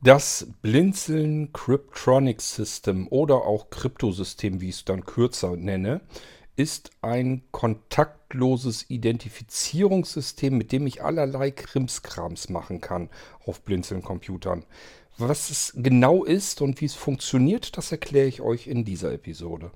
Das 0.00 0.46
Blinzeln 0.62 1.52
Cryptronic 1.52 2.40
System 2.40 3.08
oder 3.08 3.38
auch 3.46 3.68
Kryptosystem, 3.68 4.60
wie 4.60 4.68
ich 4.68 4.76
es 4.76 4.84
dann 4.84 5.04
kürzer 5.04 5.56
nenne, 5.56 6.02
ist 6.54 6.92
ein 7.02 7.42
kontaktloses 7.50 8.88
Identifizierungssystem, 8.88 10.56
mit 10.56 10.70
dem 10.70 10.86
ich 10.86 11.02
allerlei 11.02 11.50
Krimskrams 11.50 12.48
machen 12.48 12.80
kann 12.80 13.10
auf 13.44 13.62
Blinzeln-Computern. 13.62 14.64
Was 15.16 15.50
es 15.50 15.72
genau 15.74 16.22
ist 16.22 16.62
und 16.62 16.80
wie 16.80 16.84
es 16.84 16.94
funktioniert, 16.94 17.76
das 17.76 17.90
erkläre 17.90 18.28
ich 18.28 18.40
euch 18.40 18.68
in 18.68 18.84
dieser 18.84 19.12
Episode. 19.12 19.72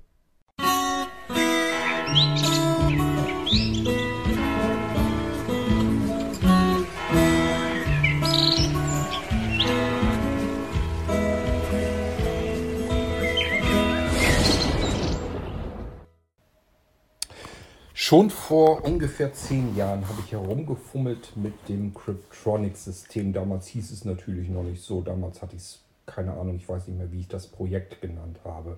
Schon 18.13 18.29
vor 18.29 18.85
ungefähr 18.85 19.33
zehn 19.33 19.75
Jahren 19.75 20.07
habe 20.07 20.21
ich 20.23 20.33
herumgefummelt 20.33 21.33
mit 21.35 21.55
dem 21.71 21.95
Cryptronic-System. 21.95 23.33
Damals 23.33 23.69
hieß 23.69 23.91
es 23.91 24.05
natürlich 24.05 24.51
noch 24.51 24.65
nicht 24.65 24.83
so. 24.83 25.01
Damals 25.01 25.41
hatte 25.41 25.57
ich 25.57 25.63
es, 25.63 25.81
keine 26.05 26.35
Ahnung, 26.35 26.57
ich 26.57 26.69
weiß 26.69 26.89
nicht 26.89 26.99
mehr, 26.99 27.11
wie 27.11 27.21
ich 27.21 27.29
das 27.29 27.47
Projekt 27.47 28.03
genannt 28.03 28.41
habe. 28.45 28.77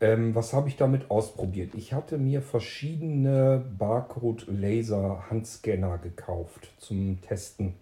Ähm, 0.00 0.36
was 0.36 0.52
habe 0.52 0.68
ich 0.68 0.76
damit 0.76 1.10
ausprobiert? 1.10 1.74
Ich 1.74 1.92
hatte 1.92 2.18
mir 2.18 2.40
verschiedene 2.40 3.64
Barcode-Laser-Handscanner 3.78 5.98
gekauft 5.98 6.68
zum 6.78 7.20
Testen. 7.20 7.74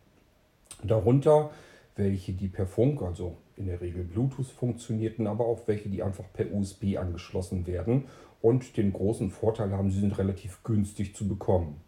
Darunter 0.83 1.51
welche, 1.97 2.33
die 2.33 2.49
per 2.49 2.67
Funk, 2.67 3.03
also 3.03 3.37
in 3.59 3.67
der 3.67 3.83
Regel 3.83 4.05
Bluetooth 4.05 4.47
funktionierten, 4.47 5.27
aber 5.27 5.45
auch 5.45 5.61
welche, 5.67 5.91
die 5.91 6.03
einfach 6.03 6.25
per 6.33 6.51
USB 6.51 6.97
angeschlossen 6.97 7.67
werden 7.67 8.05
und 8.43 8.77
den 8.77 8.93
großen 8.93 9.31
Vorteil 9.31 9.73
haben, 9.73 9.91
sie 9.91 10.01
sind 10.01 10.17
relativ 10.19 10.63
günstig 10.63 11.15
zu 11.15 11.29
bekommen. 11.29 11.81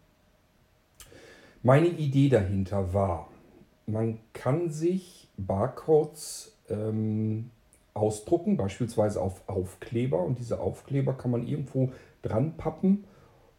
Meine 1.61 1.87
Idee 1.87 2.29
dahinter 2.29 2.93
war, 2.93 3.29
man 3.85 4.19
kann 4.33 4.69
sich 4.69 5.29
Barcodes 5.37 6.57
ähm, 6.69 7.49
ausdrucken, 7.93 8.57
beispielsweise 8.57 9.21
auf 9.21 9.47
Aufkleber 9.47 10.23
und 10.23 10.39
diese 10.39 10.59
Aufkleber 10.59 11.13
kann 11.13 11.31
man 11.31 11.47
irgendwo 11.47 11.91
dran 12.21 12.57
pappen 12.57 13.05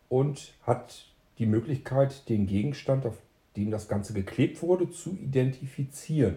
und 0.09 0.53
hat 0.63 1.07
die 1.39 1.47
Möglichkeit, 1.47 2.29
den 2.29 2.47
Gegenstand, 2.47 3.07
auf 3.07 3.17
dem 3.57 3.71
das 3.71 3.89
Ganze 3.89 4.13
geklebt 4.13 4.63
wurde, 4.63 4.91
zu 4.91 5.11
identifizieren. 5.11 6.37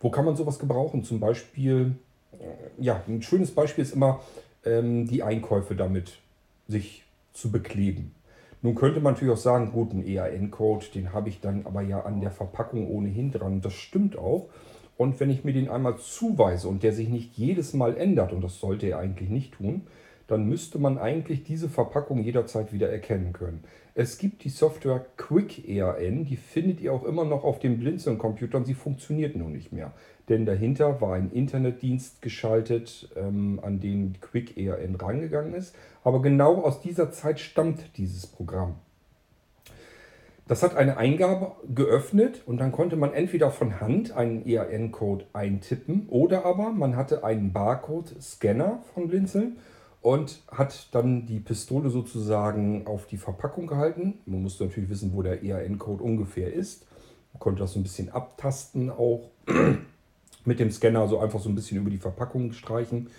Wo 0.00 0.10
kann 0.10 0.24
man 0.24 0.36
sowas 0.36 0.58
gebrauchen? 0.58 1.02
Zum 1.02 1.20
Beispiel, 1.20 1.96
äh, 2.32 2.82
ja, 2.82 3.02
ein 3.08 3.22
schönes 3.22 3.50
Beispiel 3.50 3.82
ist 3.82 3.94
immer, 3.94 4.20
die 5.06 5.22
Einkäufe 5.22 5.74
damit 5.74 6.18
sich 6.68 7.04
zu 7.32 7.50
bekleben. 7.50 8.14
Nun 8.60 8.74
könnte 8.74 9.00
man 9.00 9.12
natürlich 9.12 9.34
auch 9.34 9.40
sagen, 9.40 9.70
gut, 9.70 9.92
ein 9.92 10.06
EAN-Code, 10.06 10.86
den 10.94 11.12
habe 11.12 11.28
ich 11.28 11.40
dann 11.40 11.64
aber 11.64 11.82
ja 11.82 12.00
an 12.00 12.20
der 12.20 12.32
Verpackung 12.32 12.88
ohnehin 12.90 13.30
dran. 13.30 13.60
Das 13.60 13.74
stimmt 13.74 14.18
auch. 14.18 14.48
Und 14.96 15.20
wenn 15.20 15.30
ich 15.30 15.44
mir 15.44 15.52
den 15.52 15.68
einmal 15.68 15.96
zuweise 15.98 16.66
und 16.66 16.82
der 16.82 16.92
sich 16.92 17.08
nicht 17.08 17.38
jedes 17.38 17.72
Mal 17.72 17.96
ändert, 17.96 18.32
und 18.32 18.42
das 18.42 18.58
sollte 18.58 18.88
er 18.88 18.98
eigentlich 18.98 19.28
nicht 19.28 19.54
tun, 19.54 19.82
dann 20.26 20.46
müsste 20.48 20.78
man 20.78 20.98
eigentlich 20.98 21.44
diese 21.44 21.68
Verpackung 21.68 22.22
jederzeit 22.22 22.72
wieder 22.72 22.90
erkennen 22.90 23.32
können. 23.32 23.62
Es 23.94 24.18
gibt 24.18 24.44
die 24.44 24.50
Software 24.50 25.06
Quick 25.16 25.68
ERN, 25.68 26.24
die 26.24 26.36
findet 26.36 26.80
ihr 26.80 26.92
auch 26.92 27.04
immer 27.04 27.24
noch 27.24 27.44
auf 27.44 27.60
den 27.60 27.78
Blinzeln-Computern, 27.78 28.64
sie 28.64 28.74
funktioniert 28.74 29.36
nur 29.36 29.48
nicht 29.48 29.72
mehr. 29.72 29.92
Denn 30.28 30.44
dahinter 30.44 31.00
war 31.00 31.14
ein 31.14 31.30
Internetdienst 31.30 32.20
geschaltet, 32.20 33.08
ähm, 33.16 33.60
an 33.62 33.80
den 33.80 34.20
Quick 34.20 34.58
ERN 34.58 34.96
rangegangen 34.96 35.54
ist. 35.54 35.74
Aber 36.04 36.20
genau 36.20 36.62
aus 36.62 36.80
dieser 36.80 37.10
Zeit 37.10 37.40
stammt 37.40 37.96
dieses 37.96 38.26
Programm. 38.26 38.76
Das 40.48 40.62
hat 40.62 40.76
eine 40.76 40.96
Eingabe 40.96 41.52
geöffnet 41.74 42.42
und 42.46 42.56
dann 42.56 42.72
konnte 42.72 42.96
man 42.96 43.12
entweder 43.12 43.50
von 43.50 43.80
Hand 43.80 44.12
einen 44.12 44.46
ERN-Code 44.46 45.26
eintippen 45.34 46.08
oder 46.08 46.46
aber 46.46 46.70
man 46.70 46.96
hatte 46.96 47.22
einen 47.22 47.52
Barcode-Scanner 47.52 48.82
von 48.94 49.08
Blinzeln 49.08 49.58
und 50.00 50.40
hat 50.50 50.88
dann 50.92 51.26
die 51.26 51.40
Pistole 51.40 51.90
sozusagen 51.90 52.86
auf 52.86 53.06
die 53.06 53.18
Verpackung 53.18 53.66
gehalten. 53.66 54.20
Man 54.24 54.42
musste 54.42 54.64
natürlich 54.64 54.88
wissen, 54.88 55.12
wo 55.12 55.20
der 55.20 55.42
ERN-Code 55.44 56.02
ungefähr 56.02 56.50
ist. 56.50 56.86
Man 57.34 57.40
konnte 57.40 57.60
das 57.60 57.74
so 57.74 57.80
ein 57.80 57.82
bisschen 57.82 58.08
abtasten 58.08 58.88
auch 58.88 59.28
mit 60.48 60.58
dem 60.58 60.70
Scanner, 60.70 61.06
so 61.06 61.20
einfach 61.20 61.38
so 61.38 61.48
ein 61.48 61.54
bisschen 61.54 61.78
über 61.78 61.90
die 61.90 61.98
Verpackung 61.98 62.52
streichen. 62.52 63.10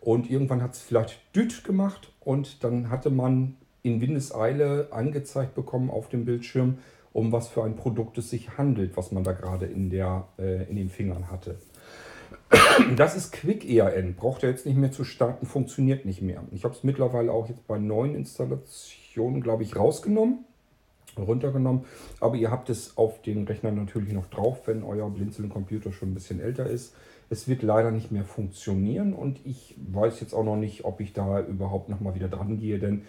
Und 0.00 0.30
irgendwann 0.30 0.62
hat 0.62 0.74
es 0.74 0.80
vielleicht 0.80 1.18
Düt 1.34 1.64
gemacht 1.64 2.12
und 2.20 2.62
dann 2.62 2.90
hatte 2.90 3.10
man 3.10 3.56
in 3.82 4.00
Windeseile 4.00 4.88
angezeigt 4.90 5.54
bekommen 5.54 5.90
auf 5.90 6.08
dem 6.08 6.24
Bildschirm, 6.24 6.78
um 7.12 7.32
was 7.32 7.48
für 7.48 7.64
ein 7.64 7.76
Produkt 7.76 8.18
es 8.18 8.30
sich 8.30 8.58
handelt, 8.58 8.96
was 8.96 9.12
man 9.12 9.24
da 9.24 9.32
gerade 9.32 9.66
in, 9.66 9.90
äh, 9.92 10.64
in 10.64 10.76
den 10.76 10.90
Fingern 10.90 11.30
hatte. 11.30 11.56
Das 12.96 13.16
ist 13.16 13.32
Quick 13.32 13.68
ERN. 13.68 14.14
Braucht 14.14 14.42
er 14.42 14.50
jetzt 14.50 14.66
nicht 14.66 14.76
mehr 14.76 14.92
zu 14.92 15.04
starten, 15.04 15.46
funktioniert 15.46 16.04
nicht 16.04 16.22
mehr. 16.22 16.42
Ich 16.52 16.64
habe 16.64 16.74
es 16.74 16.84
mittlerweile 16.84 17.32
auch 17.32 17.48
jetzt 17.48 17.66
bei 17.66 17.78
neuen 17.78 18.14
Installationen, 18.14 19.40
glaube 19.40 19.62
ich, 19.62 19.76
rausgenommen, 19.76 20.44
runtergenommen. 21.22 21.84
Aber 22.20 22.36
ihr 22.36 22.50
habt 22.50 22.70
es 22.70 22.96
auf 22.96 23.22
den 23.22 23.46
Rechner 23.46 23.70
natürlich 23.70 24.12
noch 24.12 24.26
drauf, 24.26 24.66
wenn 24.66 24.82
euer 24.82 25.08
Blinzeln-Computer 25.10 25.92
schon 25.92 26.10
ein 26.10 26.14
bisschen 26.14 26.40
älter 26.40 26.66
ist. 26.66 26.94
Es 27.30 27.48
wird 27.48 27.62
leider 27.62 27.90
nicht 27.90 28.12
mehr 28.12 28.24
funktionieren 28.24 29.14
und 29.14 29.40
ich 29.44 29.74
weiß 29.92 30.20
jetzt 30.20 30.34
auch 30.34 30.44
noch 30.44 30.56
nicht, 30.56 30.84
ob 30.84 31.00
ich 31.00 31.12
da 31.12 31.40
überhaupt 31.40 31.88
noch 31.88 32.00
mal 32.00 32.14
wieder 32.14 32.28
dran 32.28 32.58
gehe, 32.58 32.78
denn 32.78 33.02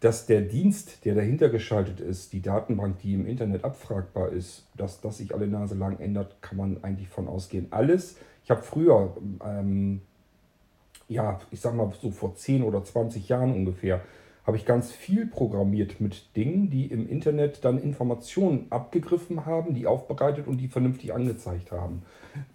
dass 0.00 0.24
der 0.24 0.40
Dienst, 0.40 1.04
der 1.04 1.14
dahinter 1.14 1.50
geschaltet 1.50 2.00
ist, 2.00 2.32
die 2.32 2.40
Datenbank, 2.40 3.00
die 3.00 3.12
im 3.12 3.26
Internet 3.26 3.64
abfragbar 3.64 4.30
ist, 4.30 4.66
dass 4.76 5.02
das 5.02 5.18
sich 5.18 5.34
alle 5.34 5.46
Nase 5.46 5.74
lang 5.74 6.00
ändert, 6.00 6.40
kann 6.40 6.56
man 6.56 6.82
eigentlich 6.82 7.08
von 7.08 7.28
ausgehen. 7.28 7.66
Alles, 7.70 8.16
ich 8.42 8.50
habe 8.50 8.62
früher, 8.62 9.14
ähm, 9.44 10.00
ja, 11.06 11.38
ich 11.50 11.60
sag 11.60 11.74
mal 11.74 11.92
so 12.00 12.10
vor 12.10 12.34
10 12.34 12.62
oder 12.62 12.82
20 12.82 13.28
Jahren 13.28 13.52
ungefähr, 13.52 14.00
habe 14.44 14.56
ich 14.56 14.64
ganz 14.64 14.90
viel 14.90 15.26
programmiert 15.26 16.00
mit 16.00 16.34
Dingen, 16.36 16.70
die 16.70 16.86
im 16.86 17.08
Internet 17.08 17.64
dann 17.64 17.78
Informationen 17.78 18.66
abgegriffen 18.70 19.46
haben, 19.46 19.74
die 19.74 19.86
aufbereitet 19.86 20.46
und 20.46 20.58
die 20.58 20.68
vernünftig 20.68 21.14
angezeigt 21.14 21.72
haben. 21.72 22.02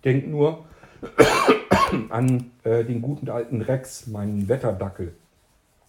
Denk 0.04 0.28
nur 0.28 0.66
an 2.10 2.52
äh, 2.64 2.84
den 2.84 3.02
guten 3.02 3.30
alten 3.30 3.62
Rex, 3.62 4.08
meinen 4.08 4.48
Wetterdackel. 4.48 5.14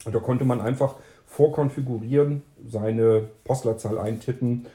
Und 0.05 0.15
da 0.15 0.21
konnte 0.21 0.45
man 0.45 0.61
einfach 0.61 0.97
vorkonfigurieren, 1.27 2.43
seine 2.67 3.29
Postleitzahl 3.45 3.99
eintippen 3.99 4.67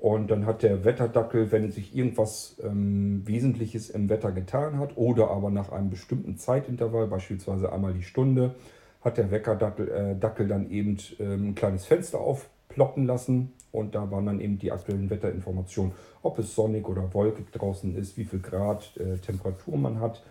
und 0.00 0.30
dann 0.30 0.46
hat 0.46 0.62
der 0.62 0.84
Wetterdackel, 0.84 1.52
wenn 1.52 1.70
sich 1.70 1.94
irgendwas 1.94 2.56
ähm, 2.64 3.22
Wesentliches 3.26 3.90
im 3.90 4.08
Wetter 4.08 4.32
getan 4.32 4.78
hat 4.78 4.96
oder 4.96 5.30
aber 5.30 5.50
nach 5.50 5.70
einem 5.72 5.90
bestimmten 5.90 6.38
Zeitintervall, 6.38 7.06
beispielsweise 7.06 7.70
einmal 7.70 7.92
die 7.92 8.02
Stunde, 8.02 8.54
hat 9.02 9.16
der 9.16 9.30
Weckerdackel 9.30 9.88
äh, 9.88 10.46
dann 10.46 10.70
eben 10.70 10.98
ähm, 11.18 11.50
ein 11.50 11.54
kleines 11.54 11.86
Fenster 11.86 12.20
aufploppen 12.20 13.06
lassen 13.06 13.52
und 13.72 13.94
da 13.94 14.10
waren 14.10 14.26
dann 14.26 14.40
eben 14.40 14.58
die 14.58 14.72
aktuellen 14.72 15.08
Wetterinformationen, 15.10 15.92
ob 16.22 16.38
es 16.38 16.54
sonnig 16.54 16.88
oder 16.88 17.12
wolkig 17.14 17.52
draußen 17.52 17.96
ist, 17.96 18.16
wie 18.16 18.24
viel 18.24 18.40
Grad 18.40 18.96
äh, 18.96 19.18
Temperatur 19.18 19.76
man 19.76 20.00
hat, 20.00 20.22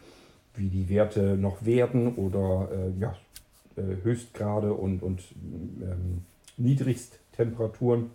wie 0.56 0.68
die 0.68 0.90
Werte 0.90 1.38
noch 1.38 1.66
werden 1.66 2.16
oder 2.16 2.70
äh, 2.72 3.00
ja, 3.00 3.16
äh, 3.76 4.04
Höchstgrade 4.04 4.74
und, 4.74 5.02
und 5.02 5.22
ähm, 5.82 6.26
Niedrigsttemperaturen. 6.58 8.12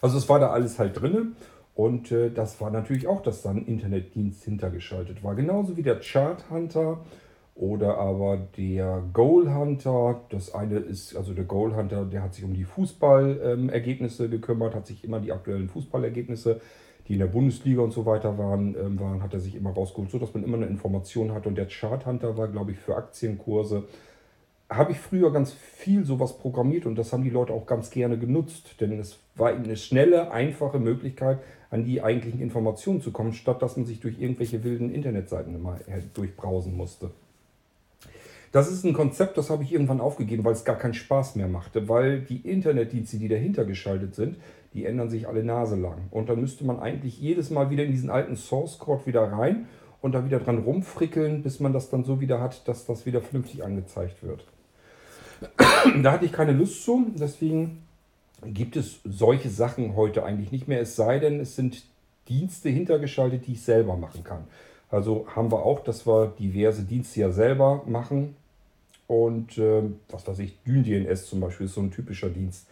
Also 0.00 0.18
es 0.18 0.28
war 0.28 0.40
da 0.40 0.50
alles 0.50 0.78
halt 0.78 1.00
drin. 1.00 1.36
Und 1.74 2.10
äh, 2.10 2.30
das 2.30 2.60
war 2.60 2.70
natürlich 2.70 3.06
auch, 3.06 3.22
dass 3.22 3.42
dann 3.42 3.66
Internetdienst 3.66 4.44
hintergeschaltet 4.44 5.22
war. 5.22 5.34
Genauso 5.34 5.76
wie 5.76 5.82
der 5.82 6.00
Chart 6.00 6.42
Hunter 6.50 7.04
oder 7.56 7.96
aber 7.98 8.38
der 8.56 9.02
Goal 9.12 9.52
Hunter. 9.54 10.20
Das 10.28 10.54
eine 10.54 10.78
ist, 10.78 11.16
also 11.16 11.32
der 11.32 11.44
Goal 11.44 11.74
Hunter, 11.74 12.04
der 12.04 12.22
hat 12.22 12.34
sich 12.34 12.44
um 12.44 12.54
die 12.54 12.64
Fußballergebnisse 12.64 14.24
ähm, 14.26 14.30
gekümmert, 14.30 14.74
hat 14.74 14.86
sich 14.86 15.02
immer 15.02 15.20
die 15.20 15.32
aktuellen 15.32 15.68
Fußballergebnisse, 15.68 16.60
die 17.08 17.14
in 17.14 17.18
der 17.20 17.26
Bundesliga 17.26 17.80
und 17.80 17.92
so 17.92 18.04
weiter 18.04 18.36
waren, 18.36 18.76
ähm, 18.78 19.00
waren 19.00 19.22
hat 19.22 19.32
er 19.32 19.40
sich 19.40 19.54
immer 19.54 19.70
rausgeholt, 19.70 20.10
sodass 20.10 20.34
man 20.34 20.44
immer 20.44 20.58
eine 20.58 20.66
Information 20.66 21.32
hat. 21.32 21.46
Und 21.46 21.56
der 21.56 21.66
Chart 21.66 22.04
Hunter 22.04 22.36
war, 22.36 22.48
glaube 22.48 22.72
ich, 22.72 22.78
für 22.78 22.96
Aktienkurse 22.96 23.84
habe 24.68 24.92
ich 24.92 24.98
früher 24.98 25.32
ganz 25.32 25.52
viel 25.52 26.04
sowas 26.04 26.38
programmiert 26.38 26.86
und 26.86 26.96
das 26.96 27.12
haben 27.12 27.22
die 27.22 27.30
Leute 27.30 27.52
auch 27.52 27.66
ganz 27.66 27.90
gerne 27.90 28.18
genutzt, 28.18 28.80
denn 28.80 28.98
es 28.98 29.20
war 29.36 29.50
eine 29.50 29.76
schnelle, 29.76 30.32
einfache 30.32 30.80
Möglichkeit, 30.80 31.38
an 31.70 31.84
die 31.84 32.02
eigentlichen 32.02 32.40
Informationen 32.40 33.00
zu 33.00 33.12
kommen, 33.12 33.32
statt 33.32 33.62
dass 33.62 33.76
man 33.76 33.86
sich 33.86 34.00
durch 34.00 34.20
irgendwelche 34.20 34.64
wilden 34.64 34.92
Internetseiten 34.92 35.54
immer 35.54 35.78
durchbrausen 36.14 36.76
musste. 36.76 37.12
Das 38.56 38.72
ist 38.72 38.86
ein 38.86 38.94
Konzept, 38.94 39.36
das 39.36 39.50
habe 39.50 39.64
ich 39.64 39.72
irgendwann 39.72 40.00
aufgegeben, 40.00 40.42
weil 40.42 40.54
es 40.54 40.64
gar 40.64 40.78
keinen 40.78 40.94
Spaß 40.94 41.36
mehr 41.36 41.46
machte, 41.46 41.90
weil 41.90 42.22
die 42.22 42.38
Internetdienste, 42.38 43.18
die 43.18 43.28
dahinter 43.28 43.66
geschaltet 43.66 44.14
sind, 44.14 44.38
die 44.72 44.86
ändern 44.86 45.10
sich 45.10 45.28
alle 45.28 45.44
Nase 45.44 45.76
lang. 45.76 46.08
Und 46.10 46.30
dann 46.30 46.40
müsste 46.40 46.64
man 46.64 46.80
eigentlich 46.80 47.20
jedes 47.20 47.50
Mal 47.50 47.68
wieder 47.68 47.84
in 47.84 47.90
diesen 47.90 48.08
alten 48.08 48.34
Source 48.34 48.78
Code 48.78 49.04
wieder 49.04 49.30
rein 49.30 49.68
und 50.00 50.12
da 50.12 50.24
wieder 50.24 50.40
dran 50.40 50.56
rumfrickeln, 50.56 51.42
bis 51.42 51.60
man 51.60 51.74
das 51.74 51.90
dann 51.90 52.04
so 52.04 52.18
wieder 52.22 52.40
hat, 52.40 52.66
dass 52.66 52.86
das 52.86 53.04
wieder 53.04 53.20
vernünftig 53.20 53.62
angezeigt 53.62 54.22
wird. 54.22 54.46
da 56.02 56.12
hatte 56.12 56.24
ich 56.24 56.32
keine 56.32 56.52
Lust 56.52 56.82
zu, 56.82 57.08
deswegen 57.14 57.82
gibt 58.42 58.76
es 58.76 59.00
solche 59.04 59.50
Sachen 59.50 59.96
heute 59.96 60.24
eigentlich 60.24 60.50
nicht 60.50 60.66
mehr, 60.66 60.80
es 60.80 60.96
sei 60.96 61.18
denn, 61.18 61.40
es 61.40 61.56
sind 61.56 61.84
Dienste 62.30 62.70
hintergeschaltet, 62.70 63.46
die 63.48 63.52
ich 63.52 63.62
selber 63.62 63.98
machen 63.98 64.24
kann. 64.24 64.44
Also 64.88 65.26
haben 65.36 65.52
wir 65.52 65.62
auch, 65.62 65.80
dass 65.80 66.06
wir 66.06 66.28
diverse 66.38 66.84
Dienste 66.84 67.20
ja 67.20 67.30
selber 67.30 67.82
machen. 67.84 68.34
Und 69.06 69.56
äh, 69.58 69.82
was 70.08 70.26
weiß 70.26 70.38
ich, 70.40 70.58
DynDNS 70.64 71.26
zum 71.26 71.40
Beispiel 71.40 71.66
ist 71.66 71.74
so 71.74 71.80
ein 71.80 71.90
typischer 71.90 72.28
Dienst. 72.28 72.66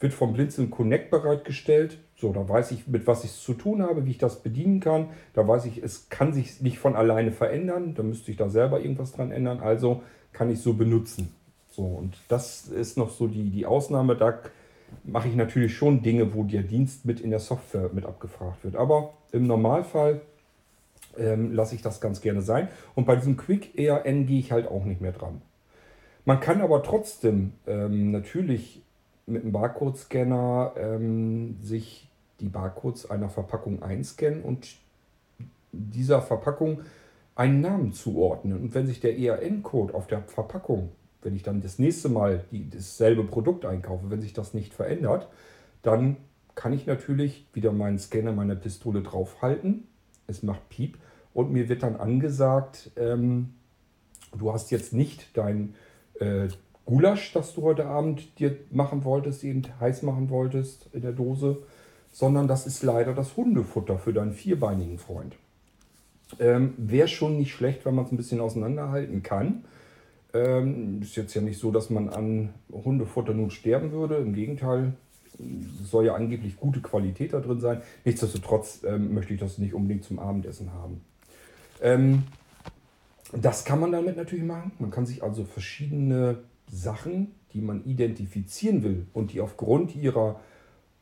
Wird 0.00 0.12
vom 0.12 0.32
Blinzeln 0.32 0.70
Connect 0.70 1.10
bereitgestellt. 1.10 1.98
So, 2.16 2.32
da 2.32 2.46
weiß 2.48 2.70
ich, 2.72 2.86
mit 2.86 3.06
was 3.06 3.24
ich 3.24 3.30
es 3.30 3.42
zu 3.42 3.54
tun 3.54 3.82
habe, 3.82 4.06
wie 4.06 4.10
ich 4.10 4.18
das 4.18 4.42
bedienen 4.42 4.80
kann. 4.80 5.10
Da 5.34 5.46
weiß 5.46 5.66
ich, 5.66 5.82
es 5.82 6.08
kann 6.08 6.32
sich 6.32 6.60
nicht 6.60 6.78
von 6.78 6.96
alleine 6.96 7.32
verändern. 7.32 7.94
Da 7.94 8.02
müsste 8.02 8.30
ich 8.30 8.36
da 8.36 8.48
selber 8.48 8.80
irgendwas 8.80 9.12
dran 9.12 9.30
ändern. 9.30 9.60
Also 9.60 10.02
kann 10.32 10.50
ich 10.50 10.60
so 10.60 10.74
benutzen. 10.74 11.34
So, 11.70 11.84
und 11.84 12.16
das 12.28 12.68
ist 12.68 12.96
noch 12.96 13.10
so 13.10 13.26
die, 13.26 13.50
die 13.50 13.66
Ausnahme. 13.66 14.16
Da 14.16 14.40
mache 15.04 15.28
ich 15.28 15.34
natürlich 15.34 15.76
schon 15.76 16.02
Dinge, 16.02 16.34
wo 16.34 16.44
der 16.44 16.62
Dienst 16.62 17.04
mit 17.04 17.20
in 17.20 17.30
der 17.30 17.38
Software 17.38 17.90
mit 17.92 18.06
abgefragt 18.06 18.64
wird. 18.64 18.76
Aber 18.76 19.14
im 19.32 19.46
Normalfall 19.46 20.20
ähm, 21.18 21.52
lasse 21.52 21.74
ich 21.74 21.82
das 21.82 22.00
ganz 22.00 22.20
gerne 22.20 22.42
sein. 22.42 22.68
Und 22.94 23.06
bei 23.06 23.16
diesem 23.16 23.36
Quick 23.36 23.78
ERN 23.78 24.26
gehe 24.26 24.38
ich 24.38 24.52
halt 24.52 24.68
auch 24.68 24.84
nicht 24.84 25.00
mehr 25.00 25.12
dran. 25.12 25.42
Man 26.26 26.40
kann 26.40 26.60
aber 26.60 26.82
trotzdem 26.82 27.52
ähm, 27.68 28.10
natürlich 28.10 28.82
mit 29.26 29.42
einem 29.42 29.52
Barcode-Scanner 29.52 30.74
ähm, 30.76 31.56
sich 31.62 32.10
die 32.40 32.48
Barcodes 32.48 33.08
einer 33.08 33.28
Verpackung 33.28 33.82
einscannen 33.82 34.42
und 34.42 34.74
dieser 35.72 36.20
Verpackung 36.20 36.80
einen 37.36 37.60
Namen 37.60 37.92
zuordnen. 37.92 38.60
Und 38.60 38.74
wenn 38.74 38.88
sich 38.88 38.98
der 38.98 39.16
ERN-Code 39.16 39.94
auf 39.94 40.08
der 40.08 40.22
Verpackung, 40.22 40.90
wenn 41.22 41.36
ich 41.36 41.44
dann 41.44 41.60
das 41.60 41.78
nächste 41.78 42.08
Mal 42.08 42.44
die, 42.50 42.68
dasselbe 42.68 43.22
Produkt 43.22 43.64
einkaufe, 43.64 44.10
wenn 44.10 44.20
sich 44.20 44.32
das 44.32 44.52
nicht 44.52 44.74
verändert, 44.74 45.28
dann 45.82 46.16
kann 46.56 46.72
ich 46.72 46.86
natürlich 46.86 47.46
wieder 47.52 47.70
meinen 47.70 48.00
Scanner 48.00 48.32
meiner 48.32 48.56
Pistole 48.56 49.02
draufhalten. 49.02 49.86
Es 50.26 50.42
macht 50.42 50.68
Piep 50.70 50.98
und 51.34 51.52
mir 51.52 51.68
wird 51.68 51.84
dann 51.84 51.94
angesagt, 51.94 52.90
ähm, 52.96 53.54
du 54.36 54.52
hast 54.52 54.72
jetzt 54.72 54.92
nicht 54.92 55.36
dein 55.36 55.74
äh, 56.20 56.48
Gulasch, 56.84 57.32
das 57.32 57.54
du 57.54 57.62
heute 57.62 57.86
Abend 57.86 58.38
dir 58.38 58.56
machen 58.70 59.04
wolltest, 59.04 59.42
eben 59.44 59.62
heiß 59.80 60.02
machen 60.02 60.30
wolltest 60.30 60.88
in 60.92 61.02
der 61.02 61.12
Dose, 61.12 61.58
sondern 62.12 62.46
das 62.48 62.66
ist 62.66 62.82
leider 62.82 63.12
das 63.12 63.36
Hundefutter 63.36 63.98
für 63.98 64.12
deinen 64.12 64.32
vierbeinigen 64.32 64.98
Freund. 64.98 65.34
Ähm, 66.38 66.74
Wäre 66.76 67.08
schon 67.08 67.36
nicht 67.36 67.52
schlecht, 67.52 67.84
wenn 67.84 67.94
man 67.94 68.04
es 68.04 68.12
ein 68.12 68.16
bisschen 68.16 68.40
auseinanderhalten 68.40 69.22
kann. 69.22 69.64
Ähm, 70.32 71.02
ist 71.02 71.16
jetzt 71.16 71.34
ja 71.34 71.40
nicht 71.40 71.58
so, 71.58 71.70
dass 71.70 71.90
man 71.90 72.08
an 72.08 72.54
Hundefutter 72.72 73.34
nun 73.34 73.50
sterben 73.50 73.92
würde. 73.92 74.16
Im 74.16 74.34
Gegenteil, 74.34 74.92
soll 75.84 76.06
ja 76.06 76.14
angeblich 76.14 76.56
gute 76.56 76.80
Qualität 76.80 77.32
da 77.32 77.40
drin 77.40 77.60
sein. 77.60 77.82
Nichtsdestotrotz 78.04 78.82
ähm, 78.84 79.14
möchte 79.14 79.34
ich 79.34 79.40
das 79.40 79.58
nicht 79.58 79.74
unbedingt 79.74 80.04
zum 80.04 80.18
Abendessen 80.18 80.72
haben. 80.72 81.02
Ähm, 81.82 82.22
das 83.32 83.64
kann 83.64 83.80
man 83.80 83.92
damit 83.92 84.16
natürlich 84.16 84.44
machen. 84.44 84.72
Man 84.78 84.90
kann 84.90 85.06
sich 85.06 85.22
also 85.22 85.44
verschiedene 85.44 86.38
Sachen, 86.70 87.34
die 87.52 87.60
man 87.60 87.84
identifizieren 87.84 88.82
will 88.82 89.06
und 89.12 89.32
die 89.32 89.40
aufgrund 89.40 89.94
ihrer 89.96 90.40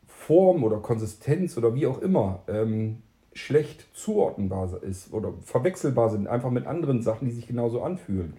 Form 0.07 0.65
oder 0.65 0.79
Konsistenz 0.79 1.57
oder 1.59 1.75
wie 1.75 1.87
auch 1.87 2.01
immer 2.01 2.43
ähm, 2.49 3.03
schlecht 3.33 3.87
zuordnenbar 3.95 4.83
ist 4.83 5.13
oder 5.13 5.35
verwechselbar 5.43 6.11
sind, 6.11 6.29
einfach 6.29 6.51
mit 6.51 6.67
anderen 6.67 7.03
Sachen, 7.03 7.27
die 7.27 7.35
sich 7.35 7.47
genauso 7.47 7.83
anfühlen, 7.83 8.35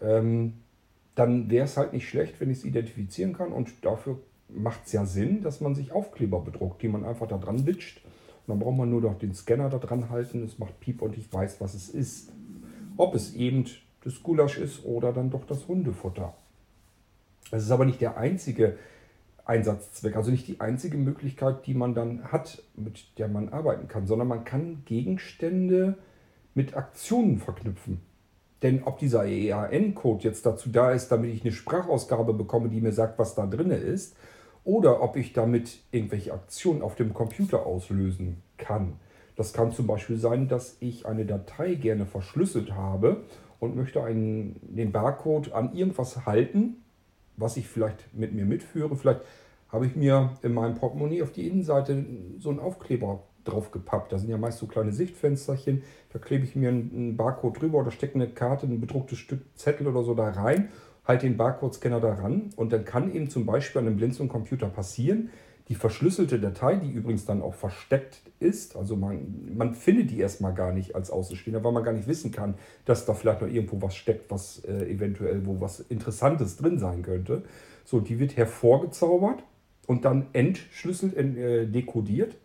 ähm, 0.00 0.54
dann 1.14 1.50
wäre 1.50 1.66
es 1.66 1.76
halt 1.76 1.92
nicht 1.92 2.08
schlecht, 2.08 2.40
wenn 2.40 2.50
ich 2.50 2.58
es 2.58 2.64
identifizieren 2.64 3.34
kann 3.34 3.52
und 3.52 3.84
dafür 3.84 4.18
macht 4.48 4.86
es 4.86 4.92
ja 4.92 5.04
Sinn, 5.04 5.42
dass 5.42 5.60
man 5.60 5.74
sich 5.74 5.92
Aufkleber 5.92 6.40
bedruckt, 6.40 6.82
die 6.82 6.88
man 6.88 7.04
einfach 7.04 7.28
da 7.28 7.36
dran 7.36 7.66
witscht 7.66 8.00
dann 8.50 8.58
braucht 8.58 8.76
man 8.76 8.90
nur 8.90 9.00
noch 9.00 9.18
den 9.18 9.32
Scanner 9.32 9.70
da 9.70 9.78
dran 9.78 10.10
halten. 10.10 10.42
Es 10.42 10.58
macht 10.58 10.78
Piep 10.80 11.02
und 11.02 11.16
ich 11.16 11.32
weiß, 11.32 11.60
was 11.60 11.74
es 11.74 11.88
ist. 11.88 12.32
Ob 12.96 13.14
es 13.14 13.34
eben 13.34 13.66
das 14.04 14.22
Gulasch 14.22 14.58
ist 14.58 14.84
oder 14.84 15.12
dann 15.12 15.30
doch 15.30 15.44
das 15.44 15.68
Hundefutter. 15.68 16.34
Es 17.50 17.64
ist 17.64 17.70
aber 17.70 17.84
nicht 17.84 18.00
der 18.00 18.16
einzige 18.16 18.76
Einsatzzweck, 19.44 20.16
also 20.16 20.30
nicht 20.30 20.46
die 20.46 20.60
einzige 20.60 20.96
Möglichkeit, 20.96 21.66
die 21.66 21.74
man 21.74 21.94
dann 21.94 22.24
hat, 22.24 22.62
mit 22.76 23.18
der 23.18 23.28
man 23.28 23.48
arbeiten 23.48 23.88
kann, 23.88 24.06
sondern 24.06 24.28
man 24.28 24.44
kann 24.44 24.82
Gegenstände 24.84 25.98
mit 26.54 26.76
Aktionen 26.76 27.38
verknüpfen. 27.38 28.00
Denn 28.62 28.82
ob 28.84 28.98
dieser 28.98 29.24
EAN-Code 29.24 30.24
jetzt 30.24 30.44
dazu 30.44 30.68
da 30.70 30.92
ist, 30.92 31.08
damit 31.08 31.34
ich 31.34 31.42
eine 31.42 31.52
Sprachausgabe 31.52 32.34
bekomme, 32.34 32.68
die 32.68 32.80
mir 32.80 32.92
sagt, 32.92 33.18
was 33.18 33.34
da 33.34 33.46
drin 33.46 33.70
ist, 33.70 34.16
oder 34.64 35.02
ob 35.02 35.16
ich 35.16 35.32
damit 35.32 35.78
irgendwelche 35.90 36.34
Aktionen 36.34 36.82
auf 36.82 36.94
dem 36.94 37.14
Computer 37.14 37.64
auslösen 37.64 38.42
kann. 38.58 38.94
Das 39.36 39.52
kann 39.52 39.72
zum 39.72 39.86
Beispiel 39.86 40.16
sein, 40.16 40.48
dass 40.48 40.76
ich 40.80 41.06
eine 41.06 41.24
Datei 41.24 41.74
gerne 41.74 42.06
verschlüsselt 42.06 42.72
habe 42.72 43.22
und 43.58 43.76
möchte 43.76 44.02
einen, 44.02 44.60
den 44.62 44.92
Barcode 44.92 45.52
an 45.52 45.74
irgendwas 45.74 46.26
halten, 46.26 46.76
was 47.36 47.56
ich 47.56 47.68
vielleicht 47.68 48.14
mit 48.14 48.34
mir 48.34 48.44
mitführe. 48.44 48.96
Vielleicht 48.96 49.20
habe 49.68 49.86
ich 49.86 49.96
mir 49.96 50.36
in 50.42 50.52
meinem 50.52 50.74
Portemonnaie 50.74 51.22
auf 51.22 51.32
die 51.32 51.46
Innenseite 51.46 52.04
so 52.38 52.50
einen 52.50 52.58
Aufkleber 52.58 53.22
drauf 53.44 53.70
gepappt. 53.70 54.12
Da 54.12 54.18
sind 54.18 54.28
ja 54.28 54.36
meist 54.36 54.58
so 54.58 54.66
kleine 54.66 54.92
Sichtfensterchen. 54.92 55.82
Da 56.12 56.18
klebe 56.18 56.44
ich 56.44 56.56
mir 56.56 56.68
einen 56.68 57.16
Barcode 57.16 57.60
drüber 57.60 57.78
oder 57.78 57.90
stecke 57.90 58.16
eine 58.16 58.28
Karte, 58.28 58.66
ein 58.66 58.80
bedrucktes 58.80 59.18
Stück 59.18 59.40
Zettel 59.54 59.86
oder 59.86 60.02
so 60.02 60.14
da 60.14 60.28
rein 60.28 60.68
halt 61.10 61.22
den 61.22 61.36
Barcode-Scanner 61.36 62.00
daran 62.00 62.50
und 62.56 62.72
dann 62.72 62.84
kann 62.84 63.12
eben 63.12 63.28
zum 63.28 63.46
Beispiel 63.46 63.80
an 63.80 63.86
einem 63.86 63.96
Blinzeln-Computer 63.96 64.68
passieren, 64.68 65.30
die 65.70 65.74
verschlüsselte 65.74 66.38
Datei, 66.38 66.76
die 66.76 66.90
übrigens 66.90 67.24
dann 67.24 67.40
auch 67.40 67.54
versteckt 67.54 68.20
ist, 68.40 68.76
also 68.76 68.96
man, 68.96 69.54
man 69.56 69.74
findet 69.74 70.10
die 70.10 70.18
erstmal 70.18 70.52
gar 70.52 70.72
nicht 70.72 70.94
als 70.94 71.10
Außenstehender, 71.10 71.64
weil 71.64 71.72
man 71.72 71.84
gar 71.84 71.92
nicht 71.92 72.08
wissen 72.08 72.30
kann, 72.30 72.54
dass 72.84 73.06
da 73.06 73.14
vielleicht 73.14 73.40
noch 73.40 73.48
irgendwo 73.48 73.80
was 73.80 73.94
steckt, 73.94 74.30
was 74.30 74.62
äh, 74.64 74.90
eventuell 74.90 75.46
wo 75.46 75.60
was 75.60 75.80
Interessantes 75.80 76.58
drin 76.58 76.78
sein 76.78 77.02
könnte. 77.02 77.44
So, 77.84 78.00
die 78.00 78.18
wird 78.18 78.36
hervorgezaubert 78.36 79.42
und 79.86 80.04
dann 80.04 80.26
entschlüsselt, 80.34 81.16
äh, 81.16 81.66
dekodiert 81.66 82.36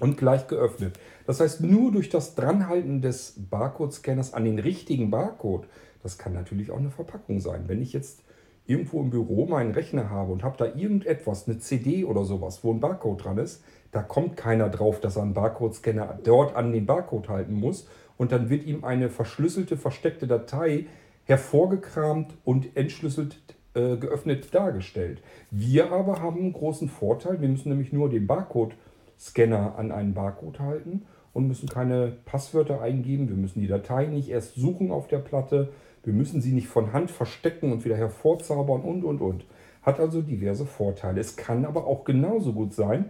und 0.00 0.16
gleich 0.16 0.46
geöffnet. 0.46 0.98
Das 1.26 1.40
heißt, 1.40 1.60
nur 1.60 1.92
durch 1.92 2.08
das 2.08 2.34
Dranhalten 2.34 3.02
des 3.02 3.34
Barcode-Scanners 3.50 4.34
an 4.34 4.44
den 4.44 4.58
richtigen 4.58 5.10
Barcode 5.10 5.66
das 6.02 6.18
kann 6.18 6.32
natürlich 6.32 6.70
auch 6.70 6.78
eine 6.78 6.90
Verpackung 6.90 7.40
sein. 7.40 7.64
Wenn 7.66 7.80
ich 7.80 7.92
jetzt 7.92 8.22
irgendwo 8.66 9.00
im 9.00 9.10
Büro 9.10 9.46
meinen 9.46 9.72
Rechner 9.72 10.10
habe 10.10 10.32
und 10.32 10.42
habe 10.42 10.56
da 10.56 10.66
irgendetwas, 10.66 11.48
eine 11.48 11.58
CD 11.58 12.04
oder 12.04 12.24
sowas, 12.24 12.62
wo 12.62 12.72
ein 12.72 12.80
Barcode 12.80 13.24
dran 13.24 13.38
ist, 13.38 13.64
da 13.92 14.02
kommt 14.02 14.36
keiner 14.36 14.70
drauf, 14.70 15.00
dass 15.00 15.16
er 15.16 15.22
einen 15.22 15.34
Barcode-Scanner 15.34 16.18
dort 16.24 16.56
an 16.56 16.72
den 16.72 16.86
Barcode 16.86 17.28
halten 17.28 17.54
muss. 17.54 17.86
Und 18.16 18.32
dann 18.32 18.48
wird 18.48 18.64
ihm 18.64 18.84
eine 18.84 19.10
verschlüsselte, 19.10 19.76
versteckte 19.76 20.26
Datei 20.26 20.86
hervorgekramt 21.24 22.34
und 22.44 22.76
entschlüsselt 22.76 23.38
äh, 23.74 23.96
geöffnet 23.96 24.54
dargestellt. 24.54 25.22
Wir 25.50 25.92
aber 25.92 26.20
haben 26.20 26.38
einen 26.38 26.52
großen 26.52 26.88
Vorteil. 26.88 27.40
Wir 27.40 27.48
müssen 27.48 27.68
nämlich 27.68 27.92
nur 27.92 28.08
den 28.08 28.26
Barcode-Scanner 28.26 29.76
an 29.76 29.92
einen 29.92 30.14
Barcode 30.14 30.60
halten 30.60 31.02
und 31.32 31.46
müssen 31.46 31.68
keine 31.68 32.16
Passwörter 32.24 32.80
eingeben. 32.80 33.28
Wir 33.28 33.36
müssen 33.36 33.60
die 33.60 33.68
Datei 33.68 34.06
nicht 34.06 34.30
erst 34.30 34.54
suchen 34.54 34.90
auf 34.90 35.08
der 35.08 35.18
Platte. 35.18 35.68
Wir 36.04 36.12
müssen 36.12 36.40
sie 36.40 36.52
nicht 36.52 36.68
von 36.68 36.92
Hand 36.92 37.10
verstecken 37.10 37.72
und 37.72 37.84
wieder 37.84 37.96
hervorzaubern 37.96 38.82
und, 38.82 39.04
und, 39.04 39.20
und. 39.20 39.44
Hat 39.82 40.00
also 40.00 40.22
diverse 40.22 40.66
Vorteile. 40.66 41.20
Es 41.20 41.36
kann 41.36 41.64
aber 41.64 41.86
auch 41.86 42.04
genauso 42.04 42.52
gut 42.52 42.74
sein, 42.74 43.06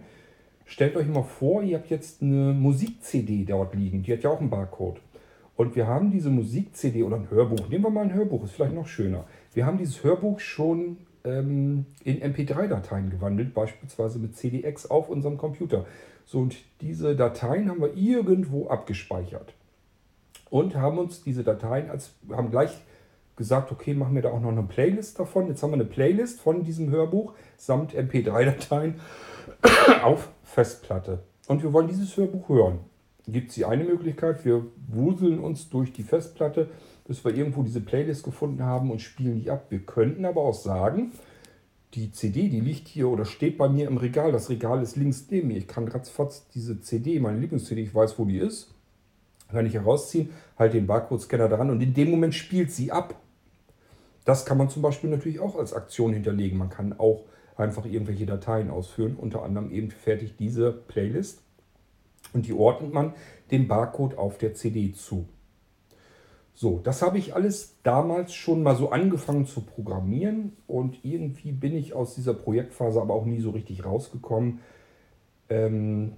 stellt 0.65 0.95
euch 0.95 1.07
mal 1.07 1.23
vor, 1.23 1.63
ihr 1.63 1.77
habt 1.77 1.89
jetzt 1.89 2.21
eine 2.21 2.53
Musik-CD 2.53 3.45
dort 3.45 3.75
liegen. 3.75 4.03
Die 4.03 4.13
hat 4.13 4.23
ja 4.23 4.29
auch 4.29 4.39
einen 4.39 4.49
Barcode. 4.49 4.99
Und 5.55 5.75
wir 5.75 5.87
haben 5.87 6.11
diese 6.11 6.29
Musik-CD 6.29 7.03
oder 7.03 7.17
ein 7.17 7.29
Hörbuch, 7.29 7.69
nehmen 7.69 7.83
wir 7.83 7.91
mal 7.91 8.01
ein 8.01 8.13
Hörbuch, 8.13 8.43
ist 8.43 8.53
vielleicht 8.53 8.73
noch 8.73 8.87
schöner. 8.87 9.25
Wir 9.53 9.65
haben 9.65 9.77
dieses 9.77 10.03
Hörbuch 10.03 10.39
schon 10.39 10.97
ähm, 11.23 11.85
in 12.03 12.21
MP3-Dateien 12.21 13.11
gewandelt, 13.11 13.53
beispielsweise 13.53 14.17
mit 14.17 14.35
CDX 14.35 14.89
auf 14.89 15.09
unserem 15.09 15.37
Computer. 15.37 15.85
So, 16.25 16.39
und 16.39 16.55
diese 16.81 17.15
Dateien 17.15 17.69
haben 17.69 17.81
wir 17.81 17.95
irgendwo 17.95 18.67
abgespeichert 18.67 19.53
und 20.53 20.75
haben 20.75 20.99
uns 20.99 21.23
diese 21.23 21.43
Dateien 21.43 21.89
als, 21.89 22.11
haben 22.29 22.51
gleich 22.51 22.69
gesagt, 23.35 23.71
okay, 23.71 23.95
machen 23.95 24.13
wir 24.13 24.21
da 24.21 24.29
auch 24.29 24.39
noch 24.39 24.51
eine 24.51 24.61
Playlist 24.61 25.19
davon. 25.19 25.47
Jetzt 25.47 25.63
haben 25.63 25.71
wir 25.71 25.77
eine 25.77 25.85
Playlist 25.85 26.39
von 26.39 26.63
diesem 26.63 26.91
Hörbuch 26.91 27.33
samt 27.57 27.95
MP3-Dateien 27.95 28.99
auf 30.03 30.29
Festplatte. 30.43 31.23
Und 31.47 31.63
wir 31.63 31.73
wollen 31.73 31.87
dieses 31.87 32.15
Hörbuch 32.15 32.49
hören. 32.49 32.81
gibt 33.27 33.49
es 33.49 33.55
die 33.55 33.65
eine 33.65 33.83
Möglichkeit, 33.83 34.45
wir 34.45 34.63
wuseln 34.89 35.39
uns 35.39 35.71
durch 35.71 35.91
die 35.91 36.03
Festplatte, 36.03 36.69
bis 37.07 37.25
wir 37.25 37.33
irgendwo 37.33 37.63
diese 37.63 37.81
Playlist 37.81 38.23
gefunden 38.23 38.61
haben 38.61 38.91
und 38.91 39.01
spielen 39.01 39.41
die 39.41 39.49
ab. 39.49 39.65
Wir 39.69 39.79
könnten 39.79 40.23
aber 40.23 40.41
auch 40.41 40.53
sagen, 40.53 41.13
die 41.95 42.11
CD, 42.11 42.47
die 42.49 42.59
liegt 42.59 42.87
hier 42.87 43.09
oder 43.09 43.25
steht 43.25 43.57
bei 43.57 43.69
mir 43.69 43.87
im 43.87 43.97
Regal. 43.97 44.31
Das 44.31 44.51
Regal 44.51 44.83
ist 44.83 44.97
links 44.97 45.25
neben 45.31 45.47
mir. 45.47 45.57
Ich 45.57 45.67
kann 45.67 45.87
ratzfatz 45.87 46.47
diese 46.53 46.79
CD, 46.79 47.19
meine 47.19 47.39
Lieblings-CD, 47.39 47.81
ich 47.81 47.95
weiß, 47.95 48.19
wo 48.19 48.25
die 48.25 48.37
ist, 48.37 48.72
kann 49.53 49.65
ich 49.65 49.75
herausziehen, 49.75 50.31
halte 50.57 50.77
den 50.77 50.87
Barcode-Scanner 50.87 51.47
dran 51.47 51.69
und 51.69 51.81
in 51.81 51.93
dem 51.93 52.11
Moment 52.11 52.35
spielt 52.35 52.71
sie 52.71 52.91
ab. 52.91 53.15
Das 54.25 54.45
kann 54.45 54.57
man 54.57 54.69
zum 54.69 54.81
Beispiel 54.81 55.09
natürlich 55.09 55.39
auch 55.39 55.57
als 55.57 55.73
Aktion 55.73 56.13
hinterlegen. 56.13 56.57
Man 56.57 56.69
kann 56.69 56.97
auch 56.97 57.25
einfach 57.55 57.85
irgendwelche 57.85 58.25
Dateien 58.25 58.69
ausführen, 58.69 59.15
unter 59.15 59.43
anderem 59.43 59.71
eben 59.71 59.91
fertig 59.91 60.35
diese 60.37 60.71
Playlist 60.71 61.41
und 62.33 62.47
die 62.47 62.53
ordnet 62.53 62.93
man 62.93 63.13
dem 63.51 63.67
Barcode 63.67 64.17
auf 64.17 64.37
der 64.37 64.53
CD 64.53 64.93
zu. 64.93 65.27
So, 66.55 66.79
das 66.83 67.01
habe 67.01 67.17
ich 67.17 67.35
alles 67.35 67.77
damals 67.81 68.33
schon 68.33 68.61
mal 68.61 68.75
so 68.75 68.91
angefangen 68.91 69.45
zu 69.45 69.61
programmieren 69.61 70.53
und 70.67 71.03
irgendwie 71.03 71.51
bin 71.51 71.75
ich 71.75 71.93
aus 71.93 72.13
dieser 72.13 72.35
Projektphase 72.35 73.01
aber 73.01 73.13
auch 73.15 73.25
nie 73.25 73.41
so 73.41 73.49
richtig 73.49 73.85
rausgekommen, 73.85 74.59
ähm, 75.49 76.13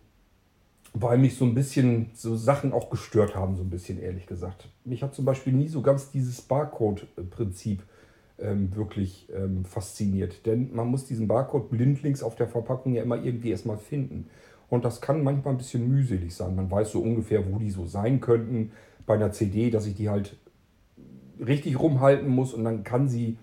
weil 0.97 1.17
mich 1.17 1.35
so 1.35 1.43
ein 1.43 1.53
bisschen 1.53 2.09
so 2.13 2.37
Sachen 2.37 2.71
auch 2.71 2.89
gestört 2.89 3.35
haben, 3.35 3.57
so 3.57 3.63
ein 3.63 3.69
bisschen 3.69 4.01
ehrlich 4.01 4.27
gesagt. 4.27 4.69
Mich 4.85 5.03
hat 5.03 5.13
zum 5.13 5.25
Beispiel 5.25 5.51
nie 5.51 5.67
so 5.67 5.81
ganz 5.81 6.09
dieses 6.09 6.41
Barcode-Prinzip 6.41 7.83
ähm, 8.39 8.73
wirklich 8.75 9.27
ähm, 9.35 9.65
fasziniert, 9.65 10.45
denn 10.45 10.73
man 10.73 10.87
muss 10.87 11.05
diesen 11.05 11.27
Barcode 11.27 11.69
blindlings 11.69 12.23
auf 12.23 12.35
der 12.35 12.47
Verpackung 12.47 12.93
ja 12.93 13.03
immer 13.03 13.21
irgendwie 13.21 13.51
erstmal 13.51 13.77
finden. 13.77 14.29
Und 14.69 14.85
das 14.85 15.01
kann 15.01 15.21
manchmal 15.21 15.53
ein 15.53 15.57
bisschen 15.57 15.87
mühselig 15.87 16.33
sein. 16.33 16.55
Man 16.55 16.71
weiß 16.71 16.91
so 16.91 17.01
ungefähr, 17.01 17.51
wo 17.51 17.59
die 17.59 17.71
so 17.71 17.85
sein 17.85 18.21
könnten 18.21 18.71
bei 19.05 19.15
einer 19.15 19.31
CD, 19.31 19.69
dass 19.69 19.85
ich 19.85 19.95
die 19.95 20.09
halt 20.09 20.37
richtig 21.45 21.77
rumhalten 21.77 22.29
muss 22.29 22.53
und 22.53 22.63
dann 22.63 22.85
kann 22.85 23.09
sie 23.09 23.37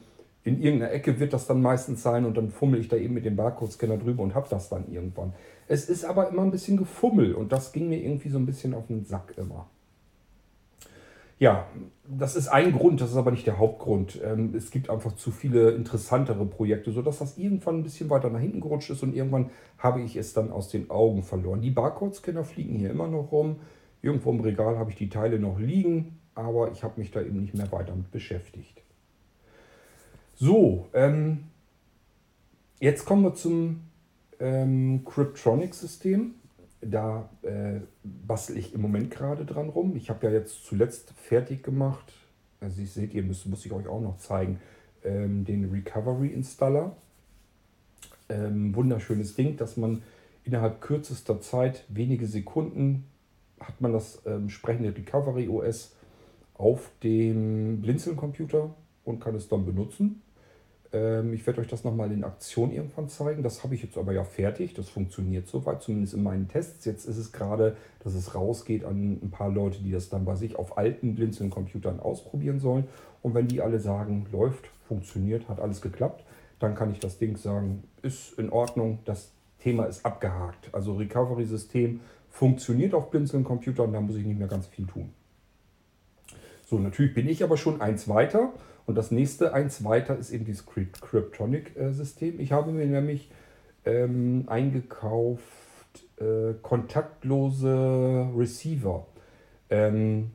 in 0.44 0.61
irgendeiner 0.61 0.92
Ecke 0.92 1.20
wird 1.20 1.32
das 1.32 1.46
dann 1.46 1.62
meistens 1.62 2.02
sein 2.02 2.25
und 2.25 2.37
dann 2.37 2.50
fummel 2.50 2.80
ich 2.80 2.88
da 2.88 2.96
eben 2.96 3.14
mit 3.14 3.25
dem 3.25 3.37
Barcode-Scanner 3.37 3.99
drüber 3.99 4.22
und 4.22 4.34
habe 4.34 4.49
das 4.50 4.68
dann 4.68 4.90
irgendwann. 4.90 5.34
Es 5.68 5.88
ist 5.88 6.04
aber 6.04 6.28
immer 6.28 6.42
ein 6.42 6.50
bisschen 6.50 6.76
gefummel 6.76 7.34
und 7.34 7.52
das 7.52 7.72
ging 7.72 7.88
mir 7.88 8.02
irgendwie 8.02 8.28
so 8.28 8.38
ein 8.38 8.46
bisschen 8.46 8.75
auf 8.75 8.87
den 8.88 9.04
Sack 9.04 9.34
immer. 9.37 9.68
Ja, 11.38 11.66
das 12.08 12.37
ist 12.37 12.49
ein 12.49 12.72
Grund, 12.72 13.00
das 13.00 13.11
ist 13.11 13.16
aber 13.16 13.32
nicht 13.32 13.46
der 13.46 13.58
Hauptgrund. 13.58 14.20
Ähm, 14.25 14.54
es 14.54 14.70
gibt 14.70 14.90
einfach 14.90 15.16
zu 15.16 15.32
viele 15.32 15.72
interessantere 15.72 16.44
Projekte, 16.46 16.92
sodass 16.92 17.18
das 17.18 17.37
irgendwann 17.37 17.78
ein 17.78 17.82
bisschen 17.82 18.11
weiter 18.11 18.30
nach 18.30 18.38
hinten 18.38 18.61
gerutscht 18.61 18.90
ist 18.90 19.02
und 19.02 19.14
irgendwann 19.14 19.50
habe 19.78 20.02
ich 20.02 20.16
es 20.16 20.34
dann 20.34 20.52
aus 20.52 20.68
den 20.68 20.90
Augen 20.90 21.22
verloren. 21.22 21.61
Die 21.61 21.70
Barcode-Scanner 21.70 22.44
fliegen 22.44 22.76
hier 22.76 22.90
immer 22.90 23.08
noch 23.08 23.32
rum. 23.32 23.56
Irgendwo 24.02 24.30
im 24.30 24.40
Regal 24.40 24.78
habe 24.78 24.90
ich 24.90 24.96
die 24.96 25.08
Teile 25.08 25.38
noch 25.38 25.58
liegen, 25.58 26.20
aber 26.34 26.70
ich 26.70 26.84
habe 26.84 27.00
mich 27.00 27.11
da 27.11 27.20
eben 27.20 27.40
nicht 27.40 27.54
mehr 27.54 27.70
weiter 27.72 27.94
mit 27.94 28.11
beschäftigt. 28.11 28.81
So, 30.44 30.88
ähm, 30.92 31.44
jetzt 32.80 33.04
kommen 33.04 33.22
wir 33.22 33.32
zum 33.32 33.82
ähm, 34.40 35.04
Cryptronic-System. 35.04 36.34
Da 36.80 37.30
äh, 37.42 37.78
bastel 38.02 38.56
ich 38.56 38.75
im 38.75 38.80
Moment 38.80 39.12
gerade 39.12 39.44
dran 39.44 39.68
rum. 39.68 39.94
Ich 39.94 40.11
habe 40.11 40.26
ja 40.26 40.32
jetzt 40.32 40.64
zuletzt 40.64 41.12
fertig 41.12 41.62
gemacht, 41.62 42.12
also 42.61 42.80
ihr 42.80 42.88
seht 42.88 43.14
ihr, 43.14 43.22
müsst, 43.22 43.46
muss 43.46 43.64
ich 43.64 43.70
euch 43.70 43.87
auch 43.87 44.00
noch 44.00 44.18
zeigen, 44.18 44.58
ähm, 45.04 45.44
den 45.44 45.70
Recovery 45.70 46.30
Installer. 46.30 46.96
Ähm, 48.28 48.75
wunderschönes 48.75 49.37
Ding, 49.37 49.56
dass 49.56 49.76
man 49.76 50.02
innerhalb 50.42 50.80
kürzester 50.80 51.40
Zeit, 51.40 51.84
wenige 51.88 52.26
Sekunden, 52.26 53.04
hat 53.61 53.80
man 53.80 53.92
das 53.92 54.20
ähm, 54.26 54.42
entsprechende 54.42 54.92
Recovery 54.92 55.49
OS 55.49 55.94
auf 56.54 56.90
dem 57.04 57.80
Blinzeln-Computer 57.80 58.75
und 59.04 59.20
kann 59.20 59.37
es 59.37 59.46
dann 59.46 59.64
benutzen. 59.64 60.20
Ähm, 60.92 61.32
ich 61.32 61.46
werde 61.46 61.61
euch 61.61 61.68
das 61.68 61.84
nochmal 61.84 62.12
in 62.12 62.25
Aktion 62.25 62.72
irgendwann 62.72 63.08
zeigen. 63.08 63.42
Das 63.42 63.64
habe 63.64 63.75
ich 63.75 63.82
jetzt 63.82 63.96
aber 63.96 64.12
ja 64.12 64.25
fertig. 64.25 64.75
Das 64.75 64.88
funktioniert 64.88 65.49
soweit, 65.49 65.82
zumindest 65.82 66.14
in 66.14 66.22
meinen 66.22 66.49
Tests. 66.49 66.84
Jetzt 66.84 67.06
ist 67.06 67.16
es 67.16 67.32
gerade, 67.32 67.76
dass 68.04 68.14
es 68.14 68.34
rausgeht 68.34 68.84
an 68.84 69.18
ein 69.22 69.30
paar 69.30 69.50
Leute, 69.50 69.82
die 69.82 69.92
das 69.92 70.08
dann 70.08 70.25
bei 70.25 70.34
sich 70.34 70.56
auf 70.56 70.78
alten 70.78 71.14
Blinzeln-Computern 71.14 72.00
ausprobieren 72.00 72.61
sollen. 72.61 72.84
Und 73.22 73.34
wenn 73.34 73.49
die 73.49 73.61
alle 73.61 73.78
sagen, 73.78 74.26
läuft, 74.32 74.70
funktioniert, 74.87 75.49
hat 75.49 75.61
alles 75.61 75.80
geklappt, 75.80 76.25
dann 76.58 76.75
kann 76.75 76.92
ich 76.92 77.00
das 77.00 77.18
Ding 77.18 77.37
sagen, 77.37 77.84
ist 78.02 78.38
in 78.38 78.50
Ordnung, 78.50 78.99
das 79.04 79.32
Thema 79.58 79.84
ist 79.84 80.04
abgehakt. 80.04 80.68
Also 80.72 80.94
Recovery-System 80.94 82.00
funktioniert 82.30 82.94
auf 82.94 83.11
Blinzeln-Computern, 83.11 83.92
da 83.92 84.00
muss 84.00 84.16
ich 84.16 84.25
nicht 84.25 84.38
mehr 84.38 84.49
ganz 84.49 84.66
viel 84.66 84.87
tun. 84.87 85.11
So, 86.66 86.78
natürlich 86.78 87.14
bin 87.14 87.28
ich 87.28 87.44
aber 87.44 87.56
schon 87.56 87.80
eins 87.80 88.08
weiter. 88.08 88.52
Und 88.86 88.96
das 88.96 89.10
nächste 89.10 89.54
eins 89.54 89.84
weiter 89.84 90.16
ist 90.18 90.30
eben 90.30 90.44
dieses 90.44 90.66
Cryptonic-System. 90.66 92.40
Ich 92.40 92.52
habe 92.52 92.72
mir 92.72 92.86
nämlich 92.86 93.30
ähm, 93.84 94.44
eingekauft 94.46 95.42
äh, 96.16 96.54
kontaktlose 96.62 98.30
Receiver. 98.36 99.06
Ähm, 99.70 100.30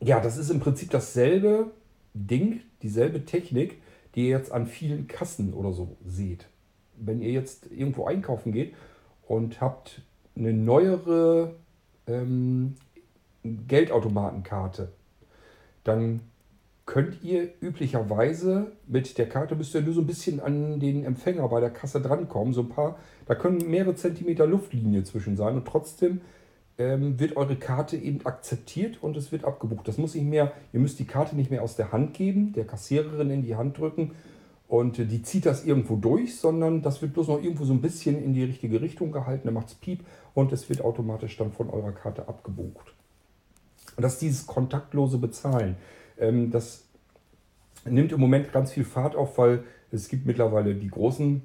ja, 0.00 0.20
das 0.20 0.36
ist 0.36 0.50
im 0.50 0.60
Prinzip 0.60 0.90
dasselbe 0.90 1.72
Ding, 2.14 2.60
dieselbe 2.82 3.24
Technik, 3.24 3.80
die 4.14 4.28
ihr 4.28 4.38
jetzt 4.38 4.52
an 4.52 4.66
vielen 4.66 5.08
Kassen 5.08 5.54
oder 5.54 5.72
so 5.72 5.96
seht. 6.06 6.46
Wenn 6.96 7.22
ihr 7.22 7.32
jetzt 7.32 7.70
irgendwo 7.70 8.06
einkaufen 8.06 8.52
geht 8.52 8.74
und 9.26 9.60
habt 9.60 10.02
eine 10.36 10.52
neuere 10.52 11.54
ähm, 12.06 12.74
Geldautomatenkarte, 13.42 14.92
dann 15.84 16.20
könnt 16.88 17.22
ihr 17.22 17.50
üblicherweise 17.60 18.72
mit 18.86 19.18
der 19.18 19.28
Karte 19.28 19.54
müsst 19.54 19.74
ihr 19.74 19.82
nur 19.82 19.92
so 19.92 20.00
ein 20.00 20.06
bisschen 20.06 20.40
an 20.40 20.80
den 20.80 21.04
Empfänger 21.04 21.46
bei 21.48 21.60
der 21.60 21.68
Kasse 21.68 22.00
drankommen, 22.00 22.54
so 22.54 22.62
ein 22.62 22.70
paar, 22.70 22.98
da 23.26 23.34
können 23.34 23.70
mehrere 23.70 23.94
Zentimeter 23.94 24.46
Luftlinie 24.46 25.04
zwischen 25.04 25.36
sein 25.36 25.56
und 25.56 25.66
trotzdem 25.66 26.22
ähm, 26.78 27.20
wird 27.20 27.36
eure 27.36 27.56
Karte 27.56 27.98
eben 27.98 28.24
akzeptiert 28.24 29.02
und 29.02 29.18
es 29.18 29.30
wird 29.32 29.44
abgebucht. 29.44 29.86
Das 29.86 29.98
muss 29.98 30.14
nicht 30.14 30.24
mehr, 30.24 30.52
ihr 30.72 30.80
müsst 30.80 30.98
die 30.98 31.04
Karte 31.04 31.36
nicht 31.36 31.50
mehr 31.50 31.62
aus 31.62 31.76
der 31.76 31.92
Hand 31.92 32.14
geben, 32.14 32.54
der 32.54 32.66
Kassiererin 32.66 33.28
in 33.28 33.42
die 33.42 33.54
Hand 33.54 33.76
drücken 33.76 34.12
und 34.66 34.96
die 34.96 35.22
zieht 35.22 35.44
das 35.44 35.66
irgendwo 35.66 35.96
durch, 35.96 36.38
sondern 36.38 36.80
das 36.80 37.02
wird 37.02 37.12
bloß 37.12 37.28
noch 37.28 37.42
irgendwo 37.42 37.66
so 37.66 37.74
ein 37.74 37.82
bisschen 37.82 38.16
in 38.16 38.32
die 38.32 38.44
richtige 38.44 38.80
Richtung 38.80 39.12
gehalten, 39.12 39.42
dann 39.44 39.54
macht 39.54 39.68
es 39.68 39.74
Piep 39.74 40.06
und 40.32 40.52
es 40.52 40.70
wird 40.70 40.80
automatisch 40.80 41.36
dann 41.36 41.52
von 41.52 41.68
eurer 41.68 41.92
Karte 41.92 42.28
abgebucht. 42.28 42.94
Und 43.94 44.02
das 44.02 44.14
ist 44.14 44.22
dieses 44.22 44.46
kontaktlose 44.46 45.18
Bezahlen. 45.18 45.76
Ähm, 46.18 46.50
das 46.50 46.84
nimmt 47.84 48.12
im 48.12 48.20
Moment 48.20 48.52
ganz 48.52 48.72
viel 48.72 48.84
Fahrt 48.84 49.16
auf, 49.16 49.38
weil 49.38 49.64
es 49.90 50.08
gibt 50.08 50.26
mittlerweile 50.26 50.74
die 50.74 50.88
großen 50.88 51.42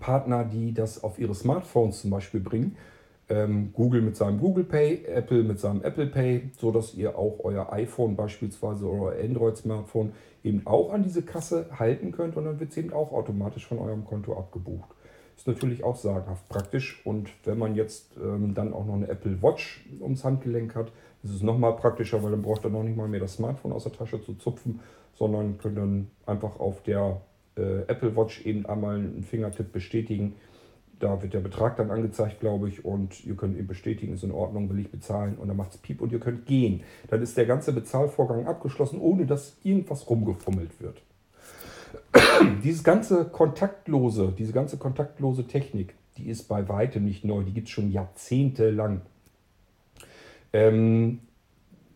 Partner, 0.00 0.44
die 0.44 0.74
das 0.74 1.02
auf 1.02 1.18
ihre 1.18 1.34
Smartphones 1.34 2.00
zum 2.00 2.10
Beispiel 2.10 2.40
bringen. 2.40 2.76
Ähm, 3.28 3.70
Google 3.72 4.02
mit 4.02 4.16
seinem 4.16 4.38
Google 4.38 4.64
Pay, 4.64 5.06
Apple 5.06 5.42
mit 5.44 5.58
seinem 5.58 5.82
Apple 5.82 6.06
Pay, 6.06 6.50
so 6.58 6.70
dass 6.70 6.94
ihr 6.94 7.18
auch 7.18 7.40
euer 7.42 7.72
iPhone 7.72 8.16
beispielsweise 8.16 8.86
oder 8.86 9.02
euer 9.02 9.24
Android-Smartphone 9.24 10.12
eben 10.42 10.62
auch 10.66 10.92
an 10.92 11.02
diese 11.02 11.22
Kasse 11.22 11.66
halten 11.78 12.12
könnt 12.12 12.36
und 12.36 12.44
dann 12.44 12.60
wird 12.60 12.70
es 12.70 12.76
eben 12.76 12.92
auch 12.92 13.12
automatisch 13.12 13.66
von 13.66 13.78
eurem 13.78 14.04
Konto 14.04 14.36
abgebucht. 14.36 14.90
Ist 15.36 15.48
natürlich 15.48 15.82
auch 15.82 15.96
sagenhaft 15.96 16.48
praktisch 16.50 17.00
und 17.04 17.30
wenn 17.44 17.58
man 17.58 17.74
jetzt 17.74 18.14
ähm, 18.22 18.54
dann 18.54 18.74
auch 18.74 18.84
noch 18.84 18.94
eine 18.94 19.08
Apple 19.08 19.42
Watch 19.42 19.86
ums 20.00 20.22
Handgelenk 20.22 20.74
hat, 20.74 20.92
ist 21.24 21.34
es 21.34 21.42
nochmal 21.42 21.74
praktischer, 21.76 22.22
weil 22.22 22.30
dann 22.30 22.42
braucht 22.42 22.64
ihr 22.64 22.70
noch 22.70 22.82
nicht 22.82 22.96
mal 22.96 23.08
mehr 23.08 23.20
das 23.20 23.34
Smartphone 23.34 23.72
aus 23.72 23.84
der 23.84 23.92
Tasche 23.92 24.22
zu 24.22 24.34
zupfen, 24.34 24.80
sondern 25.14 25.58
könnt 25.58 25.78
dann 25.78 26.10
einfach 26.26 26.60
auf 26.60 26.82
der 26.82 27.20
äh, 27.56 27.80
Apple 27.86 28.14
Watch 28.16 28.44
eben 28.44 28.66
einmal 28.66 28.96
einen 28.96 29.24
Fingertipp 29.24 29.72
bestätigen. 29.72 30.34
Da 31.00 31.22
wird 31.22 31.32
der 31.32 31.40
Betrag 31.40 31.76
dann 31.76 31.90
angezeigt, 31.90 32.40
glaube 32.40 32.68
ich, 32.68 32.84
und 32.84 33.24
ihr 33.24 33.36
könnt 33.36 33.56
eben 33.56 33.66
bestätigen, 33.66 34.12
ist 34.12 34.22
in 34.22 34.32
Ordnung, 34.32 34.70
will 34.70 34.78
ich 34.78 34.90
bezahlen 34.90 35.36
und 35.36 35.48
dann 35.48 35.56
macht 35.56 35.72
es 35.72 35.78
Piep 35.78 36.00
und 36.00 36.12
ihr 36.12 36.20
könnt 36.20 36.46
gehen. 36.46 36.82
Dann 37.08 37.22
ist 37.22 37.36
der 37.36 37.46
ganze 37.46 37.72
Bezahlvorgang 37.72 38.46
abgeschlossen, 38.46 39.00
ohne 39.00 39.26
dass 39.26 39.56
irgendwas 39.64 40.08
rumgefummelt 40.08 40.80
wird. 40.80 41.02
Dieses 42.62 42.84
ganze 42.84 43.24
kontaktlose, 43.24 44.32
diese 44.36 44.52
ganze 44.52 44.76
kontaktlose 44.76 45.46
Technik, 45.46 45.94
die 46.16 46.28
ist 46.28 46.48
bei 46.48 46.68
weitem 46.68 47.04
nicht 47.04 47.24
neu, 47.24 47.42
die 47.42 47.52
gibt 47.52 47.68
es 47.68 47.72
schon 47.72 47.90
jahrzehntelang. 47.90 49.02
Ähm, 50.54 51.18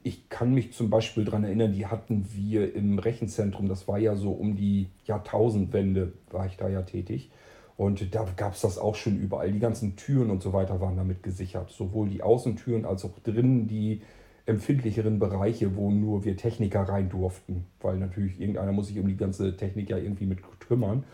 ich 0.03 0.29
kann 0.29 0.53
mich 0.53 0.73
zum 0.73 0.91
Beispiel 0.91 1.25
daran 1.25 1.45
erinnern, 1.45 1.73
die 1.73 1.87
hatten 1.87 2.27
wir 2.33 2.75
im 2.75 2.99
Rechenzentrum, 2.99 3.69
das 3.69 3.89
war 3.89 3.99
ja 3.99 4.17
so 4.17 4.33
um 4.33 4.57
die 4.57 4.89
Jahrtausendwende, 5.05 6.13
war 6.31 6.47
ich 6.47 6.57
da 6.57 6.69
ja 6.69 6.83
tätig. 6.83 7.31
Und 7.77 8.15
da 8.15 8.27
gab 8.37 8.55
es 8.55 8.63
das 8.63 8.77
auch 8.77 8.97
schon 8.97 9.21
überall. 9.21 9.53
Die 9.53 9.61
ganzen 9.61 9.95
Türen 9.95 10.31
und 10.31 10.43
so 10.43 10.53
weiter 10.53 10.81
waren 10.81 10.97
damit 10.97 11.23
gesichert. 11.23 11.71
Sowohl 11.71 12.09
die 12.09 12.23
Außentüren 12.25 12.85
als 12.85 13.05
auch 13.05 13.17
drinnen 13.23 13.69
die 13.69 14.03
empfindlicheren 14.47 15.21
Bereiche, 15.21 15.77
wo 15.77 15.93
nur 15.93 16.25
wir 16.25 16.37
Techniker 16.37 16.81
rein 16.83 17.09
durften. 17.09 17.67
Weil 17.81 17.99
natürlich 17.99 18.41
irgendeiner 18.41 18.73
muss 18.73 18.89
sich 18.89 18.99
um 18.99 19.07
die 19.07 19.17
ganze 19.17 19.57
Technik 19.57 19.91
ja 19.91 19.97
irgendwie 19.97 20.27
mit 20.27 20.41
kümmern. 20.59 21.05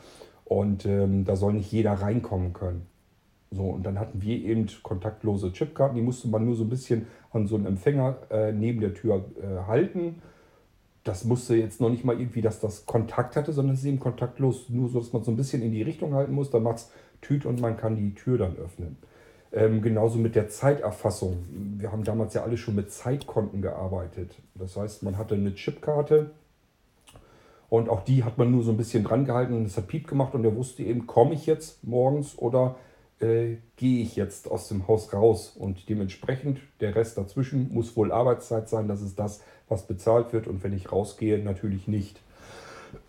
Und 0.47 0.87
ähm, 0.87 1.27
da 1.27 1.37
soll 1.37 1.53
nicht 1.53 1.71
jeder 1.71 1.93
reinkommen 1.93 2.55
können. 2.55 2.87
So, 3.51 3.65
und 3.65 3.85
dann 3.85 3.99
hatten 3.99 4.21
wir 4.21 4.37
eben 4.37 4.67
kontaktlose 4.83 5.53
Chipkarten, 5.53 5.97
die 5.97 6.03
musste 6.03 6.29
man 6.29 6.45
nur 6.45 6.57
so 6.57 6.65
ein 6.65 6.71
bisschen 6.71 7.07
an 7.33 7.47
so 7.47 7.57
einen 7.57 7.67
Empfänger 7.67 8.17
äh, 8.31 8.53
neben 8.53 8.81
der 8.81 8.95
Tür 8.95 9.25
äh, 9.41 9.67
halten. 9.67 10.23
Das 11.05 11.25
musste 11.25 11.55
jetzt 11.55 11.81
noch 11.81 11.91
nicht 11.91 12.05
mal 12.05 12.19
irgendwie, 12.19 12.41
dass 12.41 12.61
das 12.61 12.87
Kontakt 12.87 13.37
hatte, 13.37 13.53
sondern 13.53 13.75
es 13.75 13.81
ist 13.81 13.87
eben 13.87 14.01
kontaktlos, 14.01 14.71
nur 14.71 14.89
so, 14.89 14.99
dass 14.99 15.13
man 15.13 15.23
so 15.23 15.31
ein 15.31 15.37
bisschen 15.37 15.63
in 15.63 15.73
die 15.73 15.83
Richtung 15.83 16.15
halten 16.15 16.33
muss. 16.33 16.51
Dann 16.51 16.63
macht 16.63 16.79
es 16.79 16.91
Tüt 17.21 17.47
und 17.47 17.61
man 17.61 17.77
kann 17.77 17.97
die 17.97 18.15
Tür 18.15 18.39
dann 18.39 18.57
öffnen. 18.57 18.97
Ähm, 19.53 19.83
genauso 19.83 20.19
mit 20.19 20.35
der 20.35 20.49
Zeiterfassung. 20.49 21.45
Wir 21.79 21.93
haben 21.93 22.05
damals 22.05 22.35
ja 22.35 22.43
alle 22.43 22.57
schon 22.57 22.75
mit 22.75 22.91
Zeitkonten 22.91 23.63
gearbeitet. 23.63 24.35
Das 24.55 24.77
heißt, 24.77 25.03
man 25.03 25.17
hatte 25.17 25.35
eine 25.35 25.55
Chipkarte 25.55 26.31
und 27.69 27.89
auch 27.89 28.05
die 28.05 28.25
hat 28.25 28.39
man 28.39 28.51
nur 28.51 28.63
so 28.63 28.71
ein 28.71 28.77
bisschen 28.77 29.05
dran 29.05 29.25
gehalten 29.25 29.55
und 29.55 29.65
es 29.65 29.77
hat 29.77 29.89
Piep 29.89 30.07
gemacht 30.09 30.35
und 30.35 30.45
er 30.45 30.57
wusste 30.57 30.83
eben, 30.83 31.07
komme 31.07 31.35
ich 31.35 31.47
jetzt 31.47 31.85
morgens 31.85 32.39
oder 32.39 32.77
äh, 33.21 33.57
gehe 33.77 34.03
ich 34.03 34.17
jetzt 34.17 34.51
aus 34.51 34.69
dem 34.69 34.87
Haus 34.89 35.13
raus. 35.13 35.55
Und 35.57 35.89
dementsprechend 35.89 36.61
der 36.81 36.95
Rest 36.95 37.19
dazwischen 37.19 37.73
muss 37.73 37.97
wohl 37.97 38.13
Arbeitszeit 38.13 38.69
sein. 38.69 38.89
Das 38.89 39.01
ist 39.03 39.19
das, 39.19 39.43
was 39.69 39.87
bezahlt 39.87 40.33
wird. 40.33 40.47
Und 40.47 40.63
wenn 40.63 40.73
ich 40.73 40.93
rausgehe, 40.93 41.39
natürlich 41.39 41.89
nicht. 41.89 42.21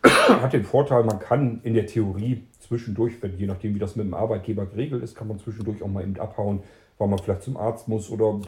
Hat 0.03 0.53
den 0.53 0.63
Vorteil, 0.63 1.03
man 1.03 1.19
kann 1.19 1.61
in 1.63 1.73
der 1.73 1.85
Theorie 1.85 2.43
zwischendurch, 2.59 3.21
wenn, 3.21 3.37
je 3.37 3.47
nachdem 3.47 3.75
wie 3.75 3.79
das 3.79 3.95
mit 3.95 4.05
dem 4.05 4.13
Arbeitgeber 4.13 4.65
geregelt 4.65 5.03
ist, 5.03 5.15
kann 5.15 5.27
man 5.27 5.39
zwischendurch 5.39 5.83
auch 5.83 5.87
mal 5.87 6.03
eben 6.03 6.19
abhauen, 6.19 6.63
weil 6.97 7.07
man 7.07 7.19
vielleicht 7.19 7.43
zum 7.43 7.57
Arzt 7.57 7.87
muss 7.87 8.09
oder 8.09 8.39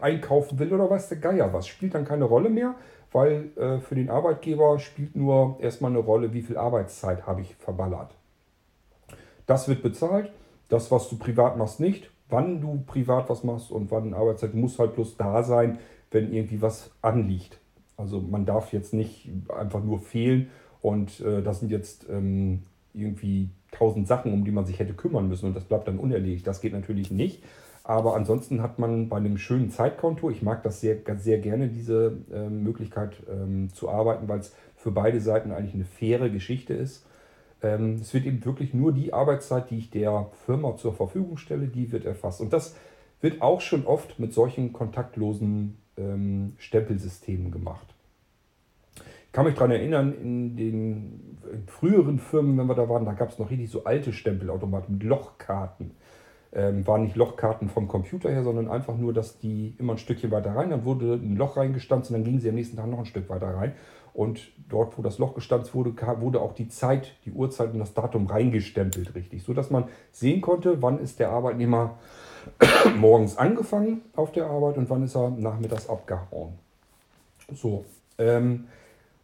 einkaufen 0.00 0.58
will 0.58 0.72
oder 0.72 0.88
weiß 0.90 1.08
der 1.08 1.18
Geier 1.18 1.52
was. 1.52 1.68
Spielt 1.68 1.94
dann 1.94 2.04
keine 2.04 2.24
Rolle 2.24 2.48
mehr, 2.48 2.74
weil 3.12 3.50
äh, 3.56 3.78
für 3.78 3.94
den 3.94 4.10
Arbeitgeber 4.10 4.78
spielt 4.78 5.14
nur 5.14 5.58
erstmal 5.60 5.90
eine 5.90 6.00
Rolle, 6.00 6.32
wie 6.32 6.42
viel 6.42 6.56
Arbeitszeit 6.56 7.26
habe 7.26 7.42
ich 7.42 7.54
verballert. 7.56 8.14
Das 9.46 9.68
wird 9.68 9.82
bezahlt. 9.82 10.30
Das, 10.70 10.90
was 10.90 11.10
du 11.10 11.18
privat 11.18 11.58
machst, 11.58 11.80
nicht. 11.80 12.10
Wann 12.30 12.60
du 12.60 12.82
privat 12.86 13.28
was 13.28 13.44
machst 13.44 13.70
und 13.70 13.90
wann 13.90 14.14
Arbeitszeit 14.14 14.54
muss 14.54 14.78
halt 14.78 14.94
bloß 14.94 15.16
da 15.18 15.42
sein, 15.42 15.78
wenn 16.10 16.32
irgendwie 16.32 16.62
was 16.62 16.90
anliegt. 17.02 17.58
Also 17.96 18.20
man 18.20 18.46
darf 18.46 18.72
jetzt 18.72 18.94
nicht 18.94 19.28
einfach 19.48 19.84
nur 19.84 19.98
fehlen 19.98 20.48
und 20.80 21.20
äh, 21.20 21.42
das 21.42 21.60
sind 21.60 21.70
jetzt 21.70 22.06
ähm, 22.08 22.62
irgendwie 22.94 23.50
tausend 23.72 24.08
Sachen, 24.08 24.32
um 24.32 24.44
die 24.44 24.50
man 24.50 24.64
sich 24.64 24.78
hätte 24.78 24.94
kümmern 24.94 25.28
müssen 25.28 25.46
und 25.46 25.56
das 25.56 25.64
bleibt 25.64 25.86
dann 25.86 25.98
unerledigt. 25.98 26.46
Das 26.46 26.60
geht 26.60 26.72
natürlich 26.72 27.10
nicht. 27.10 27.42
Aber 27.82 28.14
ansonsten 28.14 28.62
hat 28.62 28.78
man 28.78 29.08
bei 29.08 29.16
einem 29.16 29.36
schönen 29.36 29.70
Zeitkonto, 29.70 30.30
ich 30.30 30.42
mag 30.42 30.62
das 30.62 30.80
sehr, 30.80 30.98
sehr 31.16 31.38
gerne, 31.38 31.68
diese 31.68 32.18
äh, 32.32 32.48
Möglichkeit 32.48 33.16
ähm, 33.28 33.72
zu 33.72 33.90
arbeiten, 33.90 34.28
weil 34.28 34.40
es 34.40 34.54
für 34.76 34.92
beide 34.92 35.20
Seiten 35.20 35.50
eigentlich 35.50 35.74
eine 35.74 35.84
faire 35.84 36.30
Geschichte 36.30 36.74
ist. 36.74 37.04
Ähm, 37.62 37.96
es 38.00 38.14
wird 38.14 38.26
eben 38.26 38.44
wirklich 38.44 38.74
nur 38.74 38.92
die 38.92 39.12
Arbeitszeit, 39.12 39.70
die 39.70 39.78
ich 39.78 39.90
der 39.90 40.30
Firma 40.46 40.76
zur 40.76 40.94
Verfügung 40.94 41.36
stelle, 41.36 41.68
die 41.68 41.92
wird 41.92 42.04
erfasst. 42.04 42.40
Und 42.40 42.52
das 42.52 42.76
wird 43.20 43.42
auch 43.42 43.60
schon 43.60 43.86
oft 43.86 44.18
mit 44.18 44.32
solchen 44.32 44.72
kontaktlosen 44.72 45.76
ähm, 45.96 46.54
Stempelsystemen 46.58 47.50
gemacht. 47.50 47.94
Ich 49.26 49.32
kann 49.32 49.44
mich 49.44 49.54
daran 49.54 49.70
erinnern, 49.70 50.12
in 50.12 50.56
den 50.56 51.38
früheren 51.66 52.18
Firmen, 52.18 52.58
wenn 52.58 52.66
wir 52.66 52.74
da 52.74 52.88
waren, 52.88 53.04
da 53.04 53.12
gab 53.12 53.30
es 53.30 53.38
noch 53.38 53.50
richtig 53.50 53.70
so 53.70 53.84
alte 53.84 54.12
Stempelautomaten 54.12 54.94
mit 54.94 55.04
Lochkarten. 55.04 55.92
Ähm, 56.52 56.84
waren 56.84 57.04
nicht 57.04 57.14
Lochkarten 57.14 57.68
vom 57.68 57.86
Computer 57.86 58.28
her, 58.28 58.42
sondern 58.42 58.68
einfach 58.68 58.96
nur, 58.96 59.12
dass 59.12 59.38
die 59.38 59.76
immer 59.78 59.92
ein 59.92 59.98
Stückchen 59.98 60.32
weiter 60.32 60.56
rein, 60.56 60.70
dann 60.70 60.84
wurde 60.84 61.14
ein 61.14 61.36
Loch 61.36 61.56
reingestanzt 61.56 62.10
und 62.10 62.14
dann 62.14 62.24
gingen 62.24 62.40
sie 62.40 62.48
am 62.48 62.56
nächsten 62.56 62.76
Tag 62.76 62.88
noch 62.88 62.98
ein 62.98 63.06
Stück 63.06 63.28
weiter 63.28 63.54
rein. 63.54 63.74
Und 64.12 64.40
dort, 64.68 64.98
wo 64.98 65.02
das 65.02 65.18
Loch 65.18 65.34
gestanzt 65.34 65.74
wurde, 65.74 65.94
wurde 66.20 66.40
auch 66.40 66.54
die 66.54 66.68
Zeit, 66.68 67.14
die 67.24 67.32
Uhrzeit 67.32 67.72
und 67.72 67.78
das 67.78 67.94
Datum 67.94 68.26
reingestempelt, 68.26 69.14
richtig. 69.14 69.42
So 69.42 69.54
dass 69.54 69.70
man 69.70 69.84
sehen 70.12 70.40
konnte, 70.40 70.82
wann 70.82 70.98
ist 70.98 71.18
der 71.18 71.30
Arbeitnehmer 71.30 71.98
morgens 72.96 73.36
angefangen 73.36 74.02
auf 74.14 74.32
der 74.32 74.46
Arbeit 74.46 74.76
und 74.78 74.90
wann 74.90 75.02
ist 75.02 75.16
er 75.16 75.30
nachmittags 75.30 75.88
abgehauen. 75.88 76.54
So. 77.54 77.84
Ähm, 78.18 78.66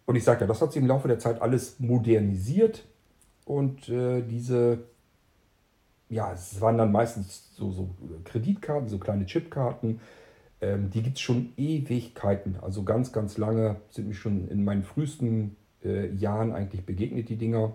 und 0.04 0.16
ich 0.16 0.24
sage 0.24 0.42
ja, 0.42 0.46
das 0.46 0.62
hat 0.62 0.72
sich 0.72 0.80
im 0.80 0.88
Laufe 0.88 1.08
der 1.08 1.18
Zeit 1.18 1.42
alles 1.42 1.80
modernisiert. 1.80 2.84
Und 3.44 3.88
äh, 3.88 4.22
diese, 4.22 4.84
ja, 6.08 6.32
es 6.32 6.60
waren 6.60 6.78
dann 6.78 6.92
meistens 6.92 7.50
so, 7.54 7.70
so 7.70 7.90
Kreditkarten, 8.24 8.88
so 8.88 8.98
kleine 8.98 9.26
Chipkarten 9.26 10.00
ähm, 10.60 10.90
die 10.90 11.02
gibt 11.02 11.16
es 11.16 11.22
schon 11.22 11.52
Ewigkeiten, 11.56 12.56
also 12.62 12.82
ganz, 12.82 13.12
ganz 13.12 13.38
lange, 13.38 13.76
sind 13.90 14.08
mir 14.08 14.14
schon 14.14 14.48
in 14.48 14.64
meinen 14.64 14.82
frühesten 14.82 15.56
äh, 15.84 16.12
Jahren 16.14 16.52
eigentlich 16.52 16.84
begegnet, 16.84 17.28
die 17.28 17.36
Dinger. 17.36 17.73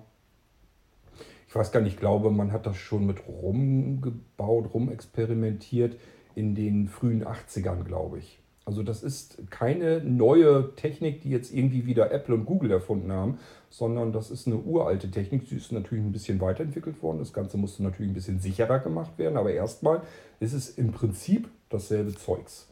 Ich 1.48 1.56
weiß 1.56 1.72
gar 1.72 1.82
nicht, 1.82 1.94
ich 1.94 2.00
glaube, 2.00 2.32
man 2.32 2.52
hat 2.52 2.65
das 2.65 2.78
schon 2.78 3.06
mit 3.06 3.28
rumgebaut, 3.28 4.74
rumexperimentiert 4.74 5.98
in 6.34 6.56
den 6.56 6.88
frühen 6.88 7.26
80ern, 7.26 7.84
glaube 7.84 8.20
ich. 8.20 8.39
Also 8.63 8.84
das 8.84 9.04
ist 9.04 9.38
keine 9.50 10.02
neue 10.02 10.76
Technik, 10.76 11.22
die 11.22 11.30
jetzt 11.30 11.54
irgendwie 11.54 11.86
wieder 11.86 12.12
Apple 12.12 12.36
und 12.36 12.46
Google 12.46 12.72
erfunden 12.72 13.12
haben, 13.12 13.39
sondern 13.70 14.13
das 14.13 14.32
ist 14.32 14.48
eine 14.48 14.58
uralte 14.58 15.10
Technik. 15.10 15.48
Sie 15.48 15.58
ist 15.58 15.72
natürlich 15.72 16.04
ein 16.04 16.12
bisschen 16.12 16.39
weiterentwickelt 16.39 17.02
worden. 17.02 17.20
Das 17.20 17.34
Ganze 17.34 17.58
musste 17.58 17.84
natürlich 17.84 18.12
ein 18.12 18.15
bisschen 18.15 18.39
sicherer 18.39 18.80
gemacht 18.80 19.17
werden, 19.17 19.36
aber 19.36 19.52
erstmal 19.52 20.04
ist 20.39 20.54
es 20.54 20.70
im 20.70 20.91
Prinzip 20.91 21.50
dasselbe 21.70 22.13
Zeugs. 22.15 22.71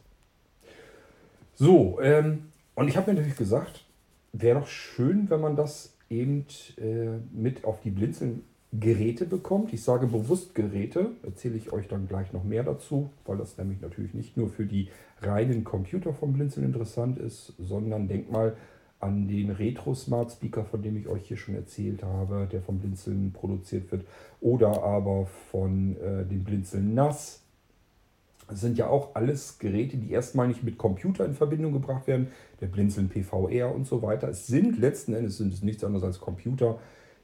So, 1.60 2.00
ähm, 2.00 2.44
und 2.74 2.88
ich 2.88 2.96
habe 2.96 3.10
mir 3.10 3.18
natürlich 3.18 3.36
gesagt, 3.36 3.84
wäre 4.32 4.60
doch 4.60 4.66
schön, 4.66 5.28
wenn 5.28 5.42
man 5.42 5.56
das 5.56 5.94
eben 6.08 6.46
äh, 6.78 7.18
mit 7.34 7.66
auf 7.66 7.82
die 7.82 7.90
Blinzeln-Geräte 7.90 9.26
bekommt. 9.26 9.74
Ich 9.74 9.84
sage 9.84 10.06
bewusst 10.06 10.54
Geräte, 10.54 11.10
erzähle 11.22 11.56
ich 11.56 11.70
euch 11.70 11.86
dann 11.86 12.08
gleich 12.08 12.32
noch 12.32 12.44
mehr 12.44 12.62
dazu, 12.62 13.10
weil 13.26 13.36
das 13.36 13.58
nämlich 13.58 13.82
natürlich 13.82 14.14
nicht 14.14 14.38
nur 14.38 14.48
für 14.48 14.64
die 14.64 14.88
reinen 15.20 15.62
Computer 15.62 16.14
vom 16.14 16.32
Blinzeln 16.32 16.64
interessant 16.64 17.18
ist, 17.18 17.52
sondern 17.58 18.08
denk 18.08 18.32
mal 18.32 18.56
an 18.98 19.28
den 19.28 19.50
Retro 19.50 19.94
Smart 19.94 20.32
Speaker, 20.32 20.64
von 20.64 20.80
dem 20.80 20.96
ich 20.96 21.08
euch 21.08 21.28
hier 21.28 21.36
schon 21.36 21.56
erzählt 21.56 22.02
habe, 22.02 22.48
der 22.50 22.62
vom 22.62 22.78
Blinzeln 22.78 23.32
produziert 23.34 23.92
wird, 23.92 24.06
oder 24.40 24.82
aber 24.82 25.26
von 25.50 25.94
äh, 26.00 26.24
dem 26.24 26.42
Blinzeln 26.42 26.94
NAS 26.94 27.39
sind 28.52 28.78
ja 28.78 28.88
auch 28.88 29.14
alles 29.14 29.58
Geräte, 29.58 29.96
die 29.96 30.10
erstmal 30.10 30.48
nicht 30.48 30.62
mit 30.62 30.78
Computer 30.78 31.24
in 31.24 31.34
Verbindung 31.34 31.72
gebracht 31.72 32.06
werden. 32.06 32.28
Der 32.60 32.66
Blinzeln 32.66 33.08
PVR 33.08 33.74
und 33.74 33.86
so 33.86 34.02
weiter. 34.02 34.28
Es 34.28 34.46
sind 34.46 34.78
letzten 34.78 35.14
Endes 35.14 35.38
sind 35.38 35.52
es 35.52 35.62
nichts 35.62 35.84
anderes 35.84 36.04
als 36.04 36.20
Computer, 36.20 36.78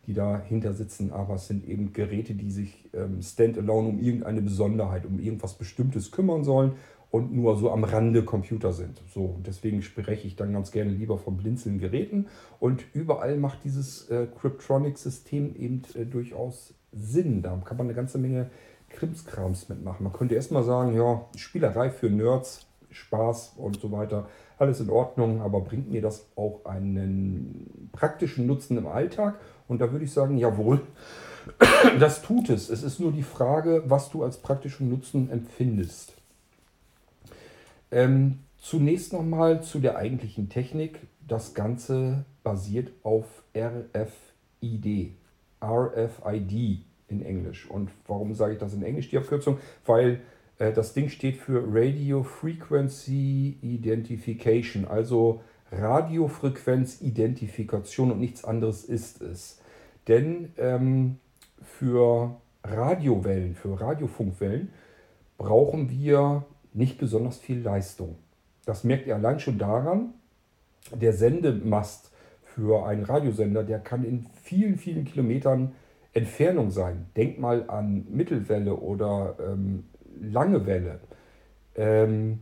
die 0.07 0.15
dahinter 0.15 0.73
sitzen, 0.73 1.13
aber 1.13 1.35
es 1.35 1.49
sind 1.49 1.67
eben 1.69 1.93
Geräte, 1.93 2.35
die 2.35 2.51
sich 2.51 2.89
ähm, 2.95 3.21
standalone 3.23 3.89
um 3.89 3.99
irgendeine 3.99 4.41
Besonderheit, 4.41 5.05
um 5.05 5.19
irgendwas 5.19 5.55
Bestimmtes 5.55 6.11
kümmern 6.13 6.45
sollen 6.45 6.73
und 7.11 7.35
nur 7.35 7.57
so 7.57 7.71
am 7.71 7.85
Rande 7.85 8.25
Computer 8.25 8.73
sind. 8.73 9.01
So, 9.13 9.37
deswegen 9.45 9.83
spreche 9.83 10.27
ich 10.27 10.37
dann 10.37 10.53
ganz 10.53 10.71
gerne 10.71 10.91
lieber 10.91 11.19
von 11.19 11.37
Blinzeln 11.37 11.79
Geräten. 11.79 12.27
Und 12.61 12.85
überall 12.93 13.37
macht 13.37 13.65
dieses 13.65 14.09
äh, 14.11 14.27
Cryptronic-System 14.41 15.55
eben 15.57 15.83
äh, 15.95 16.05
durchaus 16.05 16.75
Sinn. 16.93 17.43
Da 17.43 17.61
kann 17.65 17.77
man 17.77 17.87
eine 17.87 17.95
ganze 17.95 18.19
Menge 18.19 18.51
Krimskrams 18.91 19.69
mitmachen. 19.69 20.05
Man 20.05 20.13
könnte 20.13 20.35
erstmal 20.35 20.63
sagen, 20.63 20.95
ja, 20.95 21.27
Spielerei 21.37 21.91
für 21.91 22.09
Nerds, 22.09 22.67
Spaß 22.91 23.55
und 23.57 23.81
so 23.81 23.93
weiter, 23.93 24.29
alles 24.59 24.81
in 24.81 24.91
Ordnung, 24.91 25.43
aber 25.43 25.61
bringt 25.61 25.91
mir 25.91 26.01
das 26.01 26.27
auch 26.35 26.65
einen 26.65 27.91
praktischen 27.93 28.47
Nutzen 28.47 28.79
im 28.79 28.87
Alltag? 28.87 29.39
Und 29.69 29.81
da 29.81 29.93
würde 29.93 30.05
ich 30.05 30.13
sagen, 30.13 30.39
jawohl, 30.39 30.81
das 32.01 32.23
tut 32.23 32.49
es. 32.49 32.71
Es 32.71 32.83
ist 32.83 33.01
nur 33.01 33.13
die 33.13 33.23
Frage, 33.23 33.85
was 33.87 34.11
du 34.11 34.23
als 34.23 34.39
praktischen 34.39 34.89
Nutzen 34.89 35.31
empfindest. 35.31 36.15
Ähm, 37.91 38.41
zunächst 38.59 39.13
nochmal 39.13 39.63
zu 39.63 39.79
der 39.79 39.97
eigentlichen 39.97 40.49
Technik. 40.49 41.01
Das 41.27 41.55
Ganze 41.55 42.25
basiert 42.43 42.93
auf 43.03 43.27
RFID. 43.55 45.17
RFID 45.63 46.86
in 47.09 47.23
Englisch. 47.23 47.71
Und 47.71 47.91
warum 48.07 48.35
sage 48.35 48.55
ich 48.55 48.59
das 48.59 48.75
in 48.75 48.83
Englisch, 48.83 49.09
die 49.11 49.19
Abkürzung? 49.19 49.59
Weil 49.85 50.21
äh, 50.59 50.73
das 50.73 50.95
Ding 50.95 51.09
steht 51.09 51.37
für 51.37 51.63
Radio 51.67 52.23
Frequency 52.23 53.59
Identification, 53.63 54.87
also 54.87 55.41
Radiofrequenzidentifikation 55.73 58.13
und 58.13 58.21
nichts 58.21 58.45
anderes 58.45 58.85
ist 58.85 59.21
es. 59.23 59.61
Denn 60.09 60.53
ähm, 60.59 61.17
für 61.63 62.37
Radiowellen, 62.63 63.55
für 63.55 63.81
Radiofunkwellen 63.81 64.69
brauchen 65.39 65.89
wir 65.91 66.45
nicht 66.73 66.99
besonders 66.99 67.39
viel 67.39 67.61
Leistung. 67.61 68.17
Das 68.65 68.85
merkt 68.85 69.07
ihr 69.07 69.15
allein 69.15 69.41
schon 69.41 69.59
daran, 69.59 70.15
der 70.95 71.13
Sendemast 71.13 72.11
für 72.45 72.87
einen 72.87 73.05
Radiosender, 73.05 73.65
der 73.65 73.81
kann 73.81 74.05
in 74.05 74.27
vielen, 74.43 74.77
vielen 74.77 75.05
Kilometern 75.05 75.73
Entfernung 76.17 76.71
sein. 76.71 77.07
Denk 77.15 77.39
mal 77.39 77.69
an 77.69 78.07
Mittelwelle 78.11 78.75
oder 78.75 79.37
ähm, 79.41 79.85
lange 80.21 80.67
Welle. 80.67 81.01
Ähm, 81.75 82.41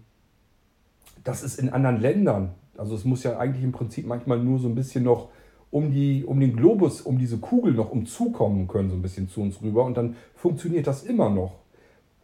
das 1.24 1.42
ist 1.42 1.58
in 1.58 1.70
anderen 1.70 2.00
Ländern, 2.00 2.54
also 2.76 2.94
es 2.94 3.04
muss 3.04 3.24
ja 3.24 3.38
eigentlich 3.38 3.64
im 3.64 3.72
Prinzip 3.72 4.06
manchmal 4.06 4.38
nur 4.38 4.58
so 4.58 4.68
ein 4.68 4.74
bisschen 4.74 5.04
noch 5.04 5.30
um, 5.70 5.90
die, 5.90 6.24
um 6.24 6.38
den 6.38 6.54
Globus, 6.54 7.00
um 7.00 7.18
diese 7.18 7.38
Kugel 7.38 7.72
noch 7.72 7.90
umzukommen 7.90 8.68
können, 8.68 8.90
so 8.90 8.96
ein 8.96 9.02
bisschen 9.02 9.28
zu 9.28 9.42
uns 9.42 9.60
rüber. 9.60 9.84
Und 9.84 9.96
dann 9.96 10.14
funktioniert 10.37 10.87
das 10.87 11.02
immer 11.02 11.30
noch. 11.30 11.54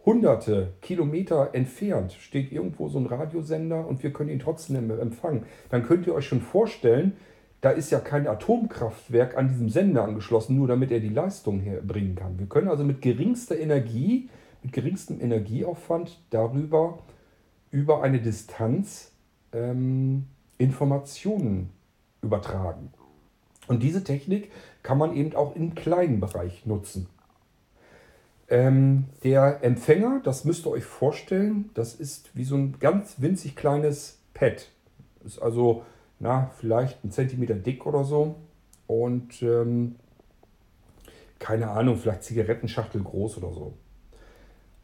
Hunderte 0.06 0.74
Kilometer 0.80 1.50
entfernt 1.52 2.12
steht 2.12 2.52
irgendwo 2.52 2.88
so 2.88 2.98
ein 2.98 3.06
Radiosender 3.06 3.86
und 3.86 4.02
wir 4.02 4.12
können 4.12 4.30
ihn 4.30 4.38
trotzdem 4.38 4.90
empfangen. 4.90 5.42
Dann 5.68 5.82
könnt 5.82 6.06
ihr 6.06 6.14
euch 6.14 6.26
schon 6.26 6.40
vorstellen, 6.40 7.16
da 7.60 7.70
ist 7.70 7.90
ja 7.90 8.00
kein 8.00 8.26
Atomkraftwerk 8.26 9.36
an 9.36 9.48
diesem 9.48 9.68
Sender 9.68 10.04
angeschlossen, 10.04 10.56
nur 10.56 10.68
damit 10.68 10.90
er 10.90 11.00
die 11.00 11.08
Leistung 11.08 11.60
herbringen 11.60 12.14
kann. 12.14 12.38
Wir 12.38 12.46
können 12.46 12.68
also 12.68 12.84
mit 12.84 13.02
geringster 13.02 13.58
Energie, 13.58 14.28
mit 14.62 14.72
geringstem 14.72 15.20
Energieaufwand 15.20 16.18
darüber 16.30 16.98
über 17.70 18.02
eine 18.02 18.20
Distanz 18.20 19.12
ähm, 19.52 20.26
Informationen 20.58 21.70
übertragen. 22.22 22.92
Und 23.68 23.82
diese 23.82 24.04
Technik 24.04 24.50
kann 24.82 24.98
man 24.98 25.14
eben 25.14 25.34
auch 25.34 25.54
im 25.54 25.74
kleinen 25.74 26.20
Bereich 26.20 26.66
nutzen. 26.66 27.06
Ähm, 28.48 29.04
der 29.22 29.62
Empfänger, 29.62 30.20
das 30.24 30.44
müsst 30.44 30.66
ihr 30.66 30.70
euch 30.70 30.84
vorstellen, 30.84 31.70
das 31.74 31.94
ist 31.94 32.30
wie 32.34 32.44
so 32.44 32.56
ein 32.56 32.76
ganz 32.80 33.16
winzig 33.18 33.54
kleines 33.54 34.18
Pad. 34.34 34.68
Ist 35.24 35.40
also 35.40 35.84
na, 36.20 36.50
vielleicht 36.58 37.02
ein 37.04 37.10
Zentimeter 37.10 37.54
dick 37.54 37.86
oder 37.86 38.04
so. 38.04 38.36
Und 38.86 39.42
ähm, 39.42 39.96
keine 41.38 41.70
Ahnung, 41.70 41.96
vielleicht 41.96 42.22
Zigarettenschachtel 42.22 43.02
groß 43.02 43.38
oder 43.38 43.52
so. 43.52 43.74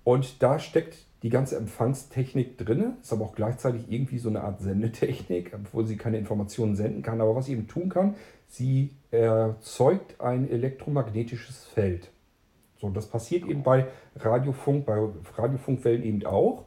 Und 0.02 0.42
da 0.42 0.58
steckt 0.58 0.96
die 1.22 1.28
ganze 1.30 1.56
Empfangstechnik 1.56 2.56
drin, 2.56 2.94
ist 3.02 3.12
aber 3.12 3.24
auch 3.24 3.34
gleichzeitig 3.34 3.90
irgendwie 3.90 4.18
so 4.18 4.28
eine 4.28 4.42
Art 4.42 4.60
Sendetechnik, 4.60 5.52
obwohl 5.54 5.86
sie 5.86 5.96
keine 5.96 6.18
Informationen 6.18 6.76
senden 6.76 7.02
kann. 7.02 7.20
Aber 7.20 7.36
was 7.36 7.46
sie 7.46 7.52
eben 7.52 7.66
tun 7.66 7.88
kann, 7.88 8.14
sie 8.48 8.90
erzeugt 9.10 10.20
ein 10.20 10.48
elektromagnetisches 10.48 11.64
Feld. 11.64 12.10
So, 12.78 12.90
das 12.90 13.06
passiert 13.08 13.46
eben 13.48 13.62
bei 13.62 13.86
Radiofunk, 14.16 14.86
bei 14.86 15.08
Radiofunkwellen 15.36 16.02
eben 16.02 16.24
auch. 16.24 16.64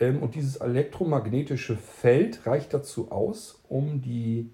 Ähm, 0.00 0.22
und 0.22 0.34
dieses 0.34 0.56
elektromagnetische 0.56 1.76
Feld 1.76 2.46
reicht 2.46 2.74
dazu 2.74 3.10
aus, 3.10 3.60
um 3.68 4.02
die 4.02 4.50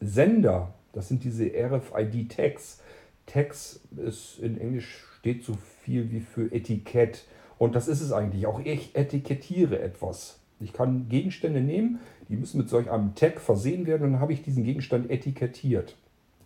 Sender, 0.00 0.74
das 0.92 1.08
sind 1.08 1.24
diese 1.24 1.46
RFID-Tags, 1.46 2.80
Tags 3.26 3.80
ist 3.96 4.38
in 4.40 4.60
Englisch 4.60 5.04
steht 5.18 5.44
so 5.44 5.54
viel 5.82 6.10
wie 6.10 6.20
für 6.20 6.52
Etikett. 6.52 7.24
Und 7.58 7.74
das 7.74 7.88
ist 7.88 8.02
es 8.02 8.12
eigentlich 8.12 8.46
auch. 8.46 8.60
Ich 8.62 8.94
etikettiere 8.94 9.80
etwas. 9.80 10.40
Ich 10.60 10.72
kann 10.72 11.08
Gegenstände 11.08 11.60
nehmen, 11.60 12.00
die 12.28 12.36
müssen 12.36 12.58
mit 12.58 12.68
solch 12.68 12.90
einem 12.90 13.14
Tag 13.14 13.40
versehen 13.40 13.86
werden 13.86 14.04
und 14.04 14.12
dann 14.12 14.20
habe 14.20 14.32
ich 14.32 14.42
diesen 14.42 14.64
Gegenstand 14.64 15.10
etikettiert. 15.10 15.96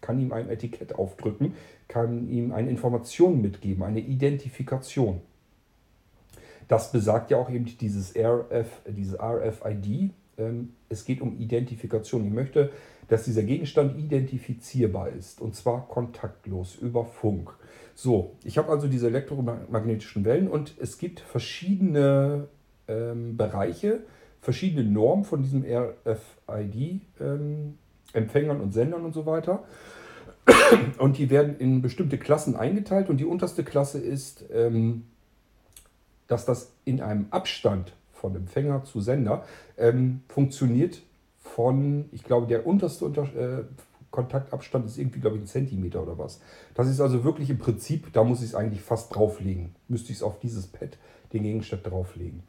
Kann 0.01 0.21
ihm 0.21 0.33
ein 0.33 0.49
Etikett 0.49 0.95
aufdrücken, 0.95 1.55
kann 1.89 2.29
ihm 2.29 2.53
eine 2.53 2.71
Information 2.71 3.43
mitgeben, 3.43 3.83
eine 3.83 4.01
Identifikation. 4.01 5.21
Das 6.69 6.93
besagt 6.93 7.31
ja 7.31 7.39
auch 7.39 7.51
eben 7.51 7.65
dieses, 7.65 8.15
RF, 8.15 8.69
dieses 8.87 9.19
RFID. 9.19 10.13
Ähm, 10.37 10.75
es 10.89 11.05
geht 11.05 11.21
um 11.21 11.39
Identifikation. 11.39 12.27
Ich 12.27 12.33
möchte, 12.33 12.71
dass 13.09 13.25
dieser 13.25 13.43
Gegenstand 13.43 13.99
identifizierbar 13.99 15.09
ist 15.09 15.41
und 15.41 15.57
zwar 15.57 15.89
kontaktlos 15.89 16.77
über 16.77 17.05
Funk. 17.05 17.51
So, 17.95 18.37
ich 18.45 18.59
habe 18.59 18.71
also 18.71 18.87
diese 18.87 19.09
elektromagnetischen 19.09 20.25
Wellen 20.25 20.47
und 20.47 20.75
es 20.79 20.99
gibt 20.99 21.19
verschiedene 21.21 22.47
ähm, 22.87 23.37
Bereiche, 23.37 24.05
verschiedene 24.41 24.89
Normen 24.89 25.25
von 25.25 25.43
diesem 25.43 25.65
RFID-Empfängern 25.65 28.57
ähm, 28.57 28.63
und 28.63 28.73
Sendern 28.73 29.05
und 29.05 29.15
so 29.15 29.27
weiter. 29.27 29.65
Und 30.99 31.19
die 31.19 31.29
werden 31.29 31.59
in 31.59 31.83
bestimmte 31.83 32.17
Klassen 32.19 32.57
eingeteilt 32.57 33.11
und 33.11 33.19
die 33.19 33.27
unterste 33.27 33.65
Klasse 33.65 33.99
ist, 33.99 34.47
ähm, 34.53 35.05
dass 36.29 36.45
das 36.45 36.73
in 36.85 37.01
einem 37.01 37.27
Abstand 37.31 37.93
von 38.13 38.37
Empfänger 38.37 38.85
zu 38.85 39.01
Sender 39.01 39.45
ähm, 39.77 40.21
funktioniert 40.29 41.03
von, 41.41 42.09
ich 42.13 42.23
glaube, 42.23 42.47
der 42.47 42.67
unterste 42.67 43.05
Unter 43.05 43.23
äh, 43.35 43.65
Kontaktabstand 44.11 44.87
ist 44.87 44.99
irgendwie, 44.99 45.21
glaube 45.21 45.37
ich, 45.37 45.43
ein 45.43 45.47
Zentimeter 45.47 46.03
oder 46.03 46.19
was. 46.19 46.41
Das 46.75 46.89
ist 46.89 47.01
also 47.01 47.25
wirklich 47.25 47.51
im 47.51 47.59
Prinzip, 47.59 48.13
da 48.13 48.25
muss 48.25 48.41
ich 48.41 48.47
es 48.49 48.55
eigentlich 48.55 48.81
fast 48.81 49.15
drauflegen. 49.15 49.75
Müsste 49.89 50.13
ich 50.13 50.19
es 50.19 50.23
auf 50.23 50.39
dieses 50.41 50.67
Pad, 50.67 50.97
den 51.33 51.43
Gegenstand 51.43 51.87
drauflegen. 51.87 52.43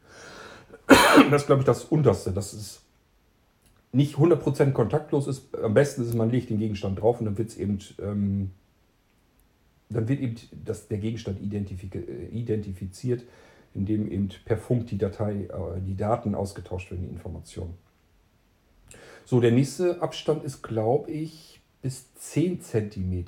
Das 1.29 1.41
ist, 1.41 1.47
glaube 1.47 1.61
ich, 1.61 1.65
das 1.65 1.83
unterste. 1.83 2.31
Das 2.31 2.53
ist 2.53 2.81
nicht 3.91 4.15
100% 4.15 4.71
kontaktlos 4.71 5.27
ist. 5.27 5.55
Am 5.57 5.73
besten 5.73 6.03
ist, 6.03 6.13
man 6.13 6.29
legt 6.29 6.49
den 6.49 6.59
Gegenstand 6.59 7.01
drauf 7.01 7.19
und 7.19 7.25
dann 7.25 7.37
wird 7.37 7.49
es 7.49 7.57
eben, 7.57 7.79
ähm, 8.01 8.51
dann 9.89 10.07
wird 10.07 10.21
eben 10.21 10.35
das, 10.63 10.87
der 10.87 10.99
Gegenstand 10.99 11.41
identifiz 11.41 12.99
identifiziert, 13.73 13.75
indem 13.75 14.11
eben 14.11 14.29
per 14.45 14.57
Funk 14.57 14.87
die 14.87 14.97
Datei, 14.97 15.45
äh, 15.45 15.81
die 15.85 15.95
Daten 15.95 16.35
ausgetauscht 16.35 16.91
werden, 16.91 17.03
die 17.07 17.13
Informationen. 17.13 17.75
So, 19.25 19.39
der 19.39 19.51
nächste 19.51 20.01
Abstand 20.01 20.43
ist, 20.43 20.63
glaube 20.63 21.11
ich, 21.11 21.61
bis 21.81 22.13
10 22.15 22.61
cm. 22.61 23.25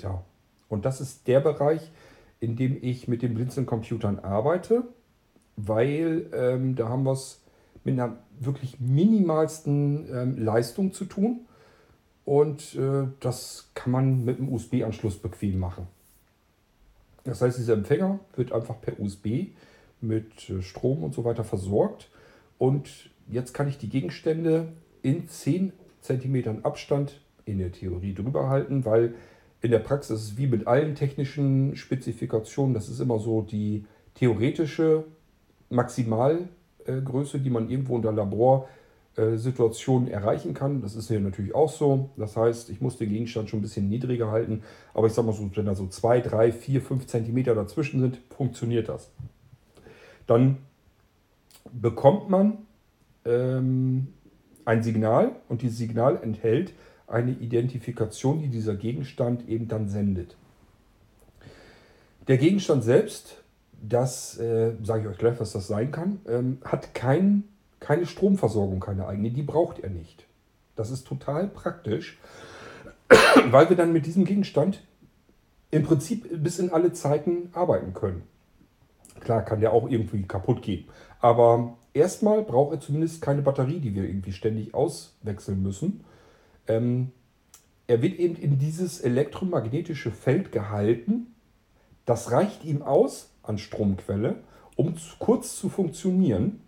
Und 0.68 0.86
das 0.86 1.00
ist 1.00 1.28
der 1.28 1.40
Bereich, 1.42 1.92
in 2.40 2.56
dem 2.56 2.78
ich 2.82 3.08
mit 3.08 3.22
den 3.22 3.36
Blinzeln-Computern 3.36 4.20
arbeite, 4.20 4.84
weil 5.58 6.28
ähm, 6.34 6.76
da 6.76 6.90
haben 6.90 7.04
wir 7.04 7.12
es 7.12 7.42
mit 7.84 7.94
einer 7.94 8.18
wirklich 8.40 8.80
minimalsten 8.80 10.08
ähm, 10.12 10.38
Leistung 10.44 10.92
zu 10.92 11.06
tun. 11.06 11.42
Und 12.26 12.76
äh, 12.76 13.08
das 13.20 13.70
kann 13.74 13.92
man 13.92 14.26
mit 14.26 14.40
einem 14.40 14.52
USB-Anschluss 14.52 15.18
bequem 15.18 15.60
machen. 15.60 15.88
Das 17.24 17.42
heißt, 17.42 17.60
dieser 17.60 17.74
Empfänger 17.74 18.20
wird 18.36 18.52
einfach 18.52 18.82
per 18.82 19.00
USB 19.00 19.50
mit 20.02 20.50
äh, 20.50 20.62
Strom 20.62 21.04
und 21.04 21.14
so 21.14 21.24
weiter 21.24 21.44
versorgt. 21.44 22.10
Und 22.58 23.10
jetzt 23.30 23.54
kann 23.54 23.68
ich 23.68 23.78
die 23.78 23.90
Gegenstände 23.90 24.70
in 25.02 25.28
10 25.28 25.74
cm 26.02 26.64
Abstand 26.64 27.22
in 27.46 27.60
der 27.60 27.72
Theorie 27.72 28.14
drüber 28.14 28.50
halten, 28.50 28.86
weil 28.86 29.16
in 29.62 29.72
der 29.72 29.80
Praxis 29.80 30.38
wie 30.38 30.48
mit 30.48 30.68
allen 30.68 30.96
technischen 30.96 31.76
Spezifikationen, 31.76 32.74
das 32.74 32.90
ist 32.90 33.00
immer 33.00 33.20
so 33.20 33.42
die 33.42 33.86
theoretische 34.16 35.06
Maximalgröße, 35.70 37.40
die 37.40 37.50
man 37.50 37.70
irgendwo 37.70 37.96
unter 37.96 38.12
Laborsituationen 38.12 40.10
erreichen 40.10 40.54
kann. 40.54 40.82
Das 40.82 40.96
ist 40.96 41.08
hier 41.08 41.20
natürlich 41.20 41.54
auch 41.56 41.70
so. 41.70 42.10
Das 42.18 42.36
heißt, 42.36 42.70
ich 42.72 42.82
muss 42.82 42.98
den 42.98 43.10
Gegenstand 43.10 43.50
schon 43.50 43.60
ein 43.60 43.64
bisschen 43.64 43.88
niedriger 43.90 44.32
halten, 44.32 44.64
aber 44.94 45.08
ich 45.08 45.14
sage 45.14 45.28
mal 45.28 45.34
so, 45.34 45.50
wenn 45.54 45.66
da 45.66 45.76
so 45.76 45.88
2, 45.88 46.22
3, 46.22 46.52
4, 46.52 46.82
5 46.82 47.08
cm 47.08 47.44
dazwischen 47.44 48.02
sind, 48.02 48.20
funktioniert 48.36 48.90
das. 48.90 49.12
Dann 50.32 50.60
bekommt 51.74 52.30
man 52.30 52.60
ähm, 53.26 54.14
ein 54.64 54.82
Signal 54.82 55.36
und 55.50 55.62
dieses 55.62 55.78
Signal 55.78 56.24
enthält 56.24 56.72
eine 57.06 57.32
Identifikation, 57.32 58.40
die 58.40 58.48
dieser 58.48 58.76
Gegenstand 58.76 59.50
eben 59.50 59.68
dann 59.68 59.90
sendet. 59.90 60.38
Der 62.30 62.38
Gegenstand 62.38 62.86
selbst, 62.86 63.44
das 63.82 64.38
äh, 64.38 64.76
sage 64.82 65.02
ich 65.02 65.08
euch 65.10 65.18
gleich, 65.18 65.38
was 65.38 65.52
das 65.52 65.68
sein 65.68 65.92
kann, 65.92 66.22
ähm, 66.26 66.60
hat 66.64 66.94
kein, 66.94 67.44
keine 67.82 68.06
Stromversorgung, 68.06 68.80
keine 68.80 69.08
eigene, 69.08 69.32
die 69.32 69.44
braucht 69.44 69.80
er 69.80 69.90
nicht. 69.90 70.28
Das 70.78 70.92
ist 70.92 71.06
total 71.06 71.50
praktisch, 71.50 72.18
weil 73.50 73.68
wir 73.68 73.76
dann 73.76 73.92
mit 73.92 74.06
diesem 74.06 74.24
Gegenstand 74.24 74.82
im 75.72 75.84
Prinzip 75.84 76.42
bis 76.42 76.58
in 76.58 76.72
alle 76.72 76.94
Zeiten 76.94 77.50
arbeiten 77.52 77.94
können. 77.94 78.31
Klar 79.22 79.44
kann 79.44 79.62
der 79.62 79.72
auch 79.72 79.90
irgendwie 79.90 80.24
kaputt 80.24 80.62
gehen, 80.62 80.86
aber 81.20 81.78
erstmal 81.94 82.44
braucht 82.44 82.74
er 82.74 82.80
zumindest 82.80 83.22
keine 83.22 83.42
Batterie, 83.42 83.80
die 83.80 83.96
wir 83.96 84.04
irgendwie 84.04 84.34
ständig 84.34 84.74
auswechseln 84.74 85.64
müssen. 85.64 86.04
Ähm, 86.68 87.12
er 87.88 88.02
wird 88.02 88.20
eben 88.20 88.36
in 88.36 88.58
dieses 88.58 89.02
elektromagnetische 89.02 90.12
Feld 90.12 90.52
gehalten. 90.52 91.28
Das 92.06 92.32
reicht 92.32 92.64
ihm 92.64 92.82
aus 92.82 93.32
an 93.44 93.58
Stromquelle, 93.58 94.38
um 94.76 94.98
zu, 94.98 95.16
kurz 95.20 95.58
zu 95.58 95.70
funktionieren 95.70 96.62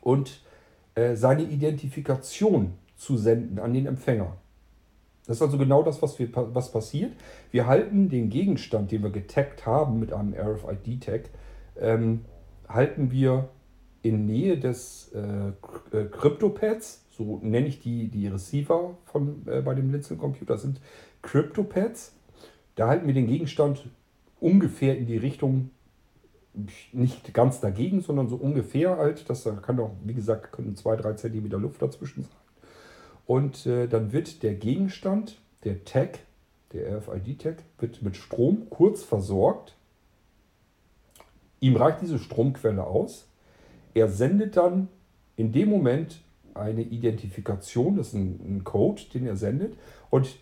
und 0.00 0.40
äh, 0.94 1.16
seine 1.16 1.42
Identifikation 1.42 2.74
zu 2.96 3.16
senden 3.16 3.58
an 3.58 3.74
den 3.74 3.86
Empfänger. 3.86 4.36
Das 5.26 5.38
ist 5.38 5.42
also 5.42 5.58
genau 5.58 5.82
das, 5.82 6.02
was, 6.02 6.18
wir, 6.18 6.28
was 6.32 6.70
passiert. 6.70 7.12
Wir 7.50 7.66
halten 7.66 8.08
den 8.08 8.30
Gegenstand, 8.30 8.92
den 8.92 9.02
wir 9.02 9.10
getaggt 9.10 9.66
haben 9.66 9.98
mit 9.98 10.12
einem 10.12 10.34
RFID-Tag, 10.34 11.30
ähm, 11.80 12.24
halten 12.68 13.10
wir 13.10 13.48
in 14.02 14.26
Nähe 14.26 14.56
des 14.56 15.12
äh, 15.14 15.48
äh, 15.96 16.04
CryptoPads, 16.10 17.06
so 17.10 17.40
nenne 17.42 17.66
ich 17.66 17.80
die, 17.80 18.08
die 18.08 18.28
Receiver 18.28 18.96
von, 19.04 19.42
äh, 19.46 19.62
bei 19.62 19.74
dem 19.74 19.90
Linsen-Computer, 19.90 20.58
sind 20.58 20.80
CryptoPads. 21.22 22.14
Da 22.76 22.88
halten 22.88 23.06
wir 23.06 23.14
den 23.14 23.26
Gegenstand 23.26 23.88
ungefähr 24.38 24.96
in 24.96 25.06
die 25.06 25.16
Richtung, 25.16 25.70
nicht 26.92 27.34
ganz 27.34 27.60
dagegen, 27.60 28.00
sondern 28.00 28.28
so 28.28 28.36
ungefähr 28.36 28.96
halt. 28.96 29.28
Das 29.28 29.46
kann 29.62 29.78
auch, 29.80 29.90
wie 30.04 30.14
gesagt, 30.14 30.52
können 30.52 30.74
2-3 30.74 31.16
cm 31.16 31.50
Luft 31.60 31.82
dazwischen 31.82 32.22
sein. 32.22 32.45
Und 33.26 33.66
äh, 33.66 33.88
dann 33.88 34.12
wird 34.12 34.42
der 34.42 34.54
Gegenstand 34.54 35.40
der 35.64 35.84
Tag, 35.84 36.20
der 36.72 36.98
RFID-Tag, 36.98 37.62
wird 37.78 38.02
mit 38.02 38.16
Strom 38.16 38.68
kurz 38.70 39.02
versorgt. 39.02 39.74
Ihm 41.60 41.76
reicht 41.76 42.02
diese 42.02 42.18
Stromquelle 42.18 42.86
aus. 42.86 43.26
Er 43.94 44.08
sendet 44.08 44.56
dann 44.56 44.88
in 45.36 45.52
dem 45.52 45.68
Moment 45.68 46.20
eine 46.54 46.82
Identifikation, 46.82 47.96
das 47.96 48.08
ist 48.08 48.14
ein, 48.14 48.40
ein 48.44 48.64
Code, 48.64 49.02
den 49.12 49.26
er 49.26 49.36
sendet. 49.36 49.76
Und 50.10 50.36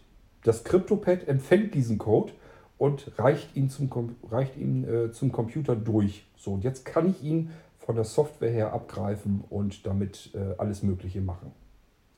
das 0.44 0.62
CryptoPad 0.64 1.26
empfängt 1.26 1.74
diesen 1.74 1.98
Code 1.98 2.32
und 2.76 3.12
reicht 3.18 3.56
ihn 3.56 3.70
zum, 3.70 3.88
reicht 4.30 4.56
ihn, 4.56 4.84
äh, 4.84 5.10
zum 5.10 5.32
Computer 5.32 5.74
durch. 5.74 6.26
So, 6.36 6.52
und 6.52 6.64
jetzt 6.64 6.84
kann 6.84 7.08
ich 7.08 7.22
ihn 7.22 7.50
von 7.78 7.96
der 7.96 8.04
Software 8.04 8.50
her 8.50 8.72
abgreifen 8.72 9.44
und 9.48 9.86
damit 9.86 10.30
äh, 10.34 10.54
alles 10.58 10.82
Mögliche 10.82 11.20
machen. 11.20 11.52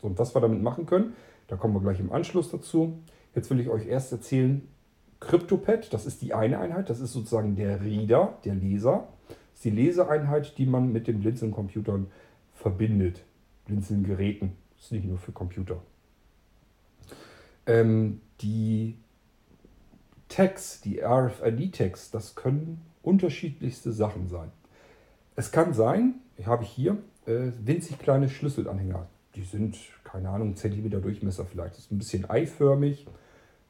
So, 0.01 0.07
und 0.07 0.19
was 0.19 0.35
wir 0.35 0.41
damit 0.41 0.63
machen 0.63 0.87
können, 0.87 1.15
da 1.49 1.57
kommen 1.57 1.75
wir 1.75 1.81
gleich 1.81 2.01
im 2.01 2.13
Anschluss 2.13 2.51
dazu. 2.51 2.99
Jetzt 3.35 3.51
will 3.51 3.61
ich 3.61 3.69
euch 3.69 3.87
erst 3.87 4.13
erzählen, 4.13 4.67
CryptoPad, 5.21 5.93
das 5.93 6.07
ist 6.07 6.23
die 6.23 6.35
eine 6.35 6.59
Einheit, 6.59 6.91
das 6.91 7.01
ist 7.01 7.13
sozusagen 7.13 7.57
der 7.57 7.81
Reader, 7.81 8.39
der 8.45 8.55
Leser. 8.55 9.09
Das 9.29 9.37
ist 9.55 9.65
die 9.65 9.71
Leseeinheit, 9.71 10.59
die 10.59 10.67
man 10.67 10.93
mit 10.93 11.07
den 11.07 11.21
Blinzeln-Computern 11.21 12.09
verbindet. 12.55 13.23
Blinzeln-Geräten, 13.67 14.53
das 14.77 14.87
ist 14.87 14.93
nicht 14.93 15.07
nur 15.07 15.19
für 15.19 15.33
Computer. 15.33 15.81
Ähm, 17.67 18.21
die 18.41 18.97
Tags, 20.29 20.81
die 20.81 21.01
RFID-Tags, 21.03 22.11
das 22.11 22.35
können 22.35 22.83
unterschiedlichste 23.03 23.93
Sachen 23.93 24.29
sein. 24.29 24.51
Es 25.37 25.53
kann 25.53 25.73
sein, 25.75 26.17
habe 26.45 26.65
ich 26.65 26.71
hier, 26.71 26.99
äh, 27.27 27.53
winzig 27.63 27.99
kleine 27.99 28.29
Schlüsselanhänger. 28.29 29.09
Die 29.37 29.42
sind, 29.42 29.77
keine 30.03 30.31
Ahnung, 30.31 30.57
Zentimeter 30.57 31.01
Durchmesser 31.01 31.44
vielleicht. 31.44 31.75
Das 31.75 31.81
ist 31.81 31.92
ein 31.92 31.99
bisschen 31.99 32.29
eiförmig, 32.29 33.07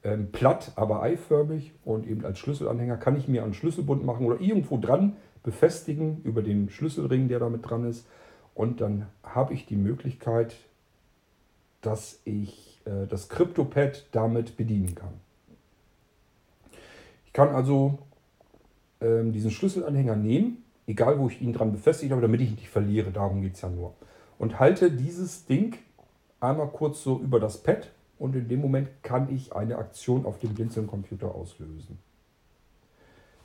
ähm, 0.04 0.30
platt, 0.30 0.72
aber 0.76 1.02
eiförmig. 1.02 1.72
Und 1.84 2.06
eben 2.06 2.24
als 2.24 2.38
Schlüsselanhänger 2.38 2.96
kann 2.96 3.16
ich 3.16 3.28
mir 3.28 3.42
einen 3.42 3.54
Schlüsselbund 3.54 4.04
machen 4.04 4.24
oder 4.26 4.40
irgendwo 4.40 4.78
dran 4.78 5.16
befestigen 5.42 6.22
über 6.22 6.42
den 6.42 6.70
Schlüsselring, 6.70 7.28
der 7.28 7.40
damit 7.40 7.68
dran 7.68 7.84
ist. 7.84 8.06
Und 8.54 8.80
dann 8.80 9.06
habe 9.22 9.54
ich 9.54 9.66
die 9.66 9.76
Möglichkeit, 9.76 10.56
dass 11.82 12.20
ich 12.24 12.80
äh, 12.84 13.06
das 13.06 13.28
CryptoPad 13.28 14.06
damit 14.12 14.56
bedienen 14.56 14.94
kann. 14.94 15.14
Ich 17.26 17.32
kann 17.32 17.48
also 17.48 17.98
ähm, 19.00 19.32
diesen 19.32 19.50
Schlüsselanhänger 19.50 20.16
nehmen, 20.16 20.64
egal 20.86 21.18
wo 21.18 21.28
ich 21.28 21.42
ihn 21.42 21.52
dran 21.52 21.72
befestigt 21.72 22.12
habe, 22.12 22.22
damit 22.22 22.40
ich 22.40 22.50
ihn 22.50 22.54
nicht 22.54 22.70
verliere. 22.70 23.10
Darum 23.10 23.42
geht 23.42 23.54
es 23.54 23.60
ja 23.60 23.68
nur. 23.68 23.94
Und 24.38 24.60
halte 24.60 24.90
dieses 24.90 25.46
Ding 25.46 25.76
einmal 26.40 26.68
kurz 26.68 27.02
so 27.02 27.18
über 27.18 27.40
das 27.40 27.58
Pad 27.62 27.90
und 28.18 28.34
in 28.34 28.48
dem 28.48 28.60
Moment 28.60 28.88
kann 29.02 29.34
ich 29.34 29.54
eine 29.54 29.78
Aktion 29.78 30.26
auf 30.26 30.38
dem 30.38 30.54
Blinzeln-Computer 30.54 31.34
auslösen. 31.34 31.98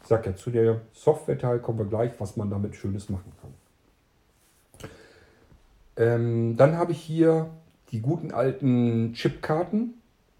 Ich 0.01 0.07
sage 0.07 0.31
ja, 0.31 0.35
zu 0.35 0.49
der 0.49 0.81
Software-Teil 0.93 1.59
kommen 1.59 1.79
wir 1.79 1.85
gleich, 1.85 2.11
was 2.19 2.35
man 2.35 2.49
damit 2.49 2.75
Schönes 2.75 3.09
machen 3.09 3.31
kann. 3.41 4.89
Ähm, 5.97 6.57
dann 6.57 6.77
habe 6.77 6.93
ich 6.93 6.99
hier 6.99 7.49
die 7.91 8.01
guten 8.01 8.31
alten 8.31 9.13
Chipkarten. 9.13 9.95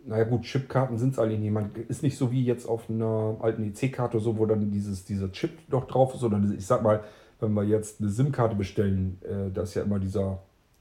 Naja 0.06 0.24
gut, 0.24 0.44
Chipkarten 0.44 0.98
sind 0.98 1.14
es 1.14 1.20
eigentlich 1.20 1.40
nicht. 1.40 1.52
Man 1.52 1.72
ist 1.90 2.02
nicht 2.02 2.18
so 2.18 2.32
wie 2.32 2.44
jetzt 2.44 2.66
auf 2.66 2.90
einer 2.90 3.38
alten 3.42 3.64
EC-Karte 3.64 4.20
so, 4.20 4.38
wo 4.38 4.46
dann 4.46 4.72
dieses, 4.72 5.06
dieser 5.06 5.32
Chip 5.32 5.52
noch 5.70 5.86
drauf 5.86 6.16
ist, 6.16 6.22
sondern 6.22 6.56
ich 6.58 6.66
sag 6.66 6.82
mal, 6.82 7.04
wenn 7.42 7.54
wir 7.54 7.64
jetzt 7.64 8.00
eine 8.00 8.10
SIM-Karte 8.10 8.56
bestellen, 8.56 9.20
äh, 9.24 9.52
da 9.54 9.64
ist 9.64 9.74
ja 9.74 9.84
immer 9.84 10.00
dieser 10.00 10.40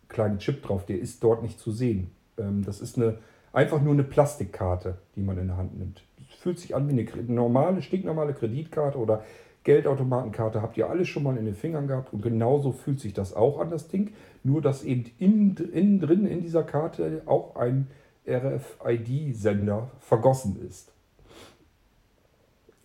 kleine 0.09 0.39
Chip 0.39 0.63
drauf, 0.63 0.87
der 0.87 0.99
ist 0.99 1.23
dort 1.25 1.43
nicht 1.43 1.59
zu 1.59 1.73
sehen. 1.73 2.11
Ähm, 2.39 2.65
das 2.65 2.81
ist 2.81 2.97
eine, 2.97 3.19
einfach 3.53 3.81
nur 3.81 3.95
eine 3.95 4.05
Plastikkarte, 4.05 4.99
die 5.17 5.23
man 5.23 5.39
in 5.39 5.49
der 5.49 5.57
Hand 5.57 5.79
nimmt. 5.79 6.03
Das 6.19 6.39
fühlt 6.39 6.59
sich 6.59 6.75
an 6.75 6.89
wie 6.89 6.93
eine 6.93 7.33
normale, 7.33 7.83
stinknormale 7.83 8.35
Kreditkarte 8.35 8.99
oder 8.99 9.25
Geldautomatenkarte 9.63 10.63
habt 10.63 10.79
ihr 10.79 10.89
alles 10.89 11.09
schon 11.09 11.23
mal 11.23 11.37
in 11.37 11.45
den 11.45 11.55
Fingern 11.55 11.87
gehabt 11.87 12.15
und 12.15 12.23
genauso 12.23 12.73
fühlt 12.73 12.99
sich 12.99 13.13
das 13.13 13.35
auch 13.35 13.61
an, 13.61 13.71
das 13.71 13.89
Ding. 13.89 14.13
Nur, 14.43 14.63
dass 14.63 14.85
eben 14.85 15.11
innen, 15.19 15.55
innen 15.73 16.01
drin 16.01 16.27
in 16.27 16.41
dieser 16.41 16.63
Karte 16.63 17.23
auch 17.27 17.57
ein 17.57 17.89
RFID-Sender 18.27 19.91
vergossen 20.01 20.67
ist. 20.67 20.93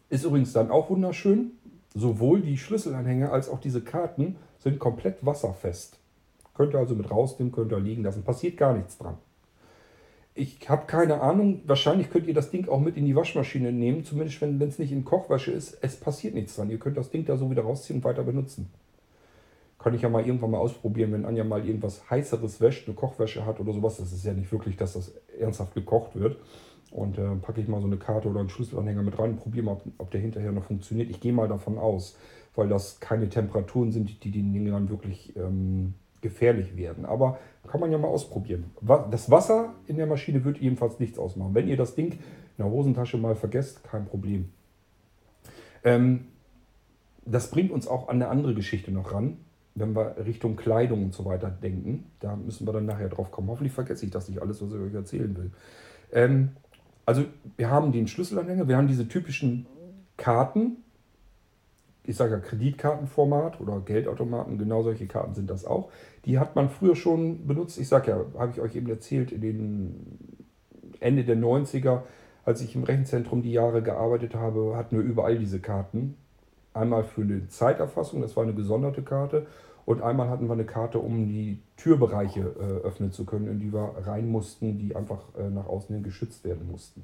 Ist 0.09 0.25
übrigens 0.25 0.51
dann 0.51 0.69
auch 0.69 0.89
wunderschön. 0.89 1.51
Sowohl 1.95 2.41
die 2.41 2.57
Schlüsselanhänger 2.57 3.31
als 3.31 3.47
auch 3.47 3.59
diese 3.59 3.81
Karten 3.81 4.35
sind 4.59 4.79
komplett 4.79 5.25
wasserfest. 5.25 5.97
Könnt 6.53 6.73
ihr 6.73 6.79
also 6.79 6.93
mit 6.93 7.09
rausnehmen, 7.09 7.53
könnt 7.53 7.71
ihr 7.71 7.79
liegen 7.79 8.03
lassen. 8.03 8.23
Passiert 8.23 8.57
gar 8.57 8.75
nichts 8.75 8.97
dran. 8.97 9.17
Ich 10.33 10.69
habe 10.69 10.85
keine 10.85 11.21
Ahnung, 11.21 11.61
wahrscheinlich 11.65 12.09
könnt 12.09 12.27
ihr 12.27 12.33
das 12.33 12.51
Ding 12.51 12.67
auch 12.67 12.81
mit 12.81 12.97
in 12.97 13.05
die 13.05 13.15
Waschmaschine 13.15 13.71
nehmen, 13.71 14.03
zumindest 14.03 14.41
wenn 14.41 14.61
es 14.61 14.77
nicht 14.77 14.91
in 14.91 15.05
Kochwäsche 15.05 15.53
ist. 15.53 15.77
Es 15.81 15.95
passiert 15.95 16.33
nichts 16.33 16.57
dran. 16.57 16.69
Ihr 16.69 16.77
könnt 16.77 16.97
das 16.97 17.09
Ding 17.09 17.23
da 17.23 17.37
so 17.37 17.49
wieder 17.49 17.61
rausziehen 17.61 17.99
und 17.99 18.03
weiter 18.03 18.23
benutzen. 18.23 18.69
Kann 19.79 19.93
ich 19.93 20.01
ja 20.01 20.09
mal 20.09 20.25
irgendwann 20.25 20.51
mal 20.51 20.57
ausprobieren, 20.57 21.13
wenn 21.13 21.25
Anja 21.25 21.45
mal 21.45 21.65
irgendwas 21.65 22.09
heißeres 22.09 22.59
wäscht, 22.59 22.87
eine 22.87 22.95
Kochwäsche 22.95 23.45
hat 23.45 23.61
oder 23.61 23.71
sowas. 23.71 23.95
Das 23.97 24.11
ist 24.11 24.25
ja 24.25 24.33
nicht 24.33 24.51
wirklich, 24.51 24.75
dass 24.75 24.93
das 24.93 25.13
ernsthaft 25.39 25.73
gekocht 25.73 26.19
wird. 26.19 26.37
Und 26.91 27.17
äh, 27.17 27.35
packe 27.41 27.59
ich 27.59 27.67
mal 27.67 27.81
so 27.81 27.87
eine 27.87 27.97
Karte 27.97 28.29
oder 28.29 28.39
einen 28.39 28.49
Schlüsselanhänger 28.49 29.03
mit 29.03 29.17
rein 29.19 29.31
und 29.31 29.37
probiere 29.37 29.65
mal, 29.65 29.71
ob, 29.73 29.83
ob 29.97 30.11
der 30.11 30.21
hinterher 30.21 30.51
noch 30.51 30.63
funktioniert. 30.63 31.09
Ich 31.09 31.19
gehe 31.19 31.33
mal 31.33 31.47
davon 31.47 31.77
aus, 31.77 32.17
weil 32.55 32.69
das 32.69 32.99
keine 32.99 33.27
Temperaturen 33.27 33.91
sind, 33.91 34.23
die 34.23 34.31
den 34.31 34.53
Dingern 34.53 34.89
wirklich 34.89 35.35
ähm, 35.35 35.95
gefährlich 36.21 36.77
werden. 36.77 37.05
Aber 37.05 37.39
kann 37.67 37.79
man 37.79 37.91
ja 37.91 37.97
mal 37.97 38.07
ausprobieren. 38.07 38.71
Das 39.11 39.29
Wasser 39.29 39.73
in 39.87 39.97
der 39.97 40.07
Maschine 40.07 40.43
wird 40.43 40.61
ebenfalls 40.61 40.99
nichts 40.99 41.19
ausmachen. 41.19 41.53
Wenn 41.53 41.67
ihr 41.67 41.77
das 41.77 41.95
Ding 41.95 42.13
in 42.13 42.19
der 42.57 42.67
Hosentasche 42.67 43.17
mal 43.17 43.35
vergesst, 43.35 43.83
kein 43.83 44.05
Problem. 44.05 44.49
Ähm, 45.83 46.25
das 47.25 47.51
bringt 47.51 47.71
uns 47.71 47.87
auch 47.87 48.07
an 48.07 48.15
eine 48.15 48.29
andere 48.29 48.53
Geschichte 48.53 48.91
noch 48.91 49.13
ran, 49.13 49.37
wenn 49.73 49.95
wir 49.95 50.15
Richtung 50.25 50.55
Kleidung 50.55 51.03
und 51.03 51.13
so 51.13 51.25
weiter 51.25 51.49
denken. 51.49 52.05
Da 52.19 52.35
müssen 52.35 52.67
wir 52.67 52.73
dann 52.73 52.85
nachher 52.85 53.09
drauf 53.09 53.31
kommen. 53.31 53.49
Hoffentlich 53.49 53.73
vergesse 53.73 54.05
ich 54.05 54.11
das 54.11 54.29
nicht 54.29 54.41
alles, 54.41 54.61
was 54.61 54.69
ich 54.69 54.79
euch 54.79 54.93
erzählen 54.93 55.35
will. 55.35 55.51
Ähm, 56.11 56.51
also 57.05 57.25
wir 57.57 57.69
haben 57.69 57.91
den 57.91 58.07
Schlüsselanhänger, 58.07 58.67
wir 58.67 58.77
haben 58.77 58.87
diese 58.87 59.07
typischen 59.07 59.67
Karten, 60.17 60.77
ich 62.03 62.15
sage 62.15 62.33
ja 62.33 62.39
Kreditkartenformat 62.39 63.59
oder 63.59 63.79
Geldautomaten, 63.79 64.57
genau 64.57 64.83
solche 64.83 65.07
Karten 65.07 65.33
sind 65.33 65.49
das 65.49 65.65
auch. 65.65 65.89
Die 66.25 66.39
hat 66.39 66.55
man 66.55 66.69
früher 66.69 66.95
schon 66.95 67.47
benutzt. 67.47 67.79
Ich 67.79 67.87
sage 67.87 68.11
ja, 68.11 68.39
habe 68.39 68.51
ich 68.51 68.61
euch 68.61 68.75
eben 68.75 68.89
erzählt, 68.89 69.31
in 69.31 69.41
den 69.41 70.19
Ende 70.99 71.23
der 71.23 71.37
90er, 71.37 72.01
als 72.43 72.61
ich 72.61 72.75
im 72.75 72.83
Rechenzentrum 72.83 73.41
die 73.41 73.51
Jahre 73.51 73.81
gearbeitet 73.81 74.35
habe, 74.35 74.75
hatten 74.75 74.97
wir 74.97 75.03
überall 75.03 75.37
diese 75.37 75.59
Karten. 75.59 76.15
Einmal 76.73 77.03
für 77.03 77.21
eine 77.21 77.47
Zeiterfassung, 77.47 78.21
das 78.21 78.35
war 78.35 78.43
eine 78.43 78.53
gesonderte 78.53 79.01
Karte. 79.01 79.47
Und 79.85 80.01
einmal 80.01 80.29
hatten 80.29 80.47
wir 80.47 80.53
eine 80.53 80.65
Karte, 80.65 80.99
um 80.99 81.27
die 81.27 81.59
Türbereiche 81.77 82.41
äh, 82.41 82.85
öffnen 82.85 83.11
zu 83.11 83.25
können, 83.25 83.47
in 83.47 83.59
die 83.59 83.71
wir 83.71 83.93
rein 84.05 84.29
mussten, 84.29 84.79
die 84.79 84.95
einfach 84.95 85.19
äh, 85.37 85.49
nach 85.49 85.67
außen 85.67 85.93
hin 85.93 86.03
geschützt 86.03 86.43
werden 86.43 86.69
mussten. 86.71 87.03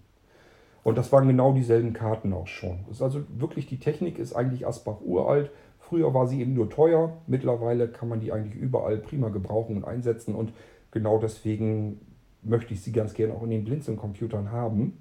Und 0.84 0.98
das 0.98 1.12
waren 1.12 1.28
genau 1.28 1.54
dieselben 1.54 1.94
Karten 1.94 2.34
auch 2.34 2.48
schon. 2.48 2.80
Das 2.88 2.98
ist 2.98 3.02
also 3.04 3.22
wirklich, 3.38 3.68
die 3.68 3.80
Technik 3.80 4.18
ist 4.18 4.34
eigentlich 4.34 4.66
Asbach 4.66 5.00
uralt. 5.02 5.52
Früher 5.80 6.14
war 6.14 6.26
sie 6.26 6.42
eben 6.42 6.56
nur 6.56 6.72
teuer. 6.72 7.18
Mittlerweile 7.28 7.88
kann 7.88 8.10
man 8.10 8.20
die 8.20 8.32
eigentlich 8.32 8.56
überall 8.56 8.98
prima 8.98 9.30
gebrauchen 9.30 9.78
und 9.78 9.86
einsetzen. 9.86 10.34
Und 10.34 10.52
genau 10.90 11.20
deswegen 11.20 12.00
möchte 12.42 12.74
ich 12.74 12.82
sie 12.82 12.92
ganz 12.92 13.14
gerne 13.14 13.36
auch 13.36 13.44
in 13.44 13.52
den 13.52 13.64
Blinzeln-Computern 13.64 14.52
haben, 14.52 14.98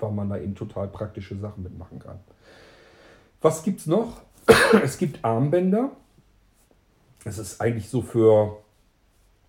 weil 0.00 0.10
man 0.10 0.28
da 0.28 0.38
eben 0.38 0.56
total 0.56 0.88
praktische 0.88 1.36
Sachen 1.36 1.62
mitmachen 1.62 2.00
kann. 2.00 2.18
Was 3.40 3.62
gibt 3.62 3.80
es 3.80 3.86
noch? 3.86 4.22
es 4.82 4.98
gibt 4.98 5.24
Armbänder. 5.24 5.92
Es 7.24 7.38
ist 7.38 7.60
eigentlich 7.60 7.88
so 7.88 8.02
für 8.02 8.58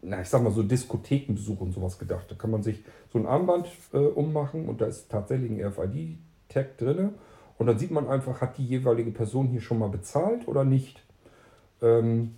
na, 0.02 0.22
ich 0.22 0.30
sag 0.30 0.42
mal 0.42 0.52
so 0.52 0.64
Diskothekenbesuch 0.64 1.60
und 1.60 1.74
sowas 1.74 2.00
gedacht. 2.00 2.26
Da 2.30 2.36
kann 2.36 2.52
man 2.52 2.64
sich 2.64 2.84
so 3.12 3.20
ein 3.20 3.26
Armband 3.26 3.68
äh, 3.94 3.98
ummachen 3.98 4.68
und 4.70 4.82
da 4.82 4.86
ist 4.86 5.10
tatsächlich 5.10 5.52
ein 5.52 5.62
RFID-Tag 5.62 6.78
drin. 6.78 7.16
Und 7.58 7.68
dann 7.68 7.78
sieht 7.78 7.92
man 7.92 8.08
einfach, 8.08 8.40
hat 8.40 8.58
die 8.58 8.66
jeweilige 8.66 9.12
Person 9.12 9.48
hier 9.48 9.60
schon 9.60 9.80
mal 9.80 9.90
bezahlt 9.90 10.48
oder 10.48 10.64
nicht. 10.64 11.04
Ähm, 11.82 12.36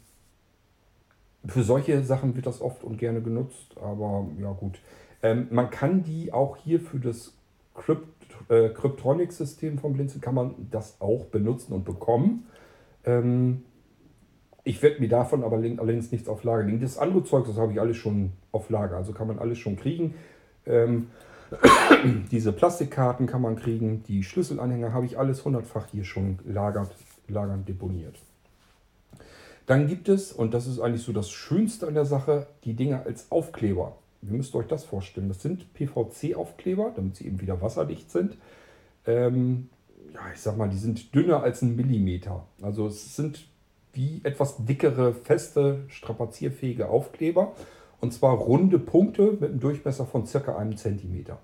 für 1.45 1.63
solche 1.63 2.03
Sachen 2.03 2.35
wird 2.35 2.47
das 2.47 2.61
oft 2.61 2.83
und 2.83 2.97
gerne 2.97 3.21
genutzt, 3.21 3.75
aber 3.79 4.27
ja 4.39 4.51
gut. 4.51 4.79
Ähm, 5.21 5.47
man 5.51 5.69
kann 5.69 6.03
die 6.03 6.33
auch 6.33 6.57
hier 6.57 6.79
für 6.79 6.99
das 6.99 7.33
Crypt, 7.75 8.07
äh, 8.49 8.69
Cryptronic-System 8.69 9.77
vom 9.77 9.93
Blinzeln 9.93 10.21
kann 10.21 10.35
man 10.35 10.55
das 10.71 10.99
auch 10.99 11.25
benutzen 11.25 11.73
und 11.73 11.85
bekommen. 11.85 12.47
Ähm, 13.05 13.63
ich 14.63 14.81
werde 14.83 14.99
mir 14.99 15.09
davon 15.09 15.43
aber 15.43 15.57
allerdings 15.57 16.11
nichts 16.11 16.29
auf 16.29 16.43
Lager 16.43 16.63
legen. 16.63 16.81
Das 16.81 16.97
andere 16.97 17.23
Zeug, 17.23 17.45
das 17.47 17.57
habe 17.57 17.71
ich 17.71 17.81
alles 17.81 17.97
schon 17.97 18.31
auf 18.51 18.69
Lager. 18.69 18.97
Also 18.97 19.13
kann 19.13 19.27
man 19.27 19.39
alles 19.39 19.57
schon 19.57 19.75
kriegen. 19.75 20.13
Ähm, 20.65 21.07
diese 22.31 22.51
Plastikkarten 22.51 23.27
kann 23.27 23.41
man 23.41 23.55
kriegen. 23.55 24.03
Die 24.03 24.23
Schlüsselanhänger 24.23 24.93
habe 24.93 25.05
ich 25.05 25.17
alles 25.17 25.43
hundertfach 25.43 25.87
hier 25.91 26.03
schon 26.03 26.39
lagert, 26.45 26.95
lagernd 27.27 27.67
deponiert. 27.67 28.17
Dann 29.65 29.87
gibt 29.87 30.09
es, 30.09 30.31
und 30.31 30.53
das 30.53 30.67
ist 30.67 30.79
eigentlich 30.79 31.03
so 31.03 31.13
das 31.13 31.29
Schönste 31.29 31.87
an 31.87 31.93
der 31.93 32.05
Sache, 32.05 32.47
die 32.63 32.73
Dinge 32.73 33.05
als 33.05 33.31
Aufkleber. 33.31 33.95
Ihr 34.21 34.33
müsst 34.33 34.53
euch 34.55 34.67
das 34.67 34.83
vorstellen. 34.83 35.27
Das 35.27 35.41
sind 35.41 35.73
PVC-Aufkleber, 35.73 36.91
damit 36.95 37.15
sie 37.15 37.25
eben 37.25 37.41
wieder 37.41 37.61
wasserdicht 37.61 38.11
sind. 38.11 38.37
Ähm, 39.07 39.69
ja, 40.13 40.19
ich 40.33 40.41
sag 40.41 40.57
mal, 40.57 40.69
die 40.69 40.77
sind 40.77 41.15
dünner 41.15 41.41
als 41.41 41.61
ein 41.61 41.75
Millimeter. 41.75 42.45
Also 42.61 42.87
es 42.87 43.15
sind 43.15 43.47
wie 43.93 44.21
etwas 44.23 44.65
dickere, 44.65 45.13
feste, 45.13 45.83
strapazierfähige 45.87 46.89
Aufkleber. 46.89 47.53
Und 47.99 48.13
zwar 48.13 48.35
runde 48.35 48.79
Punkte 48.79 49.37
mit 49.39 49.51
einem 49.51 49.59
Durchmesser 49.59 50.05
von 50.05 50.25
circa 50.25 50.57
einem 50.57 50.77
Zentimeter. 50.77 51.39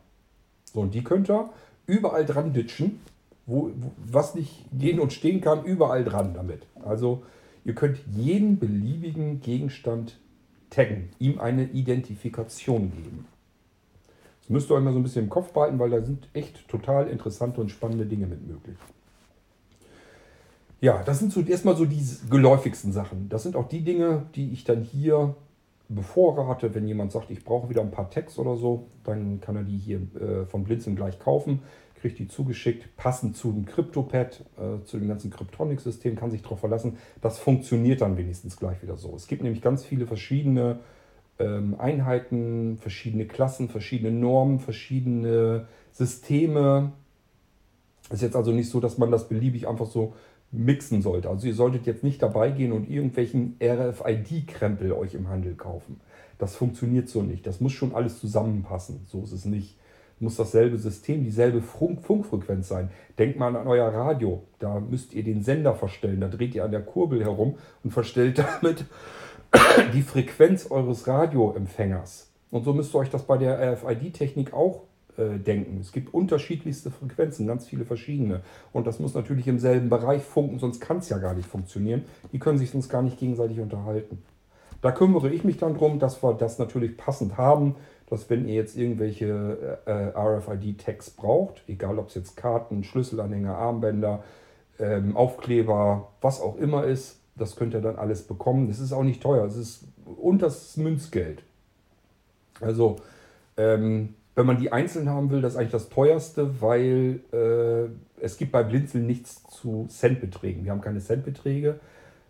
So, 0.74 0.82
und 0.82 0.94
die 0.94 1.04
könnt 1.04 1.30
ihr 1.30 1.50
überall 1.86 2.26
dran 2.26 2.54
ditchen. 2.54 3.00
Wo, 3.46 3.72
wo, 3.76 3.92
was 3.98 4.36
nicht 4.36 4.66
gehen 4.74 5.00
und 5.00 5.14
stehen 5.14 5.40
kann, 5.40 5.64
überall 5.64 6.04
dran 6.04 6.34
damit. 6.34 6.64
Also 6.84 7.24
ihr 7.64 7.76
könnt 7.76 8.00
jeden 8.14 8.60
beliebigen 8.60 9.40
Gegenstand 9.40 10.20
taggen, 10.70 11.10
ihm 11.20 11.40
eine 11.40 11.64
Identifikation 11.64 12.92
geben. 12.92 13.26
Das 14.42 14.50
müsst 14.50 14.70
ihr 14.70 14.76
euch 14.76 14.84
mal 14.84 14.94
so 14.94 15.00
ein 15.00 15.04
bisschen 15.04 15.24
im 15.24 15.30
Kopf 15.30 15.52
behalten, 15.54 15.80
weil 15.80 15.90
da 15.90 16.02
sind 16.02 16.28
echt 16.34 16.68
total 16.68 17.08
interessante 17.08 17.62
und 17.62 17.70
spannende 17.70 18.06
Dinge 18.06 18.28
mit 18.28 18.46
möglich. 18.46 18.78
Ja, 20.80 21.02
das 21.04 21.20
sind 21.20 21.34
so 21.34 21.42
erstmal 21.42 21.76
so 21.76 21.86
die 21.86 22.04
geläufigsten 22.30 22.92
Sachen. 22.92 23.30
Das 23.30 23.44
sind 23.44 23.56
auch 23.56 23.68
die 23.68 23.82
Dinge, 23.82 24.28
die 24.36 24.52
ich 24.52 24.64
dann 24.64 24.84
hier 24.84 25.36
bevorrate. 25.90 26.76
Wenn 26.76 26.88
jemand 26.88 27.12
sagt, 27.12 27.32
ich 27.32 27.44
brauche 27.44 27.70
wieder 27.70 27.82
ein 27.82 27.92
paar 27.92 28.10
Tags 28.10 28.38
oder 28.38 28.56
so, 28.56 28.88
dann 29.04 29.42
kann 29.42 29.56
er 29.56 29.64
die 29.64 29.78
hier 29.78 30.02
äh, 30.20 30.46
von 30.46 30.64
Blinzeln 30.64 30.96
gleich 30.96 31.20
kaufen, 31.20 31.62
kriegt 32.00 32.20
die 32.20 32.28
zugeschickt, 32.28 32.96
passend 32.96 33.36
zu 33.36 33.52
dem 33.52 33.66
CryptoPad, 33.66 34.46
äh, 34.58 34.84
zu 34.86 35.00
dem 35.00 35.08
ganzen 35.08 35.32
Kryptonic-System, 35.32 36.16
kann 36.16 36.30
sich 36.30 36.44
darauf 36.44 36.60
verlassen. 36.60 36.98
Das 37.22 37.40
funktioniert 37.40 38.02
dann 38.02 38.18
wenigstens 38.18 38.58
gleich 38.58 38.84
wieder 38.84 38.98
so. 38.98 39.16
Es 39.16 39.28
gibt 39.28 39.42
nämlich 39.42 39.64
ganz 39.64 39.84
viele 39.84 40.06
verschiedene 40.06 40.80
ähm, 41.40 41.76
Einheiten, 41.80 42.78
verschiedene 42.78 43.26
Klassen, 43.26 43.70
verschiedene 43.70 44.12
Normen, 44.12 44.60
verschiedene 44.60 45.68
Systeme. 45.92 46.92
Es 48.10 48.18
ist 48.18 48.22
jetzt 48.22 48.36
also 48.36 48.52
nicht 48.52 48.70
so, 48.70 48.80
dass 48.80 49.00
man 49.00 49.10
das 49.10 49.28
beliebig 49.28 49.68
einfach 49.68 49.88
so 49.88 50.14
mixen 50.58 51.02
sollte. 51.02 51.30
Also 51.30 51.48
ihr 51.48 51.54
solltet 51.54 51.86
jetzt 51.86 52.04
nicht 52.04 52.22
dabei 52.22 52.52
gehen 52.52 52.72
und 52.72 52.90
irgendwelchen 52.90 53.58
RFID-Krempel 53.62 54.92
euch 54.92 55.14
im 55.14 55.30
Handel 55.30 55.56
kaufen. 55.56 56.02
Das 56.38 56.56
funktioniert 56.56 57.10
so 57.10 57.22
nicht. 57.22 57.48
Das 57.48 57.62
muss 57.62 57.74
schon 57.74 57.96
alles 57.96 58.20
zusammenpassen. 58.20 59.02
So 59.08 59.22
ist 59.24 59.32
es 59.32 59.46
nicht. 59.46 59.78
Muss 60.20 60.36
dasselbe 60.36 60.78
System, 60.78 61.24
dieselbe 61.24 61.62
Funk 61.62 62.04
Funkfrequenz 62.04 62.68
sein. 62.68 62.90
Denkt 63.20 63.38
mal 63.38 63.56
an 63.56 63.68
euer 63.68 63.88
Radio. 63.88 64.44
Da 64.60 64.80
müsst 64.80 65.14
ihr 65.14 65.24
den 65.24 65.44
Sender 65.44 65.76
verstellen. 65.76 66.22
Da 66.22 66.28
dreht 66.28 66.56
ihr 66.56 66.66
an 66.66 66.72
der 66.72 66.82
Kurbel 66.82 67.24
herum 67.24 67.56
und 67.84 67.92
verstellt 67.92 68.40
damit 68.62 68.86
die 69.94 70.02
Frequenz 70.02 70.70
eures 70.72 71.08
Radioempfängers. 71.08 72.32
Und 72.50 72.64
so 72.64 72.74
müsst 72.74 72.96
ihr 72.96 73.00
euch 73.00 73.10
das 73.10 73.24
bei 73.24 73.38
der 73.38 73.74
RFID-Technik 73.74 74.54
auch 74.54 74.84
äh, 75.18 75.40
denken. 75.40 75.80
Es 75.82 75.92
gibt 75.92 76.14
unterschiedlichste 76.14 76.92
Frequenzen, 76.92 77.48
ganz 77.48 77.68
viele 77.68 77.86
verschiedene. 77.86 78.42
Und 78.74 78.88
das 78.88 79.00
muss 79.00 79.14
natürlich 79.14 79.48
im 79.48 79.60
selben 79.60 79.90
Bereich 79.90 80.24
funken, 80.24 80.60
sonst 80.60 80.80
kann 80.80 80.98
es 80.98 81.10
ja 81.10 81.18
gar 81.18 81.34
nicht 81.34 81.48
funktionieren. 81.48 82.06
Die 82.32 82.40
können 82.40 82.58
sich 82.58 82.72
sonst 82.72 82.90
gar 82.90 83.02
nicht 83.02 83.20
gegenseitig 83.20 83.60
unterhalten. 83.60 84.22
Da 84.82 84.92
kümmere 84.92 85.30
ich 85.30 85.44
mich 85.44 85.58
dann 85.58 85.74
darum, 85.74 86.00
dass 86.00 86.22
wir 86.24 86.34
das 86.34 86.60
natürlich 86.60 86.98
passend 86.98 87.38
haben, 87.38 87.76
dass 88.10 88.30
wenn 88.30 88.48
ihr 88.48 88.56
jetzt 88.56 88.78
irgendwelche 88.78 89.80
äh, 89.86 90.18
RFID-Tags 90.18 91.10
braucht, 91.12 91.64
egal 91.68 92.00
ob 92.00 92.10
es 92.10 92.16
jetzt 92.16 92.38
Karten, 92.38 92.84
Schlüsselanhänger, 92.84 93.58
Armbänder, 93.58 94.24
ähm, 94.80 95.18
Aufkleber, 95.18 96.10
was 96.22 96.42
auch 96.42 96.58
immer 96.58 96.86
ist, 96.86 97.20
das 97.36 97.56
könnt 97.56 97.74
ihr 97.74 97.82
dann 97.82 97.98
alles 97.98 98.24
bekommen. 98.24 98.70
Es 98.70 98.80
ist 98.80 98.94
auch 98.94 99.04
nicht 99.04 99.22
teuer, 99.22 99.46
es 99.46 99.58
ist 99.58 99.84
unters 100.06 100.78
Münzgeld. 100.78 101.44
Also 102.62 102.98
ähm, 103.58 104.16
wenn 104.38 104.46
man 104.46 104.60
die 104.60 104.72
einzeln 104.72 105.10
haben 105.10 105.32
will, 105.32 105.42
das 105.42 105.54
ist 105.54 105.58
eigentlich 105.58 105.72
das 105.72 105.90
teuerste, 105.90 106.62
weil 106.62 107.22
äh, 107.34 107.90
es 108.24 108.38
gibt 108.38 108.52
bei 108.52 108.62
Blinzeln 108.62 109.08
nichts 109.08 109.42
zu 109.48 109.88
Centbeträgen. 109.90 110.64
Wir 110.64 110.72
haben 110.72 110.82
keine 110.82 111.00
Centbeträge, 111.00 111.80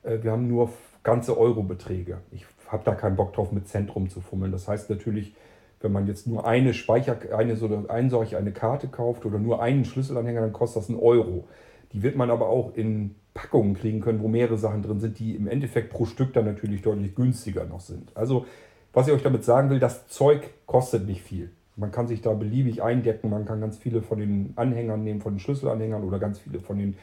äh, 0.03 0.19
wir 0.21 0.31
haben 0.31 0.47
nur 0.47 0.71
ganze 1.03 1.37
Eurobeträge. 1.37 2.19
Ich 2.31 2.45
habe 2.69 2.83
da 2.85 2.95
keinen 2.95 3.17
Bock 3.17 3.33
drauf, 3.33 3.51
mit 3.51 3.67
Cent 3.67 3.93
rumzufummeln. 3.93 4.53
Das 4.53 4.69
heißt 4.69 4.89
natürlich, 4.89 5.35
wenn 5.81 5.91
man 5.91 6.07
jetzt 6.07 6.27
nur 6.27 6.47
eine 6.47 6.73
Speicher, 6.73 7.17
eine 7.35 7.57
so 7.57 7.85
eine 7.89 8.09
solche 8.09 8.37
eine 8.37 8.53
Karte 8.53 8.87
kauft 8.87 9.25
oder 9.25 9.37
nur 9.37 9.61
einen 9.61 9.83
Schlüsselanhänger, 9.83 10.39
dann 10.39 10.53
kostet 10.53 10.83
das 10.83 10.89
einen 10.89 10.99
Euro. 10.99 11.43
Die 11.91 12.03
wird 12.03 12.15
man 12.15 12.31
aber 12.31 12.47
auch 12.47 12.73
in 12.73 13.15
Packungen 13.33 13.73
kriegen 13.73 13.99
können, 13.99 14.21
wo 14.21 14.29
mehrere 14.29 14.57
Sachen 14.57 14.81
drin 14.81 15.01
sind, 15.01 15.19
die 15.19 15.35
im 15.35 15.49
Endeffekt 15.49 15.89
pro 15.89 16.05
Stück 16.05 16.31
dann 16.31 16.45
natürlich 16.45 16.81
deutlich 16.81 17.15
günstiger 17.15 17.65
noch 17.65 17.81
sind. 17.81 18.15
Also, 18.15 18.45
was 18.93 19.09
ich 19.09 19.13
euch 19.13 19.23
damit 19.23 19.43
sagen 19.43 19.69
will, 19.69 19.79
das 19.79 20.07
Zeug 20.07 20.49
kostet 20.65 21.05
nicht 21.05 21.21
viel. 21.21 21.51
Man 21.77 21.91
kann 21.91 22.07
sich 22.07 22.21
da 22.21 22.33
beliebig 22.33 22.81
eindecken. 22.81 23.29
Man 23.29 23.45
kann 23.45 23.61
ganz 23.61 23.77
viele 23.77 24.01
von 24.01 24.19
den 24.19 24.53
Anhängern 24.55 25.03
nehmen, 25.03 25.21
von 25.21 25.35
den 25.35 25.39
Schlüsselanhängern 25.39 26.03
oder 26.03 26.19
ganz 26.19 26.39
viele 26.39 26.59
von 26.59 26.79
den 26.79 26.97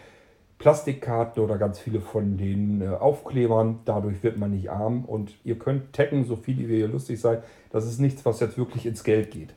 Plastikkarten 0.59 1.43
oder 1.43 1.59
ganz 1.59 1.79
viele 1.79 2.01
von 2.01 2.37
den 2.37 2.83
äh, 2.83 2.89
Aufklebern. 2.89 3.81
Dadurch 3.85 4.23
wird 4.23 4.37
man 4.37 4.51
nicht 4.51 4.71
arm 4.71 5.05
und 5.05 5.35
ihr 5.45 5.59
könnt 5.59 5.93
taggen, 5.93 6.25
so 6.25 6.37
viel 6.37 6.69
wie 6.69 6.81
ihr 6.81 6.89
lustig 6.89 7.21
seid. 7.21 7.45
Das 7.71 7.87
ist 7.87 8.01
nichts, 8.01 8.25
was 8.25 8.41
jetzt 8.41 8.59
wirklich 8.59 8.87
ins 8.87 9.05
Geld 9.05 9.31
geht. 9.31 9.55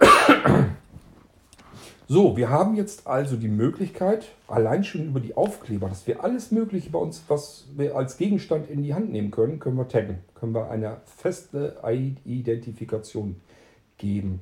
So, 2.06 2.36
wir 2.36 2.50
haben 2.50 2.76
jetzt 2.76 3.06
also 3.06 3.34
die 3.36 3.48
Möglichkeit, 3.48 4.26
allein 4.46 4.84
schon 4.84 5.06
über 5.06 5.20
die 5.20 5.38
Aufkleber, 5.38 5.88
dass 5.88 6.06
wir 6.06 6.22
alles 6.22 6.50
Mögliche 6.50 6.90
bei 6.90 6.98
uns, 6.98 7.24
was 7.28 7.64
wir 7.74 7.96
als 7.96 8.18
Gegenstand 8.18 8.68
in 8.68 8.82
die 8.82 8.92
Hand 8.92 9.10
nehmen 9.10 9.30
können, 9.30 9.58
können 9.58 9.78
wir 9.78 9.88
taggen. 9.88 10.18
Können 10.34 10.54
wir 10.54 10.70
eine 10.70 10.98
feste 11.06 11.78
Identifikation 12.26 13.36
geben. 14.04 14.40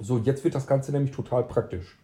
So, 0.00 0.18
jetzt 0.18 0.42
wird 0.44 0.54
das 0.54 0.66
Ganze 0.66 0.92
nämlich 0.92 1.12
total 1.12 1.44
praktisch. 1.44 1.96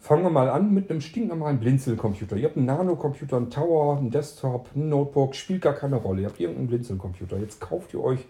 Fangen 0.00 0.24
wir 0.24 0.30
mal 0.30 0.50
an 0.50 0.74
mit 0.74 0.90
einem 0.90 1.00
stinknormalen 1.00 1.60
Blinzelcomputer. 1.60 2.36
Ihr 2.36 2.48
habt 2.48 2.56
einen 2.56 2.66
Nano-Computer, 2.66 3.36
einen 3.36 3.50
Tower, 3.50 3.96
einen 3.96 4.10
Desktop, 4.10 4.68
ein 4.74 4.88
Notebook, 4.88 5.34
spielt 5.34 5.62
gar 5.62 5.74
keine 5.74 5.96
Rolle. 5.96 6.22
Ihr 6.22 6.28
habt 6.28 6.40
irgendeinen 6.40 6.68
Blinzelcomputer. 6.68 7.38
Jetzt 7.38 7.60
kauft 7.60 7.94
ihr 7.94 8.02
euch 8.02 8.26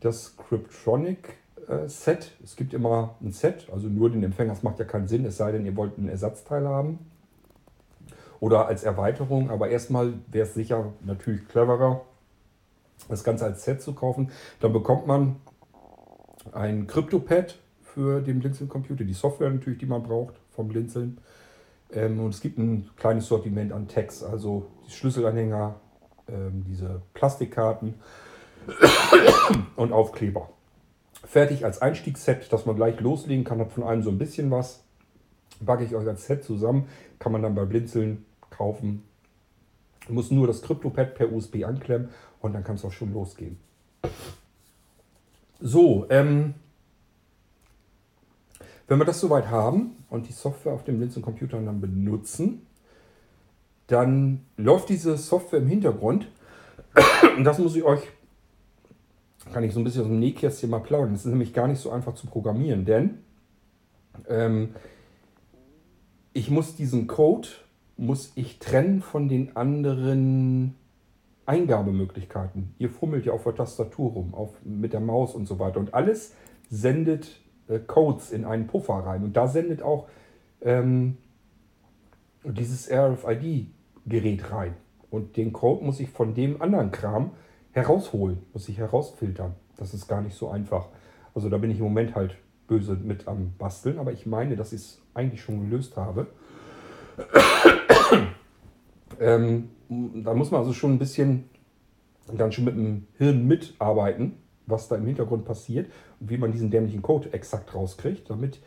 das 0.00 0.36
Cryptronic 0.36 1.36
äh, 1.68 1.88
Set. 1.88 2.32
Es 2.42 2.56
gibt 2.56 2.72
immer 2.72 3.16
ein 3.20 3.32
Set, 3.32 3.68
also 3.70 3.88
nur 3.88 4.10
den 4.10 4.22
Empfänger. 4.22 4.54
Das 4.54 4.62
macht 4.62 4.78
ja 4.78 4.84
keinen 4.84 5.08
Sinn, 5.08 5.26
es 5.26 5.36
sei 5.36 5.52
denn, 5.52 5.66
ihr 5.66 5.76
wollt 5.76 5.98
einen 5.98 6.08
Ersatzteil 6.08 6.66
haben. 6.66 6.98
Oder 8.38 8.66
als 8.66 8.84
Erweiterung. 8.84 9.50
Aber 9.50 9.68
erstmal 9.68 10.14
wäre 10.28 10.46
es 10.46 10.54
sicher 10.54 10.92
natürlich 11.04 11.46
cleverer, 11.48 12.00
das 13.08 13.24
Ganze 13.24 13.44
als 13.44 13.64
Set 13.64 13.82
zu 13.82 13.92
kaufen. 13.92 14.30
Dann 14.60 14.72
bekommt 14.72 15.06
man 15.06 15.36
ein 16.52 16.86
CryptoPad 16.86 17.58
für 17.82 18.20
den 18.20 18.40
Blinzeln-Computer, 18.40 19.04
die 19.04 19.12
Software 19.12 19.50
natürlich, 19.50 19.78
die 19.78 19.86
man 19.86 20.02
braucht 20.02 20.34
vom 20.50 20.68
Blinzeln. 20.68 21.18
Ähm, 21.92 22.20
und 22.20 22.30
es 22.30 22.40
gibt 22.40 22.58
ein 22.58 22.88
kleines 22.96 23.26
Sortiment 23.26 23.72
an 23.72 23.88
Tags, 23.88 24.22
also 24.22 24.66
die 24.86 24.92
Schlüsselanhänger, 24.92 25.74
ähm, 26.28 26.64
diese 26.68 27.02
Plastikkarten 27.14 27.94
und 29.76 29.92
Aufkleber. 29.92 30.50
Fertig 31.24 31.64
als 31.64 31.82
Einstiegsset, 31.82 32.52
dass 32.52 32.66
man 32.66 32.76
gleich 32.76 33.00
loslegen 33.00 33.44
kann, 33.44 33.60
hat 33.60 33.72
von 33.72 33.82
allem 33.82 34.02
so 34.02 34.10
ein 34.10 34.18
bisschen 34.18 34.50
was. 34.50 34.84
Packe 35.64 35.84
ich 35.84 35.94
euch 35.94 36.06
als 36.06 36.26
Set 36.26 36.44
zusammen, 36.44 36.88
kann 37.18 37.32
man 37.32 37.42
dann 37.42 37.54
bei 37.54 37.64
Blinzeln 37.64 38.24
kaufen. 38.48 39.02
Muss 40.08 40.30
nur 40.30 40.46
das 40.46 40.62
CryptoPad 40.62 41.14
per 41.14 41.32
USB 41.32 41.64
anklemmen 41.64 42.08
und 42.40 42.54
dann 42.54 42.64
kann 42.64 42.76
es 42.76 42.84
auch 42.84 42.92
schon 42.92 43.12
losgehen. 43.12 43.58
So, 45.60 46.06
ähm, 46.08 46.54
wenn 48.88 48.98
wir 48.98 49.04
das 49.04 49.20
soweit 49.20 49.48
haben 49.48 50.04
und 50.08 50.28
die 50.28 50.32
Software 50.32 50.72
auf 50.72 50.84
dem 50.84 51.00
Linsen-Computer 51.00 51.60
dann 51.60 51.80
benutzen, 51.80 52.66
dann 53.86 54.46
läuft 54.56 54.88
diese 54.88 55.16
Software 55.16 55.60
im 55.60 55.68
Hintergrund. 55.68 56.28
Und 57.36 57.44
das 57.44 57.58
muss 57.58 57.76
ich 57.76 57.82
euch, 57.82 58.00
kann 59.52 59.64
ich 59.64 59.72
so 59.72 59.80
ein 59.80 59.84
bisschen 59.84 60.02
aus 60.02 60.08
dem 60.08 60.20
Nähkästchen 60.20 60.70
mal 60.70 60.80
plaudern. 60.80 61.12
Das 61.12 61.24
ist 61.24 61.30
nämlich 61.30 61.52
gar 61.52 61.68
nicht 61.68 61.80
so 61.80 61.90
einfach 61.90 62.14
zu 62.14 62.26
programmieren, 62.26 62.84
denn 62.84 63.18
ähm, 64.28 64.74
ich 66.32 66.50
muss 66.50 66.76
diesen 66.76 67.06
Code, 67.06 67.48
muss 67.96 68.32
ich 68.34 68.58
trennen 68.58 69.02
von 69.02 69.28
den 69.28 69.56
anderen 69.56 70.74
Eingabemöglichkeiten. 71.50 72.74
Ihr 72.78 72.90
fummelt 72.90 73.26
ja 73.26 73.32
auf 73.32 73.42
der 73.42 73.56
Tastatur 73.56 74.12
rum, 74.12 74.34
auf, 74.34 74.50
mit 74.64 74.92
der 74.92 75.00
Maus 75.00 75.34
und 75.34 75.46
so 75.46 75.58
weiter. 75.58 75.80
Und 75.80 75.94
alles 75.94 76.34
sendet 76.70 77.40
äh, 77.68 77.80
Codes 77.80 78.30
in 78.30 78.44
einen 78.44 78.68
Puffer 78.68 78.94
rein. 78.94 79.24
Und 79.24 79.36
da 79.36 79.48
sendet 79.48 79.82
auch 79.82 80.06
ähm, 80.62 81.16
dieses 82.44 82.88
RFID-Gerät 82.88 84.52
rein. 84.52 84.74
Und 85.10 85.36
den 85.36 85.52
Code 85.52 85.84
muss 85.84 85.98
ich 85.98 86.08
von 86.10 86.34
dem 86.34 86.62
anderen 86.62 86.92
Kram 86.92 87.32
herausholen, 87.72 88.38
muss 88.52 88.68
ich 88.68 88.78
herausfiltern. 88.78 89.54
Das 89.76 89.92
ist 89.92 90.06
gar 90.06 90.20
nicht 90.20 90.36
so 90.36 90.50
einfach. 90.50 90.86
Also 91.34 91.48
da 91.48 91.58
bin 91.58 91.72
ich 91.72 91.78
im 91.78 91.84
Moment 91.84 92.14
halt 92.14 92.36
böse 92.68 92.94
mit 92.94 93.26
am 93.26 93.54
Basteln, 93.58 93.98
aber 93.98 94.12
ich 94.12 94.24
meine, 94.24 94.54
dass 94.54 94.72
ich 94.72 94.80
es 94.80 95.02
eigentlich 95.14 95.42
schon 95.42 95.68
gelöst 95.68 95.96
habe. 95.96 96.28
ähm, 99.20 99.70
da 99.88 100.34
muss 100.34 100.52
man 100.52 100.60
also 100.60 100.72
schon 100.72 100.92
ein 100.92 100.98
bisschen 100.98 101.49
dann 102.32 102.52
schon 102.52 102.64
mit 102.64 102.76
dem 102.76 103.06
Hirn 103.18 103.46
mitarbeiten, 103.46 104.36
was 104.66 104.88
da 104.88 104.96
im 104.96 105.06
Hintergrund 105.06 105.44
passiert 105.44 105.90
und 106.20 106.30
wie 106.30 106.38
man 106.38 106.52
diesen 106.52 106.70
dämlichen 106.70 107.02
Code 107.02 107.32
exakt 107.32 107.74
rauskriegt, 107.74 108.30
damit 108.30 108.60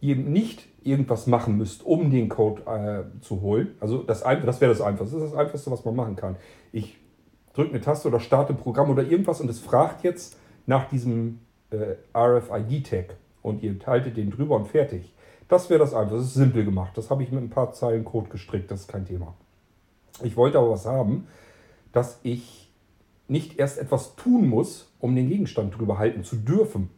ihr 0.00 0.16
nicht 0.16 0.66
irgendwas 0.82 1.26
machen 1.26 1.56
müsst, 1.56 1.84
um 1.84 2.10
den 2.10 2.28
Code 2.28 2.62
äh, 2.66 3.20
zu 3.20 3.40
holen. 3.40 3.76
Also 3.80 4.02
das, 4.02 4.22
das 4.22 4.60
wäre 4.60 4.72
das 4.72 4.80
Einfachste. 4.80 5.16
Das 5.16 5.24
ist 5.24 5.32
das 5.32 5.38
Einfachste, 5.38 5.70
was 5.70 5.84
man 5.84 5.94
machen 5.94 6.16
kann. 6.16 6.36
Ich 6.72 6.98
drücke 7.54 7.70
eine 7.70 7.80
Taste 7.80 8.08
oder 8.08 8.18
starte 8.18 8.52
ein 8.52 8.56
Programm 8.56 8.90
oder 8.90 9.04
irgendwas 9.04 9.40
und 9.40 9.48
es 9.48 9.60
fragt 9.60 10.02
jetzt 10.02 10.36
nach 10.66 10.88
diesem 10.88 11.40
äh, 11.70 11.96
RFID-Tag 12.16 13.16
und 13.42 13.62
ihr 13.62 13.76
haltet 13.86 14.16
den 14.16 14.30
drüber 14.30 14.56
und 14.56 14.66
fertig. 14.66 15.14
Das 15.48 15.70
wäre 15.70 15.80
das 15.80 15.92
Einfachste. 15.92 16.16
Das 16.16 16.26
ist 16.26 16.34
simpel 16.34 16.64
gemacht. 16.64 16.96
Das 16.96 17.10
habe 17.10 17.22
ich 17.22 17.30
mit 17.30 17.42
ein 17.42 17.50
paar 17.50 17.72
Zeilen 17.72 18.04
Code 18.04 18.30
gestrickt. 18.30 18.70
Das 18.70 18.80
ist 18.80 18.88
kein 18.88 19.04
Thema. 19.04 19.34
Ich 20.22 20.36
wollte 20.36 20.58
aber 20.58 20.70
was 20.70 20.86
haben, 20.86 21.28
dass 21.92 22.18
ich 22.22 22.61
nicht 23.32 23.58
erst 23.58 23.78
etwas 23.78 24.14
tun 24.14 24.48
muss, 24.48 24.92
um 25.00 25.16
den 25.16 25.28
Gegenstand 25.28 25.76
drüber 25.76 25.98
halten 25.98 26.22
zu 26.22 26.36
dürfen. 26.36 26.90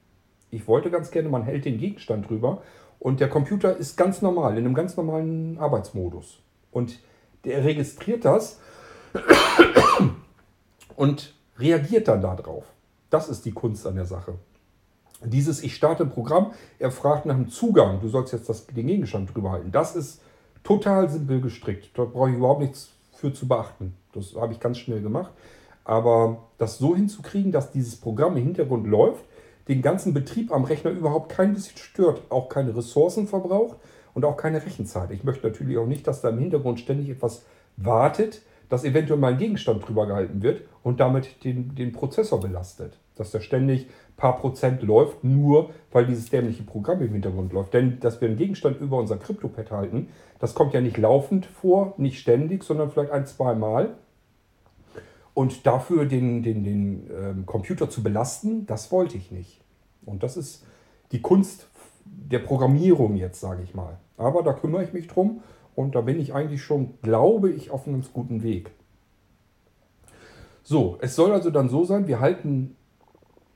Ich 0.51 0.69
wollte 0.69 0.91
ganz 0.91 1.11
gerne, 1.11 1.29
man 1.29 1.45
hält 1.45 1.65
den 1.65 1.79
Gegenstand 1.79 2.29
drüber 2.29 2.63
und 2.99 3.21
der 3.21 3.29
Computer 3.29 3.77
ist 3.77 3.97
ganz 3.97 4.21
normal, 4.21 4.59
in 4.59 4.65
einem 4.65 4.75
ganz 4.75 4.97
normalen 4.97 5.59
Arbeitsmodus. 5.59 6.41
Und 6.71 6.99
der 7.45 7.65
registriert 7.65 8.25
das 8.25 8.61
und 10.97 11.35
reagiert 11.59 12.09
dann 12.09 12.21
darauf. 12.21 12.65
Das 13.11 13.29
ist 13.29 13.45
die 13.45 13.53
Kunst 13.53 13.87
an 13.87 13.95
der 13.95 14.07
Sache. 14.07 14.35
Dieses, 15.25 15.63
ich 15.63 15.75
starte 15.75 16.05
Programm, 16.05 16.53
er 16.79 16.91
fragt 16.91 17.27
nach 17.27 17.37
einem 17.37 17.49
Zugang, 17.49 18.01
du 18.01 18.09
sollst 18.09 18.33
jetzt 18.33 18.49
das, 18.49 18.67
den 18.67 18.87
Gegenstand 18.87 19.35
drüber 19.35 19.53
halten. 19.53 19.71
Das 19.71 19.95
ist 19.95 20.21
total 20.65 21.09
simpel 21.09 21.41
gestrickt. 21.41 21.97
Da 21.97 22.05
brauche 22.05 22.31
ich 22.31 22.37
überhaupt 22.37 22.61
nichts 22.61 22.91
für 23.13 23.33
zu 23.33 23.47
beachten. 23.47 23.95
Das 24.13 24.35
habe 24.35 24.53
ich 24.53 24.61
ganz 24.61 24.79
schnell 24.79 25.01
gemacht. 25.01 25.33
Aber 25.85 26.49
das 26.59 26.79
so 26.79 26.97
hinzukriegen, 26.97 27.53
dass 27.53 27.71
dieses 27.71 27.97
Programm 27.97 28.37
im 28.37 28.45
Hintergrund 28.45 28.87
läuft, 28.87 29.25
den 29.69 29.83
ganzen 29.83 30.13
Betrieb 30.15 30.53
am 30.53 30.65
Rechner 30.65 30.91
überhaupt 30.91 31.31
kein 31.31 31.55
bisschen 31.55 31.77
stört, 31.77 32.23
auch 32.31 32.49
keine 32.49 32.77
Ressourcen 32.77 33.27
verbraucht 33.27 33.77
und 34.15 34.25
auch 34.25 34.37
keine 34.37 34.65
Rechenzeit. 34.65 35.11
Ich 35.11 35.25
möchte 35.25 35.47
natürlich 35.47 35.79
auch 35.79 35.87
nicht, 35.87 36.07
dass 36.07 36.21
da 36.21 36.31
im 36.31 36.39
Hintergrund 36.39 36.81
ständig 36.81 37.09
etwas 37.11 37.45
wartet, 37.77 38.43
dass 38.69 38.85
eventuell 38.85 39.19
mal 39.19 39.33
ein 39.33 39.39
Gegenstand 39.39 39.87
drüber 39.87 40.07
gehalten 40.07 40.43
wird 40.43 40.63
und 40.83 41.01
damit 41.01 41.45
den, 41.45 41.75
den 41.75 41.93
Prozessor 41.93 42.41
belastet. 42.41 42.99
Dass 43.15 43.31
der 43.31 43.41
ständig 43.41 43.87
ein 43.87 44.17
paar 44.17 44.39
Prozent 44.39 44.83
läuft, 44.83 45.23
nur 45.23 45.71
weil 45.93 46.07
dieses 46.07 46.31
dämliche 46.31 46.63
Programm 46.63 47.03
im 47.03 47.13
Hintergrund 47.13 47.53
läuft. 47.53 47.75
Denn 47.75 48.01
dass 48.01 48.21
wir 48.21 48.29
einen 48.29 48.37
Gegenstand 48.37 48.81
über 48.81 48.99
unser 48.99 49.17
CryptoPad 49.17 49.71
halten, 49.71 50.09
das 50.39 50.55
kommt 50.55 50.75
ja 50.75 50.81
nicht 50.81 50.97
laufend 50.97 51.47
vor, 51.47 51.95
nicht 51.99 52.19
ständig, 52.19 52.65
sondern 52.65 52.91
vielleicht 52.91 53.13
ein, 53.13 53.27
zwei 53.27 53.55
Mal. 53.55 53.95
Und 55.35 55.67
dafür 55.67 56.07
den, 56.07 56.43
den, 56.43 56.63
den 56.63 57.11
ähm, 57.11 57.47
Computer 57.47 57.91
zu 57.91 58.03
belasten, 58.03 58.67
das 58.67 58.93
wollte 58.93 59.17
ich 59.17 59.33
nicht. 59.33 59.61
Und 60.07 60.23
das 60.23 60.37
ist 60.37 60.65
die 61.13 61.21
Kunst 61.21 61.69
der 62.05 62.39
Programmierung 62.39 63.17
jetzt, 63.17 63.41
sage 63.41 63.63
ich 63.63 63.75
mal. 63.75 63.99
Aber 64.17 64.43
da 64.43 64.53
kümmere 64.53 64.85
ich 64.85 64.93
mich 64.93 65.09
drum 65.09 65.43
und 65.75 65.95
da 65.95 66.03
bin 66.03 66.21
ich 66.21 66.35
eigentlich 66.35 66.63
schon, 66.63 66.95
glaube 67.03 67.51
ich, 67.51 67.71
auf 67.71 67.87
einem 67.87 67.97
ganz 67.97 68.13
guten 68.13 68.43
Weg. 68.43 68.71
So, 70.63 70.99
es 71.01 71.17
soll 71.17 71.33
also 71.33 71.51
dann 71.51 71.69
so 71.69 71.85
sein, 71.85 72.07
wir 72.07 72.21
halten 72.21 72.77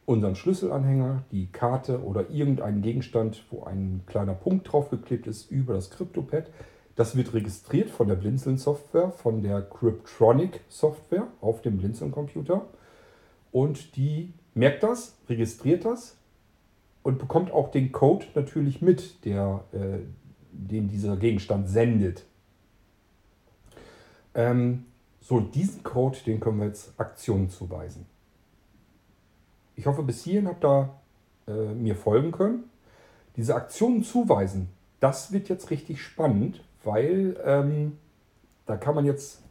unseren 0.04 0.34
Schlüsselanhänger, 0.34 1.24
die 1.30 1.46
Karte 1.46 2.02
oder 2.02 2.30
irgendeinen 2.30 2.82
Gegenstand, 2.82 3.44
wo 3.50 3.64
ein 3.64 4.02
kleiner 4.06 4.34
Punkt 4.34 4.70
draufgeklebt 4.72 5.26
ist, 5.26 5.50
über 5.50 5.74
das 5.74 5.90
CryptoPad. 5.90 6.50
Das 6.98 7.14
wird 7.14 7.32
registriert 7.32 7.90
von 7.90 8.08
der 8.08 8.16
Blinzeln-Software, 8.16 9.12
von 9.12 9.40
der 9.40 9.62
Cryptronic-Software 9.62 11.28
auf 11.40 11.62
dem 11.62 11.78
Blinzeln-Computer. 11.78 12.66
Und 13.52 13.94
die 13.94 14.32
merkt 14.54 14.82
das, 14.82 15.14
registriert 15.28 15.84
das 15.84 16.16
und 17.04 17.20
bekommt 17.20 17.52
auch 17.52 17.70
den 17.70 17.92
Code 17.92 18.26
natürlich 18.34 18.82
mit, 18.82 19.24
der, 19.24 19.62
äh, 19.70 20.00
den 20.50 20.88
dieser 20.88 21.16
Gegenstand 21.16 21.68
sendet. 21.68 22.24
Ähm, 24.34 24.86
so, 25.20 25.38
diesen 25.38 25.84
Code, 25.84 26.18
den 26.26 26.40
können 26.40 26.58
wir 26.58 26.66
jetzt 26.66 26.98
Aktionen 26.98 27.48
zuweisen. 27.48 28.06
Ich 29.76 29.86
hoffe, 29.86 30.02
bis 30.02 30.24
hierhin 30.24 30.48
habt 30.48 30.64
ihr 30.64 30.90
äh, 31.46 31.74
mir 31.74 31.94
folgen 31.94 32.32
können. 32.32 32.64
Diese 33.36 33.54
Aktionen 33.54 34.02
zuweisen, 34.02 34.68
das 34.98 35.30
wird 35.30 35.48
jetzt 35.48 35.70
richtig 35.70 36.02
spannend, 36.02 36.64
weil 36.84 37.36
ähm, 37.44 37.98
da 38.66 38.76
kann 38.76 38.94
man 38.94 39.04
jetzt, 39.04 39.42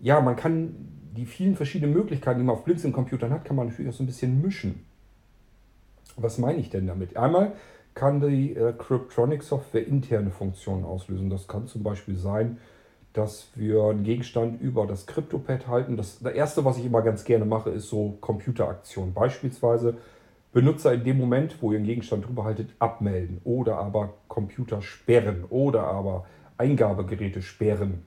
ja, 0.00 0.20
man 0.20 0.36
kann 0.36 0.74
die 1.16 1.26
vielen 1.26 1.56
verschiedenen 1.56 1.92
Möglichkeiten, 1.92 2.38
die 2.38 2.44
man 2.44 2.56
auf 2.56 2.64
Blinzeln-Computern 2.64 3.32
hat, 3.32 3.44
kann 3.44 3.56
man 3.56 3.68
natürlich 3.68 3.90
auch 3.90 3.96
so 3.96 4.04
ein 4.04 4.06
bisschen 4.06 4.40
mischen. 4.40 4.84
Was 6.16 6.38
meine 6.38 6.58
ich 6.58 6.70
denn 6.70 6.86
damit? 6.86 7.16
Einmal 7.16 7.52
kann 7.94 8.20
die 8.20 8.54
äh, 8.54 8.72
Cryptronic-Software 8.72 9.86
interne 9.86 10.30
Funktionen 10.30 10.84
auslösen. 10.84 11.30
Das 11.30 11.48
kann 11.48 11.66
zum 11.66 11.82
Beispiel 11.82 12.16
sein, 12.16 12.58
dass 13.12 13.48
wir 13.56 13.84
einen 13.84 14.04
Gegenstand 14.04 14.60
über 14.60 14.86
das 14.86 15.06
CryptoPad 15.06 15.66
halten. 15.66 15.96
Das, 15.96 16.20
das 16.20 16.32
erste, 16.32 16.64
was 16.64 16.78
ich 16.78 16.86
immer 16.86 17.02
ganz 17.02 17.24
gerne 17.24 17.44
mache, 17.44 17.70
ist 17.70 17.88
so 17.88 18.16
Computeraktionen. 18.20 19.14
Beispielsweise 19.14 19.96
Benutzer 20.58 20.92
in 20.92 21.04
dem 21.04 21.18
Moment, 21.18 21.62
wo 21.62 21.70
ihr 21.70 21.76
einen 21.76 21.86
Gegenstand 21.86 22.26
drüber 22.26 22.42
haltet, 22.42 22.74
abmelden 22.80 23.40
oder 23.44 23.76
aber 23.76 24.14
Computer 24.26 24.82
sperren 24.82 25.44
oder 25.50 25.84
aber 25.84 26.26
Eingabegeräte 26.56 27.42
sperren 27.42 28.02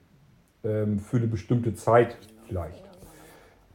ähm, 0.65 0.99
für 0.99 1.15
eine 1.15 1.27
bestimmte 1.27 1.75
Zeit 1.75 2.17
vielleicht. 2.45 2.83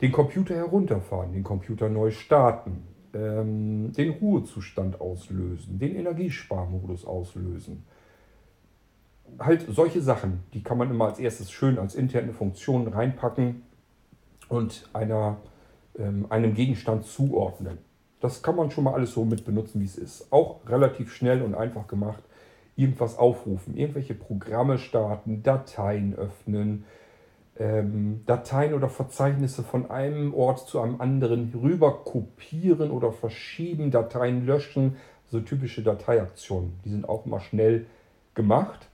Den 0.03 0.13
Computer 0.13 0.55
herunterfahren, 0.55 1.33
den 1.33 1.43
Computer 1.43 1.89
neu 1.89 2.11
starten, 2.11 2.83
ähm, 3.15 3.93
den 3.93 4.11
Ruhezustand 4.11 5.01
auslösen, 5.01 5.79
den 5.79 5.97
Energiesparmodus 5.97 7.07
auslösen. 7.07 7.87
Halt 9.39 9.65
solche 9.71 10.03
Sachen, 10.03 10.41
die 10.53 10.63
kann 10.63 10.77
man 10.77 10.91
immer 10.91 11.07
als 11.07 11.19
erstes 11.19 11.51
schön 11.51 11.79
als 11.79 11.95
interne 11.95 12.35
Funktion 12.35 12.89
reinpacken 12.89 13.63
und 14.51 14.87
einer, 14.93 15.39
ähm, 15.99 16.27
einem 16.29 16.53
Gegenstand 16.53 17.07
zuordnen. 17.07 17.86
Das 18.27 18.43
kann 18.43 18.57
man 18.57 18.73
schon 18.73 18.83
mal 18.83 18.95
alles 18.95 19.13
so 19.13 19.25
mit 19.25 19.45
benutzen, 19.45 19.81
wie 19.81 19.85
es 19.85 19.97
ist. 19.97 20.33
Auch 20.33 20.59
relativ 20.67 21.15
schnell 21.15 21.43
und 21.43 21.55
einfach 21.55 21.87
gemacht. 21.87 22.25
Irgendwas 22.75 23.17
aufrufen, 23.17 23.77
irgendwelche 23.77 24.15
Programme 24.15 24.79
starten, 24.79 25.45
Dateien 25.45 26.13
öffnen, 26.17 26.85
ähm, 27.57 28.23
Dateien 28.27 28.75
oder 28.75 28.89
Verzeichnisse 28.89 29.63
von 29.63 29.93
einem 29.93 30.35
Ort 30.35 30.67
zu 30.67 30.81
einem 30.81 31.01
anderen 31.01 31.55
rüber 31.55 32.03
kopieren 32.03 32.91
oder 32.91 33.13
verschieben, 33.13 33.93
Dateien 33.93 34.45
löschen. 34.45 34.97
So 35.31 35.39
typische 35.39 35.85
Dateiaktionen. 35.85 36.73
Die 36.85 36.89
sind 36.89 37.09
auch 37.09 37.27
mal 37.27 37.39
schnell 37.39 37.87
gemacht. 38.35 38.89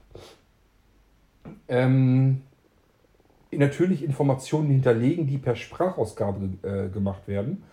Ähm, 1.67 2.41
natürlich 3.51 4.03
Informationen 4.03 4.67
hinterlegen, 4.69 5.25
die 5.25 5.39
per 5.39 5.55
Sprachausgabe 5.55 6.49
äh, 6.61 6.89
gemacht 6.89 7.27
werden 7.27 7.63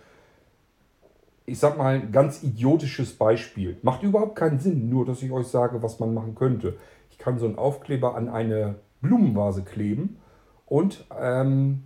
ich 1.46 1.58
sag 1.58 1.78
mal, 1.78 1.94
ein 1.96 2.12
ganz 2.12 2.42
idiotisches 2.42 3.12
Beispiel. 3.12 3.78
Macht 3.82 4.02
überhaupt 4.02 4.36
keinen 4.36 4.58
Sinn, 4.58 4.88
nur 4.88 5.04
dass 5.04 5.22
ich 5.22 5.32
euch 5.32 5.46
sage, 5.46 5.82
was 5.82 5.98
man 5.98 6.14
machen 6.14 6.34
könnte. 6.34 6.76
Ich 7.10 7.18
kann 7.18 7.38
so 7.38 7.46
einen 7.46 7.56
Aufkleber 7.56 8.14
an 8.14 8.28
eine 8.28 8.76
Blumenvase 9.00 9.62
kleben 9.62 10.18
und 10.66 11.04
ähm, 11.18 11.84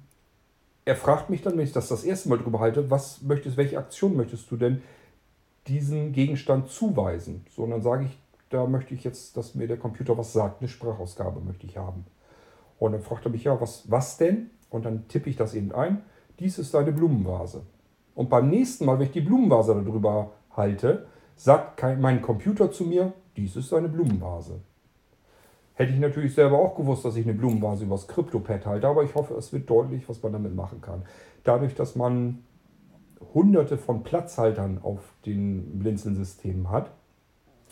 er 0.84 0.96
fragt 0.96 1.30
mich 1.30 1.42
dann, 1.42 1.57
wenn 1.57 1.64
ich 1.64 1.72
das 1.72 1.88
das 1.88 2.05
erste 2.05 2.28
Mal 2.28 2.38
drüber 2.38 2.61
halte, 2.61 2.90
was 2.90 3.22
möchtest, 3.22 3.57
welche 3.57 3.78
Aktion 3.78 4.16
möchtest 4.16 4.50
du 4.50 4.57
denn 4.57 4.82
diesen 5.66 6.12
Gegenstand 6.12 6.68
zuweisen? 6.68 7.46
So, 7.50 7.62
und 7.62 7.70
dann 7.70 7.82
sage 7.82 8.05
ich, 8.05 8.18
da 8.50 8.66
möchte 8.66 8.94
ich 8.94 9.02
jetzt, 9.02 9.36
dass 9.36 9.55
mir 9.55 9.66
der 9.66 9.78
Computer 9.78 10.18
was 10.18 10.32
sagt, 10.32 10.61
eine 10.61 10.68
Sprachausgabe 10.68 11.40
möchte 11.40 11.66
ich 11.66 11.78
haben. 11.78 12.05
Und 12.78 12.92
dann 12.92 13.00
fragt 13.00 13.24
er 13.24 13.30
mich, 13.30 13.44
ja, 13.44 13.59
was, 13.61 13.90
was 13.90 14.18
denn? 14.18 14.50
Und 14.68 14.84
dann 14.84 15.09
tippe 15.09 15.30
ich 15.30 15.36
das 15.36 15.55
eben 15.55 15.72
ein. 15.72 16.02
Dies 16.38 16.59
ist 16.59 16.74
deine 16.74 16.92
Blumenvase. 16.92 17.62
Und 18.14 18.30
beim 18.30 18.48
nächsten 18.48 18.84
Mal, 18.84 18.98
wenn 18.98 19.06
ich 19.06 19.12
die 19.12 19.20
Blumenvase 19.20 19.74
darüber 19.74 20.32
halte, 20.56 21.06
sagt 21.36 21.82
mein 22.00 22.22
Computer 22.22 22.70
zu 22.70 22.84
mir, 22.84 23.12
dies 23.36 23.56
ist 23.56 23.72
eine 23.72 23.88
Blumenvase. 23.88 24.60
Hätte 25.74 25.92
ich 25.92 25.98
natürlich 25.98 26.34
selber 26.34 26.58
auch 26.58 26.76
gewusst, 26.76 27.04
dass 27.04 27.16
ich 27.16 27.26
eine 27.26 27.34
Blumenvase 27.34 27.84
übers 27.84 28.06
CryptoPad 28.06 28.66
halte, 28.66 28.86
aber 28.86 29.02
ich 29.02 29.14
hoffe, 29.16 29.34
es 29.34 29.52
wird 29.52 29.68
deutlich, 29.68 30.08
was 30.08 30.22
man 30.22 30.32
damit 30.32 30.54
machen 30.54 30.80
kann. 30.80 31.02
Dadurch, 31.42 31.74
dass 31.74 31.96
man 31.96 32.44
hunderte 33.34 33.76
von 33.76 34.04
Platzhaltern 34.04 34.78
auf 34.82 35.00
den 35.26 35.80
Blinzeln-Systemen 35.80 36.70
hat, 36.70 36.92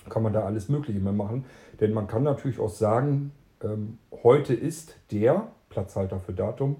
kann 0.08 0.24
man 0.24 0.32
da 0.32 0.40
alles 0.40 0.68
Mögliche 0.68 0.98
mehr 0.98 1.12
machen. 1.12 1.44
Denn 1.80 1.92
man 1.92 2.08
kann 2.08 2.24
natürlich 2.24 2.58
auch 2.58 2.70
sagen, 2.70 3.30
ähm, 3.62 3.98
heute 4.24 4.52
ist 4.54 4.96
der 5.12 5.46
Platzhalter 5.68 6.18
für 6.18 6.32
Datum 6.32 6.76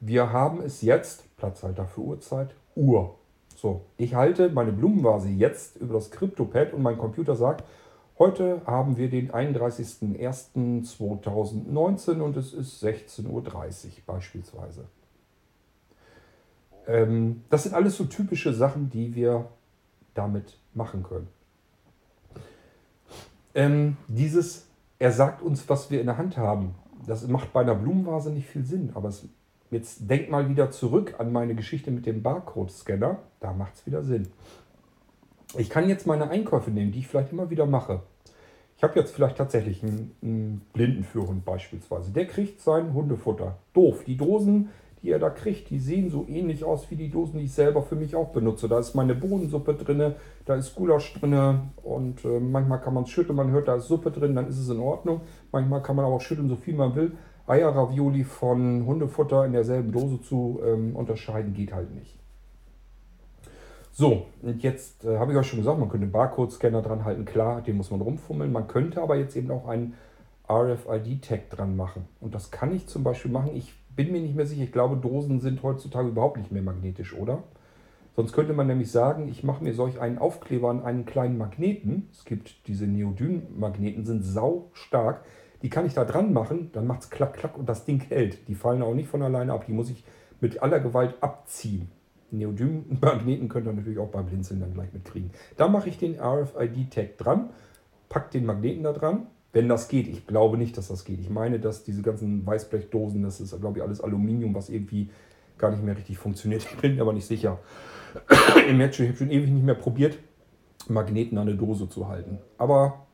wir 0.00 0.32
haben 0.32 0.60
es 0.60 0.82
jetzt, 0.82 1.24
Platzhalter 1.36 1.86
für 1.86 2.00
Uhrzeit, 2.00 2.54
Uhr. 2.74 3.14
So, 3.54 3.82
ich 3.96 4.14
halte 4.14 4.48
meine 4.50 4.72
Blumenvase 4.72 5.28
jetzt 5.28 5.76
über 5.76 5.94
das 5.94 6.10
CryptoPad 6.10 6.72
und 6.72 6.82
mein 6.82 6.98
Computer 6.98 7.36
sagt, 7.36 7.62
heute 8.18 8.62
haben 8.66 8.96
wir 8.96 9.08
den 9.10 9.30
31.01.2019 9.30 12.20
und 12.20 12.36
es 12.36 12.52
ist 12.52 12.82
16.30 12.82 13.28
Uhr 13.28 13.44
beispielsweise. 14.06 14.86
Ähm, 16.86 17.42
das 17.50 17.64
sind 17.64 17.74
alles 17.74 17.96
so 17.96 18.04
typische 18.04 18.52
Sachen, 18.52 18.90
die 18.90 19.14
wir 19.14 19.48
damit 20.14 20.58
machen 20.74 21.02
können. 21.02 21.28
Ähm, 23.54 23.96
dieses, 24.08 24.66
er 24.98 25.12
sagt 25.12 25.42
uns, 25.42 25.68
was 25.68 25.90
wir 25.90 26.00
in 26.00 26.06
der 26.06 26.18
Hand 26.18 26.36
haben, 26.36 26.74
das 27.06 27.26
macht 27.26 27.52
bei 27.52 27.62
einer 27.62 27.74
Blumenvase 27.74 28.30
nicht 28.30 28.48
viel 28.48 28.64
Sinn, 28.64 28.90
aber 28.94 29.08
es, 29.08 29.26
jetzt 29.70 30.08
denk 30.08 30.30
mal 30.30 30.48
wieder 30.48 30.70
zurück 30.70 31.14
an 31.18 31.32
meine 31.32 31.54
Geschichte 31.54 31.90
mit 31.90 32.06
dem 32.06 32.22
Barcode-Scanner, 32.22 33.18
da 33.40 33.52
macht 33.52 33.74
es 33.74 33.86
wieder 33.86 34.02
Sinn. 34.02 34.28
Ich 35.58 35.70
kann 35.70 35.88
jetzt 35.88 36.06
meine 36.06 36.28
Einkäufe 36.30 36.70
nehmen, 36.70 36.92
die 36.92 37.00
ich 37.00 37.08
vielleicht 37.08 37.32
immer 37.32 37.50
wieder 37.50 37.66
mache. 37.66 38.02
Ich 38.76 38.82
habe 38.82 38.98
jetzt 38.98 39.14
vielleicht 39.14 39.38
tatsächlich 39.38 39.82
einen, 39.82 40.14
einen 40.22 40.62
Blindenführhund 40.72 41.44
beispielsweise. 41.44 42.10
Der 42.12 42.26
kriegt 42.26 42.60
sein 42.60 42.92
Hundefutter. 42.92 43.56
Doof. 43.72 44.04
Die 44.04 44.18
Dosen, 44.18 44.68
die 45.02 45.10
er 45.10 45.18
da 45.18 45.30
kriegt, 45.30 45.70
die 45.70 45.78
sehen 45.78 46.10
so 46.10 46.26
ähnlich 46.28 46.62
aus 46.62 46.90
wie 46.90 46.96
die 46.96 47.08
Dosen, 47.08 47.38
die 47.38 47.44
ich 47.44 47.52
selber 47.52 47.82
für 47.82 47.96
mich 47.96 48.14
auch 48.14 48.32
benutze. 48.32 48.68
Da 48.68 48.78
ist 48.78 48.94
meine 48.94 49.14
Bohnensuppe 49.14 49.74
drin, 49.74 50.14
da 50.44 50.54
ist 50.56 50.74
Gulasch 50.74 51.14
drin 51.14 51.70
und 51.82 52.24
äh, 52.24 52.40
manchmal 52.40 52.80
kann 52.80 52.92
man 52.92 53.04
es 53.04 53.10
schütteln, 53.10 53.36
man 53.36 53.50
hört, 53.50 53.68
da 53.68 53.76
ist 53.76 53.88
Suppe 53.88 54.10
drin, 54.10 54.34
dann 54.34 54.48
ist 54.48 54.58
es 54.58 54.68
in 54.68 54.80
Ordnung. 54.80 55.22
Manchmal 55.52 55.82
kann 55.82 55.96
man 55.96 56.04
aber 56.04 56.16
auch 56.16 56.20
schütteln, 56.20 56.48
so 56.48 56.56
viel 56.56 56.74
man 56.74 56.94
will. 56.94 57.12
Eierravioli 57.46 58.24
von 58.24 58.86
Hundefutter 58.86 59.44
in 59.44 59.52
derselben 59.52 59.92
Dose 59.92 60.20
zu 60.20 60.60
ähm, 60.64 60.96
unterscheiden 60.96 61.54
geht 61.54 61.72
halt 61.72 61.94
nicht. 61.94 62.18
So, 63.92 64.26
und 64.42 64.62
jetzt 64.62 65.04
äh, 65.04 65.18
habe 65.18 65.32
ich 65.32 65.38
euch 65.38 65.46
schon 65.46 65.60
gesagt, 65.60 65.78
man 65.78 65.88
könnte 65.88 66.04
einen 66.04 66.12
Barcode-Scanner 66.12 66.82
dran 66.82 67.04
halten, 67.04 67.24
klar, 67.24 67.62
den 67.62 67.76
muss 67.76 67.90
man 67.90 68.02
rumfummeln. 68.02 68.52
Man 68.52 68.68
könnte 68.68 69.00
aber 69.00 69.16
jetzt 69.16 69.36
eben 69.36 69.50
auch 69.50 69.66
einen 69.68 69.94
RFID-Tag 70.50 71.48
dran 71.50 71.76
machen. 71.76 72.06
Und 72.20 72.34
das 72.34 72.50
kann 72.50 72.74
ich 72.74 72.86
zum 72.88 73.04
Beispiel 73.04 73.30
machen. 73.30 73.52
Ich 73.54 73.72
bin 73.96 74.12
mir 74.12 74.20
nicht 74.20 74.36
mehr 74.36 74.46
sicher, 74.46 74.64
ich 74.64 74.72
glaube, 74.72 74.96
Dosen 74.96 75.40
sind 75.40 75.62
heutzutage 75.62 76.08
überhaupt 76.08 76.36
nicht 76.36 76.52
mehr 76.52 76.62
magnetisch, 76.62 77.14
oder? 77.14 77.42
Sonst 78.14 78.32
könnte 78.32 78.52
man 78.52 78.66
nämlich 78.66 78.90
sagen, 78.90 79.28
ich 79.28 79.44
mache 79.44 79.62
mir 79.62 79.74
solch 79.74 80.00
einen 80.00 80.18
Aufkleber 80.18 80.70
an 80.70 80.84
einen 80.84 81.04
kleinen 81.04 81.38
Magneten. 81.38 82.08
Es 82.12 82.24
gibt 82.24 82.66
diese 82.66 82.86
Neodyn-Magneten, 82.86 84.04
sind 84.04 84.24
sau 84.24 84.70
stark. 84.72 85.22
Die 85.66 85.70
kann 85.70 85.84
ich 85.84 85.94
da 85.94 86.04
dran 86.04 86.32
machen, 86.32 86.70
dann 86.74 86.86
macht 86.86 87.02
es 87.02 87.10
klack, 87.10 87.32
klack 87.32 87.58
und 87.58 87.68
das 87.68 87.84
Ding 87.84 87.98
hält. 87.98 88.46
Die 88.46 88.54
fallen 88.54 88.82
auch 88.82 88.94
nicht 88.94 89.08
von 89.08 89.20
alleine 89.20 89.52
ab. 89.52 89.64
Die 89.66 89.72
muss 89.72 89.90
ich 89.90 90.04
mit 90.40 90.62
aller 90.62 90.78
Gewalt 90.78 91.16
abziehen. 91.20 91.88
Neodym-Magneten 92.30 93.48
könnt 93.48 93.66
ihr 93.66 93.72
natürlich 93.72 93.98
auch 93.98 94.06
beim 94.06 94.26
Blinzeln 94.26 94.60
dann 94.60 94.74
gleich 94.74 94.92
mitkriegen. 94.92 95.32
Da 95.56 95.66
mache 95.66 95.88
ich 95.88 95.98
den 95.98 96.20
RFID-Tag 96.20 97.18
dran, 97.18 97.50
packe 98.08 98.30
den 98.30 98.46
Magneten 98.46 98.84
da 98.84 98.92
dran, 98.92 99.26
wenn 99.52 99.68
das 99.68 99.88
geht. 99.88 100.06
Ich 100.06 100.28
glaube 100.28 100.56
nicht, 100.56 100.78
dass 100.78 100.86
das 100.86 101.04
geht. 101.04 101.18
Ich 101.18 101.30
meine, 101.30 101.58
dass 101.58 101.82
diese 101.82 102.02
ganzen 102.02 102.46
Weißblechdosen, 102.46 103.24
das 103.24 103.40
ist, 103.40 103.60
glaube 103.60 103.80
ich, 103.80 103.84
alles 103.84 104.00
Aluminium, 104.00 104.54
was 104.54 104.68
irgendwie 104.68 105.10
gar 105.58 105.72
nicht 105.72 105.82
mehr 105.82 105.96
richtig 105.96 106.16
funktioniert. 106.16 106.62
Ich 106.70 106.76
bin 106.76 106.94
mir 106.94 107.02
aber 107.02 107.12
nicht 107.12 107.26
sicher. 107.26 107.58
ich 108.30 108.72
habe 108.72 108.92
schon 108.92 109.32
ewig 109.32 109.50
nicht 109.50 109.64
mehr 109.64 109.74
probiert, 109.74 110.16
Magneten 110.86 111.36
an 111.38 111.48
eine 111.48 111.56
Dose 111.56 111.88
zu 111.88 112.06
halten. 112.06 112.38
Aber 112.56 113.05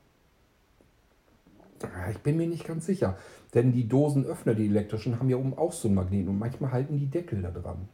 ich 2.11 2.18
bin 2.18 2.37
mir 2.37 2.47
nicht 2.47 2.66
ganz 2.66 2.87
sicher. 2.87 3.16
Denn 3.55 3.72
die 3.72 3.89
Dosenöffner, 3.89 4.55
die 4.55 4.66
elektrischen, 4.66 5.18
haben 5.18 5.28
ja 5.28 5.37
oben 5.37 5.57
auch 5.57 5.72
so 5.72 5.89
einen 5.89 5.97
Magneten 5.97 6.28
und 6.28 6.39
manchmal 6.39 6.72
halten 6.72 6.99
die 6.99 7.07
Deckel 7.07 7.43
da 7.43 7.51
dran. 7.51 7.89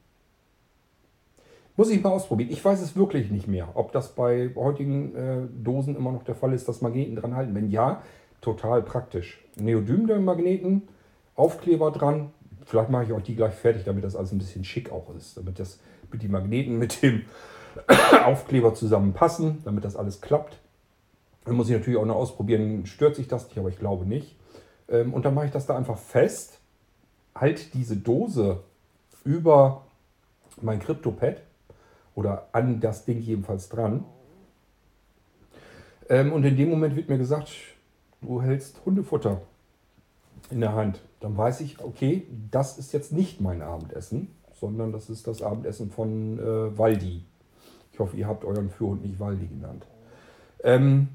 Muss 1.76 1.90
ich 1.90 2.02
mal 2.02 2.10
ausprobieren. 2.10 2.50
Ich 2.50 2.64
weiß 2.64 2.80
es 2.80 2.96
wirklich 2.96 3.30
nicht 3.30 3.46
mehr, 3.46 3.68
ob 3.74 3.92
das 3.92 4.14
bei 4.14 4.50
heutigen 4.56 5.14
äh, 5.14 5.46
Dosen 5.62 5.96
immer 5.96 6.10
noch 6.10 6.24
der 6.24 6.34
Fall 6.34 6.52
ist, 6.52 6.68
dass 6.68 6.80
Magneten 6.80 7.14
dran 7.16 7.36
halten. 7.36 7.54
Wenn 7.54 7.70
ja, 7.70 8.02
total 8.40 8.82
praktisch. 8.82 9.44
Neodym-Magneten, 9.56 10.88
Aufkleber 11.34 11.90
dran. 11.92 12.30
Vielleicht 12.64 12.90
mache 12.90 13.04
ich 13.04 13.12
euch 13.12 13.22
die 13.22 13.36
gleich 13.36 13.54
fertig, 13.54 13.84
damit 13.84 14.04
das 14.04 14.16
alles 14.16 14.32
ein 14.32 14.38
bisschen 14.38 14.64
schick 14.64 14.90
auch 14.90 15.14
ist. 15.16 15.36
Damit, 15.36 15.58
das, 15.58 15.78
mit 16.10 16.22
die 16.22 16.28
Magneten 16.28 16.78
mit 16.78 17.00
dem 17.02 17.22
Aufkleber 18.24 18.74
zusammenpassen, 18.74 19.58
damit 19.64 19.84
das 19.84 19.96
alles 19.96 20.20
klappt. 20.20 20.58
Dann 21.48 21.56
muss 21.56 21.70
ich 21.70 21.74
natürlich 21.74 21.98
auch 21.98 22.04
noch 22.04 22.16
ausprobieren, 22.16 22.84
stört 22.84 23.16
sich 23.16 23.26
das 23.26 23.48
nicht, 23.48 23.56
aber 23.56 23.70
ich 23.70 23.78
glaube 23.78 24.04
nicht. 24.04 24.36
Ähm, 24.86 25.14
und 25.14 25.24
dann 25.24 25.32
mache 25.32 25.46
ich 25.46 25.50
das 25.50 25.64
da 25.64 25.78
einfach 25.78 25.96
fest, 25.96 26.60
halt 27.34 27.72
diese 27.72 27.96
Dose 27.96 28.60
über 29.24 29.86
mein 30.60 30.78
CryptoPad 30.78 31.40
oder 32.14 32.48
an 32.52 32.80
das 32.80 33.06
Ding 33.06 33.20
jedenfalls 33.20 33.70
dran. 33.70 34.04
Ähm, 36.10 36.34
und 36.34 36.44
in 36.44 36.54
dem 36.54 36.68
Moment 36.68 36.96
wird 36.96 37.08
mir 37.08 37.16
gesagt, 37.16 37.50
du 38.20 38.42
hältst 38.42 38.82
Hundefutter 38.84 39.40
in 40.50 40.60
der 40.60 40.74
Hand. 40.74 41.00
Dann 41.20 41.34
weiß 41.34 41.62
ich, 41.62 41.82
okay, 41.82 42.26
das 42.50 42.76
ist 42.76 42.92
jetzt 42.92 43.10
nicht 43.10 43.40
mein 43.40 43.62
Abendessen, 43.62 44.34
sondern 44.52 44.92
das 44.92 45.08
ist 45.08 45.26
das 45.26 45.40
Abendessen 45.40 45.90
von 45.90 46.38
äh, 46.38 46.76
Waldi. 46.76 47.24
Ich 47.94 47.98
hoffe, 47.98 48.18
ihr 48.18 48.26
habt 48.26 48.44
euren 48.44 48.68
Führhund 48.68 49.02
nicht 49.02 49.18
Waldi 49.18 49.46
genannt. 49.46 49.86
Ähm, 50.62 51.08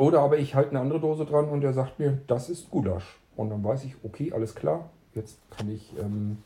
oder 0.00 0.20
aber 0.20 0.38
ich 0.38 0.54
halte 0.54 0.70
eine 0.70 0.80
andere 0.80 0.98
Dose 0.98 1.26
dran 1.26 1.50
und 1.50 1.62
er 1.62 1.74
sagt 1.74 1.98
mir, 1.98 2.18
das 2.26 2.48
ist 2.48 2.70
Gulasch. 2.70 3.20
Und 3.36 3.50
dann 3.50 3.62
weiß 3.62 3.84
ich, 3.84 3.96
okay, 4.02 4.32
alles 4.32 4.54
klar, 4.54 4.88
jetzt 5.14 5.38
kann 5.50 5.70
ich 5.70 5.94
ähm, 5.98 6.38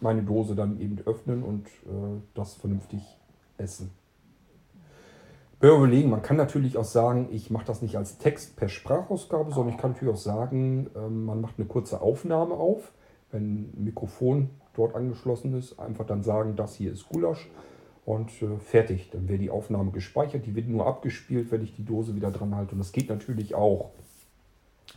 meine 0.00 0.22
Dose 0.22 0.54
dann 0.54 0.80
eben 0.80 0.98
öffnen 1.04 1.42
und 1.42 1.66
äh, 1.66 2.20
das 2.34 2.54
vernünftig 2.54 3.02
essen. 3.58 3.90
Bör 5.58 5.76
überlegen, 5.76 6.08
man 6.08 6.22
kann 6.22 6.38
natürlich 6.38 6.78
auch 6.78 6.84
sagen, 6.84 7.28
ich 7.30 7.50
mache 7.50 7.66
das 7.66 7.82
nicht 7.82 7.96
als 7.98 8.16
Text 8.16 8.56
per 8.56 8.70
Sprachausgabe, 8.70 9.52
sondern 9.52 9.74
ich 9.74 9.80
kann 9.80 9.92
natürlich 9.92 10.14
auch 10.14 10.18
sagen, 10.18 10.88
äh, 10.96 11.08
man 11.10 11.42
macht 11.42 11.58
eine 11.58 11.66
kurze 11.66 12.00
Aufnahme 12.00 12.54
auf, 12.54 12.92
wenn 13.32 13.70
ein 13.74 13.84
Mikrofon 13.84 14.48
dort 14.72 14.94
angeschlossen 14.94 15.58
ist, 15.58 15.78
einfach 15.78 16.06
dann 16.06 16.22
sagen, 16.22 16.56
das 16.56 16.74
hier 16.74 16.90
ist 16.90 17.06
Gulasch 17.10 17.50
und 18.04 18.30
äh, 18.42 18.58
fertig. 18.58 19.10
Dann 19.10 19.28
wäre 19.28 19.38
die 19.38 19.50
Aufnahme 19.50 19.90
gespeichert, 19.90 20.46
die 20.46 20.54
wird 20.54 20.68
nur 20.68 20.86
abgespielt, 20.86 21.50
wenn 21.50 21.62
ich 21.62 21.74
die 21.74 21.84
Dose 21.84 22.14
wieder 22.14 22.30
dran 22.30 22.54
halte 22.54 22.72
und 22.72 22.78
das 22.78 22.92
geht 22.92 23.08
natürlich 23.08 23.54
auch. 23.54 23.90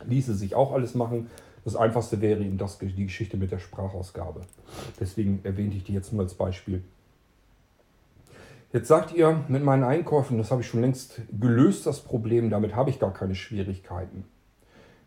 Ließe 0.06 0.34
sich 0.34 0.54
auch 0.54 0.72
alles 0.72 0.94
machen, 0.94 1.28
das 1.64 1.76
einfachste 1.76 2.20
wäre 2.20 2.42
eben 2.42 2.58
das, 2.58 2.78
die 2.78 3.06
Geschichte 3.06 3.36
mit 3.36 3.50
der 3.50 3.58
Sprachausgabe. 3.58 4.42
Deswegen 5.00 5.40
erwähnte 5.44 5.76
ich 5.76 5.84
die 5.84 5.94
jetzt 5.94 6.12
nur 6.12 6.22
als 6.22 6.34
Beispiel. 6.34 6.82
Jetzt 8.72 8.88
sagt 8.88 9.14
ihr, 9.14 9.44
mit 9.48 9.62
meinen 9.62 9.84
Einkäufen, 9.84 10.36
das 10.36 10.50
habe 10.50 10.62
ich 10.62 10.66
schon 10.66 10.80
längst 10.80 11.22
gelöst, 11.40 11.86
das 11.86 12.00
Problem, 12.00 12.50
damit 12.50 12.74
habe 12.74 12.90
ich 12.90 12.98
gar 12.98 13.12
keine 13.12 13.36
Schwierigkeiten. 13.36 14.24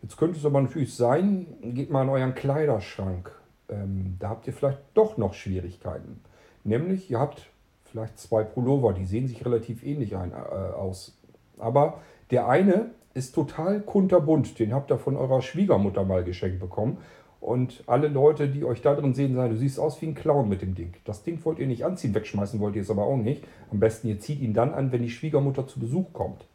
Jetzt 0.02 0.18
könnte 0.18 0.40
es 0.40 0.46
aber 0.46 0.62
natürlich 0.62 0.96
sein, 0.96 1.48
geht 1.62 1.92
mal 1.92 2.04
in 2.04 2.10
euren 2.10 2.34
Kleiderschrank. 2.34 3.30
Ähm, 3.70 4.16
da 4.20 4.30
habt 4.30 4.48
ihr 4.48 4.54
vielleicht 4.54 4.80
doch 4.94 5.18
noch 5.18 5.34
Schwierigkeiten. 5.34 6.22
Nämlich, 6.64 7.12
ihr 7.12 7.20
habt 7.20 7.50
vielleicht 7.92 8.20
zwei 8.20 8.44
Pullover, 8.44 8.94
die 8.94 9.06
sehen 9.06 9.28
sich 9.28 9.46
relativ 9.46 9.84
ähnlich 9.84 10.16
ein, 10.16 10.32
äh, 10.32 10.36
aus. 10.36 11.18
Aber 11.58 12.02
der 12.32 12.48
eine 12.48 12.92
ist 13.14 13.34
total 13.34 13.82
kunterbunt. 13.82 14.60
Den 14.60 14.74
habt 14.74 14.92
ihr 14.92 15.00
von 15.00 15.18
eurer 15.18 15.42
Schwiegermutter 15.42 16.04
mal 16.04 16.24
geschenkt 16.24 16.60
bekommen. 16.60 16.98
Und 17.40 17.84
alle 17.88 18.08
Leute, 18.08 18.48
die 18.48 18.66
euch 18.66 18.82
da 18.82 18.96
drin 18.96 19.14
sehen, 19.14 19.36
sagen, 19.36 19.52
du 19.52 19.58
siehst 19.58 19.80
aus 19.80 20.02
wie 20.02 20.08
ein 20.08 20.16
Clown 20.16 20.50
mit 20.50 20.62
dem 20.62 20.76
Ding. 20.76 20.94
Das 21.06 21.24
Ding 21.24 21.44
wollt 21.46 21.60
ihr 21.60 21.68
nicht 21.68 21.86
anziehen, 21.86 22.14
wegschmeißen 22.14 22.60
wollt 22.60 22.76
ihr 22.76 22.82
es 22.82 22.90
aber 22.90 23.06
auch 23.06 23.18
nicht. 23.18 23.44
Am 23.72 23.80
besten 23.80 24.08
ihr 24.08 24.20
zieht 24.20 24.40
ihn 24.40 24.54
dann 24.54 24.74
an, 24.74 24.92
wenn 24.92 25.02
die 25.02 25.10
Schwiegermutter 25.10 25.68
zu 25.68 25.80
Besuch 25.80 26.14
kommt. 26.14 26.46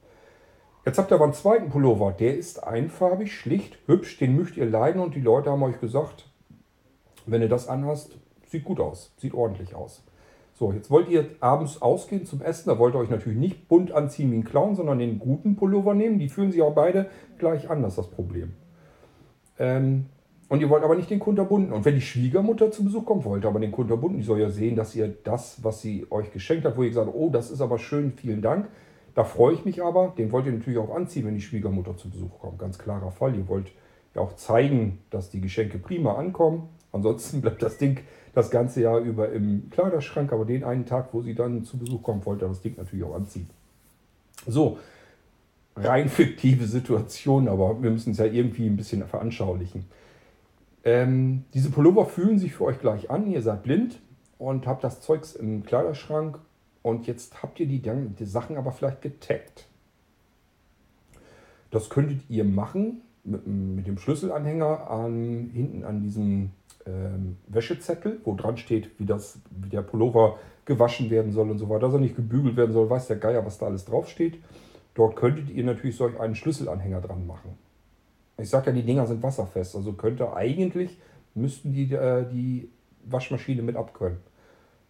Jetzt 0.85 0.99
habt 0.99 1.13
ihr 1.13 1.15
aber 1.15 1.25
einen 1.25 1.35
zweiten 1.35 1.71
Pullover. 1.71 2.13
Der 2.13 2.37
ist 2.37 2.65
einfarbig, 2.65 3.33
schlicht, 3.33 3.79
hübsch. 3.87 4.19
Den 4.19 4.37
möcht 4.37 4.57
ihr 4.57 4.67
leiden 4.67 5.01
und 5.01 5.15
die 5.15 5.21
Leute 5.21 5.51
haben 5.51 5.63
euch 5.63 5.81
gesagt, 5.81 6.29
wenn 7.27 7.43
ihr 7.43 7.49
das 7.49 7.69
anhast, 7.69 8.19
sieht 8.49 8.65
gut 8.65 8.81
aus, 8.81 9.13
sieht 9.17 9.35
ordentlich 9.35 9.77
aus. 9.77 10.03
So, 10.63 10.71
jetzt 10.71 10.93
wollt 10.93 11.09
ihr 11.09 11.27
abends 11.41 11.83
ausgehen 11.83 12.25
zum 12.25 12.41
Essen. 12.41 12.69
Da 12.69 12.79
wollt 12.79 12.95
ihr 12.95 13.01
euch 13.01 13.11
natürlich 13.11 13.37
nicht 13.37 13.67
bunt 13.67 13.91
anziehen 13.91 14.31
wie 14.31 14.37
ein 14.37 14.45
Clown, 14.45 14.77
sondern 14.77 15.01
den 15.01 15.19
guten 15.19 15.57
Pullover 15.57 15.93
nehmen. 15.93 16.21
Die 16.21 16.29
fühlen 16.29 16.53
sich 16.53 16.63
auch 16.63 16.73
beide 16.73 17.11
gleich 17.37 17.69
an, 17.69 17.83
das 17.83 17.97
Problem. 17.97 18.53
Ähm, 19.59 20.07
und 20.49 20.61
ihr 20.61 20.71
wollt 20.71 20.85
aber 20.85 20.95
nicht 20.95 21.11
den 21.11 21.19
kunterbunten. 21.19 21.73
Und 21.73 21.85
wenn 21.85 21.97
die 21.97 22.01
Schwiegermutter 22.01 22.71
zu 22.71 22.85
Besuch 22.85 23.05
kommt, 23.05 23.25
wollt 23.25 23.45
ihr 23.45 23.49
aber 23.49 23.59
den 23.59 23.73
kunterbunten. 23.73 24.21
Die 24.21 24.25
soll 24.25 24.39
ja 24.39 24.51
sehen, 24.51 24.77
dass 24.77 24.95
ihr 24.95 25.09
das, 25.25 25.65
was 25.65 25.83
sie 25.83 26.07
euch 26.11 26.33
geschenkt 26.33 26.65
hat, 26.65 26.77
wo 26.77 26.85
ihr 26.85 26.91
gesagt 26.91 27.09
habt, 27.09 27.19
oh, 27.19 27.29
das 27.29 27.51
ist 27.51 27.61
aber 27.61 27.81
schön, 27.81 28.13
vielen 28.13 28.41
Dank. 28.41 28.69
Da 29.17 29.25
freue 29.25 29.55
ich 29.55 29.65
mich 29.65 29.83
aber. 29.83 30.15
Den 30.17 30.31
wollt 30.31 30.47
ihr 30.47 30.53
natürlich 30.53 30.79
auch 30.79 30.95
anziehen, 30.95 31.27
wenn 31.27 31.35
die 31.35 31.41
Schwiegermutter 31.41 31.97
zu 31.97 32.09
Besuch 32.09 32.39
kommt. 32.39 32.61
Ganz 32.61 32.79
klarer 32.79 33.11
Fall. 33.11 33.35
Ihr 33.35 33.49
wollt 33.49 33.73
ja 34.15 34.23
auch 34.23 34.37
zeigen, 34.37 35.01
dass 35.11 35.29
die 35.29 35.41
Geschenke 35.41 35.81
prima 35.81 36.15
ankommen. 36.15 36.69
Ansonsten 36.93 37.41
bleibt 37.41 37.65
das 37.65 37.79
Ding 37.79 37.99
das 38.35 38.51
ganze 38.51 38.81
Jahr 38.81 38.99
über 38.99 39.31
im 39.31 39.71
Kleiderschrank, 39.71 40.33
aber 40.33 40.45
den 40.45 40.65
einen 40.65 40.87
Tag, 40.87 41.13
wo 41.13 41.23
sie 41.23 41.35
dann 41.35 41.65
zu 41.65 41.79
Besuch 41.79 42.03
kommt, 42.03 42.25
wollte 42.27 42.47
das 42.47 42.63
Ding 42.63 42.75
natürlich 42.77 43.05
auch 43.05 43.15
anziehen. 43.15 43.49
So, 44.47 44.79
rein 45.77 46.09
fiktive 46.09 46.67
Situation, 46.67 47.49
aber 47.49 47.83
wir 47.83 47.91
müssen 47.91 48.13
es 48.13 48.19
ja 48.19 48.27
irgendwie 48.27 48.67
ein 48.67 48.77
bisschen 48.77 49.05
veranschaulichen. 49.07 49.85
Ähm, 50.85 51.45
diese 51.55 51.71
Pullover 51.71 52.07
fühlen 52.07 52.39
sich 52.39 52.55
für 52.55 52.65
euch 52.65 52.81
gleich 52.81 53.11
an, 53.11 53.31
ihr 53.31 53.43
seid 53.43 53.63
blind 53.63 54.01
und 54.39 54.67
habt 54.67 54.83
das 54.83 55.01
Zeugs 55.01 55.35
im 55.35 55.65
Kleiderschrank 55.65 56.39
und 56.83 57.07
jetzt 57.07 57.43
habt 57.43 57.61
ihr 57.61 57.67
die, 57.67 57.81
die 57.81 58.25
Sachen 58.25 58.57
aber 58.57 58.73
vielleicht 58.73 59.03
getaggt. 59.03 59.69
Das 61.71 61.89
könntet 61.89 62.29
ihr 62.29 62.45
machen 62.45 63.03
mit, 63.25 63.47
mit 63.47 63.87
dem 63.87 63.99
Schlüsselanhänger 63.99 64.91
an, 64.91 65.51
hinten 65.53 65.85
an 65.85 66.03
diesem 66.03 66.51
ähm, 66.87 67.37
Wäschezettel, 67.49 68.21
wo 68.25 68.35
dran 68.35 68.57
steht, 68.57 68.99
wie, 68.99 69.07
das, 69.07 69.39
wie 69.51 69.69
der 69.69 69.83
Pullover 69.83 70.39
gewaschen 70.65 71.11
werden 71.11 71.33
soll 71.33 71.51
und 71.51 71.59
so 71.59 71.69
weiter, 71.69 71.81
dass 71.81 71.95
er 71.95 72.01
nicht 72.01 72.17
gebügelt 72.17 72.57
werden 72.57 72.73
soll, 72.73 72.89
weiß 72.89 73.09
der 73.09 73.17
Geier, 73.17 73.45
was 73.45 73.59
da 73.59 73.67
alles 73.67 73.85
draufsteht. 73.85 74.39
Dort 74.95 75.17
könntet 75.17 75.51
ihr 75.51 75.65
natürlich 75.65 75.97
solch 75.97 76.19
einen 76.21 76.35
Schlüsselanhänger 76.35 77.01
dran 77.01 77.27
machen. 77.27 77.57
Ich 78.39 78.49
sage 78.49 78.67
ja, 78.67 78.73
die 78.73 78.83
Dinger 78.83 79.07
sind 79.07 79.23
wasserfest, 79.23 79.77
also 79.77 79.93
könnte 79.93 80.35
eigentlich, 80.35 80.99
müssten 81.35 81.73
die 81.73 81.93
äh, 81.93 82.27
die 82.31 82.69
Waschmaschine 83.05 83.63
mit 83.63 83.77
abkönnen. 83.77 84.19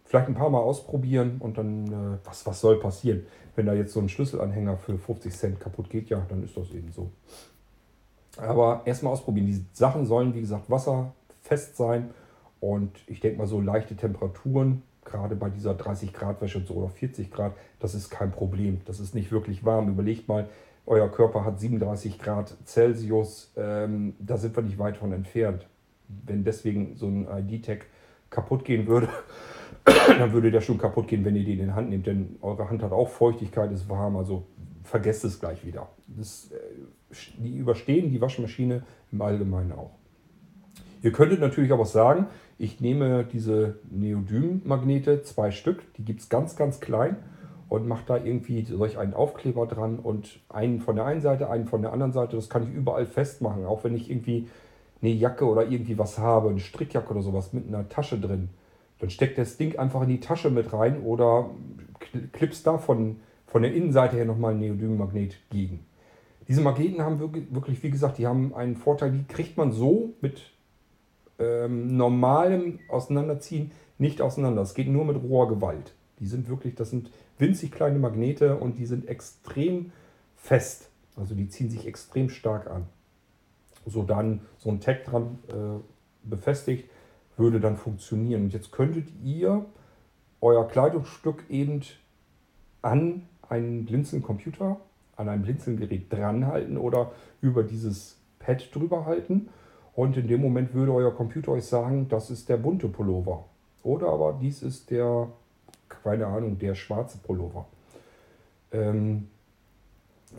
Vielleicht 0.05 0.27
ein 0.27 0.35
paar 0.35 0.49
Mal 0.49 0.59
ausprobieren 0.59 1.37
und 1.39 1.57
dann, 1.57 1.87
äh, 1.87 2.17
was, 2.25 2.45
was 2.45 2.59
soll 2.61 2.79
passieren? 2.79 3.25
Wenn 3.55 3.65
da 3.65 3.73
jetzt 3.73 3.93
so 3.93 3.99
ein 3.99 4.09
Schlüsselanhänger 4.09 4.77
für 4.77 4.97
50 4.97 5.33
Cent 5.33 5.59
kaputt 5.59 5.89
geht, 5.89 6.09
ja, 6.09 6.25
dann 6.27 6.43
ist 6.43 6.55
das 6.57 6.71
eben 6.71 6.91
so. 6.91 7.11
Aber 8.37 8.81
erstmal 8.85 9.13
ausprobieren. 9.13 9.47
Die 9.47 9.65
Sachen 9.73 10.05
sollen, 10.05 10.33
wie 10.33 10.41
gesagt, 10.41 10.69
wasserfest 11.43 11.77
sein 11.77 12.11
und 12.59 12.91
ich 13.07 13.19
denke 13.19 13.37
mal 13.37 13.47
so 13.47 13.59
leichte 13.59 13.95
Temperaturen, 13.95 14.83
gerade 15.05 15.35
bei 15.35 15.49
dieser 15.49 15.73
30 15.73 16.13
Grad 16.13 16.41
Wäsche 16.41 16.63
oder 16.69 16.89
40 16.89 17.31
Grad, 17.31 17.53
das 17.79 17.93
ist 17.93 18.09
kein 18.09 18.31
Problem. 18.31 18.81
Das 18.85 18.99
ist 18.99 19.13
nicht 19.13 19.31
wirklich 19.31 19.65
warm. 19.65 19.89
Überlegt 19.89 20.27
mal, 20.27 20.47
euer 20.85 21.09
Körper 21.09 21.43
hat 21.43 21.59
37 21.59 22.19
Grad 22.19 22.55
Celsius, 22.65 23.51
ähm, 23.57 24.15
da 24.19 24.37
sind 24.37 24.55
wir 24.55 24.63
nicht 24.63 24.79
weit 24.79 24.97
von 24.97 25.11
entfernt. 25.11 25.67
Wenn 26.07 26.43
deswegen 26.43 26.95
so 26.95 27.07
ein 27.07 27.27
ID-Tag 27.27 27.85
kaputt 28.29 28.63
gehen 28.63 28.87
würde, 28.87 29.09
dann 29.83 30.31
würde 30.31 30.51
der 30.51 30.61
schon 30.61 30.77
kaputt 30.77 31.07
gehen, 31.07 31.25
wenn 31.25 31.35
ihr 31.35 31.43
den 31.43 31.59
in 31.59 31.65
die 31.67 31.71
Hand 31.71 31.89
nehmt. 31.89 32.07
Denn 32.07 32.37
eure 32.41 32.69
Hand 32.69 32.81
hat 32.81 32.91
auch 32.91 33.09
Feuchtigkeit, 33.09 33.71
ist 33.71 33.89
warm, 33.89 34.15
also 34.15 34.45
vergesst 34.83 35.25
es 35.25 35.39
gleich 35.39 35.65
wieder. 35.65 35.89
Das, 36.07 36.49
äh, 36.51 37.15
die 37.37 37.57
überstehen 37.57 38.09
die 38.09 38.21
Waschmaschine 38.21 38.83
im 39.11 39.21
Allgemeinen 39.21 39.73
auch. 39.73 39.91
Ihr 41.03 41.11
könntet 41.11 41.41
natürlich 41.41 41.73
aber 41.73 41.83
sagen, 41.85 42.27
ich 42.57 42.79
nehme 42.79 43.25
diese 43.25 43.75
Neodym-Magnete, 43.91 45.21
zwei 45.23 45.51
Stück, 45.51 45.93
die 45.95 46.05
gibt 46.05 46.21
es 46.21 46.29
ganz, 46.29 46.55
ganz 46.55 46.79
klein 46.79 47.17
und 47.67 47.89
mache 47.89 48.05
da 48.07 48.17
irgendwie 48.17 48.63
solch 48.63 48.97
einen 48.97 49.13
Aufkleber 49.13 49.67
dran 49.67 49.99
und 49.99 50.39
einen 50.47 50.79
von 50.79 50.95
der 50.95 51.03
einen 51.03 51.19
Seite, 51.19 51.49
einen 51.49 51.67
von 51.67 51.81
der 51.81 51.91
anderen 51.91 52.13
Seite. 52.13 52.37
Das 52.37 52.49
kann 52.49 52.63
ich 52.63 52.69
überall 52.73 53.05
festmachen, 53.05 53.65
auch 53.65 53.83
wenn 53.83 53.95
ich 53.95 54.09
irgendwie 54.09 54.47
eine 55.01 55.11
Jacke 55.11 55.45
oder 55.45 55.67
irgendwie 55.67 55.97
was 55.97 56.17
habe, 56.19 56.49
eine 56.49 56.61
Strickjacke 56.61 57.11
oder 57.11 57.21
sowas 57.21 57.51
mit 57.51 57.67
einer 57.67 57.89
Tasche 57.89 58.17
drin. 58.17 58.47
Dann 58.99 59.09
steckt 59.09 59.37
das 59.37 59.57
Ding 59.57 59.77
einfach 59.77 60.03
in 60.03 60.09
die 60.09 60.21
Tasche 60.21 60.51
mit 60.51 60.71
rein 60.71 61.01
oder 61.01 61.49
klippst 62.31 62.65
da 62.65 62.77
von, 62.77 63.17
von 63.45 63.61
der 63.61 63.73
Innenseite 63.73 64.15
her 64.15 64.23
nochmal 64.23 64.53
ein 64.53 64.59
Neodym-Magnet 64.61 65.35
gegen. 65.49 65.85
Diese 66.47 66.61
Magneten 66.61 67.01
haben 67.01 67.19
wirklich, 67.19 67.83
wie 67.83 67.89
gesagt, 67.89 68.19
die 68.19 68.27
haben 68.27 68.53
einen 68.55 68.77
Vorteil, 68.77 69.11
die 69.11 69.25
kriegt 69.25 69.57
man 69.57 69.73
so 69.73 70.13
mit 70.21 70.52
ähm, 71.43 71.95
normalem 71.95 72.79
Auseinanderziehen 72.89 73.71
nicht 73.97 74.21
auseinander. 74.21 74.61
Es 74.61 74.73
geht 74.73 74.87
nur 74.87 75.05
mit 75.05 75.21
roher 75.21 75.47
Gewalt. 75.47 75.93
Die 76.19 76.27
sind 76.27 76.47
wirklich, 76.47 76.75
das 76.75 76.89
sind 76.89 77.11
winzig 77.37 77.71
kleine 77.71 77.99
Magnete 77.99 78.55
und 78.57 78.77
die 78.77 78.85
sind 78.85 79.07
extrem 79.07 79.91
fest. 80.35 80.89
Also 81.15 81.35
die 81.35 81.47
ziehen 81.49 81.69
sich 81.69 81.87
extrem 81.87 82.29
stark 82.29 82.69
an. 82.69 82.85
So 83.85 84.03
dann 84.03 84.41
so 84.57 84.69
ein 84.69 84.79
Tag 84.79 85.03
dran 85.05 85.39
äh, 85.49 86.29
befestigt, 86.29 86.89
würde 87.37 87.59
dann 87.59 87.77
funktionieren. 87.77 88.43
Und 88.43 88.53
jetzt 88.53 88.71
könntet 88.71 89.07
ihr 89.23 89.65
euer 90.41 90.67
Kleidungsstück 90.67 91.43
eben 91.49 91.81
an 92.81 93.27
einen 93.47 93.85
Blinzeln-Computer, 93.85 94.77
an 95.15 95.29
ein 95.29 95.41
Blinzelgerät 95.41 96.11
dranhalten 96.11 96.77
oder 96.77 97.11
über 97.41 97.63
dieses 97.63 98.17
Pad 98.39 98.69
drüber 98.73 99.05
halten. 99.05 99.49
Und 99.95 100.17
in 100.17 100.27
dem 100.27 100.41
Moment 100.41 100.73
würde 100.73 100.93
euer 100.93 101.13
Computer 101.13 101.51
euch 101.51 101.65
sagen, 101.65 102.07
das 102.09 102.29
ist 102.31 102.49
der 102.49 102.57
bunte 102.57 102.87
Pullover. 102.87 103.45
Oder 103.83 104.07
aber 104.07 104.37
dies 104.41 104.63
ist 104.63 104.89
der 104.89 105.27
keine 106.01 106.27
Ahnung, 106.27 106.57
der 106.57 106.75
schwarze 106.75 107.17
Pullover. 107.19 107.65
Ähm, 108.71 109.29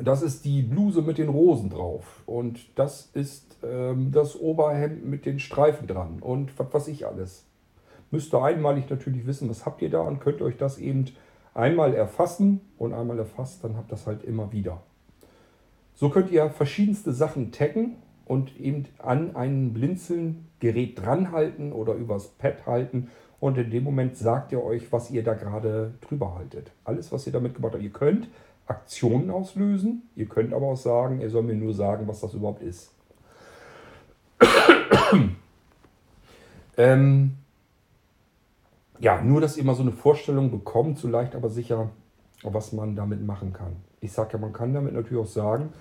das 0.00 0.22
ist 0.22 0.44
die 0.44 0.62
Bluse 0.62 1.02
mit 1.02 1.18
den 1.18 1.28
Rosen 1.28 1.70
drauf. 1.70 2.22
Und 2.26 2.78
das 2.78 3.10
ist 3.14 3.56
ähm, 3.62 4.10
das 4.12 4.38
Oberhemd 4.38 5.06
mit 5.06 5.24
den 5.24 5.38
Streifen 5.38 5.86
dran. 5.86 6.18
Und 6.20 6.58
was 6.58 6.74
weiß 6.74 6.88
ich 6.88 7.06
alles. 7.06 7.46
Müsst 8.10 8.34
ihr 8.34 8.42
einmalig 8.42 8.90
natürlich 8.90 9.26
wissen, 9.26 9.48
was 9.48 9.64
habt 9.66 9.82
ihr 9.82 9.90
da 9.90 10.00
und 10.00 10.20
könnt 10.20 10.42
euch 10.42 10.56
das 10.56 10.78
eben 10.78 11.06
einmal 11.52 11.94
erfassen 11.94 12.60
und 12.78 12.92
einmal 12.92 13.18
erfasst, 13.18 13.62
dann 13.62 13.76
habt 13.76 13.88
ihr 13.88 13.96
das 13.96 14.06
halt 14.06 14.24
immer 14.24 14.52
wieder. 14.52 14.82
So 15.94 16.10
könnt 16.10 16.30
ihr 16.30 16.50
verschiedenste 16.50 17.12
Sachen 17.12 17.52
taggen 17.52 17.96
und 18.26 18.58
eben 18.58 18.86
an 18.98 19.36
ein 19.36 19.72
Blinzeln-Gerät 19.72 21.00
dranhalten 21.00 21.72
oder 21.72 21.94
übers 21.94 22.28
Pad 22.28 22.66
halten 22.66 23.10
und 23.40 23.58
in 23.58 23.70
dem 23.70 23.84
Moment 23.84 24.16
sagt 24.16 24.52
er 24.52 24.64
euch, 24.64 24.90
was 24.90 25.10
ihr 25.10 25.22
da 25.22 25.34
gerade 25.34 25.92
drüber 26.00 26.34
haltet. 26.36 26.70
Alles, 26.84 27.12
was 27.12 27.26
ihr 27.26 27.32
damit 27.32 27.54
gemacht 27.54 27.74
habt. 27.74 27.82
Ihr 27.82 27.90
könnt 27.90 28.28
Aktionen 28.66 29.30
auslösen, 29.30 30.08
ihr 30.16 30.26
könnt 30.26 30.54
aber 30.54 30.68
auch 30.68 30.76
sagen, 30.76 31.20
er 31.20 31.28
soll 31.28 31.42
mir 31.42 31.54
nur 31.54 31.74
sagen, 31.74 32.08
was 32.08 32.20
das 32.20 32.32
überhaupt 32.32 32.62
ist. 32.62 32.90
ähm, 36.78 37.34
ja, 38.98 39.20
nur, 39.20 39.42
dass 39.42 39.58
ihr 39.58 39.64
mal 39.64 39.74
so 39.74 39.82
eine 39.82 39.92
Vorstellung 39.92 40.50
bekommt, 40.50 40.98
so 40.98 41.08
leicht 41.08 41.34
aber 41.34 41.50
sicher, 41.50 41.90
was 42.42 42.72
man 42.72 42.96
damit 42.96 43.24
machen 43.26 43.52
kann. 43.52 43.76
Ich 44.00 44.12
sage 44.12 44.34
ja, 44.34 44.38
man 44.38 44.54
kann 44.54 44.72
damit 44.72 44.94
natürlich 44.94 45.22
auch 45.22 45.30
sagen, 45.30 45.72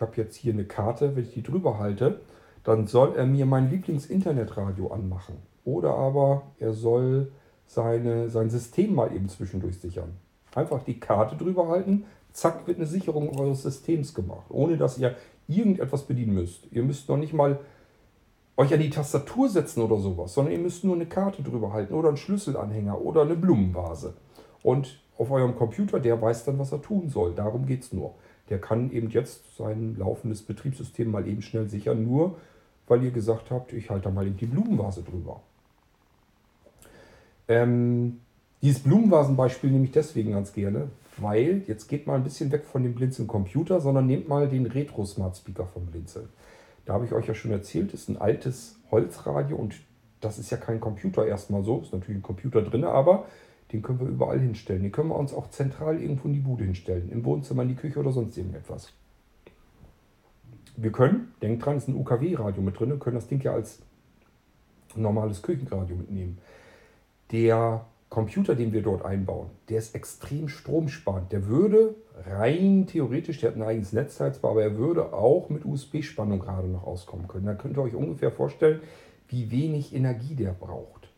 ich 0.00 0.06
habe 0.06 0.16
jetzt 0.16 0.36
hier 0.36 0.54
eine 0.54 0.64
Karte, 0.64 1.14
wenn 1.14 1.24
ich 1.24 1.34
die 1.34 1.42
drüber 1.42 1.78
halte, 1.78 2.20
dann 2.64 2.86
soll 2.86 3.16
er 3.16 3.26
mir 3.26 3.44
mein 3.44 3.68
Lieblings-Internetradio 3.68 4.88
anmachen. 4.88 5.34
Oder 5.66 5.90
aber 5.94 6.44
er 6.58 6.72
soll 6.72 7.32
seine, 7.66 8.30
sein 8.30 8.48
System 8.48 8.94
mal 8.94 9.14
eben 9.14 9.28
zwischendurch 9.28 9.78
sichern. 9.78 10.16
Einfach 10.54 10.82
die 10.84 10.98
Karte 10.98 11.36
drüber 11.36 11.68
halten, 11.68 12.04
zack, 12.32 12.66
wird 12.66 12.78
eine 12.78 12.86
Sicherung 12.86 13.38
eures 13.38 13.62
Systems 13.62 14.14
gemacht, 14.14 14.46
ohne 14.48 14.78
dass 14.78 14.96
ihr 14.96 15.16
irgendetwas 15.48 16.04
bedienen 16.04 16.32
müsst. 16.32 16.72
Ihr 16.72 16.82
müsst 16.82 17.10
noch 17.10 17.18
nicht 17.18 17.34
mal 17.34 17.58
euch 18.56 18.72
an 18.72 18.80
die 18.80 18.88
Tastatur 18.88 19.50
setzen 19.50 19.82
oder 19.82 19.98
sowas, 19.98 20.32
sondern 20.32 20.54
ihr 20.54 20.60
müsst 20.60 20.82
nur 20.82 20.94
eine 20.94 21.06
Karte 21.06 21.42
drüber 21.42 21.74
halten 21.74 21.92
oder 21.92 22.08
einen 22.08 22.16
Schlüsselanhänger 22.16 22.98
oder 23.02 23.20
eine 23.20 23.36
Blumenvase. 23.36 24.14
Und 24.62 24.98
auf 25.18 25.30
eurem 25.30 25.56
Computer, 25.56 26.00
der 26.00 26.22
weiß 26.22 26.46
dann, 26.46 26.58
was 26.58 26.72
er 26.72 26.80
tun 26.80 27.10
soll. 27.10 27.34
Darum 27.34 27.66
geht 27.66 27.82
es 27.82 27.92
nur. 27.92 28.14
Der 28.50 28.60
kann 28.60 28.90
eben 28.92 29.10
jetzt 29.10 29.56
sein 29.56 29.96
laufendes 29.96 30.42
Betriebssystem 30.42 31.10
mal 31.10 31.26
eben 31.26 31.42
schnell 31.42 31.68
sichern, 31.68 32.04
nur 32.04 32.36
weil 32.88 33.04
ihr 33.04 33.12
gesagt 33.12 33.50
habt, 33.50 33.72
ich 33.72 33.88
halte 33.88 34.04
da 34.04 34.10
mal 34.10 34.26
eben 34.26 34.36
die 34.36 34.46
Blumenvase 34.46 35.02
drüber. 35.02 35.40
Ähm, 37.46 38.20
dieses 38.62 38.82
Blumenvasenbeispiel 38.82 39.70
nehme 39.70 39.84
ich 39.84 39.92
deswegen 39.92 40.32
ganz 40.32 40.52
gerne, 40.52 40.88
weil 41.16 41.62
jetzt 41.66 41.88
geht 41.88 42.06
mal 42.06 42.16
ein 42.16 42.24
bisschen 42.24 42.52
weg 42.52 42.64
von 42.64 42.82
dem 42.82 42.94
Blinzeln 42.94 43.28
Computer, 43.28 43.80
sondern 43.80 44.06
nehmt 44.06 44.28
mal 44.28 44.48
den 44.48 44.66
Retro 44.66 45.04
Smart 45.04 45.36
Speaker 45.36 45.66
vom 45.66 45.86
Blinzeln. 45.86 46.28
Da 46.84 46.94
habe 46.94 47.06
ich 47.06 47.12
euch 47.12 47.26
ja 47.26 47.34
schon 47.34 47.52
erzählt, 47.52 47.94
ist 47.94 48.08
ein 48.08 48.16
altes 48.16 48.76
Holzradio 48.90 49.56
und 49.56 49.76
das 50.20 50.38
ist 50.38 50.50
ja 50.50 50.56
kein 50.56 50.80
Computer 50.80 51.26
erstmal 51.26 51.62
so, 51.62 51.80
ist 51.80 51.92
natürlich 51.92 52.18
ein 52.18 52.22
Computer 52.22 52.62
drin, 52.62 52.84
aber 52.84 53.26
den 53.72 53.82
können 53.82 54.00
wir 54.00 54.08
überall 54.08 54.40
hinstellen. 54.40 54.82
Den 54.82 54.92
können 54.92 55.08
wir 55.08 55.16
uns 55.16 55.32
auch 55.32 55.50
zentral 55.50 56.00
irgendwo 56.00 56.28
in 56.28 56.34
die 56.34 56.40
Bude 56.40 56.64
hinstellen, 56.64 57.10
im 57.10 57.24
Wohnzimmer, 57.24 57.62
in 57.62 57.68
die 57.68 57.74
Küche 57.76 57.98
oder 57.98 58.12
sonst 58.12 58.36
irgendetwas. 58.36 58.92
Wir 60.76 60.92
können, 60.92 61.32
denkt 61.42 61.64
dran, 61.64 61.76
ist 61.76 61.88
ein 61.88 61.94
UKW-Radio 61.94 62.62
mit 62.62 62.78
drin, 62.78 62.98
können 62.98 63.16
das 63.16 63.28
Ding 63.28 63.40
ja 63.42 63.52
als 63.52 63.80
normales 64.96 65.42
Küchenradio 65.42 65.96
mitnehmen 65.96 66.38
der 67.32 67.86
Computer, 68.08 68.56
den 68.56 68.72
wir 68.72 68.82
dort 68.82 69.04
einbauen, 69.04 69.50
der 69.68 69.78
ist 69.78 69.94
extrem 69.94 70.48
stromsparend. 70.48 71.30
Der 71.30 71.46
würde 71.46 71.94
rein 72.26 72.86
theoretisch, 72.86 73.40
der 73.40 73.50
hat 73.50 73.56
ein 73.56 73.62
eigenes 73.62 73.92
Netzteil 73.92 74.32
aber 74.42 74.62
er 74.62 74.76
würde 74.76 75.12
auch 75.12 75.48
mit 75.48 75.64
USB-Spannung 75.64 76.40
gerade 76.40 76.66
noch 76.66 76.84
auskommen 76.84 77.28
können. 77.28 77.46
Da 77.46 77.54
könnt 77.54 77.76
ihr 77.76 77.82
euch 77.82 77.94
ungefähr 77.94 78.32
vorstellen, 78.32 78.80
wie 79.28 79.50
wenig 79.52 79.94
Energie 79.94 80.34
der 80.34 80.50
braucht. 80.50 81.08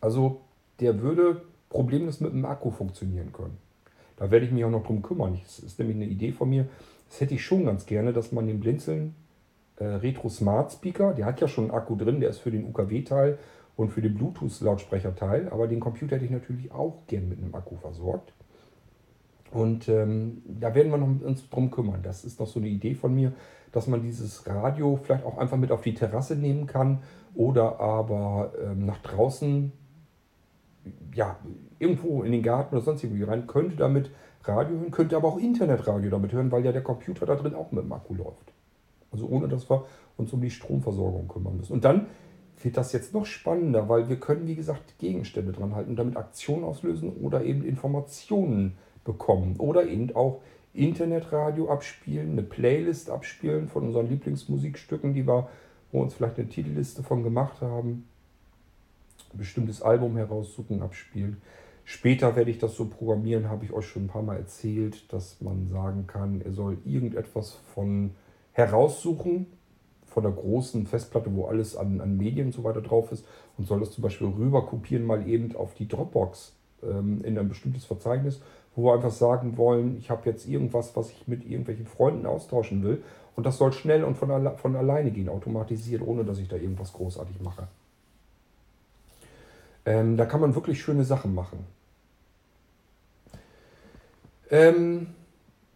Also 0.00 0.40
der 0.80 1.00
würde 1.00 1.42
problemlos 1.68 2.20
mit 2.20 2.32
dem 2.32 2.44
Akku 2.44 2.70
funktionieren 2.70 3.32
können. 3.32 3.56
Da 4.16 4.30
werde 4.30 4.46
ich 4.46 4.52
mich 4.52 4.64
auch 4.64 4.70
noch 4.70 4.84
drum 4.84 5.02
kümmern. 5.02 5.40
Das 5.42 5.58
ist 5.58 5.78
nämlich 5.78 5.96
eine 5.96 6.06
Idee 6.06 6.32
von 6.32 6.48
mir. 6.48 6.66
Das 7.08 7.20
hätte 7.20 7.34
ich 7.34 7.44
schon 7.44 7.64
ganz 7.64 7.86
gerne, 7.86 8.12
dass 8.12 8.32
man 8.32 8.46
den 8.46 8.60
Blinzeln 8.60 9.14
äh, 9.76 9.84
Retro 9.84 10.28
Smart 10.28 10.72
Speaker, 10.72 11.14
der 11.14 11.26
hat 11.26 11.40
ja 11.40 11.48
schon 11.48 11.64
einen 11.64 11.74
Akku 11.74 11.96
drin, 11.96 12.20
der 12.20 12.30
ist 12.30 12.38
für 12.38 12.50
den 12.50 12.64
UKW-Teil 12.64 13.38
und 13.76 13.90
für 13.90 14.02
den 14.02 14.14
Bluetooth-Lautsprecherteil. 14.14 15.48
Aber 15.50 15.66
den 15.66 15.80
Computer 15.80 16.16
hätte 16.16 16.24
ich 16.24 16.30
natürlich 16.30 16.70
auch 16.70 17.06
gern 17.06 17.28
mit 17.28 17.38
einem 17.38 17.54
Akku 17.54 17.76
versorgt. 17.76 18.32
Und 19.50 19.88
ähm, 19.88 20.42
da 20.46 20.74
werden 20.74 20.90
wir 20.90 20.98
noch 20.98 21.26
uns 21.26 21.48
drum 21.48 21.70
kümmern. 21.70 22.00
Das 22.02 22.24
ist 22.24 22.40
noch 22.40 22.46
so 22.46 22.58
eine 22.58 22.68
Idee 22.68 22.94
von 22.94 23.14
mir, 23.14 23.32
dass 23.72 23.86
man 23.86 24.02
dieses 24.02 24.46
Radio 24.46 24.98
vielleicht 25.02 25.24
auch 25.24 25.38
einfach 25.38 25.56
mit 25.56 25.70
auf 25.70 25.82
die 25.82 25.94
Terrasse 25.94 26.36
nehmen 26.36 26.66
kann 26.66 27.02
oder 27.34 27.80
aber 27.80 28.52
ähm, 28.62 28.86
nach 28.86 28.98
draußen, 28.98 29.72
ja, 31.14 31.38
irgendwo 31.78 32.22
in 32.22 32.32
den 32.32 32.42
Garten 32.42 32.74
oder 32.74 32.84
sonst 32.84 33.04
irgendwie 33.04 33.22
rein, 33.22 33.46
könnte 33.46 33.76
damit 33.76 34.10
Radio 34.44 34.78
hören, 34.78 34.90
könnte 34.90 35.16
aber 35.16 35.28
auch 35.28 35.38
Internetradio 35.38 36.10
damit 36.10 36.32
hören, 36.32 36.52
weil 36.52 36.64
ja 36.64 36.72
der 36.72 36.82
Computer 36.82 37.26
da 37.26 37.34
drin 37.34 37.54
auch 37.54 37.72
mit 37.72 37.84
dem 37.84 37.92
Akku 37.92 38.14
läuft. 38.14 38.52
Also 39.10 39.26
ohne 39.26 39.48
dass 39.48 39.70
wir 39.70 39.86
uns 40.16 40.32
um 40.32 40.40
die 40.40 40.50
Stromversorgung 40.50 41.28
kümmern 41.28 41.56
müssen. 41.56 41.72
Und 41.72 41.84
dann 41.84 42.06
wird 42.62 42.76
das 42.76 42.92
jetzt 42.92 43.14
noch 43.14 43.26
spannender, 43.26 43.88
weil 43.88 44.08
wir 44.08 44.16
können, 44.16 44.46
wie 44.46 44.54
gesagt, 44.54 44.98
Gegenstände 44.98 45.52
dran 45.52 45.74
halten 45.74 45.90
und 45.90 45.96
damit 45.96 46.16
Aktionen 46.16 46.64
auslösen 46.64 47.12
oder 47.12 47.44
eben 47.44 47.64
Informationen 47.64 48.76
bekommen 49.04 49.56
oder 49.58 49.86
eben 49.86 50.14
auch 50.14 50.40
Internetradio 50.72 51.70
abspielen, 51.70 52.32
eine 52.32 52.42
Playlist 52.42 53.10
abspielen 53.10 53.68
von 53.68 53.84
unseren 53.84 54.08
Lieblingsmusikstücken, 54.08 55.14
die 55.14 55.26
wir, 55.26 55.48
wo 55.92 56.02
uns 56.02 56.14
vielleicht 56.14 56.38
eine 56.38 56.48
Titelliste 56.48 57.02
von 57.02 57.22
gemacht 57.22 57.60
haben, 57.60 58.08
bestimmtes 59.36 59.82
Album 59.82 60.16
heraussuchen, 60.16 60.82
abspielen. 60.82 61.38
Später 61.84 62.34
werde 62.34 62.50
ich 62.50 62.58
das 62.58 62.76
so 62.76 62.86
programmieren, 62.86 63.50
habe 63.50 63.64
ich 63.64 63.72
euch 63.72 63.86
schon 63.86 64.04
ein 64.04 64.08
paar 64.08 64.22
Mal 64.22 64.38
erzählt, 64.38 65.12
dass 65.12 65.40
man 65.40 65.68
sagen 65.68 66.06
kann, 66.06 66.40
er 66.40 66.52
soll 66.52 66.78
irgendetwas 66.84 67.52
von 67.74 68.12
heraussuchen, 68.52 69.46
von 70.06 70.22
der 70.22 70.32
großen 70.32 70.86
Festplatte, 70.86 71.34
wo 71.34 71.46
alles 71.46 71.76
an, 71.76 72.00
an 72.00 72.16
Medien 72.16 72.46
und 72.46 72.52
so 72.52 72.64
weiter 72.64 72.80
drauf 72.80 73.12
ist 73.12 73.26
und 73.58 73.66
soll 73.66 73.80
das 73.80 73.90
zum 73.90 74.02
Beispiel 74.02 74.28
rüber 74.28 74.64
kopieren, 74.64 75.04
mal 75.04 75.28
eben 75.28 75.54
auf 75.56 75.74
die 75.74 75.88
Dropbox 75.88 76.54
ähm, 76.82 77.22
in 77.24 77.36
ein 77.36 77.48
bestimmtes 77.48 77.84
Verzeichnis, 77.84 78.40
wo 78.76 78.84
wir 78.84 78.94
einfach 78.94 79.10
sagen 79.10 79.58
wollen, 79.58 79.96
ich 79.98 80.10
habe 80.10 80.28
jetzt 80.30 80.48
irgendwas, 80.48 80.96
was 80.96 81.10
ich 81.10 81.26
mit 81.26 81.44
irgendwelchen 81.44 81.86
Freunden 81.86 82.26
austauschen 82.26 82.82
will 82.82 83.02
und 83.36 83.44
das 83.44 83.58
soll 83.58 83.72
schnell 83.72 84.04
und 84.04 84.16
von, 84.16 84.30
alle, 84.30 84.56
von 84.56 84.76
alleine 84.76 85.10
gehen, 85.10 85.28
automatisiert, 85.28 86.00
ohne 86.00 86.24
dass 86.24 86.38
ich 86.38 86.48
da 86.48 86.56
irgendwas 86.56 86.92
großartig 86.92 87.40
mache. 87.40 87.68
Ähm, 89.86 90.16
da 90.16 90.26
kann 90.26 90.40
man 90.40 90.54
wirklich 90.54 90.80
schöne 90.82 91.04
Sachen 91.04 91.34
machen. 91.34 91.66
Ähm, 94.50 95.08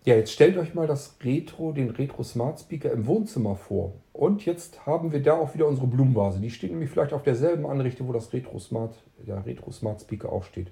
ja, 0.05 0.15
jetzt 0.15 0.33
stellt 0.33 0.57
euch 0.57 0.75
mal 0.75 0.87
das 0.87 1.17
Retro, 1.23 1.73
den 1.73 1.91
Retro 1.91 2.23
Smart 2.23 2.61
Speaker 2.61 2.91
im 2.93 3.07
Wohnzimmer 3.07 3.57
vor. 3.57 3.93
Und 4.13 4.47
jetzt 4.47 4.87
haben 4.87 5.13
wir 5.13 5.23
da 5.23 5.35
auch 5.35 5.55
wieder 5.55 5.67
unsere 5.67 5.87
Blumenvase. 5.87 6.41
Die 6.41 6.51
steht 6.51 6.71
nämlich 6.71 6.91
vielleicht 6.91 7.13
auf 7.13 7.23
derselben 7.23 7.67
Anrichte, 7.67 8.07
wo 8.09 8.13
das 8.13 8.33
Retro 8.33 8.59
Smart, 8.59 8.95
der 9.27 9.45
Retro 9.45 9.71
Smart 9.71 10.01
Speaker 10.01 10.33
auch 10.33 10.45
steht. 10.45 10.69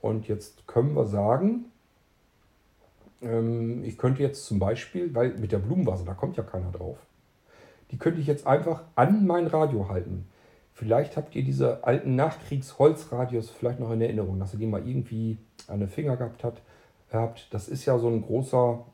Und 0.00 0.28
jetzt 0.28 0.66
können 0.66 0.94
wir 0.94 1.06
sagen, 1.06 1.64
ähm, 3.20 3.82
ich 3.84 3.98
könnte 3.98 4.22
jetzt 4.22 4.44
zum 4.44 4.58
Beispiel, 4.58 5.14
weil 5.14 5.36
mit 5.38 5.52
der 5.52 5.58
Blumenvase, 5.58 6.04
da 6.04 6.14
kommt 6.14 6.36
ja 6.36 6.44
keiner 6.44 6.70
drauf, 6.70 6.98
die 7.90 7.98
könnte 7.98 8.20
ich 8.20 8.26
jetzt 8.26 8.46
einfach 8.46 8.82
an 8.94 9.26
mein 9.26 9.46
Radio 9.46 9.88
halten. 9.88 10.28
Vielleicht 10.78 11.16
habt 11.16 11.34
ihr 11.34 11.42
diese 11.42 11.82
alten 11.82 12.14
Nachkriegs-Holzradios 12.14 13.50
vielleicht 13.50 13.80
noch 13.80 13.90
in 13.90 14.00
Erinnerung, 14.00 14.38
dass 14.38 14.52
ihr 14.52 14.60
die 14.60 14.66
mal 14.66 14.88
irgendwie 14.88 15.36
an 15.66 15.80
den 15.80 15.88
Finger 15.88 16.16
gehabt 16.16 16.44
habt 16.44 16.62
habt. 17.10 17.52
Das 17.52 17.66
ist 17.66 17.84
ja 17.84 17.98
so 17.98 18.06
ein 18.06 18.22
großer, 18.22 18.84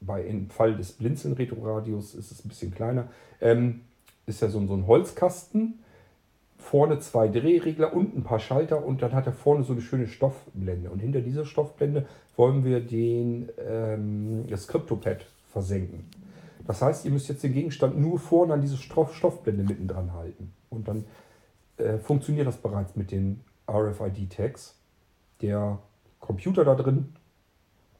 bei 0.00 0.24
im 0.24 0.50
Fall 0.50 0.76
des 0.76 0.90
Blinzeln-Retro-Radios 0.94 2.16
ist 2.16 2.32
es 2.32 2.44
ein 2.44 2.48
bisschen 2.48 2.74
kleiner, 2.74 3.06
ähm, 3.40 3.82
ist 4.26 4.42
ja 4.42 4.48
so, 4.48 4.66
so 4.66 4.74
ein 4.74 4.88
Holzkasten. 4.88 5.78
Vorne 6.56 6.98
zwei 6.98 7.28
Drehregler 7.28 7.94
und 7.94 8.16
ein 8.16 8.24
paar 8.24 8.40
Schalter 8.40 8.84
und 8.84 9.00
dann 9.00 9.12
hat 9.12 9.26
er 9.26 9.32
vorne 9.32 9.62
so 9.62 9.74
eine 9.74 9.80
schöne 9.80 10.08
Stoffblende. 10.08 10.90
Und 10.90 10.98
hinter 10.98 11.20
dieser 11.20 11.44
Stoffblende 11.44 12.04
wollen 12.34 12.64
wir 12.64 12.80
den, 12.80 13.48
ähm, 13.64 14.44
das 14.50 14.66
Cryptopad 14.66 15.24
versenken. 15.52 16.04
Das 16.66 16.82
heißt, 16.82 17.04
ihr 17.04 17.12
müsst 17.12 17.28
jetzt 17.28 17.44
den 17.44 17.54
Gegenstand 17.54 17.96
nur 17.96 18.18
vorne 18.18 18.54
an 18.54 18.60
diese 18.60 18.76
Stoff 18.76 19.14
Stoffblende 19.14 19.62
mitten 19.62 19.86
dran 19.86 20.14
halten. 20.14 20.52
Und 20.68 20.88
dann 20.88 21.04
äh, 21.78 21.98
funktioniert 21.98 22.46
das 22.46 22.56
bereits 22.56 22.96
mit 22.96 23.10
den 23.10 23.40
RFID-Tags. 23.68 24.76
Der 25.40 25.78
Computer 26.20 26.64
da 26.64 26.74
drin 26.74 27.14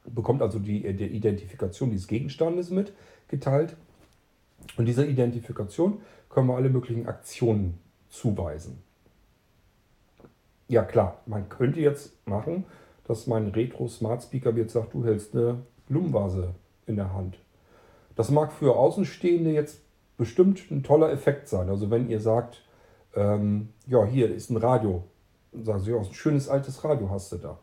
bekommt 0.05 0.43
also 0.43 0.59
die, 0.59 0.93
die 0.95 1.07
Identifikation 1.07 1.91
dieses 1.91 2.09
Gegenstandes 2.09 2.71
mitgeteilt. 2.71 3.77
Und 4.77 4.87
dieser 4.87 5.07
Identifikation 5.07 6.01
können 6.29 6.49
wir 6.49 6.57
alle 6.57 6.71
möglichen 6.71 7.07
Aktionen 7.07 7.79
zuweisen. 8.09 8.83
Ja 10.67 10.83
klar, 10.83 11.23
man 11.27 11.49
könnte 11.49 11.81
jetzt 11.81 12.27
machen, 12.27 12.65
dass 13.05 13.27
mein 13.27 13.49
Retro 13.49 13.89
Smart 13.89 14.23
Speaker 14.23 14.55
jetzt 14.55 14.75
sagt, 14.75 14.93
du 14.93 15.05
hältst 15.05 15.35
eine 15.35 15.63
Blumenvase 15.87 16.55
in 16.87 16.97
der 16.97 17.15
Hand. 17.15 17.39
Das 18.17 18.31
mag 18.31 18.53
für 18.53 18.77
Außenstehende 18.77 19.53
jetzt 19.53 19.81
bestimmt 20.19 20.71
ein 20.71 20.83
toller 20.83 21.11
Effekt 21.13 21.49
sein. 21.49 21.71
Also 21.71 21.91
wenn 21.91 22.11
ihr 22.11 22.21
sagt, 22.21 22.63
ähm, 23.15 23.71
ja 23.87 24.05
hier 24.05 24.35
ist 24.35 24.51
ein 24.51 24.57
Radio, 24.57 25.05
sagen 25.63 25.81
sie, 25.81 25.91
ja, 25.91 25.99
ein 25.99 26.13
schönes 26.13 26.49
altes 26.49 26.85
Radio 26.85 27.11
hast 27.11 27.33
du 27.33 27.37
da. 27.37 27.59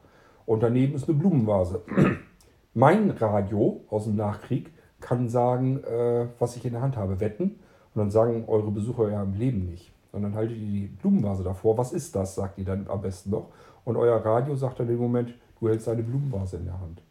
Und 0.45 0.63
daneben 0.63 0.95
ist 0.95 1.09
eine 1.09 1.17
Blumenvase. 1.17 1.81
Mein 2.73 3.11
Radio 3.11 3.81
aus 3.89 4.03
dem 4.03 4.15
Nachkrieg 4.15 4.71
kann 4.99 5.29
sagen, 5.29 5.83
äh, 5.83 6.27
was 6.39 6.55
ich 6.55 6.65
in 6.65 6.73
der 6.73 6.81
Hand 6.81 6.97
habe, 6.97 7.19
wetten. 7.19 7.59
Und 7.93 8.01
dann 8.01 8.11
sagen 8.11 8.45
eure 8.47 8.71
Besucher 8.71 9.09
ja 9.09 9.23
im 9.23 9.33
Leben 9.33 9.65
nicht. 9.65 9.93
Und 10.11 10.23
dann 10.23 10.35
haltet 10.35 10.57
ihr 10.57 10.67
die 10.67 10.87
Blumenvase 10.87 11.43
davor. 11.43 11.77
Was 11.77 11.93
ist 11.93 12.15
das, 12.15 12.35
sagt 12.35 12.57
ihr 12.57 12.65
dann 12.65 12.87
am 12.87 13.01
besten 13.01 13.31
noch. 13.31 13.49
Und 13.83 13.97
euer 13.97 14.17
Radio 14.17 14.55
sagt 14.55 14.79
dann 14.79 14.89
im 14.89 14.97
Moment, 14.97 15.33
du 15.59 15.69
hältst 15.69 15.87
eine 15.87 16.03
Blumenvase 16.03 16.57
in 16.57 16.65
der 16.65 16.79
Hand. 16.79 17.01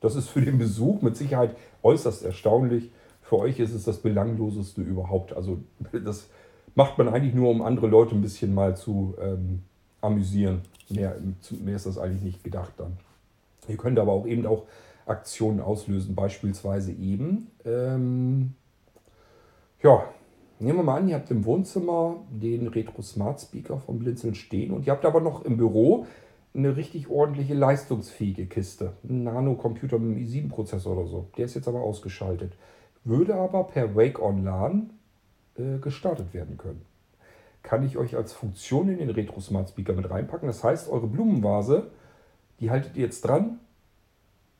Das 0.00 0.16
ist 0.16 0.28
für 0.28 0.40
den 0.40 0.58
Besuch 0.58 1.00
mit 1.02 1.16
Sicherheit 1.16 1.56
äußerst 1.82 2.24
erstaunlich. 2.24 2.92
Für 3.22 3.38
euch 3.38 3.60
ist 3.60 3.72
es 3.72 3.84
das 3.84 3.98
Belangloseste 3.98 4.82
überhaupt. 4.82 5.32
Also 5.32 5.58
das 6.04 6.28
macht 6.74 6.98
man 6.98 7.08
eigentlich 7.08 7.34
nur, 7.34 7.50
um 7.50 7.62
andere 7.62 7.86
Leute 7.86 8.14
ein 8.14 8.22
bisschen 8.22 8.54
mal 8.54 8.76
zu 8.76 9.14
ähm, 9.20 9.62
amüsieren. 10.00 10.62
Mehr, 10.88 11.16
mehr 11.62 11.76
ist 11.76 11.86
das 11.86 11.98
eigentlich 11.98 12.22
nicht 12.22 12.44
gedacht 12.44 12.72
dann. 12.76 12.96
Ihr 13.68 13.76
könnt 13.76 13.98
aber 13.98 14.12
auch 14.12 14.26
eben 14.26 14.46
auch 14.46 14.64
Aktionen 15.06 15.60
auslösen. 15.60 16.14
Beispielsweise 16.14 16.92
eben, 16.92 17.48
ähm, 17.64 18.54
ja, 19.82 20.04
nehmen 20.58 20.78
wir 20.78 20.82
mal 20.84 20.98
an, 20.98 21.08
ihr 21.08 21.16
habt 21.16 21.30
im 21.30 21.44
Wohnzimmer 21.44 22.16
den 22.30 22.68
Retro 22.68 23.02
Smart 23.02 23.40
Speaker 23.40 23.78
vom 23.78 23.98
Blinzeln 23.98 24.34
stehen 24.34 24.72
und 24.72 24.86
ihr 24.86 24.92
habt 24.92 25.04
aber 25.04 25.20
noch 25.20 25.44
im 25.44 25.56
Büro 25.56 26.06
eine 26.54 26.76
richtig 26.76 27.08
ordentliche 27.08 27.54
leistungsfähige 27.54 28.46
Kiste. 28.46 28.92
Ein 29.08 29.24
Nano-Computer 29.24 29.98
mit 29.98 30.16
einem 30.16 30.26
i7-Prozessor 30.26 30.96
oder 30.96 31.08
so. 31.08 31.26
Der 31.36 31.46
ist 31.46 31.54
jetzt 31.54 31.68
aber 31.68 31.80
ausgeschaltet. 31.80 32.52
Würde 33.04 33.34
aber 33.34 33.64
per 33.64 33.96
Wake 33.96 34.20
On 34.20 34.44
LAN 34.44 34.90
äh, 35.56 35.78
gestartet 35.78 36.34
werden 36.34 36.58
können. 36.58 36.82
Kann 37.62 37.84
ich 37.84 37.96
euch 37.96 38.16
als 38.16 38.32
Funktion 38.32 38.88
in 38.88 38.98
den 38.98 39.10
Retro 39.10 39.40
Smart 39.40 39.68
Speaker 39.68 39.92
mit 39.92 40.10
reinpacken. 40.10 40.48
Das 40.48 40.64
heißt, 40.64 40.88
eure 40.88 41.06
Blumenvase, 41.06 41.90
die 42.60 42.70
haltet 42.70 42.96
ihr 42.96 43.04
jetzt 43.04 43.22
dran 43.22 43.60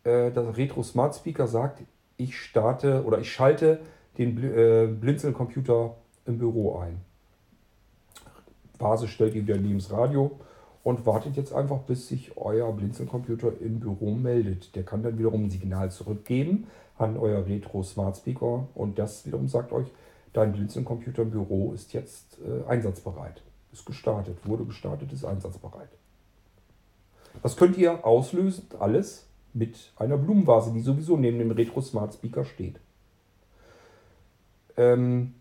äh, 0.04 0.30
das 0.30 0.56
Retro 0.56 0.82
Smart 0.82 1.14
Speaker 1.14 1.46
sagt, 1.46 1.82
ich 2.16 2.38
starte 2.38 3.04
oder 3.04 3.18
ich 3.18 3.32
schalte 3.32 3.80
den 4.18 4.36
äh, 4.42 4.86
Blinzeln-Computer 4.86 5.96
im 6.26 6.38
Büro 6.38 6.78
ein. 6.78 7.00
Basis 8.78 9.10
stellt 9.10 9.34
ihr 9.34 9.46
wieder 9.46 9.56
neben 9.56 9.78
das 9.78 9.90
Radio 9.92 10.38
und 10.82 11.06
wartet 11.06 11.36
jetzt 11.36 11.52
einfach, 11.52 11.78
bis 11.78 12.08
sich 12.08 12.36
euer 12.36 12.72
Blinzeln-Computer 12.72 13.52
im 13.60 13.80
Büro 13.80 14.12
meldet. 14.12 14.74
Der 14.74 14.82
kann 14.82 15.02
dann 15.02 15.18
wiederum 15.18 15.44
ein 15.44 15.50
Signal 15.50 15.90
zurückgeben 15.90 16.66
an 16.98 17.16
euer 17.16 17.46
Retro 17.46 17.82
Smart 17.82 18.16
Speaker 18.16 18.66
und 18.74 18.98
das 18.98 19.24
wiederum 19.24 19.48
sagt 19.48 19.72
euch, 19.72 19.86
dein 20.32 20.52
Blinzeln-Computer 20.52 21.22
im 21.22 21.30
Büro 21.30 21.72
ist 21.72 21.92
jetzt 21.92 22.38
äh, 22.40 22.68
einsatzbereit. 22.68 23.42
Ist 23.72 23.86
gestartet, 23.86 24.36
wurde 24.44 24.64
gestartet, 24.64 25.12
ist 25.12 25.24
einsatzbereit. 25.24 25.88
Das 27.42 27.56
könnt 27.56 27.78
ihr 27.78 28.04
auslösen, 28.04 28.66
alles 28.78 29.26
mit 29.54 29.92
einer 29.96 30.18
Blumenvase, 30.18 30.72
die 30.72 30.80
sowieso 30.80 31.16
neben 31.16 31.38
dem 31.38 31.50
Retro 31.50 31.80
Smart 31.80 32.14
Speaker 32.14 32.44
steht. 32.44 32.78
Ähm, 34.76 35.34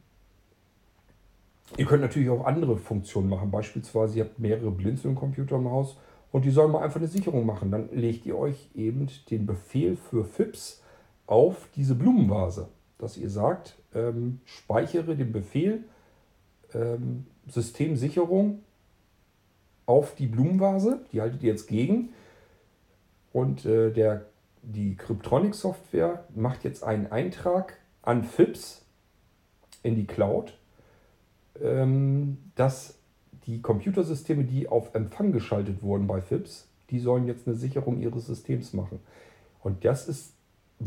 ihr 1.78 1.86
könnt 1.86 2.02
natürlich 2.02 2.30
auch 2.30 2.46
andere 2.46 2.78
Funktionen 2.78 3.30
machen. 3.30 3.52
Beispielsweise, 3.52 4.18
ihr 4.18 4.26
habt 4.26 4.40
mehrere 4.40 4.72
Blinzeln-Computer 4.72 5.56
im 5.56 5.70
Haus 5.70 5.98
und 6.32 6.46
die 6.46 6.52
sollen 6.52 6.72
mal 6.72 6.84
einfach 6.84 7.00
eine 7.00 7.08
Sicherung 7.08 7.46
machen. 7.46 7.72
Dann 7.72 7.90
legt 7.92 8.26
ihr 8.26 8.38
euch 8.38 8.70
eben 8.76 9.08
den 9.30 9.46
Befehl 9.46 9.96
für 9.96 10.26
FIPS 10.26 10.82
auf 11.28 11.70
diese 11.76 11.96
Blumenvase. 11.96 12.68
Dass 13.02 13.18
ihr 13.18 13.30
sagt, 13.30 13.76
ähm, 13.94 14.40
speichere 14.46 15.16
den 15.16 15.32
Befehl 15.34 15.84
ähm, 16.74 17.26
Systemsicherung 17.48 18.60
auf 19.86 20.16
die 20.16 20.28
Blumenvase. 20.28 21.02
Die 21.12 21.20
haltet 21.20 21.44
ihr 21.44 21.52
jetzt 21.52 21.68
gegen. 21.68 22.10
Und 23.34 23.66
äh, 23.66 23.92
der, 23.92 24.28
die 24.62 24.96
Cryptronic-Software 24.96 26.26
macht 26.36 26.64
jetzt 26.64 26.84
einen 26.84 27.08
Eintrag 27.08 27.78
an 28.02 28.24
FIPS 28.24 28.86
in 29.84 29.96
die 29.96 30.06
Cloud, 30.06 30.58
ähm, 31.62 32.38
dass 32.56 33.00
die 33.48 33.62
Computersysteme, 33.62 34.44
die 34.44 34.68
auf 34.68 34.94
Empfang 34.94 35.32
geschaltet 35.32 35.82
wurden 35.82 36.08
bei 36.08 36.22
FIPS, 36.22 36.68
die 36.90 37.00
sollen 37.00 37.26
jetzt 37.26 37.48
eine 37.48 37.56
Sicherung 37.56 38.00
ihres 38.00 38.28
Systems 38.28 38.74
machen. 38.74 39.00
Und 39.62 39.86
das 39.86 40.08
ist 40.08 40.34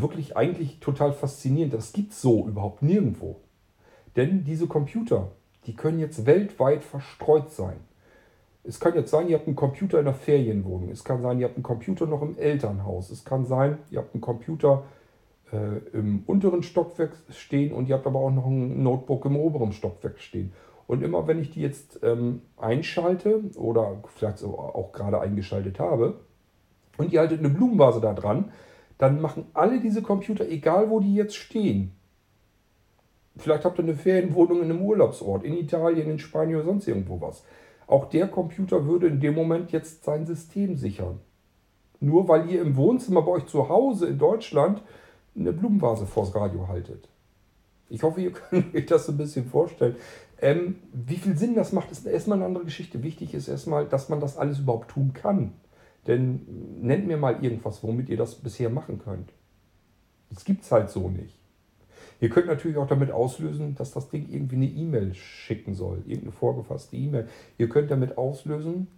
wirklich 0.01 0.37
eigentlich 0.37 0.81
total 0.81 1.13
faszinierend. 1.13 1.75
Das 1.75 1.93
gibt 1.93 2.13
es 2.13 2.21
so 2.21 2.47
überhaupt 2.47 2.83
nirgendwo. 2.83 3.37
Denn 4.17 4.45
diese 4.45 4.67
Computer, 4.67 5.33
die 5.67 5.75
können 5.75 5.99
jetzt 5.99 6.27
weltweit 6.27 6.85
verstreut 6.85 7.51
sein. 7.51 7.77
Es 8.63 8.81
kann 8.81 8.95
jetzt 8.95 9.11
sein, 9.11 9.29
ihr 9.29 9.37
habt 9.37 9.47
einen 9.47 9.57
Computer 9.57 9.99
in 9.99 10.07
der 10.07 10.15
Ferienwohnung. 10.15 10.91
Es 10.91 11.05
kann 11.05 11.21
sein, 11.21 11.39
ihr 11.39 11.47
habt 11.47 11.57
einen 11.57 11.63
Computer 11.63 12.07
noch 12.07 12.23
im 12.23 12.39
Elternhaus. 12.39 13.11
Es 13.11 13.25
kann 13.25 13.45
sein, 13.45 13.79
ihr 13.91 13.99
habt 13.99 14.15
einen 14.15 14.23
Computer 14.23 14.85
äh, 15.53 15.97
im 15.97 16.23
unteren 16.27 16.63
Stockwerk 16.63 17.13
stehen 17.31 17.73
und 17.73 17.89
ihr 17.89 17.95
habt 17.95 18.07
aber 18.07 18.21
auch 18.21 18.31
noch 18.31 18.47
ein 18.47 18.83
Notebook 18.83 19.27
im 19.27 19.37
oberen 19.37 19.73
Stockwerk 19.73 20.19
stehen. 20.19 20.53
Und 20.87 21.03
immer 21.03 21.27
wenn 21.27 21.39
ich 21.39 21.51
die 21.51 21.61
jetzt 21.61 22.01
ähm, 22.03 22.43
einschalte 22.57 23.43
oder 23.57 24.03
vielleicht 24.15 24.43
auch 24.45 24.93
gerade 24.93 25.21
eingeschaltet 25.21 25.79
habe 25.79 26.21
und 26.99 27.13
ihr 27.13 27.21
haltet 27.21 27.41
eine 27.41 27.49
Blumenvase 27.49 28.01
da 28.01 28.13
dran, 28.13 28.51
dann 28.99 29.21
machen 29.21 29.47
alle 29.55 29.81
diese 29.81 30.03
Computer, 30.03 30.49
egal 30.49 30.91
wo 30.91 31.01
die 31.01 31.15
jetzt 31.15 31.37
stehen, 31.37 31.93
vielleicht 33.37 33.65
habt 33.65 33.79
ihr 33.79 33.85
eine 33.85 33.97
Ferienwohnung 33.97 34.63
in 34.63 34.71
einem 34.71 34.83
Urlaubsort, 34.83 35.45
in 35.45 35.57
Italien, 35.57 36.11
in 36.11 36.19
Spanien 36.19 36.57
oder 36.57 36.67
sonst 36.67 36.89
irgendwo 36.89 37.21
was. 37.21 37.45
Auch 37.87 38.07
der 38.07 38.29
Computer 38.29 38.87
würde 38.87 39.09
in 39.09 39.21
dem 39.21 39.35
Moment 39.35 39.73
jetzt 39.73 40.05
sein 40.05 40.27
System 40.27 40.77
sichern. 40.77 41.21
Nur 42.01 42.29
weil 42.29 42.51
ihr 42.51 42.61
im 42.61 42.77
Wohnzimmer 42.77 43.23
bei 43.23 43.33
euch 43.33 43.47
zu 43.47 43.69
Hause 43.69 44.07
in 44.07 44.19
Deutschland 44.19 44.83
eine 45.37 45.53
Blumenvase 45.53 46.07
vors 46.07 46.35
Radio 46.35 46.69
haltet. 46.69 47.09
Ich 47.89 48.03
hoffe, 48.03 48.21
ihr 48.21 48.33
könnt 48.51 48.75
euch 48.75 48.87
das 48.87 49.07
so 49.07 49.13
ein 49.13 49.19
bisschen 49.19 49.47
vorstellen. 49.47 49.97
Ähm, 50.41 50.77
wie 50.93 51.17
viel 51.17 51.37
Sinn 51.37 51.55
das 51.55 51.73
macht, 51.73 51.91
ist 51.91 52.07
erstmal 52.07 52.39
eine 52.39 52.47
andere 52.47 52.65
Geschichte. 52.65 53.03
Wichtig 53.03 53.35
ist 53.35 53.49
erstmal, 53.49 53.87
dass 53.87 54.09
man 54.09 54.21
das 54.21 54.37
alles 54.37 54.59
überhaupt 54.59 54.91
tun 54.91 55.13
kann. 55.15 55.53
Denn 56.07 56.81
nennt 56.81 57.07
mir 57.07 57.17
mal 57.17 57.43
irgendwas, 57.43 57.83
womit 57.83 58.09
ihr 58.09 58.17
das 58.17 58.35
bisher 58.35 58.71
machen 58.71 58.99
könnt. 58.99 59.33
Das 60.31 60.45
gibt 60.45 60.65
es 60.65 60.73
halt 60.73 60.91
so 60.91 61.09
nicht. 61.09 61.39
Ihr 62.21 62.29
könnt 62.31 62.47
natürlich 62.47 62.77
auch 62.77 62.87
damit 62.87 63.11
auslösen, 63.11 63.75
dass 63.75 63.93
das 63.93 64.09
Ding 64.09 64.29
irgendwie 64.31 64.57
eine 64.57 64.67
E-Mail 64.67 65.15
schicken 65.15 65.75
soll, 65.75 65.99
irgendeine 66.07 66.33
vorgefasste 66.33 66.97
E-Mail. 66.97 67.29
Ihr 67.59 67.69
könnt 67.69 67.91
damit 67.91 68.17
auslösen, 68.17 68.89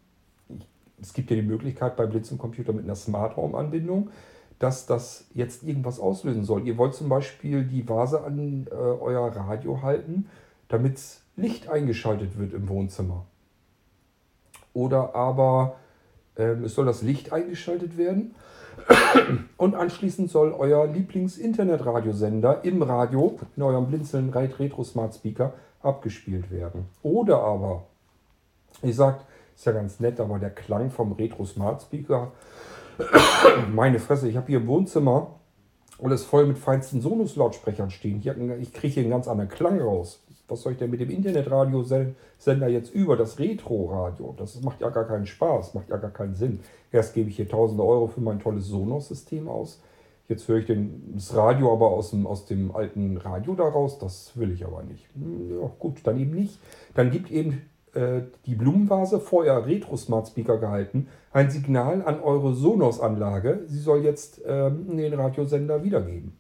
es 1.01 1.13
gibt 1.13 1.31
ja 1.31 1.37
die 1.37 1.43
Möglichkeit 1.43 1.97
bei 1.97 2.07
Blinzeln-Computer 2.07 2.73
mit 2.73 2.85
einer 2.85 2.95
Smart 2.95 3.37
Home-Anbindung, 3.37 4.11
dass 4.59 4.87
das 4.87 5.27
jetzt 5.35 5.63
irgendwas 5.63 6.01
auslösen 6.01 6.45
soll. 6.45 6.67
Ihr 6.67 6.79
wollt 6.79 6.95
zum 6.95 7.09
Beispiel 7.09 7.65
die 7.65 7.87
Vase 7.89 8.23
an 8.23 8.67
äh, 8.71 8.75
euer 8.75 9.29
Radio 9.29 9.83
halten, 9.83 10.27
damit 10.69 10.99
Licht 11.37 11.69
eingeschaltet 11.69 12.39
wird 12.39 12.55
im 12.55 12.69
Wohnzimmer. 12.69 13.27
Oder 14.73 15.15
aber 15.15 15.77
es 16.37 16.75
soll 16.75 16.87
das 16.87 17.03
Licht 17.03 17.33
eingeschaltet 17.33 17.97
werden 17.97 18.35
und 19.57 19.75
anschließend 19.75 20.31
soll 20.31 20.53
euer 20.53 20.87
Lieblings-Internet-Radiosender 20.87 22.65
im 22.65 22.83
Radio 22.83 23.39
in 23.57 23.63
eurem 23.63 23.87
Blinzeln 23.87 24.31
Retro 24.31 24.85
Smart 24.85 25.15
Speaker 25.15 25.55
abgespielt 25.83 26.51
werden. 26.51 26.87
Oder 27.03 27.41
aber, 27.41 27.85
ich 28.83 28.97
sagt, 28.97 29.25
ist 29.55 29.65
ja 29.65 29.73
ganz 29.73 30.01
nett, 30.01 30.21
aber 30.21 30.39
der 30.39 30.51
Klang 30.51 30.91
vom 30.91 31.13
Retro 31.13 31.45
Smart 31.45 31.83
Speaker, 31.83 32.33
meine 33.73 33.99
Fresse, 33.99 34.29
ich 34.29 34.37
habe 34.37 34.49
hier 34.49 34.59
im 34.59 34.67
Wohnzimmer 34.67 35.37
alles 36.03 36.25
voll 36.25 36.47
mit 36.47 36.59
feinsten 36.59 37.01
Sonos-Lautsprechern 37.01 37.91
stehen. 37.91 38.23
Ich 38.61 38.73
kriege 38.73 38.95
hier 38.95 39.03
einen 39.03 39.11
ganz 39.11 39.29
anderen 39.29 39.49
Klang 39.49 39.81
raus. 39.81 40.23
Was 40.49 40.63
soll 40.63 40.73
ich 40.73 40.79
denn 40.79 40.91
mit 40.91 41.01
dem 41.01 41.11
Internetradiosender 41.11 42.69
jetzt 42.69 42.95
über 42.95 43.17
das 43.17 43.39
Retro-Radio? 43.39 44.35
Das 44.37 44.61
macht 44.63 44.81
ja 44.81 44.91
gar 44.91 45.05
keinen 45.05 45.27
Spaß, 45.27 45.75
macht 45.75 45.89
ja 45.89 45.97
gar 45.97 46.13
keinen 46.13 46.35
Sinn. 46.35 46.61
Erst 46.93 47.15
gebe 47.15 47.29
ich 47.29 47.37
hier 47.37 47.49
tausende 47.49 47.85
Euro 47.85 48.07
für 48.07 48.21
mein 48.21 48.39
tolles 48.39 48.67
Sonos-System 48.67 49.49
aus. 49.49 49.83
Jetzt 50.29 50.49
höre 50.49 50.59
ich 50.59 50.67
den, 50.67 51.13
das 51.15 51.35
Radio 51.35 51.73
aber 51.73 51.91
aus 51.91 52.11
dem, 52.11 52.27
aus 52.27 52.47
dem 52.47 52.75
alten 52.75 53.17
Radio 53.17 53.55
daraus. 53.55 53.99
Das 53.99 54.37
will 54.37 54.53
ich 54.53 54.65
aber 54.65 54.83
nicht. 54.83 55.07
Hm, 55.15 55.61
ja, 55.61 55.71
gut, 55.79 56.01
dann 56.05 56.19
eben 56.19 56.33
nicht. 56.33 56.59
Dann 56.95 57.11
gibt 57.11 57.31
eben 57.31 57.63
äh, 57.95 58.23
die 58.45 58.55
Blumenvase 58.55 59.21
vor 59.21 59.45
euer 59.45 59.67
Retro-Smart 59.67 60.29
Speaker 60.29 60.59
gehalten 60.59 61.09
ein 61.37 61.51
Signal 61.51 62.03
an 62.03 62.21
eure 62.21 62.55
Sonos-Anlage. 62.55 63.65
Sie 63.67 63.79
soll 63.79 64.03
jetzt 64.03 64.41
ähm, 64.47 64.97
den 64.97 65.13
Radiosender 65.13 65.85
wiedergeben. 65.85 66.33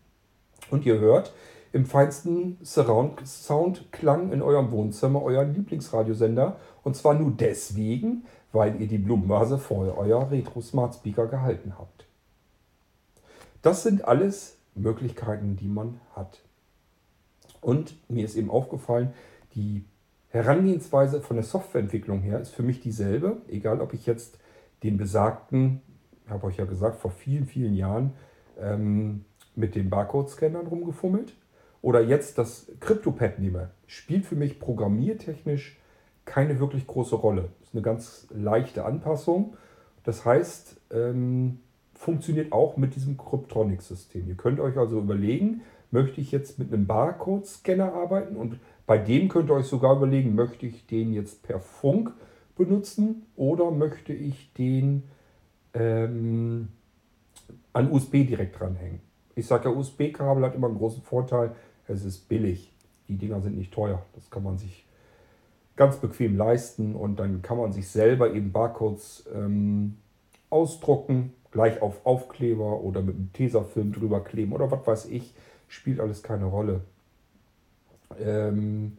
Und 0.70 0.86
ihr 0.86 0.98
hört, 0.98 1.34
im 1.76 1.84
feinsten 1.84 2.56
Surround-Sound-Klang 2.62 4.32
in 4.32 4.40
eurem 4.40 4.70
Wohnzimmer 4.70 5.22
euren 5.22 5.52
Lieblingsradiosender. 5.52 6.56
Und 6.82 6.96
zwar 6.96 7.12
nur 7.12 7.32
deswegen, 7.32 8.24
weil 8.50 8.80
ihr 8.80 8.88
die 8.88 8.96
Blumenvase 8.96 9.58
vor 9.58 9.98
euer 9.98 10.30
Retro-Smart-Speaker 10.30 11.26
gehalten 11.26 11.74
habt. 11.78 12.06
Das 13.60 13.82
sind 13.82 14.08
alles 14.08 14.56
Möglichkeiten, 14.74 15.56
die 15.56 15.68
man 15.68 16.00
hat. 16.14 16.40
Und 17.60 17.94
mir 18.08 18.24
ist 18.24 18.36
eben 18.36 18.50
aufgefallen, 18.50 19.12
die 19.54 19.84
Herangehensweise 20.30 21.20
von 21.20 21.36
der 21.36 21.44
Softwareentwicklung 21.44 22.20
her 22.20 22.40
ist 22.40 22.54
für 22.54 22.62
mich 22.62 22.80
dieselbe, 22.80 23.42
egal 23.48 23.82
ob 23.82 23.92
ich 23.92 24.06
jetzt 24.06 24.38
den 24.82 24.96
besagten, 24.96 25.82
habe 26.26 26.46
euch 26.46 26.56
ja 26.56 26.64
gesagt, 26.64 27.00
vor 27.00 27.10
vielen, 27.10 27.44
vielen 27.44 27.74
Jahren 27.74 28.14
ähm, 28.58 29.26
mit 29.54 29.74
den 29.74 29.90
Barcode-Scannern 29.90 30.68
rumgefummelt 30.68 31.34
oder 31.86 32.00
jetzt 32.00 32.36
das 32.36 32.66
CryptoPad 32.80 33.38
nehme, 33.38 33.70
spielt 33.86 34.26
für 34.26 34.34
mich 34.34 34.58
programmiertechnisch 34.58 35.78
keine 36.24 36.58
wirklich 36.58 36.84
große 36.84 37.14
Rolle. 37.14 37.50
Das 37.60 37.68
ist 37.68 37.74
eine 37.76 37.82
ganz 37.82 38.26
leichte 38.34 38.84
Anpassung. 38.84 39.56
Das 40.02 40.24
heißt, 40.24 40.80
ähm, 40.90 41.60
funktioniert 41.94 42.50
auch 42.50 42.76
mit 42.76 42.96
diesem 42.96 43.16
Cryptronics-System. 43.16 44.26
Ihr 44.26 44.34
könnt 44.34 44.58
euch 44.58 44.76
also 44.76 44.98
überlegen, 44.98 45.60
möchte 45.92 46.20
ich 46.20 46.32
jetzt 46.32 46.58
mit 46.58 46.72
einem 46.72 46.88
Barcode-Scanner 46.88 47.92
arbeiten 47.92 48.34
und 48.34 48.58
bei 48.88 48.98
dem 48.98 49.28
könnt 49.28 49.48
ihr 49.48 49.54
euch 49.54 49.66
sogar 49.66 49.94
überlegen, 49.94 50.34
möchte 50.34 50.66
ich 50.66 50.88
den 50.88 51.12
jetzt 51.12 51.44
per 51.44 51.60
Funk 51.60 52.12
benutzen 52.56 53.26
oder 53.36 53.70
möchte 53.70 54.12
ich 54.12 54.52
den 54.54 55.04
ähm, 55.72 56.66
an 57.72 57.92
USB 57.92 58.26
direkt 58.26 58.58
dranhängen. 58.58 59.06
Ich 59.36 59.46
sage 59.46 59.68
ja, 59.68 59.76
USB-Kabel 59.76 60.42
hat 60.42 60.54
immer 60.54 60.66
einen 60.66 60.78
großen 60.78 61.02
Vorteil, 61.02 61.54
es 61.88 62.04
ist 62.04 62.28
billig. 62.28 62.72
Die 63.08 63.16
Dinger 63.16 63.40
sind 63.40 63.56
nicht 63.56 63.72
teuer. 63.72 64.02
Das 64.14 64.30
kann 64.30 64.42
man 64.42 64.58
sich 64.58 64.86
ganz 65.76 65.96
bequem 65.96 66.36
leisten 66.36 66.94
und 66.94 67.20
dann 67.20 67.42
kann 67.42 67.58
man 67.58 67.72
sich 67.72 67.88
selber 67.88 68.32
eben 68.32 68.50
Barcodes 68.50 69.28
ähm, 69.34 69.96
ausdrucken, 70.50 71.34
gleich 71.50 71.82
auf 71.82 72.04
Aufkleber 72.04 72.80
oder 72.80 73.02
mit 73.02 73.16
einem 73.16 73.32
Tesafilm 73.32 73.92
drüber 73.92 74.24
kleben 74.24 74.52
oder 74.52 74.70
was 74.70 74.86
weiß 74.86 75.04
ich. 75.06 75.34
Spielt 75.68 76.00
alles 76.00 76.22
keine 76.22 76.46
Rolle. 76.46 76.80
Ähm, 78.18 78.96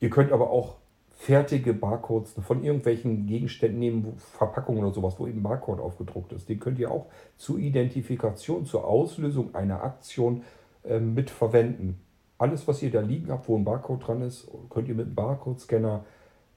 ihr 0.00 0.10
könnt 0.10 0.32
aber 0.32 0.50
auch 0.50 0.76
fertige 1.20 1.74
Barcodes 1.74 2.34
von 2.46 2.64
irgendwelchen 2.64 3.26
Gegenständen 3.26 3.78
nehmen, 3.78 4.14
Verpackungen 4.16 4.82
oder 4.82 4.94
sowas, 4.94 5.16
wo 5.18 5.26
eben 5.26 5.42
Barcode 5.42 5.80
aufgedruckt 5.80 6.32
ist. 6.32 6.48
Den 6.48 6.58
könnt 6.58 6.78
ihr 6.78 6.90
auch 6.90 7.06
zur 7.36 7.58
Identifikation, 7.58 8.64
zur 8.64 8.86
Auslösung 8.86 9.54
einer 9.54 9.82
Aktion 9.82 10.42
äh, 10.82 10.98
mit 10.98 11.30
verwenden. 11.30 12.00
Alles, 12.40 12.66
was 12.66 12.82
ihr 12.82 12.90
da 12.90 13.02
liegen 13.02 13.30
habt, 13.30 13.50
wo 13.50 13.56
ein 13.56 13.64
Barcode 13.64 14.06
dran 14.06 14.22
ist, 14.22 14.48
könnt 14.70 14.88
ihr 14.88 14.94
mit 14.94 15.04
einem 15.04 15.14
Barcode-Scanner 15.14 16.06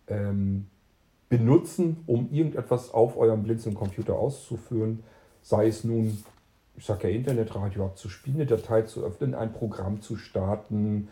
ähm, 0.07 0.67
benutzen, 1.27 1.97
um 2.07 2.29
irgendetwas 2.31 2.93
auf 2.93 3.17
eurem 3.17 3.43
Blinzeln-Computer 3.43 4.17
auszuführen. 4.17 5.03
Sei 5.41 5.67
es 5.67 5.83
nun, 5.83 6.23
ich 6.77 6.85
sage 6.85 7.09
ja 7.09 7.13
Internetradio 7.13 7.83
abzuspielen, 7.83 8.39
eine 8.39 8.49
Datei 8.49 8.83
zu 8.83 9.03
öffnen, 9.03 9.35
ein 9.35 9.51
Programm 9.51 9.99
zu 9.99 10.15
starten, 10.15 11.09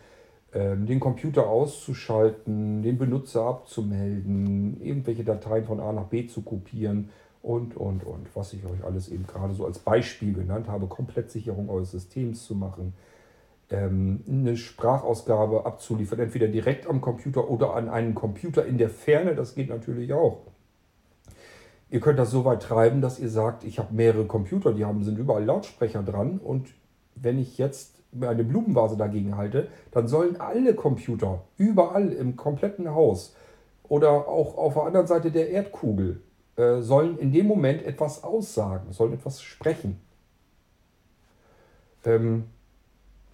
ähm, 0.54 0.86
den 0.86 1.00
Computer 1.00 1.50
auszuschalten, 1.50 2.82
den 2.82 2.96
Benutzer 2.96 3.42
abzumelden, 3.42 4.80
irgendwelche 4.80 5.22
Dateien 5.22 5.66
von 5.66 5.80
A 5.80 5.92
nach 5.92 6.06
B 6.06 6.26
zu 6.28 6.40
kopieren 6.40 7.10
und, 7.42 7.76
und, 7.76 8.04
und. 8.04 8.34
Was 8.34 8.54
ich 8.54 8.64
euch 8.64 8.82
alles 8.82 9.10
eben 9.10 9.26
gerade 9.26 9.52
so 9.52 9.66
als 9.66 9.80
Beispiel 9.80 10.32
genannt 10.32 10.68
habe, 10.68 10.86
Komplettsicherung 10.86 11.68
eures 11.68 11.90
Systems 11.90 12.46
zu 12.46 12.54
machen 12.54 12.94
ähm, 13.72 14.22
eine 14.28 14.56
Sprachausgabe 14.56 15.64
abzuliefern, 15.66 16.20
entweder 16.20 16.48
direkt 16.48 16.86
am 16.86 17.00
Computer 17.00 17.50
oder 17.50 17.74
an 17.74 17.88
einen 17.88 18.14
Computer 18.14 18.64
in 18.66 18.78
der 18.78 18.90
Ferne, 18.90 19.34
das 19.34 19.54
geht 19.54 19.70
natürlich 19.70 20.12
auch. 20.12 20.42
Ihr 21.90 22.00
könnt 22.00 22.18
das 22.18 22.30
so 22.30 22.44
weit 22.44 22.62
treiben, 22.62 23.00
dass 23.00 23.18
ihr 23.18 23.28
sagt, 23.28 23.64
ich 23.64 23.78
habe 23.78 23.94
mehrere 23.94 24.26
Computer, 24.26 24.72
die 24.72 24.84
haben, 24.84 25.02
sind 25.02 25.18
überall 25.18 25.44
Lautsprecher 25.44 26.02
dran 26.02 26.38
und 26.38 26.68
wenn 27.14 27.38
ich 27.38 27.58
jetzt 27.58 27.96
eine 28.20 28.44
Blumenvase 28.44 28.96
dagegen 28.96 29.36
halte, 29.36 29.68
dann 29.90 30.06
sollen 30.06 30.38
alle 30.38 30.74
Computer 30.74 31.44
überall 31.56 32.12
im 32.12 32.36
kompletten 32.36 32.90
Haus 32.94 33.34
oder 33.84 34.28
auch 34.28 34.56
auf 34.58 34.74
der 34.74 34.84
anderen 34.84 35.06
Seite 35.06 35.30
der 35.30 35.50
Erdkugel 35.50 36.22
äh, 36.56 36.80
sollen 36.80 37.18
in 37.18 37.32
dem 37.32 37.46
Moment 37.46 37.82
etwas 37.82 38.22
aussagen, 38.22 38.92
sollen 38.92 39.14
etwas 39.14 39.42
sprechen. 39.42 39.98
Ähm, 42.04 42.44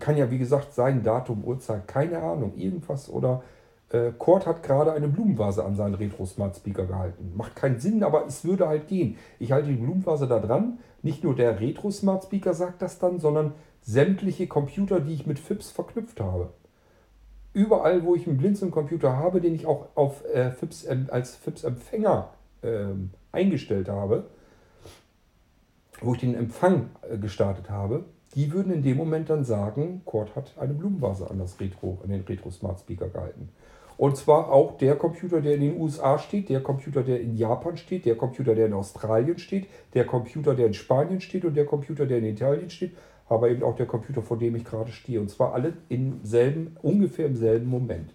kann 0.01 0.17
ja, 0.17 0.31
wie 0.31 0.39
gesagt, 0.39 0.75
sein 0.75 1.03
Datum, 1.03 1.45
Uhrzeit, 1.45 1.89
keine 1.89 2.23
Ahnung, 2.23 2.55
irgendwas. 2.57 3.09
Oder 3.09 3.43
äh, 3.91 4.13
Kurt 4.17 4.47
hat 4.47 4.63
gerade 4.63 4.93
eine 4.93 5.09
Blumenvase 5.09 5.65
an 5.65 5.75
seinen 5.75 5.95
Retro 5.95 6.27
Smart 6.27 6.57
Speaker 6.57 6.87
gehalten. 6.87 7.33
Macht 7.37 7.57
keinen 7.57 7.81
Sinn, 7.81 8.03
aber 8.03 8.27
es 8.27 8.45
würde 8.45 8.69
halt 8.69 8.89
gehen. 8.89 9.17
Ich 9.39 9.53
halte 9.53 9.69
die 9.69 9.77
Blumenvase 9.77 10.29
da 10.29 10.39
dran. 10.39 10.79
Nicht 11.03 11.25
nur 11.25 11.35
der 11.35 11.61
Retro 11.61 11.91
Smart 11.91 12.25
Speaker 12.25 12.55
sagt 12.55 12.83
das 12.83 12.99
dann, 12.99 13.19
sondern 13.19 13.53
sämtliche 13.83 14.47
Computer, 14.47 15.01
die 15.01 15.15
ich 15.15 15.27
mit 15.27 15.39
FIPS 15.39 15.71
verknüpft 15.71 16.21
habe. 16.21 16.51
Überall, 17.55 18.05
wo 18.05 18.15
ich 18.15 18.27
einen 18.27 18.37
Blinzeln-Computer 18.37 19.17
habe, 19.17 19.41
den 19.41 19.55
ich 19.55 19.67
auch 19.67 19.87
auf, 19.95 20.25
äh, 20.27 20.51
FIPS, 20.51 20.87
als 21.09 21.37
FIPS-Empfänger 21.37 22.29
ähm, 22.63 23.11
eingestellt 23.33 23.89
habe, 23.89 24.25
wo 26.01 26.13
ich 26.13 26.21
den 26.21 26.35
Empfang 26.35 26.91
äh, 27.09 27.17
gestartet 27.17 27.71
habe, 27.71 28.05
die 28.35 28.53
würden 28.53 28.73
in 28.73 28.83
dem 28.83 28.97
Moment 28.97 29.31
dann 29.31 29.45
sagen, 29.45 30.03
Cord 30.05 30.37
hat 30.37 30.55
eine 30.59 30.75
Blumenvase 30.75 31.31
an, 31.31 31.39
das 31.39 31.59
Retro, 31.61 31.99
an 32.03 32.11
den 32.11 32.23
Retro 32.23 32.51
Smart 32.51 32.81
Speaker 32.81 33.09
gehalten. 33.09 33.49
Und 33.97 34.17
zwar 34.17 34.53
auch 34.53 34.79
der 34.79 34.95
Computer, 34.95 35.41
der 35.41 35.55
in 35.55 35.61
den 35.61 35.81
USA 35.81 36.19
steht, 36.19 36.49
der 36.49 36.63
Computer, 36.63 37.03
der 37.03 37.21
in 37.21 37.37
Japan 37.37 37.77
steht, 37.77 38.05
der 38.07 38.17
Computer, 38.17 38.55
der 38.55 38.67
in 38.67 38.73
Australien 38.73 39.39
steht, 39.39 39.67
der 39.93 40.07
Computer, 40.07 40.55
der 40.55 40.69
in 40.69 40.75
Spanien 40.75 41.21
steht 41.21 41.45
und 41.45 41.57
der 41.57 41.67
Computer, 41.67 42.07
der 42.07 42.19
in 42.19 42.27
Italien 42.27 42.71
steht, 42.71 42.93
aber 43.29 43.51
eben 43.51 43.65
auch 43.65 43.75
der 43.75 43.87
Computer, 43.87 44.23
vor 44.23 44.39
dem 44.39 44.55
ich 44.55 44.65
gerade 44.65 44.93
stehe. 44.93 45.21
Und 45.21 45.31
zwar 45.31 45.53
alle 45.53 45.73
im 45.89 46.21
selben, 46.23 46.77
ungefähr 46.81 47.27
im 47.27 47.35
selben 47.35 47.67
Moment. 47.67 48.15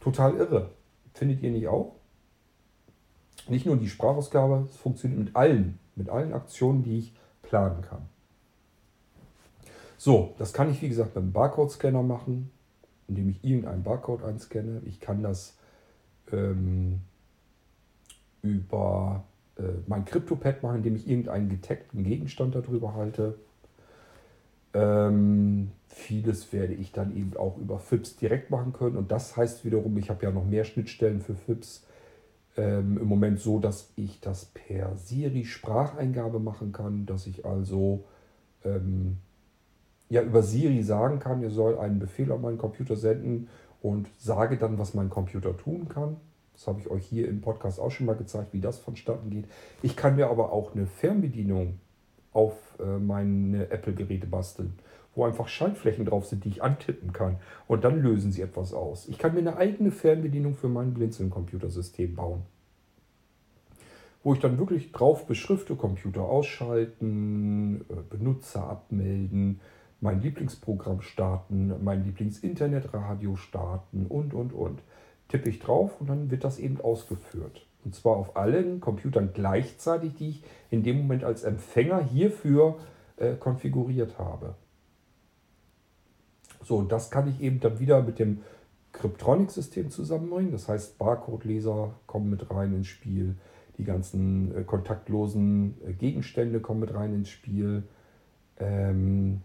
Total 0.00 0.36
irre. 0.36 0.70
Findet 1.12 1.42
ihr 1.42 1.50
nicht 1.50 1.66
auch? 1.66 1.96
Nicht 3.48 3.66
nur 3.66 3.76
die 3.76 3.88
Sprachausgabe, 3.88 4.68
es 4.70 4.76
funktioniert 4.76 5.18
mit 5.24 5.36
allen, 5.36 5.80
mit 5.96 6.08
allen 6.08 6.32
Aktionen, 6.32 6.84
die 6.84 6.98
ich 6.98 7.12
planen 7.50 7.82
kann. 7.82 8.06
So, 9.98 10.34
das 10.38 10.52
kann 10.52 10.70
ich 10.70 10.80
wie 10.80 10.88
gesagt 10.88 11.14
mit 11.14 11.22
einem 11.22 11.32
Barcode-Scanner 11.32 12.02
machen, 12.02 12.50
indem 13.08 13.28
ich 13.28 13.44
irgendeinen 13.44 13.82
Barcode 13.82 14.22
einscanne. 14.22 14.80
Ich 14.86 15.00
kann 15.00 15.22
das 15.22 15.58
ähm, 16.32 17.00
über 18.40 19.24
äh, 19.58 19.62
mein 19.88 20.04
CryptoPad 20.04 20.62
machen, 20.62 20.76
indem 20.76 20.96
ich 20.96 21.08
irgendeinen 21.08 21.50
getagten 21.50 22.04
Gegenstand 22.04 22.54
darüber 22.54 22.94
halte. 22.94 23.36
Ähm, 24.72 25.72
vieles 25.88 26.52
werde 26.52 26.74
ich 26.74 26.92
dann 26.92 27.14
eben 27.16 27.36
auch 27.36 27.58
über 27.58 27.80
FIPS 27.80 28.16
direkt 28.16 28.50
machen 28.50 28.72
können. 28.72 28.96
Und 28.96 29.10
das 29.10 29.36
heißt 29.36 29.64
wiederum, 29.64 29.98
ich 29.98 30.08
habe 30.08 30.24
ja 30.24 30.30
noch 30.30 30.46
mehr 30.46 30.64
Schnittstellen 30.64 31.20
für 31.20 31.34
FIPS. 31.34 31.84
Ähm, 32.56 32.98
Im 32.98 33.06
Moment 33.06 33.40
so, 33.40 33.58
dass 33.58 33.92
ich 33.96 34.20
das 34.20 34.46
per 34.46 34.96
Siri 34.96 35.44
Spracheingabe 35.44 36.40
machen 36.40 36.72
kann, 36.72 37.06
dass 37.06 37.26
ich 37.26 37.46
also 37.46 38.04
ähm, 38.64 39.18
ja 40.08 40.22
über 40.22 40.42
Siri 40.42 40.82
sagen 40.82 41.20
kann, 41.20 41.42
ihr 41.42 41.50
soll 41.50 41.78
einen 41.78 41.98
Befehl 41.98 42.32
auf 42.32 42.40
meinen 42.40 42.58
Computer 42.58 42.96
senden 42.96 43.48
und 43.80 44.08
sage 44.18 44.56
dann, 44.56 44.78
was 44.78 44.94
mein 44.94 45.10
Computer 45.10 45.56
tun 45.56 45.88
kann. 45.88 46.16
Das 46.52 46.66
habe 46.66 46.80
ich 46.80 46.90
euch 46.90 47.06
hier 47.06 47.28
im 47.28 47.40
Podcast 47.40 47.80
auch 47.80 47.90
schon 47.90 48.06
mal 48.06 48.16
gezeigt, 48.16 48.52
wie 48.52 48.60
das 48.60 48.78
vonstatten 48.78 49.30
geht. 49.30 49.46
Ich 49.82 49.96
kann 49.96 50.16
mir 50.16 50.28
aber 50.28 50.52
auch 50.52 50.74
eine 50.74 50.86
Fernbedienung 50.86 51.78
auf 52.32 52.54
äh, 52.78 52.98
meine 52.98 53.70
Apple-Geräte 53.70 54.26
basteln, 54.26 54.74
wo 55.14 55.24
einfach 55.24 55.48
Schaltflächen 55.48 56.04
drauf 56.04 56.26
sind, 56.26 56.44
die 56.44 56.50
ich 56.50 56.62
antippen 56.62 57.12
kann. 57.12 57.36
Und 57.66 57.84
dann 57.84 58.00
lösen 58.00 58.32
sie 58.32 58.42
etwas 58.42 58.72
aus. 58.72 59.08
Ich 59.08 59.18
kann 59.18 59.34
mir 59.34 59.40
eine 59.40 59.56
eigene 59.56 59.90
Fernbedienung 59.90 60.54
für 60.54 60.68
mein 60.68 60.94
Blinzeln-Computersystem 60.94 62.14
bauen. 62.14 62.42
Wo 64.22 64.34
ich 64.34 64.40
dann 64.40 64.58
wirklich 64.58 64.92
drauf 64.92 65.26
beschrifte, 65.26 65.76
Computer 65.76 66.22
ausschalten, 66.22 67.80
äh, 67.88 67.94
Benutzer 68.08 68.64
abmelden, 68.64 69.60
mein 70.00 70.22
Lieblingsprogramm 70.22 71.02
starten, 71.02 71.72
mein 71.82 72.04
Lieblingsinternetradio 72.04 73.36
starten 73.36 74.06
und, 74.06 74.34
und, 74.34 74.52
und. 74.52 74.80
Tippe 75.28 75.48
ich 75.48 75.60
drauf 75.60 76.00
und 76.00 76.08
dann 76.08 76.30
wird 76.30 76.44
das 76.44 76.58
eben 76.58 76.80
ausgeführt. 76.80 77.66
Und 77.84 77.94
zwar 77.94 78.16
auf 78.16 78.36
allen 78.36 78.80
Computern 78.80 79.30
gleichzeitig, 79.32 80.14
die 80.14 80.28
ich 80.30 80.44
in 80.70 80.82
dem 80.82 80.98
Moment 80.98 81.24
als 81.24 81.44
Empfänger 81.44 82.02
hierfür 82.02 82.78
äh, 83.16 83.34
konfiguriert 83.34 84.18
habe. 84.18 84.54
So, 86.62 86.76
und 86.76 86.92
das 86.92 87.10
kann 87.10 87.28
ich 87.28 87.40
eben 87.40 87.60
dann 87.60 87.78
wieder 87.78 88.02
mit 88.02 88.18
dem 88.18 88.42
Cryptronic-System 88.92 89.90
zusammenbringen. 89.90 90.52
Das 90.52 90.68
heißt, 90.68 90.98
Barcode-Leser 90.98 91.94
kommen 92.06 92.30
mit 92.30 92.50
rein 92.50 92.74
ins 92.74 92.88
Spiel. 92.88 93.36
Die 93.78 93.84
ganzen 93.84 94.54
äh, 94.56 94.64
kontaktlosen 94.64 95.76
äh, 95.86 95.92
Gegenstände 95.92 96.60
kommen 96.60 96.80
mit 96.80 96.94
rein 96.94 97.14
ins 97.14 97.30
Spiel. 97.30 97.84
Ähm, 98.58 99.42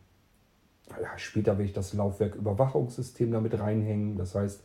ja, 0.89 1.17
später 1.17 1.53
werde 1.53 1.63
ich 1.63 1.73
das 1.73 1.93
Laufwerk-Überwachungssystem 1.93 3.31
damit 3.31 3.59
reinhängen. 3.59 4.17
Das 4.17 4.35
heißt, 4.35 4.61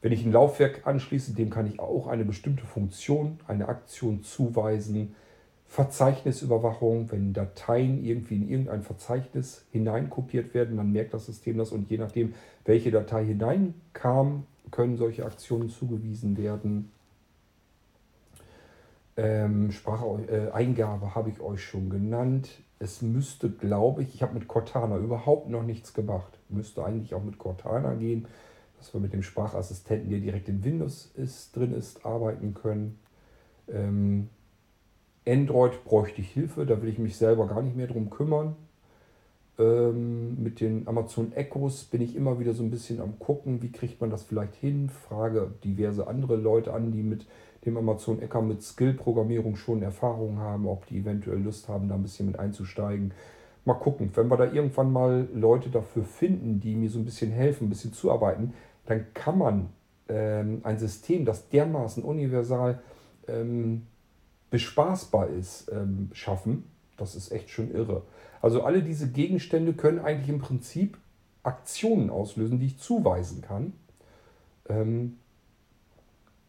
wenn 0.00 0.12
ich 0.12 0.24
ein 0.24 0.32
Laufwerk 0.32 0.86
anschließe, 0.86 1.34
dem 1.34 1.50
kann 1.50 1.66
ich 1.66 1.80
auch 1.80 2.06
eine 2.06 2.24
bestimmte 2.24 2.64
Funktion, 2.64 3.38
eine 3.46 3.68
Aktion 3.68 4.22
zuweisen. 4.22 5.14
Verzeichnisüberwachung, 5.66 7.10
wenn 7.10 7.32
Dateien 7.32 8.04
irgendwie 8.04 8.36
in 8.36 8.48
irgendein 8.48 8.82
Verzeichnis 8.82 9.64
hineinkopiert 9.72 10.54
werden, 10.54 10.76
dann 10.76 10.92
merkt 10.92 11.14
das 11.14 11.26
System 11.26 11.58
das 11.58 11.72
und 11.72 11.90
je 11.90 11.98
nachdem, 11.98 12.34
welche 12.64 12.90
Datei 12.90 13.24
hineinkam, 13.24 14.46
können 14.70 14.96
solche 14.96 15.24
Aktionen 15.24 15.68
zugewiesen 15.68 16.36
werden. 16.36 16.90
Ähm, 19.16 19.70
Spracheingabe 19.70 21.06
äh, 21.06 21.10
habe 21.10 21.30
ich 21.30 21.40
euch 21.40 21.62
schon 21.62 21.90
genannt 21.90 22.48
es 22.84 23.02
müsste, 23.02 23.50
glaube 23.50 24.02
ich, 24.02 24.14
ich 24.14 24.22
habe 24.22 24.34
mit 24.34 24.46
Cortana 24.46 24.98
überhaupt 24.98 25.48
noch 25.48 25.62
nichts 25.62 25.94
gemacht. 25.94 26.38
Müsste 26.48 26.84
eigentlich 26.84 27.14
auch 27.14 27.24
mit 27.24 27.38
Cortana 27.38 27.94
gehen, 27.94 28.26
dass 28.78 28.92
wir 28.92 29.00
mit 29.00 29.12
dem 29.12 29.22
Sprachassistenten, 29.22 30.10
der 30.10 30.20
direkt 30.20 30.48
in 30.48 30.62
Windows 30.64 31.10
ist, 31.16 31.56
drin 31.56 31.72
ist, 31.72 32.04
arbeiten 32.04 32.52
können. 32.54 32.98
Ähm, 33.68 34.28
Android 35.26 35.84
bräuchte 35.84 36.20
ich 36.20 36.30
Hilfe, 36.30 36.66
da 36.66 36.80
will 36.82 36.88
ich 36.88 36.98
mich 36.98 37.16
selber 37.16 37.46
gar 37.46 37.62
nicht 37.62 37.76
mehr 37.76 37.86
drum 37.86 38.10
kümmern. 38.10 38.56
Ähm, 39.58 40.42
mit 40.42 40.60
den 40.60 40.88
Amazon 40.88 41.32
Echos 41.32 41.84
bin 41.84 42.02
ich 42.02 42.16
immer 42.16 42.40
wieder 42.40 42.52
so 42.52 42.62
ein 42.62 42.70
bisschen 42.70 43.00
am 43.00 43.18
gucken, 43.18 43.62
wie 43.62 43.70
kriegt 43.70 44.00
man 44.00 44.10
das 44.10 44.24
vielleicht 44.24 44.54
hin. 44.56 44.90
Frage 44.90 45.52
diverse 45.62 46.06
andere 46.06 46.36
Leute 46.36 46.72
an, 46.72 46.90
die 46.92 47.02
mit 47.02 47.26
dem 47.64 47.76
Amazon 47.76 48.20
Ecker 48.20 48.42
mit 48.42 48.62
Skill-Programmierung 48.62 49.56
schon 49.56 49.82
Erfahrung 49.82 50.38
haben, 50.38 50.66
ob 50.66 50.86
die 50.86 50.98
eventuell 50.98 51.38
Lust 51.38 51.68
haben, 51.68 51.88
da 51.88 51.94
ein 51.94 52.02
bisschen 52.02 52.26
mit 52.26 52.38
einzusteigen. 52.38 53.12
Mal 53.64 53.74
gucken, 53.74 54.10
wenn 54.14 54.28
wir 54.28 54.36
da 54.36 54.52
irgendwann 54.52 54.92
mal 54.92 55.26
Leute 55.32 55.70
dafür 55.70 56.04
finden, 56.04 56.60
die 56.60 56.74
mir 56.74 56.90
so 56.90 56.98
ein 56.98 57.04
bisschen 57.06 57.30
helfen, 57.30 57.66
ein 57.66 57.70
bisschen 57.70 57.94
zuarbeiten, 57.94 58.52
dann 58.84 59.06
kann 59.14 59.38
man 59.38 59.68
ähm, 60.08 60.60
ein 60.64 60.78
System, 60.78 61.24
das 61.24 61.48
dermaßen 61.48 62.02
universal 62.02 62.80
ähm, 63.26 63.86
bespaßbar 64.54 65.30
ist, 65.30 65.68
ähm, 65.72 66.10
schaffen. 66.12 66.62
Das 66.96 67.16
ist 67.16 67.32
echt 67.32 67.50
schon 67.50 67.74
irre. 67.74 68.02
Also 68.40 68.62
alle 68.62 68.84
diese 68.84 69.10
Gegenstände 69.10 69.72
können 69.72 69.98
eigentlich 69.98 70.28
im 70.28 70.38
Prinzip 70.38 70.96
Aktionen 71.42 72.08
auslösen, 72.08 72.60
die 72.60 72.66
ich 72.66 72.78
zuweisen 72.78 73.42
kann. 73.42 73.72
Ähm, 74.68 75.18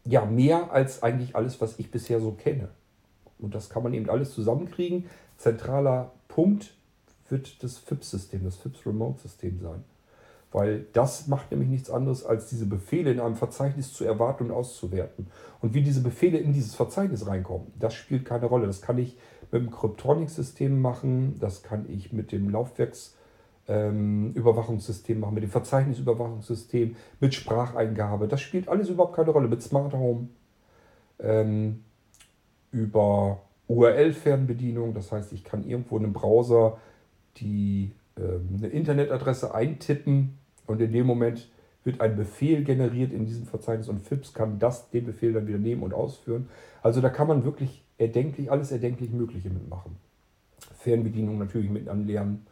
ja, 0.04 0.24
mehr 0.24 0.70
als 0.70 1.02
eigentlich 1.02 1.34
alles, 1.34 1.60
was 1.60 1.80
ich 1.80 1.90
bisher 1.90 2.20
so 2.20 2.30
kenne. 2.30 2.68
Und 3.40 3.56
das 3.56 3.70
kann 3.70 3.82
man 3.82 3.92
eben 3.92 4.08
alles 4.08 4.32
zusammenkriegen. 4.32 5.06
Zentraler 5.36 6.12
Punkt 6.28 6.74
wird 7.28 7.60
das 7.64 7.76
FIPS-System, 7.78 8.44
das 8.44 8.54
FIPS-Remote-System 8.58 9.58
sein. 9.58 9.82
Weil 10.56 10.86
das 10.94 11.26
macht 11.26 11.50
nämlich 11.50 11.68
nichts 11.68 11.90
anderes, 11.90 12.24
als 12.24 12.46
diese 12.46 12.64
Befehle 12.64 13.12
in 13.12 13.20
einem 13.20 13.36
Verzeichnis 13.36 13.92
zu 13.92 14.06
erwarten 14.06 14.44
und 14.44 14.52
auszuwerten. 14.52 15.26
Und 15.60 15.74
wie 15.74 15.82
diese 15.82 16.00
Befehle 16.00 16.38
in 16.38 16.54
dieses 16.54 16.74
Verzeichnis 16.74 17.26
reinkommen, 17.26 17.66
das 17.78 17.92
spielt 17.92 18.24
keine 18.24 18.46
Rolle. 18.46 18.66
Das 18.66 18.80
kann 18.80 18.96
ich 18.96 19.18
mit 19.52 19.60
dem 19.60 19.70
Cryptronic-System 19.70 20.80
machen, 20.80 21.36
das 21.40 21.62
kann 21.62 21.84
ich 21.90 22.14
mit 22.14 22.32
dem 22.32 22.48
Laufwerks- 22.48 23.16
ähm, 23.68 24.32
machen, 24.32 25.34
mit 25.34 25.42
dem 25.42 25.50
Verzeichnisüberwachungssystem, 25.50 26.96
mit 27.20 27.34
Spracheingabe. 27.34 28.26
Das 28.26 28.40
spielt 28.40 28.66
alles 28.68 28.88
überhaupt 28.88 29.14
keine 29.14 29.32
Rolle. 29.32 29.48
Mit 29.48 29.60
Smart 29.60 29.92
Home, 29.92 30.28
ähm, 31.18 31.84
über 32.70 33.42
URL-Fernbedienung. 33.68 34.94
Das 34.94 35.12
heißt, 35.12 35.34
ich 35.34 35.44
kann 35.44 35.68
irgendwo 35.68 35.98
in 35.98 36.04
einem 36.04 36.12
Browser 36.14 36.78
die, 37.36 37.92
ähm, 38.16 38.54
eine 38.56 38.68
Internetadresse 38.68 39.54
eintippen 39.54 40.38
und 40.66 40.80
in 40.80 40.92
dem 40.92 41.06
Moment 41.06 41.48
wird 41.84 42.00
ein 42.00 42.16
Befehl 42.16 42.64
generiert 42.64 43.12
in 43.12 43.26
diesem 43.26 43.46
Verzeichnis 43.46 43.88
und 43.88 44.00
FIPS 44.00 44.32
kann 44.32 44.58
das, 44.58 44.90
den 44.90 45.06
Befehl 45.06 45.32
dann 45.32 45.46
wieder 45.46 45.58
nehmen 45.58 45.82
und 45.82 45.94
ausführen. 45.94 46.48
Also 46.82 47.00
da 47.00 47.10
kann 47.10 47.28
man 47.28 47.44
wirklich 47.44 47.84
erdenklich, 47.98 48.50
alles 48.50 48.72
erdenklich 48.72 49.10
Mögliche 49.10 49.50
mitmachen. 49.50 49.96
Fernbedienung 50.78 51.38
natürlich 51.38 51.70
mit 51.70 51.88
anlernen 51.88 52.46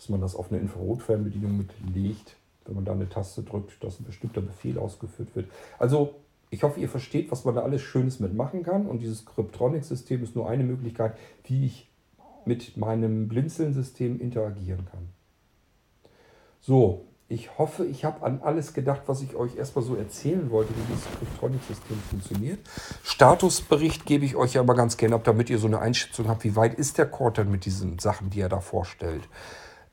dass 0.00 0.08
man 0.08 0.22
das 0.22 0.34
auf 0.34 0.50
eine 0.50 0.62
Infrarotfernbedienung 0.62 1.58
mitlegt, 1.58 2.34
wenn 2.64 2.74
man 2.74 2.86
da 2.86 2.92
eine 2.92 3.10
Taste 3.10 3.42
drückt, 3.42 3.84
dass 3.84 4.00
ein 4.00 4.04
bestimmter 4.04 4.40
Befehl 4.40 4.78
ausgeführt 4.78 5.36
wird. 5.36 5.50
Also 5.78 6.14
ich 6.48 6.62
hoffe, 6.62 6.80
ihr 6.80 6.88
versteht, 6.88 7.30
was 7.30 7.44
man 7.44 7.54
da 7.54 7.60
alles 7.60 7.82
Schönes 7.82 8.18
mitmachen 8.18 8.62
kann. 8.62 8.86
Und 8.86 9.00
dieses 9.02 9.26
Cryptronic-System 9.26 10.22
ist 10.22 10.34
nur 10.34 10.48
eine 10.48 10.64
Möglichkeit, 10.64 11.18
wie 11.44 11.66
ich 11.66 11.90
mit 12.46 12.78
meinem 12.78 13.28
Blinzeln-System 13.28 14.18
interagieren 14.18 14.86
kann. 14.90 15.10
So, 16.62 17.04
ich 17.30 17.58
hoffe, 17.58 17.86
ich 17.86 18.04
habe 18.04 18.26
an 18.26 18.40
alles 18.42 18.74
gedacht, 18.74 19.02
was 19.06 19.22
ich 19.22 19.36
euch 19.36 19.56
erstmal 19.56 19.84
so 19.84 19.94
erzählen 19.94 20.50
wollte, 20.50 20.74
wie 20.76 20.92
dieses 20.92 21.04
Cryptronic-System 21.16 21.96
funktioniert. 22.10 22.58
Statusbericht 23.04 24.04
gebe 24.04 24.24
ich 24.24 24.34
euch 24.34 24.58
aber 24.58 24.74
ganz 24.74 24.96
gerne 24.96 25.14
ab, 25.14 25.22
damit 25.22 25.48
ihr 25.48 25.58
so 25.58 25.68
eine 25.68 25.78
Einschätzung 25.78 26.26
habt, 26.26 26.42
wie 26.42 26.56
weit 26.56 26.74
ist 26.74 26.98
der 26.98 27.06
Cord 27.06 27.38
denn 27.38 27.48
mit 27.48 27.64
diesen 27.66 28.00
Sachen, 28.00 28.30
die 28.30 28.40
er 28.40 28.48
da 28.48 28.58
vorstellt. 28.58 29.22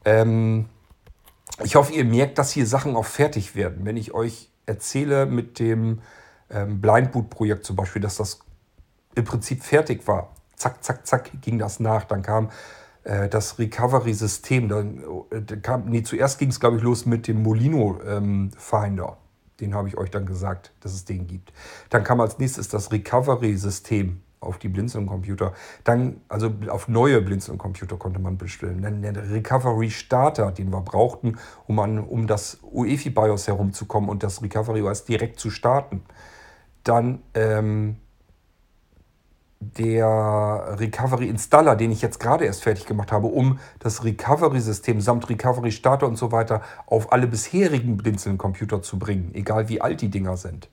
Ähm, 0.04 0.66
ich 1.64 1.76
hoffe, 1.76 1.94
ihr 1.94 2.06
merkt, 2.06 2.40
dass 2.40 2.50
hier 2.52 2.66
Sachen 2.66 2.96
auch 2.96 3.06
fertig 3.06 3.56
werden. 3.56 3.86
Wenn 3.86 3.98
ich 3.98 4.16
euch 4.16 4.50
erzähle 4.66 5.28
mit 5.28 5.60
dem 5.60 6.02
ähm, 6.50 6.82
Blindboot-Projekt 6.82 7.66
zum 7.66 7.76
Beispiel, 7.76 8.02
dass 8.02 8.18
das 8.18 8.40
im 9.14 9.26
Prinzip 9.26 9.62
fertig 9.62 10.08
war. 10.08 10.34
Zack, 10.56 10.84
zack, 10.84 11.06
zack 11.06 11.30
ging 11.44 11.60
das 11.60 11.80
nach. 11.80 12.06
Dann 12.06 12.24
kam 12.24 12.50
das 13.30 13.58
Recovery-System. 13.58 14.72
Äh, 15.32 15.78
nee, 15.86 16.03
zuerst 16.03 16.39
ging 16.39 16.49
es, 16.49 16.60
glaube 16.60 16.78
ich, 16.78 16.84
los 16.84 17.05
mit 17.05 17.28
dem 17.28 17.41
Molino 17.41 17.99
ähm. 18.05 18.51
Den 19.60 19.74
habe 19.74 19.88
ich 19.88 19.97
euch 19.97 20.12
dann 20.12 20.26
gesagt, 20.26 20.74
dass 20.82 20.93
es 20.93 21.05
den 21.05 21.26
gibt. 21.26 21.51
Dann 21.89 22.03
kam 22.03 22.20
als 22.20 22.38
nächstes 22.38 22.68
das 22.68 22.91
Recovery-System 22.91 24.22
auf 24.39 24.60
die 24.60 24.70
Blinzeln-Computer. 24.70 25.53
Dann, 25.84 26.22
also 26.30 26.53
auf 26.70 26.88
neue 26.88 27.22
Blinzeln-Computer 27.22 27.97
konnte 27.97 28.20
man 28.20 28.38
bestellen. 28.38 28.82
Dann 28.82 29.01
der 29.01 29.30
Recovery-Starter, 29.32 30.51
den 30.51 30.72
wir 30.72 30.82
brauchten, 30.82 31.38
um, 31.66 31.80
an, 31.80 31.99
um 31.99 32.28
das 32.28 32.60
UEFI 32.62 33.10
BIOS 33.10 33.47
herumzukommen 33.47 34.10
und 34.10 34.22
das 34.22 34.43
Recovery 34.43 34.82
OS 34.82 35.05
direkt 35.05 35.39
zu 35.39 35.49
starten. 35.49 36.03
Dann 36.84 37.24
ähm, 37.34 37.97
der 39.60 40.76
Recovery 40.80 41.28
Installer, 41.28 41.76
den 41.76 41.91
ich 41.91 42.01
jetzt 42.01 42.20
gerade 42.20 42.45
erst 42.45 42.64
fertig 42.64 42.86
gemacht 42.86 43.12
habe, 43.12 43.28
um 43.28 43.60
das 43.80 44.03
Recovery-System 44.03 45.01
samt 45.01 45.30
Recovery-Starter 45.30 46.08
und 46.08 46.18
so 46.18 46.32
weiter 46.32 46.62
auf 46.86 47.12
alle 47.12 47.28
bisherigen 47.28 47.97
Blinzeln-Computer 47.97 48.82
zu 48.82 48.99
bringen, 48.99 49.32
egal 49.34 49.70
wie 49.70 49.82
alt 49.82 50.01
die 50.01 50.10
Dinger 50.10 50.38
sind. 50.38 50.70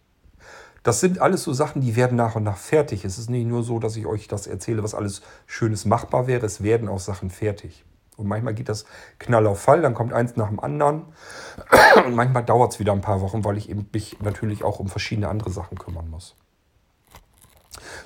Das 0.82 1.01
sind 1.01 1.18
alles 1.18 1.43
so 1.43 1.55
Sachen, 1.55 1.80
die 1.80 1.97
werden 1.97 2.16
nach 2.16 2.37
und 2.37 2.43
nach 2.43 2.59
fertig. 2.59 3.07
Es 3.07 3.16
ist 3.16 3.30
nicht 3.30 3.47
nur 3.47 3.62
so, 3.62 3.78
dass 3.78 3.97
ich 3.97 4.05
euch 4.05 4.28
das 4.28 4.47
erzähle, 4.47 4.82
was 4.82 4.95
alles 4.95 5.22
Schönes 5.47 5.87
machbar 5.87 6.26
wäre. 6.26 6.45
Es 6.45 6.62
werden 6.62 6.89
auch 6.89 6.99
Sachen 6.99 7.30
fertig. 7.30 7.87
Und 8.18 8.28
manchmal 8.28 8.53
geht 8.53 8.68
das 8.68 8.85
Knall 9.18 9.47
auf 9.47 9.61
Fall, 9.61 9.80
dann 9.80 9.95
kommt 9.95 10.12
eins 10.12 10.37
nach 10.37 10.49
dem 10.49 10.61
anderen. 10.61 11.07
Und 12.05 12.14
manchmal 12.14 12.45
dauert 12.45 12.74
es 12.74 12.80
wieder 12.80 12.93
ein 12.93 13.01
paar 13.01 13.22
Wochen, 13.22 13.45
weil 13.45 13.57
ich 13.57 13.70
eben 13.70 13.89
mich 13.93 14.20
natürlich 14.20 14.62
auch 14.62 14.78
um 14.78 14.89
verschiedene 14.89 15.28
andere 15.28 15.51
Sachen 15.51 15.78
kümmern 15.78 16.11
muss. 16.11 16.37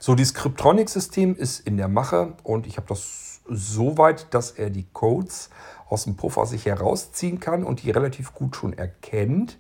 So, 0.01 0.15
dieses 0.15 0.35
Cryptronic-System 0.35 1.37
ist 1.37 1.67
in 1.67 1.77
der 1.77 1.89
Mache 1.89 2.35
und 2.43 2.67
ich 2.67 2.77
habe 2.77 2.87
das 2.89 3.41
so 3.49 3.99
weit, 3.99 4.33
dass 4.35 4.51
er 4.51 4.71
die 4.71 4.87
Codes 4.93 5.51
aus 5.89 6.05
dem 6.05 6.17
Puffer 6.17 6.47
sich 6.47 6.67
herausziehen 6.67 7.41
kann 7.41 7.65
und 7.65 7.83
die 7.83 7.91
relativ 7.91 8.35
gut 8.35 8.57
schon 8.57 8.73
erkennt. 8.73 9.59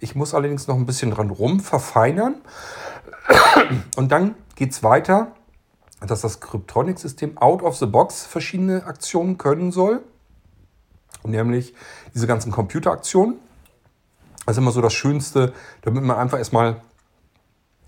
Ich 0.00 0.14
muss 0.14 0.34
allerdings 0.34 0.66
noch 0.66 0.76
ein 0.76 0.86
bisschen 0.86 1.10
dran 1.10 1.30
rum 1.30 1.60
verfeinern. 1.60 2.36
Und 3.96 4.12
dann 4.12 4.34
geht 4.54 4.72
es 4.72 4.82
weiter, 4.82 5.32
dass 6.06 6.20
das 6.20 6.40
Cryptronic-System 6.40 7.38
out 7.38 7.62
of 7.62 7.76
the 7.76 7.86
box 7.86 8.26
verschiedene 8.26 8.84
Aktionen 8.84 9.38
können 9.38 9.72
soll. 9.72 10.02
Nämlich 11.24 11.74
diese 12.14 12.26
ganzen 12.26 12.52
Computeraktionen. 12.52 13.36
Das 14.44 14.56
ist 14.56 14.58
immer 14.58 14.70
so 14.70 14.80
das 14.80 14.92
Schönste, 14.92 15.52
damit 15.82 16.04
man 16.04 16.16
einfach 16.16 16.38
erstmal 16.38 16.82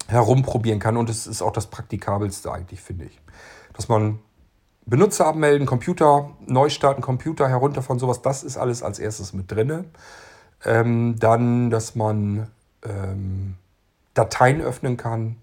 herumprobieren 0.09 0.81
kann. 0.81 0.97
Und 0.97 1.09
es 1.11 1.27
ist 1.27 1.43
auch 1.43 1.53
das 1.53 1.69
Praktikabelste 1.69 2.51
eigentlich, 2.51 2.81
finde 2.81 3.05
ich. 3.05 3.21
Dass 3.75 3.89
man 3.89 4.19
Benutzer 4.87 5.27
abmelden, 5.27 5.67
Computer 5.67 6.31
neu 6.47 6.71
starten, 6.71 7.03
Computer 7.03 7.49
herunter 7.49 7.83
von 7.83 7.99
sowas, 7.99 8.23
das 8.23 8.43
ist 8.43 8.57
alles 8.57 8.83
als 8.83 8.99
erstes 8.99 9.35
mit 9.35 9.53
drin. 9.53 9.85
Ähm, 10.65 11.17
dann, 11.19 11.71
dass 11.71 11.95
man 11.95 12.49
ähm, 12.83 13.57
Dateien 14.15 14.61
öffnen 14.61 14.97
kann, 14.97 15.37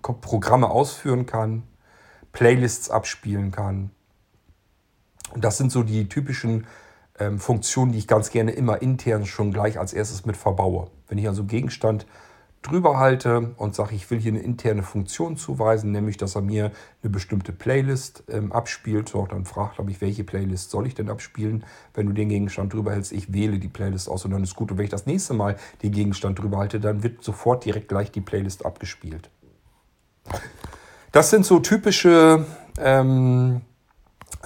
Programme 0.00 0.70
ausführen 0.70 1.26
kann, 1.26 1.64
Playlists 2.32 2.90
abspielen 2.90 3.50
kann. 3.50 3.90
Und 5.34 5.44
das 5.44 5.58
sind 5.58 5.72
so 5.72 5.82
die 5.82 6.08
typischen 6.08 6.66
ähm, 7.18 7.40
Funktionen, 7.40 7.92
die 7.92 7.98
ich 7.98 8.06
ganz 8.06 8.30
gerne 8.30 8.52
immer 8.52 8.80
intern 8.82 9.26
schon 9.26 9.52
gleich 9.52 9.78
als 9.78 9.92
erstes 9.92 10.24
mit 10.24 10.36
verbaue. 10.36 10.90
Wenn 11.08 11.18
ich 11.18 11.26
also 11.26 11.44
Gegenstand 11.44 12.06
drüber 12.66 12.98
halte 12.98 13.54
und 13.56 13.74
sage, 13.74 13.94
ich 13.94 14.10
will 14.10 14.20
hier 14.20 14.32
eine 14.32 14.42
interne 14.42 14.82
Funktion 14.82 15.36
zuweisen, 15.36 15.92
nämlich 15.92 16.16
dass 16.16 16.34
er 16.34 16.42
mir 16.42 16.72
eine 17.02 17.10
bestimmte 17.10 17.52
Playlist 17.52 18.24
ähm, 18.28 18.52
abspielt. 18.52 19.08
So, 19.08 19.26
dann 19.26 19.44
fragt 19.44 19.78
er 19.78 19.84
mich, 19.84 20.00
welche 20.00 20.24
Playlist 20.24 20.70
soll 20.70 20.86
ich 20.86 20.94
denn 20.94 21.08
abspielen, 21.08 21.64
wenn 21.94 22.06
du 22.06 22.12
den 22.12 22.28
Gegenstand 22.28 22.72
drüber 22.72 22.92
hältst. 22.92 23.12
Ich 23.12 23.32
wähle 23.32 23.58
die 23.58 23.68
Playlist 23.68 24.08
aus 24.08 24.24
und 24.24 24.32
dann 24.32 24.42
ist 24.42 24.56
gut. 24.56 24.70
Und 24.70 24.78
wenn 24.78 24.84
ich 24.84 24.90
das 24.90 25.06
nächste 25.06 25.34
Mal 25.34 25.56
den 25.82 25.92
Gegenstand 25.92 26.38
drüber 26.38 26.58
halte, 26.58 26.80
dann 26.80 27.02
wird 27.02 27.22
sofort 27.22 27.64
direkt 27.64 27.88
gleich 27.88 28.10
die 28.10 28.20
Playlist 28.20 28.66
abgespielt. 28.66 29.30
Das 31.12 31.30
sind 31.30 31.46
so 31.46 31.60
typische 31.60 32.44
ähm, 32.78 33.62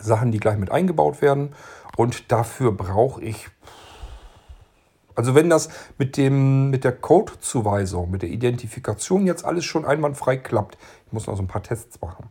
Sachen, 0.00 0.30
die 0.30 0.38
gleich 0.38 0.58
mit 0.58 0.70
eingebaut 0.70 1.22
werden. 1.22 1.54
Und 1.96 2.30
dafür 2.30 2.72
brauche 2.72 3.22
ich 3.22 3.48
also 5.20 5.34
wenn 5.34 5.50
das 5.50 5.68
mit, 5.98 6.16
dem, 6.16 6.70
mit 6.70 6.82
der 6.82 6.92
Codezuweisung, 6.92 8.10
mit 8.10 8.22
der 8.22 8.30
Identifikation 8.30 9.26
jetzt 9.26 9.44
alles 9.44 9.66
schon 9.66 9.84
einwandfrei 9.84 10.38
klappt, 10.38 10.78
ich 11.06 11.12
muss 11.12 11.26
noch 11.26 11.36
so 11.36 11.42
ein 11.42 11.46
paar 11.46 11.62
Tests 11.62 12.00
machen, 12.00 12.30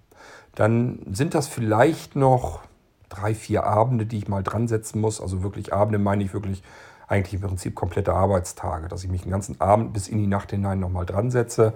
dann 0.55 0.99
sind 1.11 1.35
das 1.35 1.47
vielleicht 1.47 2.15
noch 2.15 2.61
drei, 3.07 3.35
vier 3.35 3.65
Abende, 3.65 4.07
die 4.07 4.17
ich 4.17 4.27
mal 4.27 4.41
dran 4.41 4.67
setzen 4.67 5.01
muss. 5.01 5.21
Also 5.21 5.43
wirklich 5.43 5.71
Abende 5.71 5.99
meine 5.99 6.23
ich 6.23 6.33
wirklich 6.33 6.63
eigentlich 7.07 7.35
im 7.35 7.41
Prinzip 7.41 7.75
komplette 7.75 8.13
Arbeitstage, 8.13 8.87
dass 8.87 9.03
ich 9.03 9.09
mich 9.11 9.21
den 9.21 9.31
ganzen 9.31 9.61
Abend 9.61 9.93
bis 9.93 10.07
in 10.07 10.17
die 10.17 10.25
Nacht 10.25 10.49
hinein 10.49 10.79
nochmal 10.79 11.05
dran 11.05 11.29
setze. 11.29 11.73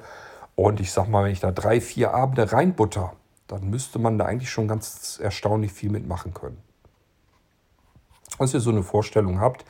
Und 0.56 0.80
ich 0.80 0.92
sag 0.92 1.08
mal, 1.08 1.26
wenn 1.26 1.32
ich 1.32 1.42
da 1.42 1.52
drei, 1.52 1.80
vier 1.80 2.16
Abende 2.16 2.52
reinbutter, 2.52 3.14
dann 3.46 3.70
müsste 3.70 4.00
man 4.00 4.18
da 4.18 4.26
eigentlich 4.26 4.50
schon 4.50 4.68
ganz 4.68 5.20
erstaunlich 5.22 5.74
viel 5.74 5.92
mitmachen 5.92 6.34
können. 6.34 6.58
Dass 8.40 8.56
ihr 8.56 8.60
so 8.60 8.72
eine 8.72 8.82
Vorstellung 8.82 9.40
habt, 9.40 9.64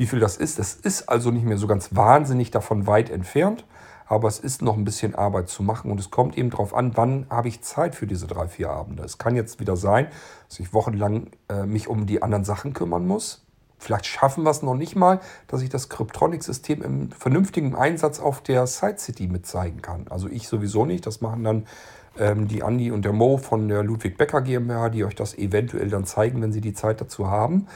wie 0.00 0.06
viel 0.06 0.18
das 0.18 0.38
ist. 0.38 0.58
Es 0.58 0.72
ist 0.72 1.10
also 1.10 1.30
nicht 1.30 1.44
mehr 1.44 1.58
so 1.58 1.66
ganz 1.66 1.94
wahnsinnig 1.94 2.50
davon 2.50 2.86
weit 2.86 3.10
entfernt, 3.10 3.66
aber 4.06 4.28
es 4.28 4.38
ist 4.38 4.62
noch 4.62 4.78
ein 4.78 4.84
bisschen 4.84 5.14
Arbeit 5.14 5.50
zu 5.50 5.62
machen 5.62 5.90
und 5.90 6.00
es 6.00 6.10
kommt 6.10 6.38
eben 6.38 6.48
darauf 6.48 6.74
an, 6.74 6.92
wann 6.94 7.26
habe 7.28 7.48
ich 7.48 7.60
Zeit 7.60 7.94
für 7.94 8.06
diese 8.06 8.26
drei, 8.26 8.48
vier 8.48 8.70
Abende. 8.70 9.02
Es 9.02 9.18
kann 9.18 9.36
jetzt 9.36 9.60
wieder 9.60 9.76
sein, 9.76 10.06
dass 10.48 10.58
ich 10.58 10.72
wochenlang 10.72 11.26
äh, 11.50 11.66
mich 11.66 11.86
um 11.86 12.06
die 12.06 12.22
anderen 12.22 12.44
Sachen 12.44 12.72
kümmern 12.72 13.06
muss. 13.06 13.44
Vielleicht 13.76 14.06
schaffen 14.06 14.42
wir 14.42 14.50
es 14.50 14.62
noch 14.62 14.74
nicht 14.74 14.96
mal, 14.96 15.20
dass 15.48 15.60
ich 15.60 15.68
das 15.68 15.90
Cryptronic-System 15.90 16.80
im 16.80 17.10
vernünftigen 17.10 17.74
Einsatz 17.74 18.20
auf 18.20 18.40
der 18.40 18.66
Side 18.66 18.96
City 18.96 19.26
mit 19.26 19.44
zeigen 19.44 19.82
kann. 19.82 20.06
Also 20.08 20.28
ich 20.28 20.48
sowieso 20.48 20.86
nicht. 20.86 21.04
Das 21.04 21.20
machen 21.20 21.44
dann 21.44 21.66
ähm, 22.18 22.48
die 22.48 22.62
Andi 22.62 22.90
und 22.90 23.04
der 23.04 23.12
Mo 23.12 23.36
von 23.36 23.68
der 23.68 23.82
Ludwig 23.82 24.16
Becker 24.16 24.40
GmbH, 24.40 24.88
die 24.88 25.04
euch 25.04 25.14
das 25.14 25.36
eventuell 25.36 25.90
dann 25.90 26.06
zeigen, 26.06 26.40
wenn 26.40 26.52
sie 26.52 26.62
die 26.62 26.72
Zeit 26.72 27.02
dazu 27.02 27.30
haben. 27.30 27.66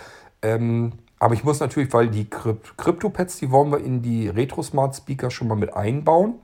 Ähm, 0.40 0.92
aber 1.18 1.34
ich 1.34 1.44
muss 1.44 1.60
natürlich, 1.60 1.92
weil 1.92 2.08
die 2.08 2.28
Crypto-Pads, 2.28 3.38
die 3.38 3.50
wollen 3.50 3.70
wir 3.70 3.78
in 3.78 4.02
die 4.02 4.28
Retro-Smart-Speaker 4.28 5.30
schon 5.30 5.48
mal 5.48 5.54
mit 5.54 5.74
einbauen. 5.74 6.34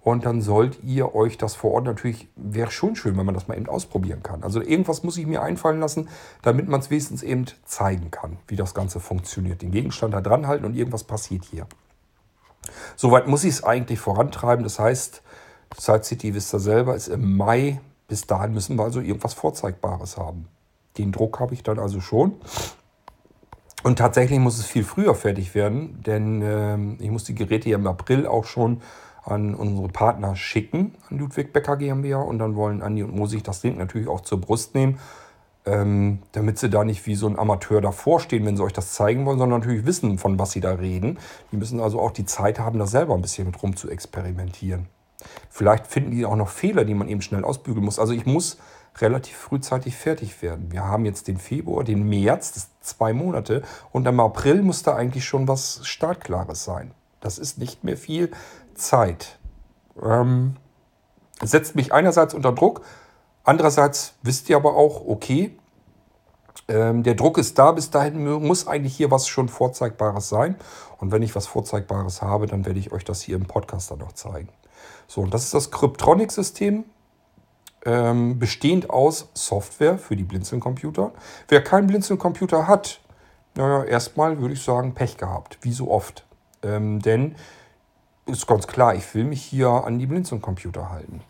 Und 0.00 0.26
dann 0.26 0.42
sollt 0.42 0.82
ihr 0.82 1.14
euch 1.14 1.38
das 1.38 1.54
vor 1.54 1.70
Ort 1.72 1.84
natürlich, 1.84 2.28
wäre 2.34 2.72
schon 2.72 2.96
schön, 2.96 3.16
wenn 3.16 3.24
man 3.24 3.34
das 3.34 3.46
mal 3.46 3.56
eben 3.56 3.68
ausprobieren 3.68 4.22
kann. 4.22 4.42
Also 4.42 4.60
irgendwas 4.60 5.04
muss 5.04 5.16
ich 5.16 5.26
mir 5.26 5.42
einfallen 5.42 5.78
lassen, 5.78 6.08
damit 6.42 6.68
man 6.68 6.80
es 6.80 6.90
wenigstens 6.90 7.22
eben 7.22 7.46
zeigen 7.64 8.10
kann, 8.10 8.38
wie 8.48 8.56
das 8.56 8.74
Ganze 8.74 8.98
funktioniert. 8.98 9.62
Den 9.62 9.70
Gegenstand 9.70 10.12
da 10.12 10.20
dran 10.20 10.48
halten 10.48 10.64
und 10.64 10.74
irgendwas 10.74 11.04
passiert 11.04 11.44
hier. 11.44 11.66
Soweit 12.96 13.28
muss 13.28 13.44
ich 13.44 13.50
es 13.50 13.64
eigentlich 13.64 14.00
vorantreiben. 14.00 14.64
Das 14.64 14.80
heißt, 14.80 15.22
Side 15.78 16.02
City 16.02 16.30
ihr 16.30 16.40
selber, 16.40 16.96
ist 16.96 17.08
im 17.08 17.36
Mai. 17.36 17.80
Bis 18.08 18.26
dahin 18.26 18.52
müssen 18.52 18.76
wir 18.76 18.82
also 18.82 19.00
irgendwas 19.00 19.34
Vorzeigbares 19.34 20.16
haben. 20.16 20.48
Den 20.98 21.12
Druck 21.12 21.38
habe 21.38 21.54
ich 21.54 21.62
dann 21.62 21.78
also 21.78 22.00
schon. 22.00 22.34
Und 23.82 23.98
tatsächlich 23.98 24.38
muss 24.38 24.58
es 24.58 24.66
viel 24.66 24.84
früher 24.84 25.14
fertig 25.14 25.54
werden, 25.54 26.02
denn 26.06 26.42
äh, 26.42 27.02
ich 27.02 27.10
muss 27.10 27.24
die 27.24 27.34
Geräte 27.34 27.68
ja 27.68 27.76
im 27.76 27.86
April 27.86 28.26
auch 28.26 28.44
schon 28.44 28.80
an 29.24 29.54
unsere 29.54 29.88
Partner 29.88 30.36
schicken, 30.36 30.94
an 31.10 31.18
Ludwig 31.18 31.52
Becker 31.52 31.76
GmbH. 31.76 32.20
Und 32.20 32.38
dann 32.38 32.54
wollen 32.56 32.82
Andi 32.82 33.02
und 33.02 33.14
Mo 33.14 33.26
sich 33.26 33.42
das 33.42 33.60
Ding 33.60 33.78
natürlich 33.78 34.08
auch 34.08 34.20
zur 34.20 34.40
Brust 34.40 34.74
nehmen, 34.74 34.98
ähm, 35.64 36.20
damit 36.32 36.58
sie 36.58 36.70
da 36.70 36.84
nicht 36.84 37.06
wie 37.06 37.14
so 37.14 37.26
ein 37.28 37.38
Amateur 37.38 37.80
davor 37.80 38.20
stehen, 38.20 38.44
wenn 38.46 38.56
sie 38.56 38.64
euch 38.64 38.72
das 38.72 38.92
zeigen 38.92 39.26
wollen, 39.26 39.38
sondern 39.38 39.60
natürlich 39.60 39.86
wissen, 39.86 40.18
von 40.18 40.38
was 40.38 40.52
sie 40.52 40.60
da 40.60 40.72
reden. 40.72 41.18
Die 41.50 41.56
müssen 41.56 41.80
also 41.80 42.00
auch 42.00 42.10
die 42.10 42.24
Zeit 42.24 42.58
haben, 42.58 42.78
da 42.78 42.86
selber 42.86 43.14
ein 43.14 43.22
bisschen 43.22 43.46
mit 43.46 43.62
rum 43.62 43.76
zu 43.76 43.88
experimentieren. 43.88 44.86
Vielleicht 45.50 45.86
finden 45.86 46.10
die 46.10 46.26
auch 46.26 46.36
noch 46.36 46.48
Fehler, 46.48 46.84
die 46.84 46.94
man 46.94 47.08
eben 47.08 47.22
schnell 47.22 47.44
ausbügeln 47.44 47.84
muss. 47.84 48.00
Also 48.00 48.12
ich 48.12 48.26
muss 48.26 48.58
relativ 48.98 49.36
frühzeitig 49.36 49.96
fertig 49.96 50.42
werden. 50.42 50.70
Wir 50.70 50.84
haben 50.84 51.04
jetzt 51.04 51.28
den 51.28 51.38
Februar, 51.38 51.84
den 51.84 52.08
März, 52.08 52.52
das 52.52 52.68
zwei 52.80 53.12
Monate. 53.12 53.62
Und 53.90 54.06
im 54.06 54.20
April 54.20 54.62
muss 54.62 54.82
da 54.82 54.94
eigentlich 54.94 55.24
schon 55.24 55.48
was 55.48 55.80
Startklares 55.86 56.64
sein. 56.64 56.92
Das 57.20 57.38
ist 57.38 57.58
nicht 57.58 57.84
mehr 57.84 57.96
viel 57.96 58.30
Zeit. 58.74 59.38
Ähm, 60.02 60.56
setzt 61.40 61.74
mich 61.74 61.92
einerseits 61.92 62.34
unter 62.34 62.52
Druck, 62.52 62.82
andererseits 63.44 64.14
wisst 64.22 64.48
ihr 64.48 64.56
aber 64.56 64.76
auch, 64.76 65.06
okay, 65.06 65.56
ähm, 66.68 67.02
der 67.02 67.14
Druck 67.14 67.38
ist 67.38 67.58
da, 67.58 67.72
bis 67.72 67.90
dahin 67.90 68.24
muss 68.42 68.66
eigentlich 68.66 68.96
hier 68.96 69.10
was 69.10 69.28
schon 69.28 69.48
Vorzeigbares 69.48 70.28
sein. 70.28 70.56
Und 70.98 71.12
wenn 71.12 71.22
ich 71.22 71.34
was 71.34 71.46
Vorzeigbares 71.46 72.22
habe, 72.22 72.46
dann 72.46 72.64
werde 72.64 72.78
ich 72.78 72.92
euch 72.92 73.04
das 73.04 73.20
hier 73.22 73.36
im 73.36 73.46
Podcast 73.46 73.90
dann 73.90 73.98
noch 73.98 74.12
zeigen. 74.12 74.48
So, 75.06 75.22
und 75.22 75.34
das 75.34 75.44
ist 75.44 75.54
das 75.54 75.70
Cryptronic-System 75.70 76.84
ähm, 77.84 78.38
bestehend 78.38 78.90
aus 78.90 79.28
Software 79.34 79.98
für 79.98 80.16
die 80.16 80.24
Blinzeln-Computer. 80.24 81.12
Wer 81.48 81.62
keinen 81.62 81.86
Blinzeln-Computer 81.86 82.68
hat, 82.68 83.00
naja, 83.54 83.84
erstmal 83.84 84.40
würde 84.40 84.54
ich 84.54 84.62
sagen, 84.62 84.94
Pech 84.94 85.16
gehabt, 85.16 85.58
wie 85.62 85.72
so 85.72 85.90
oft. 85.90 86.24
Ähm, 86.62 87.00
denn 87.00 87.34
ist 88.26 88.46
ganz 88.46 88.66
klar, 88.66 88.94
ich 88.94 89.14
will 89.14 89.24
mich 89.24 89.42
hier 89.42 89.68
an 89.68 89.98
die 89.98 90.06
Blinzeln-Computer 90.06 90.90
halten. 90.90 91.20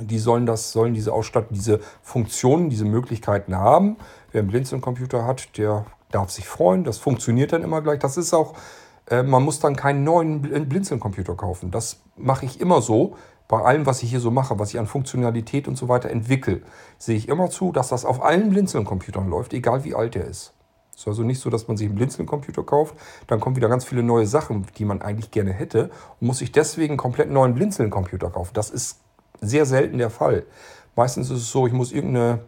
die 0.00 0.18
sollen 0.18 0.46
das, 0.46 0.72
sollen 0.72 0.94
diese 0.94 1.12
Ausstattung, 1.12 1.54
diese 1.54 1.80
Funktionen, 2.00 2.70
diese 2.70 2.86
Möglichkeiten 2.86 3.54
haben. 3.56 3.96
Wer 4.30 4.40
einen 4.40 4.48
Blinzeln-Computer 4.48 5.26
hat, 5.26 5.58
der 5.58 5.84
darf 6.10 6.30
sich 6.30 6.48
freuen. 6.48 6.84
Das 6.84 6.98
funktioniert 6.98 7.52
dann 7.52 7.62
immer 7.62 7.82
gleich. 7.82 7.98
Das 7.98 8.16
ist 8.16 8.32
auch, 8.32 8.54
äh, 9.10 9.22
man 9.22 9.42
muss 9.42 9.60
dann 9.60 9.76
keinen 9.76 10.04
neuen 10.04 10.40
Blinzeln-Computer 10.40 11.34
kaufen. 11.34 11.70
Das 11.70 12.00
mache 12.16 12.46
ich 12.46 12.60
immer 12.60 12.80
so. 12.80 13.16
Bei 13.52 13.60
allem, 13.60 13.84
was 13.84 14.02
ich 14.02 14.08
hier 14.08 14.20
so 14.20 14.30
mache, 14.30 14.58
was 14.58 14.70
ich 14.70 14.78
an 14.78 14.86
Funktionalität 14.86 15.68
und 15.68 15.76
so 15.76 15.86
weiter 15.86 16.08
entwickle, 16.08 16.62
sehe 16.96 17.18
ich 17.18 17.28
immer 17.28 17.50
zu, 17.50 17.70
dass 17.70 17.90
das 17.90 18.06
auf 18.06 18.24
allen 18.24 18.48
Blinzeln-Computern 18.48 19.28
läuft, 19.28 19.52
egal 19.52 19.84
wie 19.84 19.94
alt 19.94 20.16
er 20.16 20.24
ist. 20.24 20.54
Es 20.94 21.00
ist 21.00 21.08
also 21.08 21.22
nicht 21.22 21.38
so, 21.38 21.50
dass 21.50 21.68
man 21.68 21.76
sich 21.76 21.86
einen 21.86 21.96
Blinzeln-Computer 21.96 22.62
kauft, 22.62 22.94
dann 23.26 23.40
kommen 23.40 23.54
wieder 23.54 23.68
ganz 23.68 23.84
viele 23.84 24.02
neue 24.02 24.26
Sachen, 24.26 24.64
die 24.78 24.86
man 24.86 25.02
eigentlich 25.02 25.30
gerne 25.30 25.52
hätte 25.52 25.90
und 26.18 26.28
muss 26.28 26.38
sich 26.38 26.50
deswegen 26.50 26.92
einen 26.92 26.96
komplett 26.96 27.30
neuen 27.30 27.54
Blinzeln-Computer 27.54 28.30
kaufen. 28.30 28.52
Das 28.54 28.70
ist 28.70 29.00
sehr 29.42 29.66
selten 29.66 29.98
der 29.98 30.08
Fall. 30.08 30.46
Meistens 30.96 31.28
ist 31.28 31.40
es 31.40 31.50
so, 31.50 31.66
ich 31.66 31.74
muss 31.74 31.92
irgendeine 31.92 32.38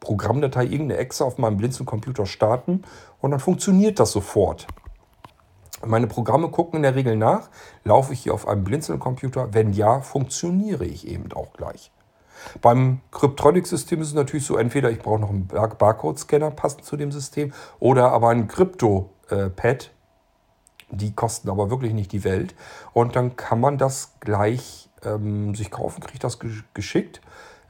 Programmdatei, 0.00 0.64
irgendeine 0.64 0.96
Exe 0.96 1.26
auf 1.26 1.36
meinem 1.36 1.58
Blinzeln-Computer 1.58 2.24
starten 2.24 2.84
und 3.20 3.32
dann 3.32 3.40
funktioniert 3.40 4.00
das 4.00 4.12
sofort. 4.12 4.66
Meine 5.84 6.06
Programme 6.06 6.48
gucken 6.50 6.76
in 6.78 6.82
der 6.82 6.94
Regel 6.94 7.16
nach, 7.16 7.50
laufe 7.84 8.12
ich 8.12 8.20
hier 8.20 8.34
auf 8.34 8.48
einem 8.48 8.64
Blinzeln-Computer? 8.64 9.52
Wenn 9.52 9.72
ja, 9.72 10.00
funktioniere 10.00 10.84
ich 10.84 11.06
eben 11.06 11.32
auch 11.32 11.52
gleich. 11.52 11.90
Beim 12.60 13.00
Cryptronic-System 13.10 14.00
ist 14.00 14.08
es 14.08 14.14
natürlich 14.14 14.46
so, 14.46 14.56
entweder 14.56 14.90
ich 14.90 14.98
brauche 14.98 15.20
noch 15.20 15.30
einen 15.30 15.46
Barcode-Scanner 15.46 16.50
passend 16.50 16.84
zu 16.84 16.96
dem 16.96 17.12
System 17.12 17.52
oder 17.80 18.12
aber 18.12 18.30
ein 18.30 18.48
Crypto-Pad. 18.48 19.90
Die 20.90 21.14
kosten 21.14 21.48
aber 21.48 21.70
wirklich 21.70 21.92
nicht 21.92 22.12
die 22.12 22.24
Welt. 22.24 22.54
Und 22.92 23.16
dann 23.16 23.36
kann 23.36 23.60
man 23.60 23.78
das 23.78 24.14
gleich 24.20 24.90
ähm, 25.04 25.54
sich 25.54 25.70
kaufen, 25.70 26.02
kriegt 26.02 26.22
das 26.22 26.38
geschickt, 26.74 27.20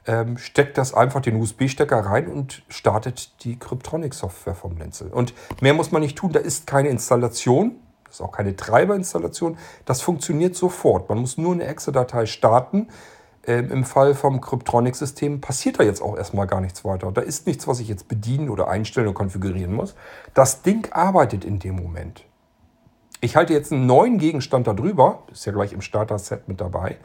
ähm, 0.05 0.37
steckt 0.37 0.77
das 0.77 0.93
einfach 0.93 1.21
den 1.21 1.37
USB-Stecker 1.37 1.99
rein 2.05 2.27
und 2.27 2.63
startet 2.69 3.43
die 3.43 3.57
Cryptronic-Software 3.57 4.55
vom 4.55 4.77
Lenzel. 4.77 5.09
Und 5.09 5.33
mehr 5.61 5.73
muss 5.73 5.91
man 5.91 6.01
nicht 6.01 6.17
tun, 6.17 6.31
da 6.31 6.39
ist 6.39 6.67
keine 6.67 6.89
Installation. 6.89 7.79
Ist 8.15 8.21
auch 8.21 8.31
keine 8.31 8.55
Treiberinstallation. 8.55 9.57
Das 9.83 10.01
funktioniert 10.01 10.55
sofort. 10.55 11.09
Man 11.09 11.19
muss 11.19 11.37
nur 11.37 11.53
eine 11.53 11.65
Exe-Datei 11.65 12.25
starten. 12.25 12.87
Ähm, 13.45 13.69
Im 13.71 13.83
Fall 13.83 14.15
vom 14.15 14.39
Cryptronic-System 14.39 15.41
passiert 15.41 15.79
da 15.79 15.83
jetzt 15.83 16.01
auch 16.01 16.15
erstmal 16.15 16.47
gar 16.47 16.61
nichts 16.61 16.85
weiter. 16.85 17.11
Da 17.11 17.21
ist 17.21 17.45
nichts, 17.45 17.67
was 17.67 17.81
ich 17.81 17.89
jetzt 17.89 18.07
bedienen 18.07 18.49
oder 18.49 18.69
einstellen 18.69 19.07
oder 19.07 19.15
konfigurieren 19.15 19.73
muss. 19.73 19.95
Das 20.33 20.61
Ding 20.61 20.87
arbeitet 20.93 21.43
in 21.43 21.59
dem 21.59 21.75
Moment. 21.75 22.23
Ich 23.19 23.35
halte 23.35 23.51
jetzt 23.51 23.73
einen 23.73 23.85
neuen 23.85 24.17
Gegenstand 24.17 24.65
darüber, 24.67 25.23
ist 25.31 25.45
ja 25.45 25.51
gleich 25.51 25.73
im 25.73 25.81
Starter-Set 25.81 26.47
mit 26.47 26.61
dabei. 26.61 26.97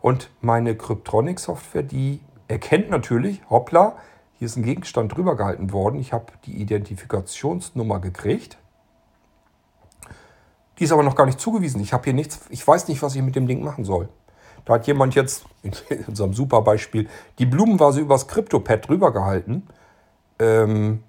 Und 0.00 0.30
meine 0.40 0.74
Cryptronic-Software, 0.76 1.84
die 1.84 2.20
erkennt 2.48 2.90
natürlich, 2.90 3.40
hoppla, 3.50 3.96
hier 4.38 4.46
ist 4.46 4.56
ein 4.56 4.64
Gegenstand 4.64 5.16
drüber 5.16 5.36
gehalten 5.36 5.72
worden. 5.72 6.00
Ich 6.00 6.12
habe 6.12 6.26
die 6.44 6.60
Identifikationsnummer 6.60 8.00
gekriegt. 8.00 8.58
Die 10.78 10.84
ist 10.84 10.92
aber 10.92 11.02
noch 11.02 11.14
gar 11.14 11.26
nicht 11.26 11.40
zugewiesen. 11.40 11.80
Ich 11.80 11.92
habe 11.92 12.04
hier 12.04 12.12
nichts, 12.12 12.40
ich 12.50 12.66
weiß 12.66 12.88
nicht, 12.88 13.02
was 13.02 13.14
ich 13.14 13.22
mit 13.22 13.36
dem 13.36 13.46
Ding 13.46 13.64
machen 13.64 13.84
soll. 13.84 14.08
Da 14.64 14.74
hat 14.74 14.86
jemand 14.86 15.14
jetzt, 15.14 15.46
in 15.62 15.72
unserem 16.06 16.34
super 16.34 16.62
Beispiel, 16.62 17.08
die 17.38 17.46
Blumenvase 17.46 18.00
übers 18.00 18.28
Kryptopad 18.28 18.88
drüber 18.88 19.12
gehalten. 19.12 19.66
Ähm, 20.38 21.02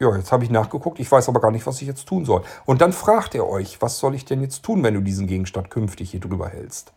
ja, 0.00 0.14
jetzt 0.16 0.32
habe 0.32 0.42
ich 0.42 0.50
nachgeguckt, 0.50 0.98
ich 0.98 1.10
weiß 1.10 1.28
aber 1.28 1.40
gar 1.40 1.52
nicht, 1.52 1.66
was 1.66 1.80
ich 1.80 1.86
jetzt 1.86 2.06
tun 2.06 2.24
soll. 2.24 2.42
Und 2.64 2.80
dann 2.80 2.92
fragt 2.92 3.34
er 3.34 3.48
euch, 3.48 3.80
was 3.80 3.98
soll 3.98 4.14
ich 4.14 4.24
denn 4.24 4.40
jetzt 4.40 4.64
tun, 4.64 4.82
wenn 4.82 4.94
du 4.94 5.00
diesen 5.00 5.28
Gegenstand 5.28 5.70
künftig 5.70 6.10
hier 6.10 6.20
drüber 6.20 6.48
hältst? 6.48 6.92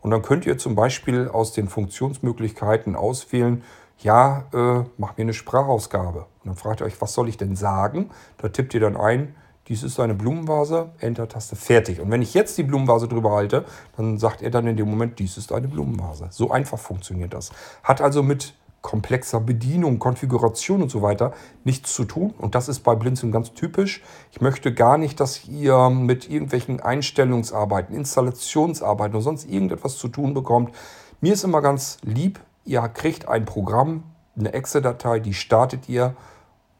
Und 0.00 0.10
dann 0.10 0.22
könnt 0.22 0.46
ihr 0.46 0.58
zum 0.58 0.74
Beispiel 0.74 1.28
aus 1.28 1.52
den 1.52 1.68
Funktionsmöglichkeiten 1.68 2.96
auswählen, 2.96 3.62
ja, 3.98 4.44
äh, 4.52 4.84
mach 4.96 5.16
mir 5.16 5.22
eine 5.22 5.34
Sprachausgabe. 5.34 6.20
Und 6.20 6.46
dann 6.46 6.56
fragt 6.56 6.80
ihr 6.80 6.86
euch, 6.86 7.00
was 7.00 7.12
soll 7.12 7.28
ich 7.28 7.36
denn 7.36 7.54
sagen? 7.54 8.10
Da 8.38 8.48
tippt 8.48 8.74
ihr 8.74 8.80
dann 8.80 8.96
ein, 8.96 9.34
dies 9.70 9.84
ist 9.84 10.00
eine 10.00 10.14
Blumenvase, 10.14 10.90
Enter-Taste, 10.98 11.54
fertig. 11.54 12.00
Und 12.00 12.10
wenn 12.10 12.22
ich 12.22 12.34
jetzt 12.34 12.58
die 12.58 12.64
Blumenvase 12.64 13.06
drüber 13.06 13.30
halte, 13.30 13.64
dann 13.96 14.18
sagt 14.18 14.42
er 14.42 14.50
dann 14.50 14.66
in 14.66 14.76
dem 14.76 14.90
Moment, 14.90 15.20
dies 15.20 15.36
ist 15.36 15.52
eine 15.52 15.68
Blumenvase. 15.68 16.26
So 16.30 16.50
einfach 16.50 16.78
funktioniert 16.78 17.32
das. 17.32 17.52
Hat 17.84 18.00
also 18.00 18.24
mit 18.24 18.54
komplexer 18.82 19.38
Bedienung, 19.38 20.00
Konfiguration 20.00 20.82
und 20.82 20.90
so 20.90 21.02
weiter 21.02 21.32
nichts 21.62 21.94
zu 21.94 22.04
tun. 22.04 22.34
Und 22.36 22.56
das 22.56 22.68
ist 22.68 22.80
bei 22.80 22.96
Blinzeln 22.96 23.30
ganz 23.30 23.52
typisch. 23.52 24.02
Ich 24.32 24.40
möchte 24.40 24.74
gar 24.74 24.98
nicht, 24.98 25.20
dass 25.20 25.44
ihr 25.46 25.88
mit 25.88 26.28
irgendwelchen 26.28 26.80
Einstellungsarbeiten, 26.80 27.94
Installationsarbeiten 27.94 29.14
oder 29.14 29.22
sonst 29.22 29.48
irgendetwas 29.48 29.98
zu 29.98 30.08
tun 30.08 30.34
bekommt. 30.34 30.74
Mir 31.20 31.34
ist 31.34 31.44
immer 31.44 31.62
ganz 31.62 31.98
lieb, 32.02 32.40
ihr 32.64 32.80
kriegt 32.88 33.28
ein 33.28 33.44
Programm, 33.44 34.02
eine 34.36 34.52
Exe-Datei, 34.52 35.20
die 35.20 35.34
startet 35.34 35.88
ihr 35.88 36.16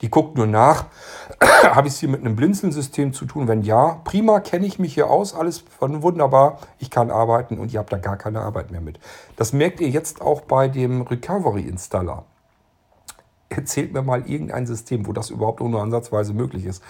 die 0.00 0.10
guckt 0.10 0.36
nur 0.36 0.46
nach, 0.46 0.86
habe 1.40 1.88
ich 1.88 1.94
es 1.94 2.00
hier 2.00 2.08
mit 2.08 2.20
einem 2.20 2.36
Blinzeln-System 2.36 3.12
zu 3.12 3.26
tun? 3.26 3.48
Wenn 3.48 3.62
ja, 3.62 4.00
prima, 4.04 4.40
kenne 4.40 4.66
ich 4.66 4.78
mich 4.78 4.94
hier 4.94 5.10
aus, 5.10 5.34
alles 5.34 5.64
wunderbar, 5.78 6.58
ich 6.78 6.90
kann 6.90 7.10
arbeiten 7.10 7.58
und 7.58 7.72
ihr 7.72 7.80
habt 7.80 7.92
da 7.92 7.98
gar 7.98 8.16
keine 8.16 8.40
Arbeit 8.40 8.70
mehr 8.70 8.80
mit. 8.80 8.98
Das 9.36 9.52
merkt 9.52 9.80
ihr 9.80 9.88
jetzt 9.88 10.20
auch 10.20 10.42
bei 10.42 10.68
dem 10.68 11.02
Recovery-Installer. 11.02 12.24
Erzählt 13.50 13.92
mir 13.92 14.02
mal 14.02 14.28
irgendein 14.30 14.66
System, 14.66 15.06
wo 15.06 15.12
das 15.12 15.30
überhaupt 15.30 15.60
nur 15.60 15.82
ansatzweise 15.82 16.32
möglich 16.32 16.64
ist. 16.64 16.82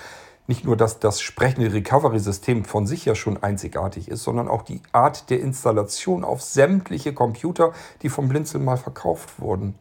Nicht 0.47 0.65
nur, 0.65 0.77
dass 0.77 0.99
das 0.99 1.20
sprechende 1.20 1.73
Recovery-System 1.73 2.65
von 2.65 2.87
sich 2.87 3.05
ja 3.05 3.15
schon 3.15 3.43
einzigartig 3.43 4.09
ist, 4.09 4.24
sondern 4.24 4.49
auch 4.49 4.62
die 4.62 4.82
Art 4.93 5.31
der 5.31 5.41
Installation 5.41 6.24
auf 6.24 6.43
sämtliche 6.43 7.15
Computer, 7.15 7.73
die 8.03 8.09
vom 8.09 8.28
Blinzeln 8.28 8.65
mal 8.65 8.77
verkauft 8.77 9.41
wurden. 9.41 9.77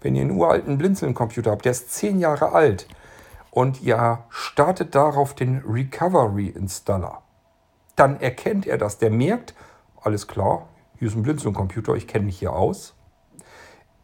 Wenn 0.00 0.14
ihr 0.14 0.22
einen 0.22 0.38
uralten 0.38 0.78
Blinzeln-Computer 0.78 1.50
habt, 1.50 1.64
der 1.64 1.72
ist 1.72 1.92
zehn 1.92 2.18
Jahre 2.18 2.52
alt 2.52 2.86
und 3.50 3.82
ihr 3.82 4.24
startet 4.28 4.94
darauf 4.94 5.34
den 5.34 5.62
Recovery-Installer, 5.66 7.22
dann 7.96 8.20
erkennt 8.20 8.66
er 8.66 8.78
das. 8.78 8.98
Der 8.98 9.10
merkt, 9.10 9.54
alles 10.00 10.28
klar, 10.28 10.68
hier 10.98 11.08
ist 11.08 11.16
ein 11.16 11.22
Blinzeln-Computer, 11.22 11.94
ich 11.94 12.06
kenne 12.06 12.26
mich 12.26 12.38
hier 12.38 12.52
aus. 12.52 12.94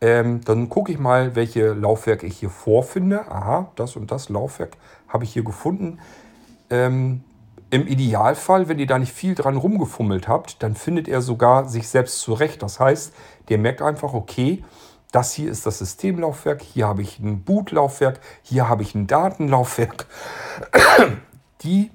Ähm, 0.01 0.43
dann 0.45 0.69
gucke 0.69 0.93
ich 0.93 0.99
mal, 0.99 1.35
welche 1.35 1.73
Laufwerke 1.73 2.27
ich 2.27 2.39
hier 2.39 2.51
vorfinde. 2.51 3.21
Aha, 3.31 3.71
das 3.77 3.97
und 3.97 4.11
das 4.11 4.29
Laufwerk 4.29 4.77
habe 5.09 5.25
ich 5.25 5.33
hier 5.33 5.45
gefunden. 5.45 5.99
Ähm, 6.69 7.23
Im 7.71 7.87
Idealfall, 7.87 8.69
wenn 8.69 8.79
ihr 8.79 8.87
da 8.87 8.99
nicht 8.99 9.13
viel 9.13 9.35
dran 9.35 9.57
rumgefummelt 9.57 10.29
habt, 10.29 10.63
dann 10.63 10.75
findet 10.75 11.09
er 11.09 11.23
sogar 11.23 11.69
sich 11.69 11.89
selbst 11.89 12.21
zurecht. 12.21 12.63
Das 12.63 12.81
heißt, 12.81 13.15
der 13.49 13.59
merkt 13.59 13.81
einfach, 13.83 14.13
okay, 14.13 14.63
das 15.15 15.33
hier 15.33 15.51
ist 15.51 15.65
das 15.65 15.79
Systemlaufwerk, 15.79 16.61
hier 16.61 16.89
habe 16.89 17.03
ich 17.03 17.21
ein 17.21 17.45
Bootlaufwerk, 17.45 18.19
hier 18.43 18.69
habe 18.69 18.83
ich 18.83 18.95
ein 18.95 19.07
Datenlaufwerk. 19.07 20.07
Die 21.63 21.91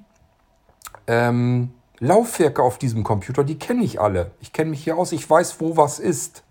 ähm, 1.05 1.71
Laufwerke 1.99 2.63
auf 2.63 2.77
diesem 2.77 3.03
Computer, 3.03 3.43
die 3.43 3.59
kenne 3.59 3.83
ich 3.83 3.99
alle. 3.99 4.31
Ich 4.39 4.53
kenne 4.53 4.71
mich 4.71 4.83
hier 4.83 4.97
aus, 4.97 5.11
ich 5.11 5.29
weiß, 5.29 5.59
wo 5.59 5.75
was 5.75 5.99
ist. 5.99 6.43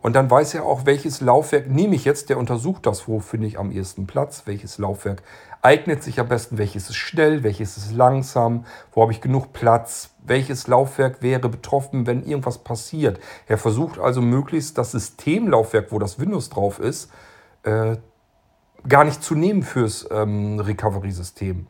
Und 0.00 0.14
dann 0.14 0.30
weiß 0.30 0.54
er 0.54 0.64
auch, 0.64 0.86
welches 0.86 1.20
Laufwerk 1.20 1.68
nehme 1.68 1.94
ich 1.94 2.04
jetzt. 2.04 2.30
Der 2.30 2.38
untersucht 2.38 2.86
das, 2.86 3.06
wo 3.06 3.20
finde 3.20 3.46
ich 3.46 3.58
am 3.58 3.70
ehesten 3.70 4.06
Platz, 4.06 4.42
welches 4.46 4.78
Laufwerk 4.78 5.22
eignet 5.62 6.02
sich 6.02 6.20
am 6.20 6.28
besten, 6.28 6.58
welches 6.58 6.90
ist 6.90 6.96
schnell, 6.96 7.42
welches 7.42 7.76
ist 7.76 7.92
langsam, 7.92 8.64
wo 8.92 9.02
habe 9.02 9.12
ich 9.12 9.20
genug 9.20 9.52
Platz, 9.52 10.10
welches 10.24 10.66
Laufwerk 10.66 11.22
wäre 11.22 11.48
betroffen, 11.48 12.06
wenn 12.06 12.24
irgendwas 12.24 12.58
passiert. 12.58 13.20
Er 13.46 13.58
versucht 13.58 13.98
also 13.98 14.20
möglichst 14.20 14.78
das 14.78 14.92
Systemlaufwerk, 14.92 15.92
wo 15.92 15.98
das 15.98 16.18
Windows 16.18 16.48
drauf 16.50 16.78
ist, 16.78 17.10
äh, 17.62 17.96
gar 18.88 19.04
nicht 19.04 19.22
zu 19.22 19.34
nehmen 19.34 19.62
fürs 19.62 20.06
ähm, 20.10 20.60
Recovery-System. 20.60 21.66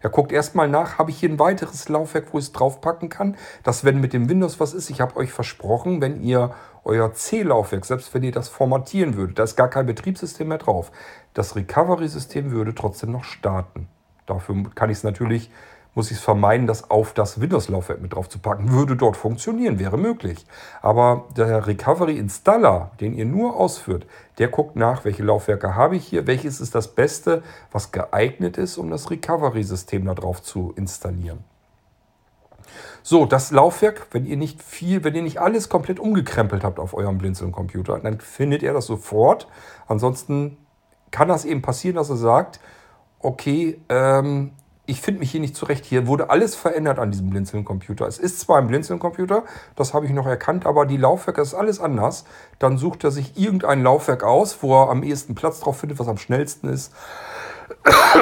Er 0.00 0.10
guckt 0.10 0.32
erstmal 0.32 0.68
nach, 0.68 0.98
habe 0.98 1.10
ich 1.10 1.18
hier 1.18 1.28
ein 1.28 1.38
weiteres 1.38 1.88
Laufwerk, 1.88 2.32
wo 2.32 2.38
ich 2.38 2.46
es 2.46 2.52
draufpacken 2.52 3.08
kann, 3.08 3.36
dass 3.62 3.84
wenn 3.84 4.00
mit 4.00 4.12
dem 4.12 4.28
Windows 4.28 4.60
was 4.60 4.74
ist, 4.74 4.90
ich 4.90 5.00
habe 5.00 5.16
euch 5.16 5.32
versprochen, 5.32 6.00
wenn 6.00 6.22
ihr 6.22 6.54
euer 6.84 7.12
C-Laufwerk, 7.12 7.84
selbst 7.84 8.14
wenn 8.14 8.22
ihr 8.22 8.32
das 8.32 8.48
formatieren 8.48 9.16
würdet, 9.16 9.38
da 9.38 9.44
ist 9.44 9.56
gar 9.56 9.68
kein 9.68 9.86
Betriebssystem 9.86 10.48
mehr 10.48 10.58
drauf. 10.58 10.90
Das 11.34 11.56
Recovery-System 11.56 12.50
würde 12.50 12.74
trotzdem 12.74 13.12
noch 13.12 13.24
starten. 13.24 13.88
Dafür 14.26 14.64
kann 14.74 14.90
ich 14.90 14.98
es 14.98 15.04
natürlich, 15.04 15.50
muss 15.98 16.12
ich 16.12 16.18
es 16.18 16.22
vermeiden, 16.22 16.68
das 16.68 16.92
auf 16.92 17.12
das 17.12 17.40
Windows-Laufwerk 17.40 18.00
mit 18.00 18.14
drauf 18.14 18.28
zu 18.28 18.38
packen. 18.38 18.70
Würde 18.70 18.94
dort 18.94 19.16
funktionieren, 19.16 19.80
wäre 19.80 19.98
möglich. 19.98 20.46
Aber 20.80 21.24
der 21.36 21.66
Recovery-Installer, 21.66 22.92
den 23.00 23.14
ihr 23.14 23.24
nur 23.24 23.56
ausführt, 23.56 24.06
der 24.38 24.46
guckt 24.46 24.76
nach, 24.76 25.04
welche 25.04 25.24
Laufwerke 25.24 25.74
habe 25.74 25.96
ich 25.96 26.06
hier, 26.06 26.28
welches 26.28 26.60
ist 26.60 26.76
das 26.76 26.94
Beste, 26.94 27.42
was 27.72 27.90
geeignet 27.90 28.58
ist, 28.58 28.78
um 28.78 28.90
das 28.90 29.10
Recovery-System 29.10 30.04
da 30.04 30.14
drauf 30.14 30.40
zu 30.40 30.72
installieren. 30.76 31.42
So, 33.02 33.26
das 33.26 33.50
Laufwerk, 33.50 34.06
wenn 34.12 34.24
ihr 34.24 34.36
nicht 34.36 34.62
viel, 34.62 35.02
wenn 35.02 35.16
ihr 35.16 35.22
nicht 35.22 35.40
alles 35.40 35.68
komplett 35.68 35.98
umgekrempelt 35.98 36.62
habt 36.62 36.78
auf 36.78 36.94
eurem 36.94 37.18
Blinzeln-Computer, 37.18 37.98
dann 37.98 38.20
findet 38.20 38.62
er 38.62 38.72
das 38.72 38.86
sofort. 38.86 39.48
Ansonsten 39.88 40.58
kann 41.10 41.26
das 41.26 41.44
eben 41.44 41.60
passieren, 41.60 41.96
dass 41.96 42.08
er 42.08 42.16
sagt, 42.16 42.60
okay, 43.18 43.80
ähm, 43.88 44.52
ich 44.88 45.02
finde 45.02 45.20
mich 45.20 45.30
hier 45.30 45.40
nicht 45.40 45.54
zurecht. 45.54 45.84
Hier 45.84 46.06
wurde 46.06 46.30
alles 46.30 46.54
verändert 46.54 46.98
an 46.98 47.10
diesem 47.10 47.28
Blinzeln-Computer. 47.28 48.06
Es 48.06 48.18
ist 48.18 48.40
zwar 48.40 48.56
ein 48.56 48.68
Blinzeln-Computer, 48.68 49.44
das 49.76 49.92
habe 49.92 50.06
ich 50.06 50.12
noch 50.12 50.26
erkannt, 50.26 50.64
aber 50.64 50.86
die 50.86 50.96
Laufwerke 50.96 51.42
ist 51.42 51.52
alles 51.52 51.78
anders. 51.78 52.24
Dann 52.58 52.78
sucht 52.78 53.04
er 53.04 53.10
sich 53.10 53.36
irgendein 53.36 53.82
Laufwerk 53.82 54.24
aus, 54.24 54.62
wo 54.62 54.74
er 54.82 54.88
am 54.88 55.02
ehesten 55.02 55.34
Platz 55.34 55.60
drauf 55.60 55.78
findet, 55.78 55.98
was 55.98 56.08
am 56.08 56.16
schnellsten 56.16 56.68
ist 56.68 56.94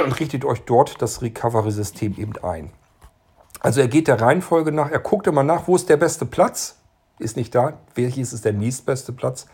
und 0.05 0.18
richtet 0.18 0.44
euch 0.44 0.62
dort 0.62 1.01
das 1.01 1.22
Recovery-System 1.22 2.16
eben 2.18 2.32
ein. 2.43 2.72
Also 3.60 3.80
er 3.80 3.88
geht 3.88 4.09
der 4.09 4.20
Reihenfolge 4.20 4.72
nach, 4.72 4.90
er 4.90 4.98
guckt 4.98 5.28
immer 5.28 5.44
nach, 5.44 5.68
wo 5.68 5.76
ist 5.76 5.88
der 5.88 5.97
beste 5.97 6.26
Platz, 6.26 6.78
ist 7.20 7.36
nicht 7.36 7.55
da, 7.55 7.74
welches 7.94 8.32
ist 8.32 8.44
der 8.44 8.52
nächstbeste 8.52 9.12
Platz, 9.12 9.47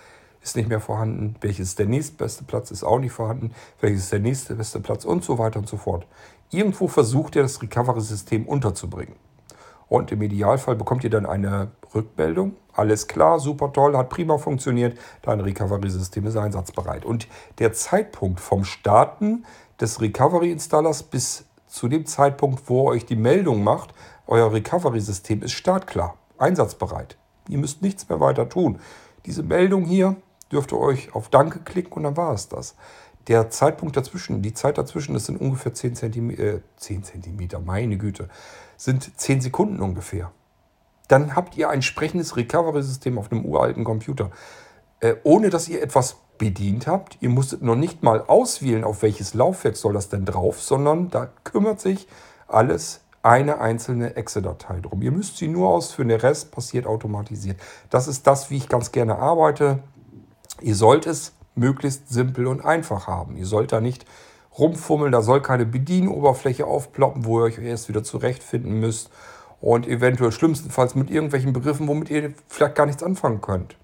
ist 0.43 0.57
nicht 0.57 0.69
mehr 0.69 0.81
vorhanden, 0.81 1.37
welches 1.41 1.69
ist 1.69 1.79
der 1.79 1.87
nächstbeste 1.87 2.45
Platz, 2.45 2.71
ist 2.71 2.85
auch 2.85 2.99
nicht 2.99 3.13
vorhanden, 3.13 3.53
welches 3.81 4.05
ist 4.05 4.13
der 4.13 4.19
nächste 4.19 4.55
beste 4.55 4.81
Platz 4.81 5.05
und 5.05 5.23
so 5.23 5.39
weiter 5.39 5.59
und 5.59 5.69
so 5.69 5.77
fort. 5.77 6.07
Irgendwo 6.53 6.87
versucht 6.87 7.35
er 7.35 7.43
das 7.43 7.63
Recovery-System 7.63 8.47
unterzubringen. 8.47 9.17
Und 9.89 10.13
im 10.13 10.21
Idealfall 10.21 10.77
bekommt 10.77 11.03
ihr 11.03 11.09
dann 11.09 11.25
eine 11.25 11.71
Rückmeldung. 11.95 12.57
Alles 12.75 13.09
klar, 13.09 13.41
super 13.41 13.73
toll, 13.73 13.97
hat 13.97 14.11
prima 14.11 14.37
funktioniert. 14.37 14.99
Dein 15.23 15.41
Recovery-System 15.41 16.27
ist 16.27 16.37
einsatzbereit. 16.37 17.07
Und 17.07 17.27
der 17.59 17.73
Zeitpunkt 17.73 18.39
vom 18.39 18.65
Starten 18.65 19.47
des 19.81 20.03
Recovery-Installers 20.03 21.05
bis 21.05 21.47
zu 21.69 21.89
dem 21.89 22.05
Zeitpunkt, 22.05 22.69
wo 22.69 22.87
euch 22.87 23.07
die 23.07 23.17
Meldung 23.17 23.65
macht, 23.65 23.95
euer 24.27 24.53
Recovery-System 24.53 25.43
ist 25.43 25.53
startklar, 25.53 26.19
einsatzbereit. 26.37 27.17
Ihr 27.49 27.59
müsst 27.59 27.81
nichts 27.81 28.09
mehr 28.11 28.21
weiter 28.21 28.51
tun. 28.51 28.79
Diese 29.25 29.43
Meldung 29.43 29.87
hier 29.87 30.17
dürft 30.53 30.73
ihr 30.73 30.79
euch 30.79 31.15
auf 31.15 31.31
Danke 31.31 31.61
klicken 31.61 31.95
und 31.95 32.03
dann 32.03 32.17
war 32.17 32.35
es 32.35 32.49
das. 32.49 32.77
Der 33.29 33.51
Zeitpunkt 33.51 33.97
dazwischen, 33.97 34.43
die 34.43 34.55
Zeit 34.55 34.79
dazwischen, 34.79 35.15
das 35.15 35.27
sind 35.27 35.41
ungefähr 35.41 35.75
10 35.75 35.95
cm, 35.95 36.31
äh, 36.31 36.61
10 36.77 37.05
Zentimeter, 37.05 37.61
meine 37.61 37.97
Güte, 37.97 38.29
sind 38.77 39.19
10 39.19 39.41
Sekunden 39.41 39.81
ungefähr. 39.81 40.33
Dann 41.09 41.37
habt 41.37 41.57
ihr 41.57 41.71
ein 41.71 41.83
sprechendes 41.83 42.37
Recovery-System 42.37 43.19
auf 43.19 43.31
einem 43.31 43.45
uralten 43.45 43.85
Computer. 43.85 44.31
Äh, 45.01 45.17
ohne 45.25 45.51
dass 45.51 45.69
ihr 45.69 45.83
etwas 45.83 46.17
bedient 46.39 46.87
habt. 46.87 47.19
Ihr 47.21 47.29
musstet 47.29 47.63
noch 47.63 47.77
nicht 47.77 48.03
mal 48.03 48.23
auswählen, 48.27 48.83
auf 48.83 49.03
welches 49.03 49.35
Laufwerk 49.35 49.77
soll 49.77 49.93
das 49.93 50.09
denn 50.09 50.25
drauf, 50.25 50.61
sondern 50.61 51.09
da 51.11 51.29
kümmert 51.45 51.81
sich 51.81 52.09
alles 52.49 53.01
eine 53.23 53.61
einzelne 53.61 54.17
Exe-Datei 54.17 54.81
drum. 54.81 55.03
Ihr 55.03 55.13
müsst 55.13 55.37
sie 55.37 55.47
nur 55.47 55.69
ausführen, 55.69 56.09
der 56.09 56.23
Rest 56.23 56.51
passiert 56.51 56.87
automatisiert. 56.87 57.61
Das 57.91 58.09
ist 58.09 58.27
das, 58.27 58.51
wie 58.51 58.57
ich 58.57 58.69
ganz 58.69 58.91
gerne 58.91 59.19
arbeite. 59.19 59.79
Ihr 60.61 60.75
sollt 60.75 61.07
es 61.07 61.33
möglichst 61.55 62.09
simpel 62.09 62.47
und 62.47 62.65
einfach 62.65 63.07
haben. 63.07 63.37
Ihr 63.37 63.47
sollt 63.47 63.73
da 63.73 63.81
nicht 63.81 64.05
rumfummeln, 64.59 65.13
da 65.13 65.23
soll 65.23 65.41
keine 65.41 65.67
Bedienoberfläche 65.67 66.67
aufploppen, 66.67 67.25
wo 67.25 67.41
ihr 67.41 67.45
euch 67.45 67.59
erst 67.59 67.89
wieder 67.89 68.03
zurechtfinden 68.03 68.81
müsst 68.81 69.11
und 69.61 69.87
eventuell 69.87 70.33
schlimmstenfalls 70.33 70.95
mit 70.95 71.11
irgendwelchen 71.11 71.53
Begriffen, 71.53 71.89
womit 71.89 72.11
ihr 72.11 72.35
vielleicht 72.49 72.75
gar 72.75 72.87
nichts 72.87 73.03
anfangen 73.03 73.41
könnt. 73.41 73.77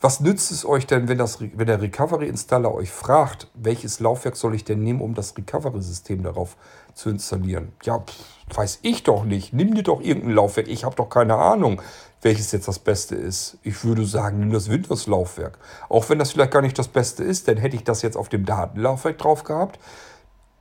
Was 0.00 0.20
nützt 0.20 0.52
es 0.52 0.64
euch 0.64 0.86
denn, 0.86 1.08
wenn, 1.08 1.18
das, 1.18 1.40
wenn 1.40 1.66
der 1.66 1.82
Recovery-Installer 1.82 2.72
euch 2.72 2.92
fragt, 2.92 3.48
welches 3.54 3.98
Laufwerk 3.98 4.36
soll 4.36 4.54
ich 4.54 4.64
denn 4.64 4.80
nehmen, 4.80 5.00
um 5.00 5.14
das 5.14 5.36
Recovery-System 5.36 6.22
darauf 6.22 6.56
zu 6.94 7.10
installieren? 7.10 7.72
Ja, 7.82 7.98
pff, 7.98 8.14
weiß 8.54 8.78
ich 8.82 9.02
doch 9.02 9.24
nicht. 9.24 9.52
Nimm 9.52 9.74
dir 9.74 9.82
doch 9.82 10.00
irgendein 10.00 10.34
Laufwerk. 10.34 10.68
Ich 10.68 10.84
habe 10.84 10.94
doch 10.94 11.08
keine 11.08 11.34
Ahnung, 11.34 11.82
welches 12.22 12.52
jetzt 12.52 12.68
das 12.68 12.78
Beste 12.78 13.14
ist. 13.14 13.58
Ich 13.62 13.84
würde 13.84 14.04
sagen, 14.04 14.40
nimm 14.40 14.52
das 14.52 14.68
Windows-Laufwerk. 14.68 15.58
Auch 15.88 16.08
wenn 16.08 16.18
das 16.18 16.32
vielleicht 16.32 16.50
gar 16.50 16.62
nicht 16.62 16.78
das 16.78 16.88
Beste 16.88 17.22
ist, 17.22 17.48
dann 17.48 17.56
hätte 17.56 17.76
ich 17.76 17.84
das 17.84 18.02
jetzt 18.02 18.16
auf 18.16 18.28
dem 18.28 18.44
Datenlaufwerk 18.44 19.18
drauf 19.18 19.44
gehabt. 19.44 19.78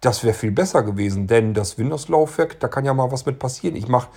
Das 0.02 0.24
wäre 0.24 0.36
viel 0.36 0.52
besser 0.52 0.84
gewesen, 0.84 1.26
denn 1.26 1.54
das 1.54 1.78
Windows-Laufwerk, 1.78 2.60
da 2.60 2.68
kann 2.68 2.86
ja 2.86 2.94
mal 2.94 3.12
was 3.12 3.26
mit 3.26 3.40
passieren. 3.40 3.76
Ich 3.76 3.88
mache 3.88 4.10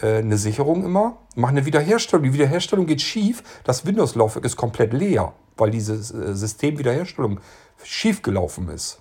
äh, 0.00 0.18
eine 0.18 0.36
Sicherung 0.36 0.84
immer, 0.84 1.18
mache 1.36 1.52
eine 1.52 1.66
Wiederherstellung. 1.66 2.24
Die 2.24 2.32
Wiederherstellung 2.32 2.86
geht 2.86 3.00
schief. 3.00 3.42
Das 3.62 3.86
Windows-Laufwerk 3.86 4.44
ist 4.44 4.56
komplett 4.56 4.92
leer, 4.92 5.32
weil 5.56 5.70
dieses 5.70 6.10
äh, 6.10 6.34
Systemwiederherstellung 6.34 7.40
schief 7.84 8.22
gelaufen 8.22 8.68
ist. 8.68 9.00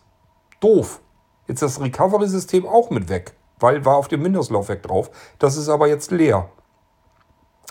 Doof. 0.59 1.01
Jetzt 1.47 1.61
das 1.61 1.81
Recovery-System 1.81 2.65
auch 2.65 2.89
mit 2.89 3.09
weg, 3.09 3.33
weil 3.59 3.83
war 3.83 3.97
auf 3.97 4.07
dem 4.07 4.23
Windows-Laufwerk 4.23 4.83
drauf. 4.83 5.09
Das 5.39 5.57
ist 5.57 5.67
aber 5.67 5.87
jetzt 5.87 6.11
leer. 6.11 6.49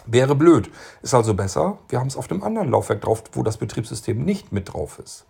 Wäre 0.07 0.35
blöd. 0.35 0.71
Ist 1.03 1.15
also 1.15 1.35
besser, 1.35 1.79
wir 1.89 2.01
haben 2.01 2.09
es 2.09 2.17
auf 2.17 2.29
dem 2.29 2.43
anderen 2.43 2.71
Laufwerk 2.71 3.01
drauf, 3.03 3.23
wo 3.33 3.43
das 3.43 3.57
Betriebssystem 3.57 4.25
nicht 4.25 4.53
mit 4.53 4.73
drauf 4.73 4.99
ist. 4.99 5.27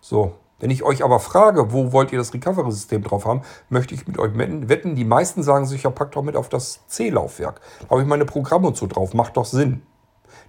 So, 0.00 0.34
wenn 0.60 0.70
ich 0.70 0.82
euch 0.82 1.02
aber 1.02 1.20
frage, 1.20 1.72
wo 1.72 1.92
wollt 1.92 2.12
ihr 2.12 2.18
das 2.18 2.32
Recovery-System 2.32 3.02
drauf 3.02 3.24
haben, 3.24 3.42
möchte 3.70 3.94
ich 3.94 4.06
mit 4.06 4.18
euch 4.18 4.36
wetten. 4.36 4.94
Die 4.94 5.04
meisten 5.04 5.42
sagen 5.42 5.66
sich, 5.66 5.82
ja, 5.82 5.90
packt 5.90 6.14
doch 6.16 6.22
mit 6.22 6.36
auf 6.36 6.48
das 6.48 6.86
C-Laufwerk. 6.86 7.60
Da 7.80 7.90
habe 7.90 8.02
ich 8.02 8.06
meine 8.06 8.26
Programme 8.26 8.68
und 8.68 8.76
so 8.76 8.86
drauf. 8.86 9.14
Macht 9.14 9.36
doch 9.36 9.46
Sinn. 9.46 9.82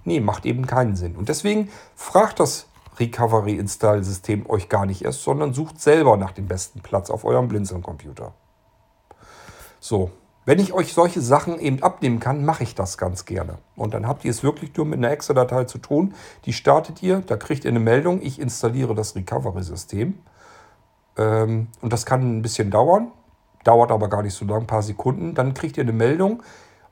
Nee, 0.03 0.19
macht 0.19 0.45
eben 0.45 0.67
keinen 0.67 0.95
Sinn. 0.95 1.15
Und 1.15 1.29
deswegen 1.29 1.69
fragt 1.95 2.39
das 2.39 2.67
Recovery-Install-System 2.99 4.49
euch 4.49 4.67
gar 4.67 4.85
nicht 4.85 5.03
erst, 5.03 5.23
sondern 5.23 5.53
sucht 5.53 5.79
selber 5.79 6.17
nach 6.17 6.31
dem 6.31 6.47
besten 6.47 6.81
Platz 6.81 7.09
auf 7.09 7.23
eurem 7.23 7.47
Blinzeln-Computer. 7.47 8.33
So, 9.79 10.11
wenn 10.45 10.59
ich 10.59 10.73
euch 10.73 10.93
solche 10.93 11.21
Sachen 11.21 11.59
eben 11.59 11.83
abnehmen 11.83 12.19
kann, 12.19 12.43
mache 12.43 12.63
ich 12.63 12.73
das 12.73 12.97
ganz 12.97 13.25
gerne. 13.25 13.59
Und 13.75 13.93
dann 13.93 14.07
habt 14.07 14.25
ihr 14.25 14.31
es 14.31 14.43
wirklich 14.43 14.75
nur 14.75 14.85
mit 14.85 14.97
einer 14.97 15.11
Excel-Datei 15.11 15.65
zu 15.65 15.77
tun. 15.77 16.15
Die 16.45 16.53
startet 16.53 17.03
ihr, 17.03 17.21
da 17.21 17.37
kriegt 17.37 17.63
ihr 17.63 17.69
eine 17.69 17.79
Meldung, 17.79 18.21
ich 18.21 18.39
installiere 18.39 18.95
das 18.95 19.15
Recovery-System. 19.15 20.17
Ähm, 21.17 21.67
und 21.81 21.93
das 21.93 22.05
kann 22.05 22.37
ein 22.37 22.41
bisschen 22.41 22.71
dauern, 22.71 23.11
dauert 23.63 23.91
aber 23.91 24.09
gar 24.09 24.23
nicht 24.23 24.33
so 24.33 24.45
lang, 24.45 24.61
ein 24.61 24.67
paar 24.67 24.81
Sekunden. 24.81 25.35
Dann 25.35 25.53
kriegt 25.53 25.77
ihr 25.77 25.83
eine 25.83 25.93
Meldung 25.93 26.41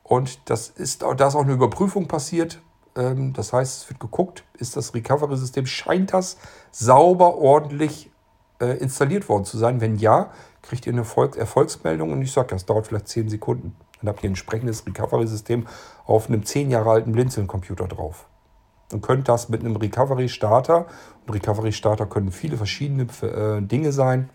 und 0.03 0.49
das 0.49 0.69
ist, 0.69 1.01
da 1.01 1.27
ist 1.27 1.35
auch 1.35 1.43
eine 1.43 1.53
Überprüfung 1.53 2.07
passiert. 2.07 2.61
Ähm, 2.95 3.34
das 3.34 3.51
heißt, 3.53 3.84
es 3.84 3.89
wird 3.89 3.99
geguckt, 3.99 4.43
ist 4.57 4.77
das 4.77 4.93
Recovery-System, 4.93 5.65
scheint 5.65 6.13
das 6.13 6.38
sauber, 6.71 7.38
ordentlich 7.38 8.11
äh, 8.60 8.77
installiert 8.77 9.30
worden 9.30 9.45
zu 9.45 9.57
sein? 9.57 9.81
Wenn 9.81 9.98
ja, 9.98 10.31
kriegt 10.61 10.86
ihr 10.86 10.94
eine 10.94 11.02
Erfolg 11.02 11.38
Erfolgsmeldung 11.38 12.11
und 12.11 12.22
ich 12.22 12.31
sage, 12.31 12.49
das 12.49 12.65
dauert 12.65 12.88
vielleicht 12.88 13.07
10 13.07 13.30
Sekunden. 13.30 13.76
Dann 14.02 14.10
habt 14.10 14.23
ihr 14.23 14.30
ein 14.30 14.31
entsprechendes 14.31 14.86
Recovery-System 14.86 15.68
auf 16.06 16.27
einem 16.27 16.45
10 16.45 16.72
Jahre 16.72 16.91
alten 16.91 17.11
Blinzeln-Computer 17.11 17.88
drauf. 17.88 18.27
Und 18.91 19.02
könnt 19.02 19.27
das 19.27 19.49
mit 19.49 19.61
einem 19.61 19.76
Recovery-Starter, 19.76 20.88
und 21.27 21.34
Recovery-Starter 21.34 22.06
können 22.07 22.31
viele 22.31 22.57
verschiedene 22.57 23.03
äh, 23.22 23.61
Dinge 23.61 23.91
sein, 23.91 24.30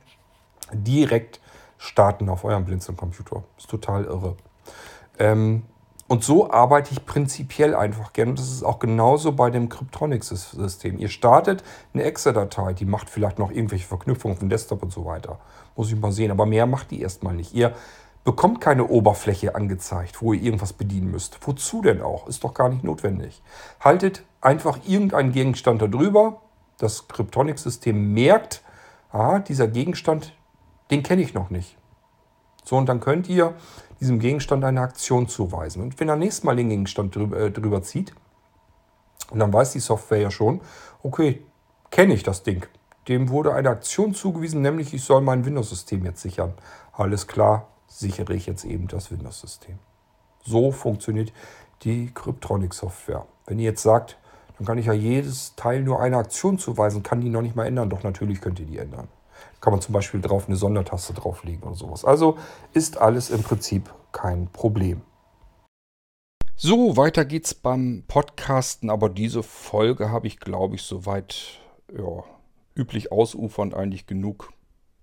direkt 0.73 1.41
starten 1.79 2.29
auf 2.29 2.45
eurem 2.45 2.65
Blinzeln-Computer. 2.65 3.43
Ist 3.59 3.69
total 3.69 4.05
irre. 4.05 4.37
Ähm, 5.19 5.65
und 6.07 6.23
so 6.23 6.51
arbeite 6.51 6.93
ich 6.93 7.07
prinzipiell 7.07 7.75
einfach 7.75 8.13
gerne. 8.13 8.33
Und 8.33 8.39
das 8.39 8.51
ist 8.51 8.63
auch 8.63 8.79
genauso 8.79 9.33
bei 9.33 9.51
dem 9.51 9.71
Cryptronics-System. 9.71 10.99
Ihr 10.99 11.09
startet 11.09 11.65
eine 11.95 12.05
Exe-Datei, 12.05 12.75
die 12.75 12.85
macht 12.85 13.09
vielleicht 13.09 13.39
noch 13.39 13.51
irgendwelche 13.51 13.87
Verknüpfungen 13.87 14.37
vom 14.37 14.51
Desktop 14.51 14.83
und 14.83 14.93
so 14.93 15.07
weiter. 15.07 15.39
Muss 15.77 15.91
ich 15.91 15.99
mal 15.99 16.13
sehen. 16.13 16.31
Aber 16.31 16.45
mehr 16.45 16.67
macht 16.67 16.91
die 16.91 17.01
erstmal 17.01 17.35
nicht. 17.35 17.55
Ihr 17.55 17.75
bekommt 18.23 18.61
keine 18.61 18.87
Oberfläche 18.87 19.55
angezeigt, 19.55 20.21
wo 20.21 20.35
ihr 20.35 20.43
irgendwas 20.43 20.75
bedienen 20.75 21.11
müsst. 21.11 21.39
Wozu 21.47 21.81
denn 21.81 22.03
auch? 22.03 22.27
Ist 22.27 22.45
doch 22.45 22.53
gar 22.53 22.69
nicht 22.69 22.85
notwendig. 22.85 23.43
Haltet 23.81 24.25
einfach 24.43 24.79
irgendeinen 24.87 25.33
Gegenstand 25.33 25.81
darüber. 25.81 26.43
Das 26.79 27.09
Cryptronics-System 27.09 28.13
merkt, 28.13 28.63
ah, 29.11 29.39
dieser 29.39 29.69
Gegenstand, 29.69 30.35
den 30.91 31.03
kenne 31.03 31.23
ich 31.23 31.33
noch 31.33 31.49
nicht. 31.49 31.79
So, 32.65 32.77
und 32.77 32.89
dann 32.89 33.01
könnt 33.01 33.29
ihr 33.29 33.55
diesem 34.01 34.19
Gegenstand 34.19 34.65
eine 34.65 34.81
Aktion 34.81 35.29
zuweisen. 35.29 35.83
Und 35.83 35.99
wenn 36.01 36.09
er 36.09 36.17
nächstes 36.17 36.45
Mal 36.45 36.57
den 36.57 36.69
Gegenstand 36.69 37.15
drüber, 37.15 37.39
äh, 37.39 37.51
drüber 37.51 37.83
zieht, 37.83 38.15
und 39.31 39.39
dann 39.39 39.53
weiß 39.53 39.73
die 39.73 39.81
Software 39.81 40.19
ja 40.19 40.31
schon, 40.31 40.61
okay, 41.03 41.43
kenne 41.91 42.15
ich 42.15 42.23
das 42.23 42.43
Ding. 42.43 42.67
Dem 43.09 43.29
wurde 43.29 43.55
eine 43.55 43.71
Aktion 43.71 44.15
zugewiesen, 44.15 44.63
nämlich 44.63 44.95
ich 44.95 45.03
soll 45.03 45.21
mein 45.21 45.45
Windows-System 45.45 46.05
jetzt 46.05 46.23
sichern. 46.23 46.55
Alles 46.93 47.27
klar, 47.27 47.69
sichere 47.87 48.35
ich 48.35 48.47
jetzt 48.47 48.65
eben 48.65 48.89
das 48.89 49.11
Windows-System. 49.11 49.79
So 50.43 50.73
funktioniert 50.73 51.33
die 51.83 52.11
Cryptronic-Software. 52.13 53.27
Wenn 53.47 53.59
ihr 53.59 53.67
jetzt 53.67 53.83
sagt, 53.83 54.19
dann 54.57 54.67
kann 54.67 54.79
ich 54.79 54.87
ja 54.87 54.93
jedes 54.93 55.55
Teil 55.57 55.83
nur 55.83 56.01
eine 56.01 56.19
Aktion 56.19 56.59
zuweisen, 56.59 57.03
kann 57.03 57.21
die 57.21 57.29
noch 57.29 57.43
nicht 57.43 57.57
mal 57.57 57.67
ändern. 57.67 57.91
Doch 57.91 58.03
natürlich 58.03 58.41
könnt 58.41 58.61
ihr 58.61 58.67
die 58.67 58.79
ändern 58.79 59.09
kann 59.65 59.73
man 59.73 59.81
zum 59.81 59.95
Beispiel 59.95 60.21
drauf 60.21 60.47
eine 60.47 60.57
Sondertaste 60.57 61.15
drauflegen 61.15 61.63
oder 61.63 61.75
sowas. 61.75 62.05
Also 62.05 62.37
ist 62.75 62.99
alles 62.99 63.31
im 63.31 63.43
Prinzip 63.43 63.95
kein 64.13 64.53
Problem. 64.53 65.01
So, 66.55 66.99
weiter 66.99 67.25
geht's 67.25 67.55
beim 67.55 68.05
Podcasten, 68.07 68.91
aber 68.91 69.09
diese 69.09 69.43
Folge 69.43 70.11
habe 70.11 70.27
ich, 70.27 70.39
glaube 70.39 70.75
ich, 70.75 70.83
soweit 70.83 71.61
ja, 71.91 72.25
üblich 72.77 73.11
ausufernd 73.11 73.73
eigentlich 73.73 74.07
genug 74.07 74.53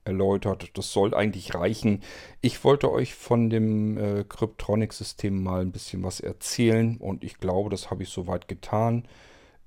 erläutert. 0.05 0.77
Das 0.77 0.93
soll 0.93 1.15
eigentlich 1.15 1.55
reichen. 1.55 2.03
Ich 2.41 2.63
wollte 2.63 2.91
euch 2.91 3.15
von 3.15 3.49
dem 3.49 3.97
äh, 3.97 4.23
Cryptronic-System 4.23 5.41
mal 5.41 5.61
ein 5.61 5.71
bisschen 5.71 6.03
was 6.03 6.19
erzählen 6.19 6.97
und 6.97 7.23
ich 7.23 7.39
glaube, 7.39 7.71
das 7.71 7.89
habe 7.89 8.03
ich 8.03 8.09
soweit 8.09 8.47
getan. 8.47 9.07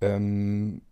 Ähm, 0.01 0.83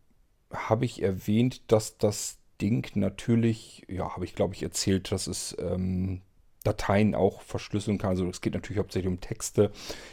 habe 0.52 0.86
ich 0.86 1.02
erwähnt, 1.02 1.70
dass 1.70 1.98
das 1.98 2.41
Ding 2.62 2.88
natürlich, 2.94 3.84
ja, 3.88 4.14
habe 4.14 4.24
ich 4.24 4.34
glaube 4.34 4.54
ich 4.54 4.62
erzählt, 4.62 5.10
dass 5.10 5.26
es 5.26 5.56
ähm, 5.60 6.22
Dateien 6.62 7.14
auch 7.14 7.42
verschlüsseln 7.42 7.98
kann. 7.98 8.10
Also 8.10 8.26
es 8.28 8.40
geht 8.40 8.54
natürlich 8.54 8.78
hauptsächlich 8.78 9.10
um 9.10 9.20
Texte, 9.20 9.72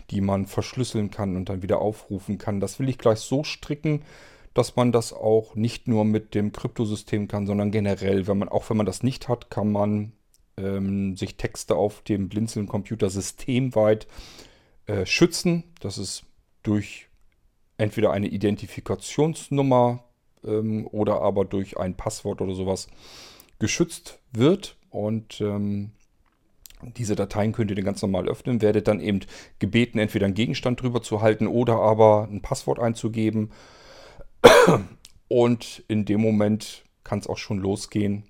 die 0.09 0.21
man 0.21 0.47
verschlüsseln 0.47 1.11
kann 1.11 1.35
und 1.35 1.49
dann 1.49 1.61
wieder 1.61 1.79
aufrufen 1.79 2.37
kann. 2.37 2.59
Das 2.59 2.79
will 2.79 2.89
ich 2.89 2.97
gleich 2.97 3.19
so 3.19 3.43
stricken, 3.43 4.01
dass 4.53 4.75
man 4.75 4.91
das 4.91 5.13
auch 5.13 5.55
nicht 5.55 5.87
nur 5.87 6.05
mit 6.05 6.33
dem 6.33 6.51
Kryptosystem 6.51 7.27
kann, 7.27 7.45
sondern 7.45 7.71
generell, 7.71 8.27
wenn 8.27 8.39
man, 8.39 8.49
auch 8.49 8.69
wenn 8.69 8.77
man 8.77 8.85
das 8.85 9.03
nicht 9.03 9.27
hat, 9.27 9.51
kann 9.51 9.71
man 9.71 10.13
ähm, 10.57 11.15
sich 11.15 11.37
Texte 11.37 11.75
auf 11.75 12.01
dem 12.01 12.29
Blinzeln-Computer 12.29 13.09
systemweit 13.09 14.07
äh, 14.87 15.05
schützen. 15.05 15.63
Das 15.81 15.97
ist 15.97 16.23
durch 16.63 17.07
entweder 17.77 18.11
eine 18.11 18.27
Identifikationsnummer 18.27 20.03
ähm, 20.43 20.87
oder 20.87 21.21
aber 21.21 21.45
durch 21.45 21.77
ein 21.77 21.95
Passwort 21.95 22.41
oder 22.41 22.53
sowas 22.53 22.87
geschützt 23.59 24.19
wird. 24.31 24.77
Und 24.89 25.41
ähm, 25.41 25.91
diese 26.81 27.15
Dateien 27.15 27.51
könnt 27.51 27.69
ihr 27.71 27.75
dann 27.75 27.85
ganz 27.85 28.01
normal 28.01 28.27
öffnen, 28.27 28.61
werdet 28.61 28.87
dann 28.87 29.01
eben 29.01 29.21
gebeten, 29.59 29.99
entweder 29.99 30.25
einen 30.25 30.35
Gegenstand 30.35 30.81
drüber 30.81 31.01
zu 31.01 31.21
halten 31.21 31.47
oder 31.47 31.75
aber 31.75 32.27
ein 32.31 32.41
Passwort 32.41 32.79
einzugeben. 32.79 33.51
Und 35.27 35.83
in 35.87 36.05
dem 36.05 36.21
Moment 36.21 36.83
kann 37.03 37.19
es 37.19 37.27
auch 37.27 37.37
schon 37.37 37.59
losgehen, 37.59 38.23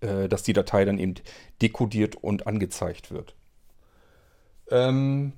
äh, 0.00 0.28
dass 0.28 0.42
die 0.42 0.52
Datei 0.52 0.84
dann 0.84 0.98
eben 0.98 1.14
dekodiert 1.60 2.16
und 2.16 2.46
angezeigt 2.46 3.10
wird. 3.10 3.36
Ähm, 4.70 5.34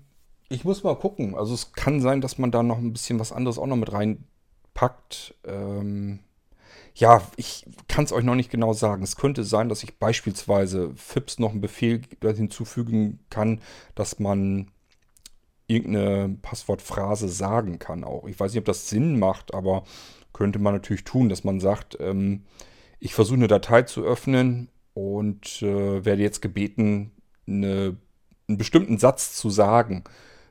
ich 0.48 0.64
muss 0.64 0.84
mal 0.84 0.96
gucken. 0.96 1.34
Also 1.34 1.54
es 1.54 1.72
kann 1.72 2.00
sein, 2.00 2.20
dass 2.20 2.38
man 2.38 2.50
da 2.50 2.62
noch 2.62 2.78
ein 2.78 2.92
bisschen 2.92 3.18
was 3.18 3.32
anderes 3.32 3.58
auch 3.58 3.66
noch 3.66 3.76
mit 3.76 3.92
reinpackt. 4.74 5.34
Ähm, 5.44 6.20
ja, 6.94 7.22
ich 7.36 7.66
kann 7.88 8.04
es 8.04 8.12
euch 8.12 8.24
noch 8.24 8.34
nicht 8.34 8.50
genau 8.50 8.72
sagen. 8.72 9.02
Es 9.02 9.16
könnte 9.16 9.44
sein, 9.44 9.68
dass 9.68 9.82
ich 9.82 9.98
beispielsweise 9.98 10.92
FIPS 10.94 11.38
noch 11.38 11.50
einen 11.50 11.60
Befehl 11.60 12.02
hinzufügen 12.20 13.20
kann, 13.30 13.60
dass 13.94 14.18
man 14.20 14.70
irgendeine 15.66 16.36
Passwortphrase 16.42 17.28
sagen 17.28 17.78
kann 17.78 18.04
auch. 18.04 18.26
Ich 18.26 18.38
weiß 18.38 18.52
nicht, 18.52 18.60
ob 18.60 18.66
das 18.66 18.88
Sinn 18.88 19.18
macht, 19.18 19.54
aber 19.54 19.84
könnte 20.32 20.58
man 20.58 20.74
natürlich 20.74 21.04
tun, 21.04 21.28
dass 21.28 21.42
man 21.42 21.58
sagt, 21.58 21.96
ähm, 22.00 22.44
ich 23.00 23.14
versuche 23.14 23.36
eine 23.36 23.48
Datei 23.48 23.82
zu 23.82 24.04
öffnen 24.04 24.68
und 24.92 25.62
äh, 25.62 26.04
werde 26.04 26.22
jetzt 26.22 26.42
gebeten, 26.42 27.12
eine, 27.46 27.96
einen 28.48 28.58
bestimmten 28.58 28.98
Satz 28.98 29.34
zu 29.34 29.50
sagen. 29.50 30.04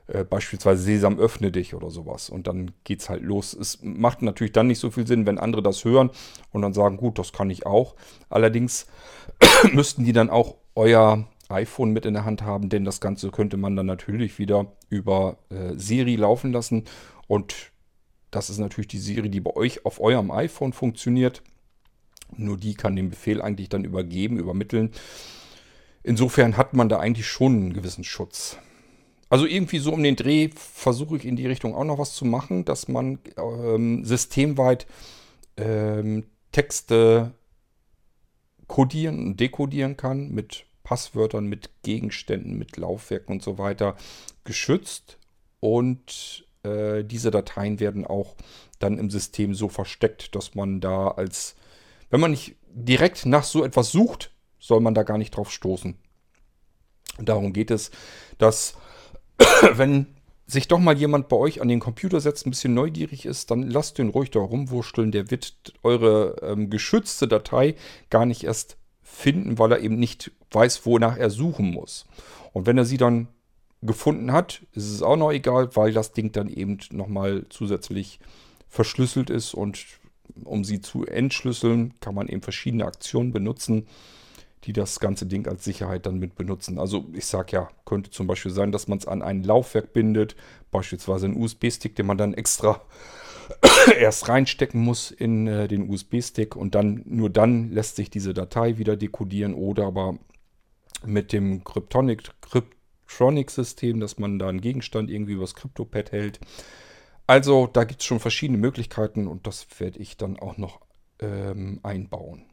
Äh, 0.06 0.24
beispielsweise 0.24 0.82
Sesam, 0.82 1.18
öffne 1.18 1.50
dich 1.50 1.74
oder 1.74 1.90
sowas. 1.90 2.28
Und 2.28 2.46
dann 2.46 2.72
geht 2.84 3.00
es 3.00 3.08
halt 3.08 3.22
los. 3.22 3.54
Es 3.54 3.78
macht 3.82 4.20
natürlich 4.20 4.52
dann 4.52 4.66
nicht 4.66 4.78
so 4.78 4.90
viel 4.90 5.06
Sinn, 5.06 5.24
wenn 5.26 5.38
andere 5.38 5.62
das 5.62 5.84
hören 5.84 6.10
und 6.52 6.62
dann 6.62 6.74
sagen, 6.74 6.98
gut, 6.98 7.18
das 7.18 7.32
kann 7.32 7.48
ich 7.48 7.64
auch. 7.64 7.94
Allerdings 8.28 8.86
müssten 9.72 10.04
die 10.04 10.12
dann 10.12 10.28
auch 10.28 10.56
euer 10.74 11.26
iPhone 11.48 11.92
mit 11.92 12.04
in 12.04 12.14
der 12.14 12.24
Hand 12.24 12.42
haben, 12.42 12.68
denn 12.68 12.84
das 12.84 13.00
Ganze 13.00 13.30
könnte 13.30 13.56
man 13.56 13.76
dann 13.76 13.86
natürlich 13.86 14.38
wieder 14.38 14.72
über 14.90 15.38
äh, 15.48 15.74
Siri 15.76 16.16
laufen 16.16 16.52
lassen. 16.52 16.84
Und 17.26 17.72
das 18.30 18.50
ist 18.50 18.58
natürlich 18.58 18.88
die 18.88 18.98
Siri, 18.98 19.30
die 19.30 19.40
bei 19.40 19.54
euch 19.56 19.86
auf 19.86 20.00
eurem 20.00 20.30
iPhone 20.30 20.74
funktioniert. 20.74 21.42
Nur 22.36 22.58
die 22.58 22.74
kann 22.74 22.96
den 22.96 23.10
Befehl 23.10 23.40
eigentlich 23.40 23.68
dann 23.70 23.84
übergeben, 23.84 24.38
übermitteln. 24.38 24.90
Insofern 26.02 26.58
hat 26.58 26.74
man 26.74 26.90
da 26.90 26.98
eigentlich 26.98 27.26
schon 27.26 27.54
einen 27.54 27.72
gewissen 27.72 28.04
Schutz. 28.04 28.58
Also 29.34 29.46
irgendwie 29.46 29.80
so 29.80 29.92
um 29.92 30.00
den 30.00 30.14
Dreh 30.14 30.50
versuche 30.54 31.16
ich 31.16 31.24
in 31.24 31.34
die 31.34 31.48
Richtung 31.48 31.74
auch 31.74 31.82
noch 31.82 31.98
was 31.98 32.14
zu 32.14 32.24
machen, 32.24 32.64
dass 32.64 32.86
man 32.86 33.18
ähm, 33.36 34.04
systemweit 34.04 34.86
ähm, 35.56 36.26
Texte 36.52 37.32
kodieren 38.68 39.18
und 39.18 39.40
dekodieren 39.40 39.96
kann 39.96 40.30
mit 40.30 40.66
Passwörtern, 40.84 41.46
mit 41.46 41.70
Gegenständen, 41.82 42.56
mit 42.56 42.76
Laufwerken 42.76 43.32
und 43.34 43.42
so 43.42 43.58
weiter 43.58 43.96
geschützt. 44.44 45.18
Und 45.58 46.46
äh, 46.62 47.02
diese 47.02 47.32
Dateien 47.32 47.80
werden 47.80 48.06
auch 48.06 48.36
dann 48.78 48.98
im 48.98 49.10
System 49.10 49.52
so 49.52 49.68
versteckt, 49.68 50.36
dass 50.36 50.54
man 50.54 50.80
da 50.80 51.08
als, 51.08 51.56
wenn 52.08 52.20
man 52.20 52.30
nicht 52.30 52.54
direkt 52.68 53.26
nach 53.26 53.42
so 53.42 53.64
etwas 53.64 53.90
sucht, 53.90 54.30
soll 54.60 54.78
man 54.78 54.94
da 54.94 55.02
gar 55.02 55.18
nicht 55.18 55.36
drauf 55.36 55.50
stoßen. 55.50 55.96
darum 57.18 57.52
geht 57.52 57.72
es, 57.72 57.90
dass 58.38 58.76
wenn 59.72 60.06
sich 60.46 60.68
doch 60.68 60.78
mal 60.78 60.96
jemand 60.96 61.28
bei 61.28 61.36
euch 61.36 61.62
an 61.62 61.68
den 61.68 61.80
Computer 61.80 62.20
setzt, 62.20 62.46
ein 62.46 62.50
bisschen 62.50 62.74
neugierig 62.74 63.24
ist, 63.24 63.50
dann 63.50 63.62
lasst 63.62 63.98
den 63.98 64.10
ruhig 64.10 64.30
da 64.30 64.40
rumwurschteln. 64.40 65.10
Der 65.10 65.30
wird 65.30 65.72
eure 65.82 66.36
ähm, 66.42 66.68
geschützte 66.70 67.26
Datei 67.28 67.74
gar 68.10 68.26
nicht 68.26 68.44
erst 68.44 68.76
finden, 69.02 69.58
weil 69.58 69.72
er 69.72 69.80
eben 69.80 69.98
nicht 69.98 70.32
weiß, 70.50 70.84
wonach 70.86 71.16
er 71.16 71.30
suchen 71.30 71.70
muss. 71.70 72.04
Und 72.52 72.66
wenn 72.66 72.78
er 72.78 72.84
sie 72.84 72.98
dann 72.98 73.28
gefunden 73.80 74.32
hat, 74.32 74.62
ist 74.72 74.90
es 74.90 75.02
auch 75.02 75.16
noch 75.16 75.32
egal, 75.32 75.74
weil 75.76 75.92
das 75.92 76.12
Ding 76.12 76.32
dann 76.32 76.48
eben 76.48 76.78
nochmal 76.90 77.46
zusätzlich 77.48 78.18
verschlüsselt 78.68 79.30
ist 79.30 79.54
und 79.54 79.86
um 80.42 80.64
sie 80.64 80.80
zu 80.80 81.06
entschlüsseln, 81.06 81.94
kann 82.00 82.14
man 82.14 82.28
eben 82.28 82.42
verschiedene 82.42 82.86
Aktionen 82.86 83.32
benutzen 83.32 83.86
die 84.64 84.72
das 84.72 85.00
ganze 85.00 85.26
Ding 85.26 85.46
als 85.46 85.64
Sicherheit 85.64 86.06
dann 86.06 86.18
mit 86.18 86.34
benutzen. 86.36 86.78
Also 86.78 87.06
ich 87.12 87.26
sage 87.26 87.52
ja, 87.52 87.68
könnte 87.84 88.10
zum 88.10 88.26
Beispiel 88.26 88.52
sein, 88.52 88.72
dass 88.72 88.88
man 88.88 88.98
es 88.98 89.06
an 89.06 89.22
ein 89.22 89.42
Laufwerk 89.42 89.92
bindet, 89.92 90.36
beispielsweise 90.70 91.26
einen 91.26 91.36
USB-Stick, 91.36 91.94
den 91.96 92.06
man 92.06 92.18
dann 92.18 92.34
extra 92.34 92.80
erst 93.98 94.28
reinstecken 94.28 94.80
muss 94.80 95.10
in 95.10 95.46
äh, 95.46 95.68
den 95.68 95.88
USB-Stick 95.90 96.56
und 96.56 96.74
dann 96.74 97.02
nur 97.04 97.30
dann 97.30 97.70
lässt 97.70 97.96
sich 97.96 98.10
diese 98.10 98.34
Datei 98.34 98.78
wieder 98.78 98.96
dekodieren 98.96 99.54
oder 99.54 99.86
aber 99.86 100.18
mit 101.04 101.32
dem 101.32 101.62
Cryptonic, 101.64 102.30
Cryptronic-System, 102.40 104.00
dass 104.00 104.18
man 104.18 104.38
da 104.38 104.48
einen 104.48 104.62
Gegenstand 104.62 105.10
irgendwie 105.10 105.32
übers 105.32 105.54
CryptoPad 105.54 106.12
hält. 106.12 106.40
Also 107.26 107.66
da 107.66 107.84
gibt 107.84 108.00
es 108.00 108.06
schon 108.06 108.20
verschiedene 108.20 108.58
Möglichkeiten 108.58 109.26
und 109.26 109.46
das 109.46 109.66
werde 109.78 109.98
ich 109.98 110.16
dann 110.16 110.38
auch 110.38 110.56
noch 110.56 110.80
ähm, 111.20 111.80
einbauen. 111.82 112.46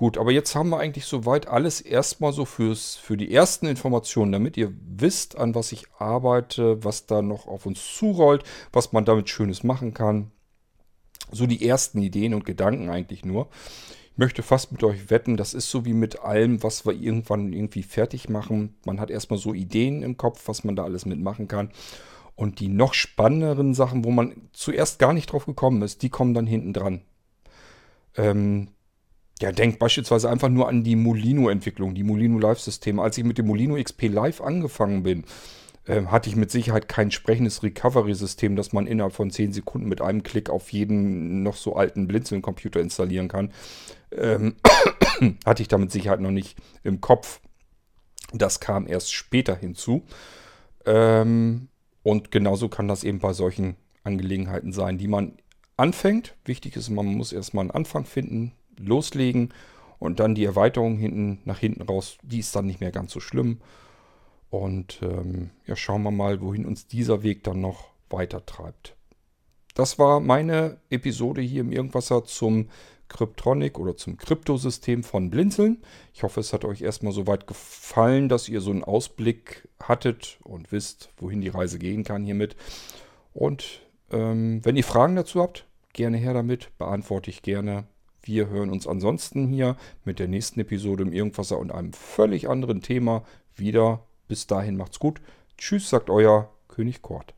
Gut, 0.00 0.16
aber 0.16 0.32
jetzt 0.32 0.54
haben 0.54 0.70
wir 0.70 0.78
eigentlich 0.78 1.04
soweit 1.04 1.46
alles 1.46 1.82
erstmal 1.82 2.32
so 2.32 2.46
fürs, 2.46 2.96
für 2.96 3.18
die 3.18 3.34
ersten 3.34 3.66
Informationen, 3.66 4.32
damit 4.32 4.56
ihr 4.56 4.72
wisst, 4.96 5.36
an 5.36 5.54
was 5.54 5.72
ich 5.72 5.84
arbeite, 5.98 6.82
was 6.82 7.04
da 7.04 7.20
noch 7.20 7.46
auf 7.46 7.66
uns 7.66 7.84
zurollt, 7.98 8.42
was 8.72 8.94
man 8.94 9.04
damit 9.04 9.28
Schönes 9.28 9.62
machen 9.62 9.92
kann. 9.92 10.30
So 11.30 11.44
die 11.44 11.68
ersten 11.68 12.00
Ideen 12.00 12.32
und 12.32 12.46
Gedanken 12.46 12.88
eigentlich 12.88 13.26
nur. 13.26 13.50
Ich 14.12 14.16
möchte 14.16 14.42
fast 14.42 14.72
mit 14.72 14.82
euch 14.84 15.10
wetten, 15.10 15.36
das 15.36 15.52
ist 15.52 15.70
so 15.70 15.84
wie 15.84 15.92
mit 15.92 16.20
allem, 16.20 16.62
was 16.62 16.86
wir 16.86 16.94
irgendwann 16.94 17.52
irgendwie 17.52 17.82
fertig 17.82 18.30
machen. 18.30 18.76
Man 18.86 19.00
hat 19.00 19.10
erstmal 19.10 19.38
so 19.38 19.52
Ideen 19.52 20.02
im 20.02 20.16
Kopf, 20.16 20.48
was 20.48 20.64
man 20.64 20.76
da 20.76 20.84
alles 20.84 21.04
mitmachen 21.04 21.46
kann. 21.46 21.72
Und 22.36 22.60
die 22.60 22.68
noch 22.68 22.94
spannenderen 22.94 23.74
Sachen, 23.74 24.02
wo 24.06 24.10
man 24.10 24.48
zuerst 24.54 24.98
gar 24.98 25.12
nicht 25.12 25.30
drauf 25.30 25.44
gekommen 25.44 25.82
ist, 25.82 26.00
die 26.00 26.08
kommen 26.08 26.32
dann 26.32 26.46
hinten 26.46 26.72
dran. 26.72 27.02
Ähm, 28.16 28.68
ja, 29.40 29.52
denkt 29.52 29.78
beispielsweise 29.78 30.28
einfach 30.28 30.48
nur 30.48 30.68
an 30.68 30.84
die 30.84 30.96
Molino-Entwicklung, 30.96 31.94
die 31.94 32.02
Molino 32.02 32.38
Live-Systeme. 32.38 33.02
Als 33.02 33.16
ich 33.16 33.24
mit 33.24 33.38
dem 33.38 33.46
Molino 33.46 33.82
XP 33.82 34.08
Live 34.08 34.40
angefangen 34.40 35.02
bin, 35.02 35.24
äh, 35.86 36.04
hatte 36.06 36.28
ich 36.28 36.36
mit 36.36 36.50
Sicherheit 36.50 36.88
kein 36.88 37.10
sprechendes 37.10 37.62
Recovery-System, 37.62 38.54
das 38.54 38.72
man 38.74 38.86
innerhalb 38.86 39.14
von 39.14 39.30
10 39.30 39.52
Sekunden 39.52 39.88
mit 39.88 40.02
einem 40.02 40.22
Klick 40.22 40.50
auf 40.50 40.72
jeden 40.72 41.42
noch 41.42 41.56
so 41.56 41.74
alten 41.74 42.06
Blinzeln-Computer 42.06 42.80
installieren 42.80 43.28
kann. 43.28 43.52
Ähm, 44.12 44.56
hatte 45.46 45.62
ich 45.62 45.68
da 45.68 45.78
mit 45.78 45.90
Sicherheit 45.90 46.20
noch 46.20 46.30
nicht 46.30 46.58
im 46.82 47.00
Kopf. 47.00 47.40
Das 48.34 48.60
kam 48.60 48.86
erst 48.86 49.12
später 49.12 49.56
hinzu. 49.56 50.04
Ähm, 50.84 51.68
und 52.02 52.30
genauso 52.30 52.68
kann 52.68 52.88
das 52.88 53.04
eben 53.04 53.18
bei 53.20 53.32
solchen 53.32 53.76
Angelegenheiten 54.04 54.72
sein, 54.72 54.98
die 54.98 55.08
man 55.08 55.38
anfängt. 55.78 56.36
Wichtig 56.44 56.76
ist, 56.76 56.90
man 56.90 57.06
muss 57.06 57.32
erstmal 57.32 57.62
einen 57.62 57.70
Anfang 57.70 58.04
finden, 58.04 58.52
loslegen 58.80 59.52
und 59.98 60.20
dann 60.20 60.34
die 60.34 60.44
Erweiterung 60.44 60.96
hinten 60.96 61.40
nach 61.44 61.58
hinten 61.58 61.82
raus, 61.82 62.18
die 62.22 62.40
ist 62.40 62.54
dann 62.56 62.66
nicht 62.66 62.80
mehr 62.80 62.92
ganz 62.92 63.12
so 63.12 63.20
schlimm. 63.20 63.60
Und 64.50 65.00
ähm, 65.02 65.50
ja, 65.66 65.76
schauen 65.76 66.02
wir 66.02 66.10
mal, 66.10 66.40
wohin 66.40 66.66
uns 66.66 66.86
dieser 66.86 67.22
Weg 67.22 67.44
dann 67.44 67.60
noch 67.60 67.90
weiter 68.08 68.44
treibt. 68.44 68.96
Das 69.74 69.98
war 69.98 70.20
meine 70.20 70.78
Episode 70.90 71.40
hier 71.40 71.60
im 71.60 71.70
Irgendwasser 71.70 72.24
zum 72.24 72.68
Kryptronic 73.08 73.78
oder 73.78 73.96
zum 73.96 74.16
Kryptosystem 74.16 75.02
von 75.02 75.30
Blinzeln. 75.30 75.82
Ich 76.14 76.22
hoffe, 76.22 76.40
es 76.40 76.52
hat 76.52 76.64
euch 76.64 76.80
erstmal 76.80 77.12
soweit 77.12 77.46
gefallen, 77.46 78.28
dass 78.28 78.48
ihr 78.48 78.60
so 78.60 78.70
einen 78.70 78.84
Ausblick 78.84 79.68
hattet 79.82 80.38
und 80.42 80.72
wisst, 80.72 81.10
wohin 81.18 81.40
die 81.40 81.48
Reise 81.48 81.78
gehen 81.78 82.04
kann 82.04 82.24
hiermit. 82.24 82.56
Und 83.34 83.82
ähm, 84.10 84.64
wenn 84.64 84.76
ihr 84.76 84.84
Fragen 84.84 85.16
dazu 85.16 85.40
habt, 85.42 85.66
gerne 85.92 86.16
her 86.16 86.34
damit, 86.34 86.76
beantworte 86.78 87.30
ich 87.30 87.42
gerne. 87.42 87.84
Wir 88.22 88.48
hören 88.48 88.70
uns 88.70 88.86
ansonsten 88.86 89.48
hier 89.48 89.76
mit 90.04 90.18
der 90.18 90.28
nächsten 90.28 90.60
Episode 90.60 91.04
im 91.04 91.12
Irgendwasser 91.12 91.58
und 91.58 91.72
einem 91.72 91.92
völlig 91.94 92.48
anderen 92.48 92.82
Thema 92.82 93.24
wieder. 93.54 94.06
Bis 94.28 94.46
dahin 94.46 94.76
macht's 94.76 94.98
gut. 94.98 95.20
Tschüss, 95.56 95.88
sagt 95.88 96.10
euer 96.10 96.52
König 96.68 97.00
Kort. 97.00 97.34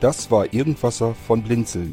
Das 0.00 0.30
war 0.30 0.54
Irgendwasser 0.54 1.14
von 1.14 1.42
Blinzeln. 1.42 1.92